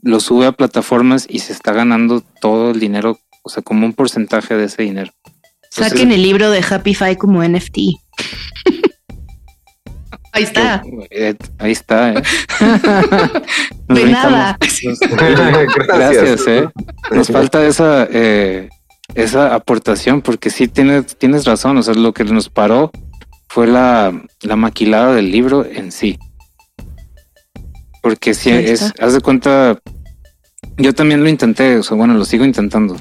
lo 0.04 0.20
sube 0.20 0.46
a 0.46 0.52
plataformas 0.54 1.26
y 1.30 1.40
se 1.40 1.52
está 1.52 1.74
ganando 1.74 2.22
todo 2.42 2.72
el 2.72 2.80
dinero, 2.80 3.20
o 3.44 3.50
sea, 3.50 3.64
como 3.64 3.86
un 3.86 3.94
porcentaje 3.94 4.56
de 4.56 4.66
ese 4.66 4.84
dinero. 4.84 5.12
Saquen 5.72 6.12
el 6.12 6.22
libro 6.22 6.50
de 6.50 6.64
Happy 6.70 6.94
Fi 6.94 7.18
como 7.18 7.44
NFT. 7.44 7.78
Ahí 10.34 10.44
está. 10.44 10.84
Eh, 11.10 11.36
ahí 11.58 11.72
está. 11.72 12.14
¿eh? 12.14 12.24
de 13.88 14.06
nada. 14.06 14.58
Gracias. 15.88 16.48
¿eh? 16.48 16.70
Nos 17.12 17.28
falta 17.30 17.66
esa, 17.66 18.08
eh, 18.12 18.70
esa 19.16 19.56
aportación 19.56 20.22
porque 20.22 20.52
sí 20.52 20.68
tienes, 20.68 21.18
tienes 21.18 21.46
razón. 21.46 21.78
O 21.78 21.84
sea, 21.84 21.96
lo 21.96 22.14
que 22.14 22.24
nos 22.24 22.50
paró 22.50 22.92
fue 23.50 23.66
la, 23.66 24.14
la 24.42 24.56
maquilada 24.56 25.16
del 25.16 25.32
libro 25.32 25.66
en 25.66 25.92
sí. 25.92 26.20
Porque 28.08 28.34
si 28.34 28.50
es, 28.52 28.94
haz 29.02 29.12
de 29.12 29.20
cuenta, 29.20 29.82
yo 30.78 30.96
también 30.96 31.22
lo 31.24 31.28
intenté, 31.28 31.76
o 31.76 31.84
sea, 31.84 31.98
bueno, 31.98 32.14
lo 32.14 32.24
sigo 32.24 32.46
intentando. 32.46 32.96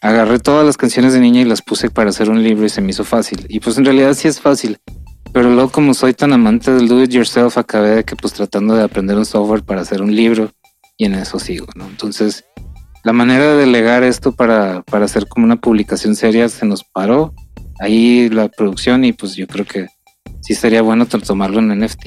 agarré 0.00 0.38
todas 0.38 0.64
las 0.64 0.76
canciones 0.76 1.12
de 1.12 1.18
niña 1.18 1.40
y 1.40 1.44
las 1.44 1.62
puse 1.62 1.90
para 1.90 2.10
hacer 2.10 2.30
un 2.30 2.44
libro 2.44 2.64
y 2.64 2.68
se 2.68 2.80
me 2.80 2.90
hizo 2.90 3.02
fácil. 3.02 3.44
Y 3.48 3.58
pues 3.58 3.76
en 3.76 3.84
realidad 3.84 4.14
sí 4.14 4.28
es 4.28 4.38
fácil. 4.38 4.78
Pero 5.32 5.50
luego 5.50 5.72
como 5.72 5.94
soy 5.94 6.14
tan 6.14 6.32
amante 6.32 6.72
del 6.72 6.86
do 6.86 7.02
it 7.02 7.10
yourself, 7.10 7.58
acabé 7.58 7.90
de 7.90 8.04
que 8.04 8.14
pues 8.14 8.34
tratando 8.34 8.76
de 8.76 8.84
aprender 8.84 9.16
un 9.16 9.26
software 9.26 9.64
para 9.64 9.80
hacer 9.80 10.00
un 10.00 10.14
libro 10.14 10.52
y 10.96 11.06
en 11.06 11.14
eso 11.14 11.40
sigo, 11.40 11.66
¿no? 11.74 11.88
Entonces, 11.88 12.44
la 13.02 13.12
manera 13.12 13.44
de 13.44 13.56
delegar 13.56 14.04
esto 14.04 14.30
para, 14.30 14.82
para 14.82 15.06
hacer 15.06 15.26
como 15.26 15.44
una 15.44 15.56
publicación 15.56 16.14
seria 16.14 16.48
se 16.48 16.66
nos 16.66 16.84
paró 16.84 17.34
ahí 17.80 18.28
la 18.28 18.46
producción 18.46 19.04
y 19.04 19.12
pues 19.12 19.34
yo 19.34 19.48
creo 19.48 19.66
que 19.66 19.88
sí 20.40 20.54
sería 20.54 20.82
bueno 20.82 21.06
tomarlo 21.06 21.58
en 21.58 21.80
NFT. 21.80 22.06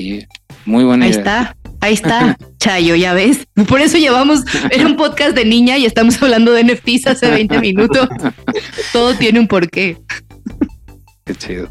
Muy 0.65 0.83
buena 0.83 1.05
ahí 1.05 1.11
idea. 1.11 1.19
está, 1.19 1.57
ahí 1.81 1.93
está, 1.93 2.37
Chayo, 2.57 2.95
ya 2.95 3.13
ves. 3.13 3.47
Por 3.67 3.81
eso 3.81 3.97
llevamos, 3.97 4.43
era 4.71 4.85
un 4.85 4.97
podcast 4.97 5.35
de 5.35 5.45
niña 5.45 5.77
y 5.77 5.85
estamos 5.85 6.21
hablando 6.21 6.51
de 6.51 6.63
NFTs 6.63 7.07
hace 7.07 7.29
20 7.29 7.59
minutos. 7.59 8.07
Todo 8.91 9.15
tiene 9.15 9.39
un 9.39 9.47
porqué. 9.47 9.97
Qué 11.25 11.35
chido. 11.35 11.69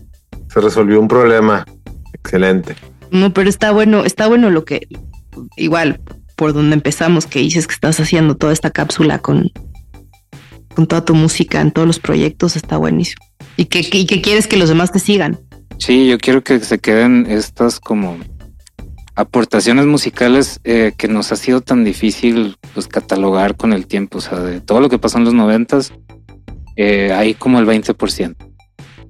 Se 0.53 0.61
resolvió 0.61 1.01
un 1.01 1.09
problema. 1.09 1.64
Excelente. 2.12 2.76
No, 3.11 3.32
pero 3.32 3.49
está 3.49 3.72
bueno, 3.72 4.05
está 4.05 4.26
bueno 4.26 4.51
lo 4.51 4.64
que, 4.64 4.86
igual, 5.57 6.01
por 6.36 6.53
donde 6.53 6.74
empezamos, 6.74 7.26
que 7.26 7.40
dices 7.40 7.66
que 7.66 7.74
estás 7.74 7.99
haciendo 8.01 8.36
toda 8.36 8.53
esta 8.53 8.70
cápsula 8.70 9.18
con, 9.18 9.51
con 10.74 10.86
toda 10.86 11.05
tu 11.05 11.14
música 11.14 11.61
en 11.61 11.70
todos 11.70 11.86
los 11.86 11.99
proyectos, 11.99 12.57
está 12.57 12.76
buenísimo. 12.76 13.24
Y 13.57 13.66
que, 13.66 13.80
y 13.80 14.07
que 14.07 14.20
quieres 14.20 14.47
que 14.47 14.57
los 14.57 14.68
demás 14.68 14.90
te 14.92 14.99
sigan. 14.99 15.38
Sí, 15.78 16.09
yo 16.09 16.18
quiero 16.18 16.42
que 16.42 16.61
se 16.61 16.78
queden 16.78 17.26
estas 17.28 17.80
como 17.80 18.16
aportaciones 19.14 19.86
musicales 19.86 20.60
eh, 20.64 20.92
que 20.96 21.08
nos 21.08 21.32
ha 21.32 21.36
sido 21.36 21.60
tan 21.60 21.84
difícil 21.84 22.56
pues 22.72 22.88
catalogar 22.88 23.56
con 23.56 23.72
el 23.72 23.86
tiempo. 23.86 24.18
O 24.18 24.20
sea, 24.20 24.40
de 24.40 24.60
todo 24.60 24.80
lo 24.80 24.88
que 24.88 24.98
pasó 24.98 25.18
en 25.18 25.24
los 25.24 25.34
noventas, 25.34 25.92
eh, 26.76 27.12
hay 27.12 27.34
como 27.34 27.58
el 27.58 27.66
20%. 27.66 28.34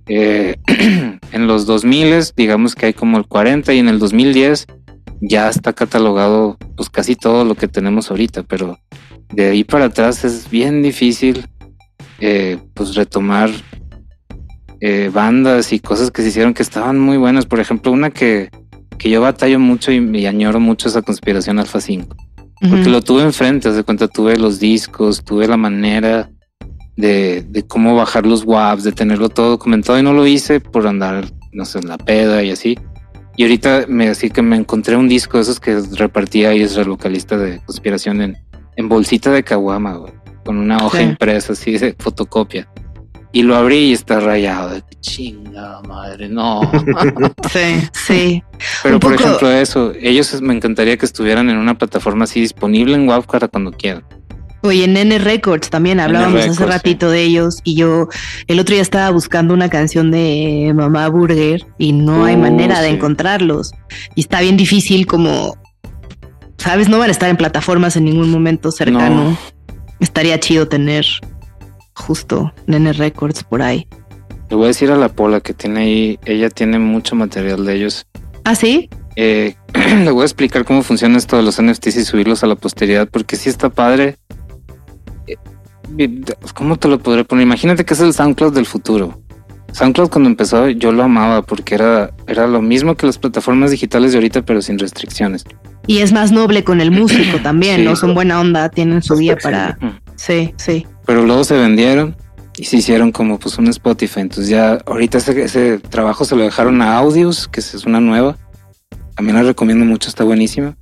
Eh, 0.07 0.57
en 1.33 1.47
los 1.47 1.65
2000 1.65 2.33
digamos 2.37 2.75
que 2.75 2.87
hay 2.87 2.93
como 2.93 3.17
el 3.17 3.27
40 3.27 3.73
y 3.73 3.79
en 3.79 3.89
el 3.89 3.99
2010 3.99 4.67
ya 5.23 5.49
está 5.49 5.73
catalogado 5.73 6.59
pues 6.77 6.91
casi 6.91 7.17
todo 7.17 7.47
lo 7.47 7.55
que 7.55 7.69
tenemos 7.69 8.11
ahorita, 8.11 8.43
pero 8.43 8.79
de 9.33 9.47
ahí 9.47 9.65
para 9.65 9.87
atrás 9.87 10.25
es 10.25 10.51
bien 10.51 10.83
difícil 10.83 11.47
eh, 12.21 12.59
pues 12.75 12.95
retomar 12.95 13.51
eh, 14.81 15.11
bandas 15.13 15.73
y 15.73 15.81
cosas 15.81 16.11
que 16.11 16.21
se 16.23 16.29
hicieron 16.29 16.53
que 16.53 16.63
estaban 16.63 16.99
muy 16.99 17.17
buenas. 17.17 17.47
Por 17.47 17.59
ejemplo, 17.59 17.91
una 17.91 18.11
que, 18.11 18.51
que 18.99 19.11
yo 19.11 19.21
batallo 19.21 19.59
mucho 19.59 19.93
y 19.93 20.01
me 20.01 20.27
añoro 20.27 20.61
mucho 20.61 20.89
esa 20.89 21.03
conspiración 21.03 21.59
Alfa 21.59 21.81
5. 21.81 22.17
Porque 22.61 22.89
lo 22.89 23.03
tuve 23.03 23.23
enfrente, 23.23 23.69
haz 23.69 23.77
de 23.77 23.83
cuenta, 23.85 24.09
tuve 24.09 24.37
los 24.39 24.59
discos, 24.59 25.23
tuve 25.23 25.47
la 25.47 25.59
manera 25.59 26.31
de, 26.97 27.45
de 27.47 27.63
cómo 27.67 27.95
bajar 27.95 28.25
los 28.25 28.45
WAVs, 28.45 28.85
de 28.85 28.93
tenerlo 28.93 29.29
todo 29.29 29.51
documentado 29.51 29.99
y 29.99 30.03
no 30.03 30.15
lo 30.15 30.27
hice 30.27 30.61
por 30.61 30.87
andar, 30.87 31.27
no 31.53 31.65
sé, 31.67 31.81
en 31.81 31.89
la 31.89 31.99
peda 31.99 32.43
y 32.43 32.51
así. 32.53 32.79
Y 33.37 33.43
ahorita 33.43 33.85
me 33.89 34.09
así 34.09 34.31
que 34.31 34.41
me 34.41 34.57
encontré 34.57 34.97
un 34.97 35.09
disco 35.09 35.37
de 35.37 35.43
esos 35.43 35.61
que 35.61 35.79
repartía 35.93 36.55
y 36.55 36.63
es 36.63 36.75
localista 36.87 37.37
de 37.37 37.61
conspiración 37.67 38.23
en, 38.23 38.37
en 38.77 38.89
bolsita 38.89 39.31
de 39.31 39.43
caguama, 39.43 40.01
con 40.45 40.57
una 40.57 40.79
hoja 40.79 40.99
Sí. 40.99 41.05
impresa 41.05 41.53
así 41.53 41.77
de 41.77 41.95
fotocopia. 41.99 42.69
Y 43.35 43.43
lo 43.43 43.55
abrí 43.57 43.89
y 43.89 43.93
está 43.93 44.21
rayado. 44.21 44.71
De 44.71 44.83
chinga 45.01 45.83
madre, 45.87 46.29
no. 46.31 46.63
Sí, 47.53 47.89
sí. 47.93 48.43
Pero 48.83 48.95
Un 48.95 49.01
por 49.01 49.13
poco- 49.17 49.25
ejemplo, 49.25 49.51
eso, 49.51 49.93
ellos 50.01 50.41
me 50.41 50.55
encantaría 50.55 50.97
que 50.97 51.05
estuvieran 51.05 51.51
en 51.51 51.59
una 51.59 51.77
plataforma 51.77 52.25
así 52.25 52.41
disponible 52.41 52.95
en 52.95 53.07
para 53.07 53.49
cuando 53.49 53.73
quieran. 53.73 54.05
Oye, 54.63 54.85
en 54.85 54.97
N 54.97 55.19
Records 55.19 55.69
también 55.69 56.01
hablábamos 56.01 56.47
hace 56.47 56.65
ratito 56.65 57.11
de 57.11 57.21
ellos 57.23 57.59
y 57.65 57.75
yo 57.75 58.09
el 58.47 58.59
otro 58.61 58.73
día 58.73 58.81
estaba 58.81 59.11
buscando 59.11 59.53
una 59.53 59.69
canción 59.69 60.11
de 60.11 60.73
Mamá 60.75 61.07
Burger 61.09 61.67
y 61.77 61.93
no 61.93 62.25
hay 62.25 62.35
Uh, 62.37 62.39
manera 62.39 62.81
de 62.81 62.89
encontrarlos. 62.89 63.73
Y 64.15 64.21
está 64.23 64.41
bien 64.41 64.57
difícil 64.57 65.07
como, 65.07 65.55
sabes, 66.57 66.89
no 66.89 66.99
van 66.99 67.09
a 67.09 67.13
estar 67.13 67.29
en 67.29 67.37
plataformas 67.37 67.97
en 67.97 68.05
ningún 68.07 68.31
momento 68.31 68.71
cercano. 68.71 69.31
No. 69.33 69.39
Estaría 70.01 70.41
chido 70.41 70.67
tener 70.67 71.05
justo 71.95 72.53
Nene 72.67 72.93
Records 72.93 73.45
por 73.45 73.63
ahí. 73.63 73.87
Le 74.51 74.57
voy 74.57 74.65
a 74.65 74.69
decir 74.69 74.91
a 74.91 74.97
la 74.97 75.09
Pola 75.09 75.41
que 75.41 75.55
tiene 75.55 75.81
ahí, 75.81 76.19
ella 76.27 76.51
tiene 76.51 76.79
mucho 76.79 77.17
material 77.17 77.65
de 77.65 77.75
ellos. 77.77 78.07
¿Ah, 78.45 78.55
sí? 78.55 78.91
Eh, 79.17 79.55
le 80.05 80.11
voy 80.11 80.23
a 80.23 80.25
explicar 80.27 80.65
cómo 80.65 80.83
funciona 80.83 81.17
esto 81.19 81.37
de 81.37 81.43
los 81.43 81.61
NFTs 81.63 81.97
y 81.97 82.05
subirlos 82.05 82.45
a 82.45 82.47
la 82.47 82.57
posteridad, 82.57 83.09
porque 83.11 83.37
sí 83.37 83.49
está 83.49 83.71
padre. 83.71 84.17
Eh, 85.27 85.37
¿Cómo 86.55 86.77
te 86.77 86.89
lo 86.89 86.99
podré 86.99 87.25
poner? 87.25 87.45
Imagínate 87.47 87.85
que 87.85 87.95
es 87.95 88.01
el 88.01 88.13
SoundCloud 88.13 88.53
del 88.53 88.67
futuro. 88.67 89.21
SoundCloud 89.73 90.11
cuando 90.11 90.29
empezó 90.31 90.69
yo 90.69 90.93
lo 90.93 91.03
amaba 91.03 91.43
porque 91.43 91.75
era, 91.75 92.13
era 92.29 92.47
lo 92.47 92.63
mismo 92.63 92.95
que 92.97 93.07
las 93.07 93.19
plataformas 93.19 93.71
digitales 93.73 94.13
de 94.13 94.19
ahorita, 94.19 94.43
pero 94.43 94.63
sin 94.63 94.79
restricciones. 94.79 95.45
Y 95.87 95.99
es 95.99 96.13
más 96.13 96.31
noble 96.33 96.65
con 96.65 96.81
el 96.81 96.91
músico 96.91 97.39
también, 97.43 97.79
Sí. 97.79 97.85
¿no? 97.85 97.97
Son 97.97 98.15
buena 98.15 98.41
onda, 98.41 98.69
tienen 98.69 99.03
su 99.03 99.17
día 99.17 99.33
Está 99.35 99.51
para... 99.51 99.79
Sí, 100.17 100.55
sí. 100.57 100.87
Pero 101.07 101.25
luego 101.25 101.45
se 101.45 101.57
vendieron 101.57 102.17
y 102.57 102.65
se 102.65 102.79
hicieron 102.79 103.13
como 103.13 103.39
pues 103.39 103.59
un 103.59 103.69
Spotify. 103.69 104.21
Entonces 104.21 104.49
ya 104.49 104.79
ahorita 104.87 105.19
ese, 105.19 105.43
ese 105.43 105.79
trabajo 105.79 106.25
se 106.25 106.37
lo 106.37 106.43
dejaron 106.43 106.81
a 106.83 106.97
Audios, 106.97 107.49
que 107.49 107.61
es 107.61 107.85
una 107.85 108.01
nueva. 108.01 108.37
También 109.17 109.37
la 109.37 109.43
recomiendo 109.43 109.85
mucho, 109.85 110.09
está 110.09 110.25
buenísima. 110.25 110.77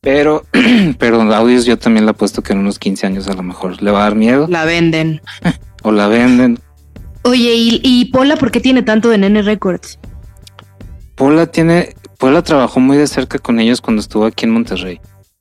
Pero, 0.00 0.44
pero 0.98 1.20
Audios 1.20 1.64
yo 1.64 1.78
también 1.78 2.06
la 2.06 2.12
he 2.12 2.14
puesto 2.14 2.42
que 2.42 2.52
en 2.52 2.60
unos 2.60 2.78
15 2.78 3.06
años 3.06 3.28
a 3.28 3.34
lo 3.34 3.42
mejor 3.42 3.82
le 3.82 3.90
va 3.90 4.00
a 4.00 4.04
dar 4.04 4.14
miedo 4.14 4.46
La 4.48 4.64
venden. 4.64 5.20
o 5.82 5.92
la 5.92 6.08
venden. 6.08 6.58
Oye, 7.22 7.54
¿y, 7.54 7.80
y 7.82 8.06
Pola 8.06 8.36
por 8.36 8.50
qué 8.50 8.60
tiene 8.60 8.82
tanto 8.82 9.08
de 9.08 9.18
Nene 9.18 9.42
Records? 9.42 9.98
Paula 11.18 11.46
tiene, 11.46 11.96
Paula 12.18 12.42
trabajó 12.42 12.78
muy 12.78 12.96
de 12.96 13.08
cerca 13.08 13.38
con 13.40 13.58
ellos 13.58 13.80
cuando 13.80 14.00
estuvo 14.00 14.24
aquí 14.24 14.44
en 14.44 14.52
Monterrey. 14.52 15.00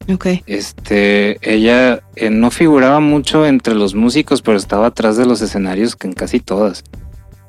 Ok. 0.09 0.27
Este, 0.45 1.37
ella 1.41 2.01
eh, 2.15 2.29
no 2.29 2.49
figuraba 2.51 2.99
mucho 2.99 3.45
entre 3.45 3.75
los 3.75 3.93
músicos, 3.93 4.41
pero 4.41 4.57
estaba 4.57 4.87
atrás 4.87 5.17
de 5.17 5.25
los 5.25 5.41
escenarios 5.41 5.95
que 5.95 6.07
en 6.07 6.13
casi 6.13 6.39
todas. 6.39 6.83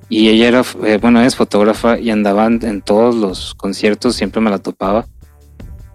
Y 0.09 0.28
ella 0.28 0.48
era, 0.48 0.62
eh, 0.84 0.98
bueno, 1.00 1.20
es 1.22 1.36
fotógrafa 1.36 1.98
y 1.98 2.11
andaba 2.11 2.46
en, 2.46 2.80
todos 2.82 3.14
los 3.14 3.54
conciertos, 3.54 4.16
siempre 4.16 4.40
me 4.40 4.50
la 4.50 4.59
topaba. 4.59 5.06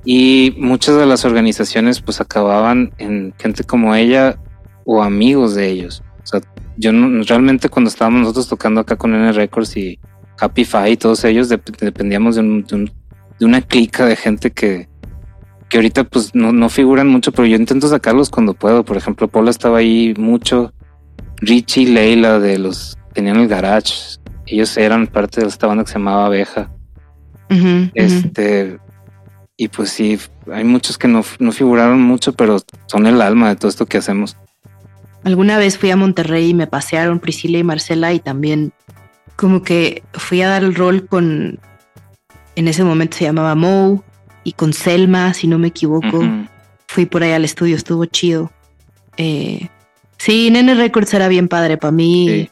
Y 0.05 0.53
muchas 0.57 0.97
de 0.97 1.05
las 1.05 1.25
organizaciones 1.25 2.01
pues 2.01 2.21
acababan 2.21 2.93
en 2.97 3.33
gente 3.39 3.63
como 3.63 3.95
ella 3.95 4.37
o 4.85 5.01
amigos 5.01 5.55
de 5.55 5.69
ellos. 5.69 6.03
O 6.23 6.27
sea, 6.27 6.41
yo 6.77 6.91
no, 6.91 7.23
realmente 7.23 7.69
cuando 7.69 7.89
estábamos 7.89 8.21
nosotros 8.21 8.47
tocando 8.47 8.81
acá 8.81 8.95
con 8.97 9.13
N 9.15 9.31
Records 9.31 9.75
y 9.77 9.99
Happy 10.39 10.65
Five 10.65 10.91
y 10.91 10.97
todos 10.97 11.23
ellos 11.23 11.49
dep- 11.49 11.77
dependíamos 11.77 12.35
de, 12.35 12.41
un- 12.41 12.63
de 12.63 12.75
un- 12.75 12.91
de 13.39 13.45
una 13.45 13.61
clica 13.61 14.05
de 14.05 14.15
gente 14.15 14.51
que, 14.51 14.87
que 15.73 15.79
ahorita 15.79 16.03
pues 16.03 16.35
no, 16.35 16.51
no 16.53 16.69
figuran 16.69 17.07
mucho, 17.07 17.31
pero 17.31 17.47
yo 17.47 17.55
intento 17.55 17.87
sacarlos 17.87 18.29
cuando 18.29 18.53
puedo. 18.53 18.85
Por 18.85 18.95
ejemplo, 18.95 19.27
Paula 19.27 19.49
estaba 19.49 19.79
ahí 19.79 20.13
mucho. 20.19 20.71
Richie 21.37 21.81
y 21.81 21.85
Leila 21.87 22.37
de 22.37 22.59
los 22.59 22.95
tenían 23.11 23.37
el 23.37 23.47
garage. 23.47 24.19
Ellos 24.45 24.77
eran 24.77 25.07
parte 25.07 25.41
de 25.41 25.47
esta 25.47 25.65
banda 25.65 25.83
que 25.83 25.87
se 25.87 25.97
llamaba 25.97 26.27
Abeja. 26.27 26.71
Este, 27.95 28.77
y 29.57 29.67
pues 29.69 29.89
sí, 29.89 30.19
hay 30.51 30.63
muchos 30.63 30.99
que 30.99 31.07
no, 31.07 31.25
no 31.39 31.51
figuraron 31.51 32.03
mucho, 32.03 32.33
pero 32.33 32.59
son 32.85 33.07
el 33.07 33.19
alma 33.19 33.49
de 33.49 33.55
todo 33.55 33.69
esto 33.69 33.87
que 33.87 33.97
hacemos. 33.97 34.37
Alguna 35.23 35.57
vez 35.57 35.79
fui 35.79 35.89
a 35.89 35.95
Monterrey 35.95 36.49
y 36.49 36.53
me 36.53 36.67
pasearon 36.67 37.17
Priscila 37.17 37.57
y 37.57 37.63
Marcela 37.63 38.13
y 38.13 38.19
también 38.19 38.73
como 39.35 39.63
que 39.63 40.03
fui 40.13 40.39
a 40.43 40.49
dar 40.49 40.63
el 40.63 40.75
rol 40.75 41.07
con, 41.07 41.57
en 42.55 42.67
ese 42.67 42.83
momento 42.83 43.17
se 43.17 43.23
llamaba 43.23 43.55
Mo 43.55 44.03
y 44.43 44.53
con 44.53 44.73
Selma, 44.73 45.33
si 45.33 45.47
no 45.47 45.57
me 45.59 45.69
equivoco. 45.69 46.23
Fui 46.87 47.05
por 47.05 47.23
ahí 47.23 47.31
al 47.31 47.45
estudio, 47.45 47.75
estuvo 47.75 48.05
chido. 48.05 48.51
Eh, 49.17 49.69
sí, 50.17 50.49
Nene 50.51 50.75
Records 50.75 51.13
era 51.13 51.27
bien 51.27 51.47
padre 51.47 51.77
para 51.77 51.91
mí. 51.91 52.27
Sí. 52.29 52.49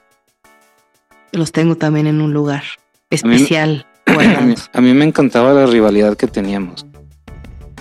Los 1.32 1.52
tengo 1.52 1.76
también 1.76 2.08
en 2.08 2.22
un 2.22 2.34
lugar 2.34 2.64
especial. 3.10 3.86
A 4.06 4.12
mí, 4.12 4.16
guardados. 4.34 4.70
a 4.74 4.82
mí 4.82 4.94
me 4.94 5.06
encantaba 5.06 5.54
la 5.54 5.66
rivalidad 5.66 6.18
que 6.18 6.28
teníamos. 6.28 6.86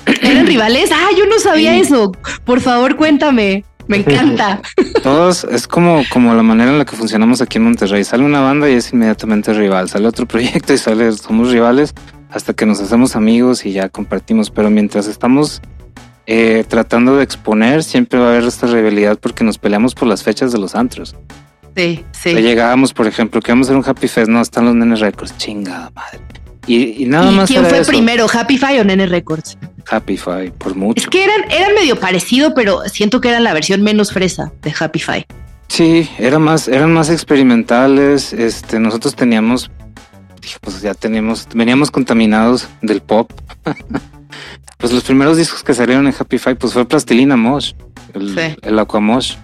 ¿Eran 0.23 0.47
rivales? 0.47 0.91
Ah, 0.93 1.09
yo 1.17 1.27
no 1.27 1.39
sabía 1.39 1.75
Sí. 1.75 1.81
eso. 1.81 2.13
Por 2.45 2.61
favor, 2.61 2.97
cuéntame. 2.97 3.65
Me 3.89 3.97
encanta. 3.99 4.61
Todos 5.03 5.43
es 5.45 5.67
como, 5.67 6.03
como 6.13 6.33
la 6.35 6.45
manera 6.45 6.71
en 6.71 6.79
la 6.79 6.85
que 6.85 6.95
funcionamos 6.95 7.41
aquí 7.41 7.59
en 7.59 7.65
Monterrey. 7.65 8.05
Sale 8.05 8.23
una 8.23 8.41
banda 8.41 8.71
y 8.71 8.75
es 8.75 8.93
inmediatamente 8.93 9.53
rival. 9.53 9.89
Sale 9.89 10.07
otro 10.07 10.27
proyecto 10.29 10.73
y 10.73 10.79
sale, 10.79 11.11
somos 11.13 11.51
rivales 11.51 11.93
hasta 12.33 12.53
que 12.55 12.67
nos 12.67 12.81
hacemos 12.81 13.17
amigos 13.17 13.67
y 13.67 13.73
ya 13.73 13.89
compartimos. 13.89 14.51
Pero 14.51 14.71
mientras 14.71 15.07
estamos 15.07 15.61
eh, 16.27 16.65
tratando 16.69 17.17
de 17.17 17.25
exponer, 17.25 17.83
siempre 17.85 18.19
va 18.19 18.27
a 18.27 18.31
haber 18.31 18.45
esta 18.45 18.67
rivalidad 18.67 19.19
porque 19.19 19.45
nos 19.45 19.59
peleamos 19.59 19.95
por 19.95 20.09
las 20.09 20.23
fechas 20.23 20.53
de 20.53 20.59
los 20.59 20.75
antros. 20.75 21.17
Sí, 21.77 22.05
sí. 22.13 22.31
O 22.31 22.33
sea, 22.33 22.41
llegábamos, 22.41 22.93
por 22.93 23.07
ejemplo, 23.07 23.41
que 23.41 23.53
vamos 23.53 23.69
a 23.69 23.71
hacer 23.71 23.77
un 23.77 23.89
Happy 23.89 24.09
Fest, 24.09 24.29
no, 24.29 24.41
están 24.41 24.65
los 24.65 24.75
nenes 24.75 25.01
records, 25.01 25.37
chingada 25.39 25.91
madre. 25.91 26.21
Y, 26.67 27.03
y 27.03 27.07
nada 27.07 27.31
¿Y 27.31 27.35
más 27.35 27.49
quién 27.49 27.61
era 27.61 27.71
fue 27.71 27.79
eso. 27.81 27.91
primero, 27.91 28.27
Happy 28.33 28.59
Five 28.59 28.81
o 28.81 28.85
Nene 28.85 29.07
Records? 29.07 29.57
Happy 29.89 30.17
Five, 30.17 30.53
por 30.53 30.77
mucho. 30.77 31.01
Es 31.01 31.09
que 31.09 31.25
eran, 31.25 31.51
eran 31.51 31.75
medio 31.75 31.99
parecido, 31.99 32.55
pero 32.55 32.83
siento 32.89 33.21
que 33.21 33.29
eran 33.29 33.45
la 33.45 33.53
versión 33.55 33.83
menos 33.83 34.13
fresa 34.13 34.53
de 34.63 34.75
Happy 34.79 34.99
Five. 34.99 35.27
Sí, 35.69 36.09
era 36.19 36.39
más, 36.39 36.69
eran 36.69 36.93
más 36.93 37.11
experimentales. 37.11 38.33
Este, 38.33 38.79
nosotros 38.79 39.15
teníamos, 39.15 39.71
pues 40.61 40.81
ya 40.83 40.95
teníamos, 40.95 41.47
veníamos 41.55 41.91
contaminados 41.91 42.69
del 42.83 43.01
pop. 43.01 43.31
pues 44.79 44.93
los 44.93 45.05
primeros 45.05 45.37
discos 45.37 45.63
que 45.63 45.75
salieron 45.75 46.07
en 46.07 46.15
Happy 46.19 46.39
Five, 46.39 46.57
pues 46.57 46.73
fue 46.73 46.87
Plastilina 46.87 47.37
Mosh, 47.37 47.73
el, 48.15 48.35
Sí. 48.35 48.57
el 48.63 48.79
Aquamosh. 48.79 49.37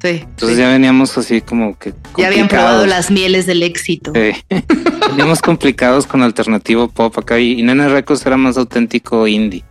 Sí. 0.00 0.08
Entonces 0.22 0.56
sí. 0.56 0.62
ya 0.62 0.68
veníamos 0.68 1.18
así 1.18 1.40
como 1.40 1.76
que 1.76 1.92
Ya 2.16 2.28
habían 2.28 2.46
probado 2.46 2.86
las 2.86 3.10
mieles 3.10 3.46
del 3.46 3.62
éxito. 3.64 4.12
Sí. 4.14 4.30
Veníamos 5.10 5.42
complicados 5.42 6.06
con 6.06 6.22
alternativo 6.22 6.86
pop 6.88 7.18
acá 7.18 7.40
y, 7.40 7.58
y 7.58 7.62
Nene 7.62 7.88
Records 7.88 8.24
era 8.24 8.36
más 8.36 8.56
auténtico 8.56 9.26
indie, 9.26 9.64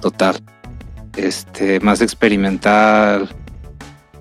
total. 0.00 0.40
Este, 1.16 1.80
más 1.80 2.00
experimental, 2.02 3.28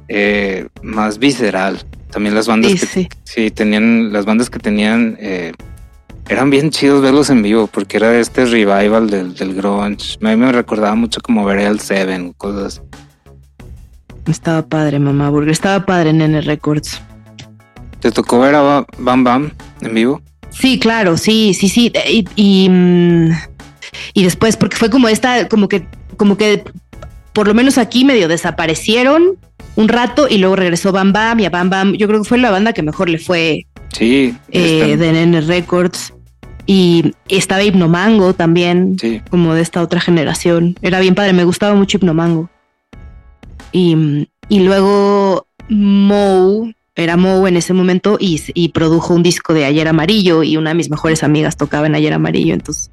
eh, 0.07 0.67
más 0.81 1.19
visceral. 1.19 1.83
También 2.11 2.33
las 2.35 2.47
bandas 2.47 2.71
Sí, 2.71 3.05
que 3.07 3.17
sí 3.23 3.51
tenían, 3.51 4.13
las 4.13 4.25
bandas 4.25 4.49
que 4.49 4.59
tenían 4.59 5.17
eh, 5.19 5.53
eran 6.29 6.49
bien 6.49 6.69
chidos 6.69 7.01
verlos 7.01 7.29
en 7.29 7.41
vivo 7.43 7.67
porque 7.67 7.97
era 7.97 8.17
este 8.19 8.45
revival 8.45 9.09
del, 9.09 9.33
del 9.35 9.53
grunge. 9.55 10.17
A 10.21 10.29
mí 10.29 10.35
me 10.35 10.51
recordaba 10.51 10.95
mucho 10.95 11.21
como 11.21 11.43
ver 11.45 11.59
el 11.59 11.79
Seven, 11.79 12.33
cosas. 12.33 12.81
Estaba 14.27 14.61
padre, 14.65 14.99
mamá 14.99 15.29
Burger. 15.29 15.51
Estaba 15.51 15.85
padre 15.85 16.11
en 16.11 16.21
N 16.21 16.41
Records. 16.41 17.01
¿Te 17.99 18.11
tocó 18.11 18.39
ver 18.39 18.55
a 18.55 18.61
Ba- 18.61 18.85
Bam 18.97 19.23
Bam 19.23 19.51
en 19.81 19.93
vivo? 19.93 20.21
Sí, 20.49 20.79
claro, 20.79 21.17
sí, 21.17 21.53
sí, 21.53 21.67
sí. 21.67 21.91
Y, 22.09 22.25
y, 22.35 22.69
y 24.13 24.23
después, 24.23 24.55
porque 24.55 24.77
fue 24.77 24.89
como 24.89 25.09
esta, 25.09 25.47
como 25.49 25.67
que, 25.67 25.85
como 26.17 26.37
que 26.37 26.63
por 27.33 27.47
lo 27.47 27.53
menos 27.53 27.77
aquí 27.77 28.05
medio 28.05 28.27
desaparecieron 28.27 29.37
un 29.75 29.87
rato 29.87 30.27
y 30.29 30.37
luego 30.37 30.55
regresó 30.55 30.91
Bam 30.91 31.11
Bam 31.11 31.39
y 31.39 31.45
a 31.45 31.49
Bam 31.49 31.69
Bam. 31.69 31.93
Yo 31.93 32.07
creo 32.07 32.21
que 32.21 32.29
fue 32.29 32.37
la 32.37 32.51
banda 32.51 32.71
que 32.73 32.83
mejor 32.83 33.09
le 33.09 33.17
fue 33.17 33.65
Sí, 33.91 34.35
eh, 34.51 34.95
de 34.97 35.11
Nene 35.11 35.41
Records. 35.41 36.12
Y 36.65 37.13
estaba 37.27 37.63
Hipnomango 37.63 38.33
también, 38.33 38.97
sí. 38.99 39.21
como 39.29 39.53
de 39.53 39.61
esta 39.61 39.81
otra 39.81 39.99
generación. 39.99 40.75
Era 40.81 40.99
bien 40.99 41.15
padre, 41.15 41.33
me 41.33 41.43
gustaba 41.43 41.75
mucho 41.75 41.97
Hipnomango. 41.97 42.49
Y, 43.71 44.27
y 44.49 44.59
luego 44.59 45.47
Moe, 45.69 46.75
era 46.95 47.17
Moe 47.17 47.49
en 47.49 47.57
ese 47.57 47.73
momento 47.73 48.17
y, 48.19 48.41
y 48.53 48.69
produjo 48.69 49.13
un 49.13 49.23
disco 49.23 49.53
de 49.53 49.65
Ayer 49.65 49.87
Amarillo 49.87 50.43
y 50.43 50.57
una 50.57 50.69
de 50.69 50.75
mis 50.75 50.89
mejores 50.89 51.23
amigas 51.23 51.57
tocaba 51.57 51.87
en 51.87 51.95
Ayer 51.95 52.13
Amarillo, 52.13 52.53
entonces... 52.53 52.89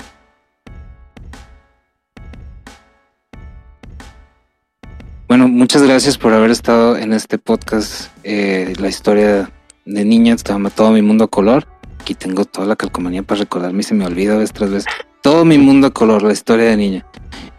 Bueno, 5.28 5.46
muchas 5.46 5.84
gracias 5.84 6.18
por 6.18 6.32
haber 6.32 6.50
estado 6.50 6.96
en 6.96 7.12
este 7.12 7.38
podcast, 7.38 8.10
eh, 8.24 8.72
la 8.80 8.88
historia 8.88 9.48
de 9.84 10.04
niña, 10.04 10.34
estaba 10.34 10.70
todo 10.70 10.90
mi 10.90 11.02
mundo 11.02 11.22
a 11.22 11.28
color. 11.28 11.68
Aquí 12.00 12.14
tengo 12.14 12.44
toda 12.44 12.66
la 12.66 12.76
calcomanía 12.76 13.22
para 13.22 13.40
recordarme 13.42 13.80
y 13.80 13.82
se 13.84 13.94
me 13.94 14.04
olvida 14.06 14.36
vez 14.36 14.52
tras 14.52 14.70
vez. 14.70 14.84
Todo 15.22 15.44
mi 15.44 15.58
mundo 15.58 15.88
a 15.88 15.90
color, 15.90 16.22
la 16.22 16.32
historia 16.32 16.66
de 16.70 16.76
niña. 16.76 17.06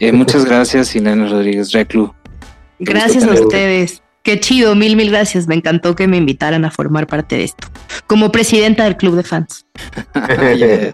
Eh, 0.00 0.12
muchas 0.12 0.44
gracias, 0.44 0.94
Irene 0.96 1.28
Rodríguez 1.28 1.70
Reclu. 1.72 2.12
Gracias 2.80 3.24
a 3.24 3.30
ustedes. 3.32 4.02
Qué 4.24 4.38
chido, 4.40 4.74
mil, 4.74 4.96
mil 4.96 5.10
gracias. 5.10 5.46
Me 5.46 5.54
encantó 5.54 5.94
que 5.94 6.06
me 6.08 6.16
invitaran 6.16 6.64
a 6.64 6.70
formar 6.70 7.06
parte 7.06 7.36
de 7.36 7.44
esto. 7.44 7.68
Como 8.06 8.32
presidenta 8.32 8.84
del 8.84 8.96
club 8.96 9.16
de 9.16 9.22
fans. 9.22 9.66
Yeah. 10.56 10.92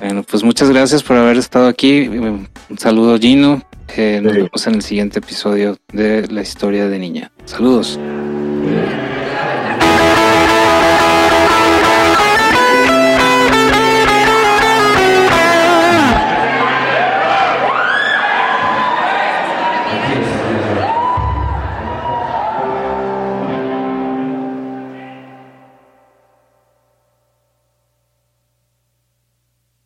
Bueno, 0.00 0.22
pues 0.24 0.42
muchas 0.42 0.68
gracias 0.70 1.02
por 1.02 1.16
haber 1.16 1.38
estado 1.38 1.68
aquí. 1.68 2.06
Un 2.08 2.48
saludo, 2.76 3.18
Gino. 3.18 3.62
Eh, 3.96 4.20
nos 4.22 4.32
Sí. 4.34 4.38
vemos 4.42 4.66
en 4.66 4.74
el 4.74 4.82
siguiente 4.82 5.18
episodio 5.20 5.78
de 5.92 6.26
la 6.28 6.42
historia 6.42 6.88
de 6.88 6.98
niña. 6.98 7.32
Saludos. 7.46 7.98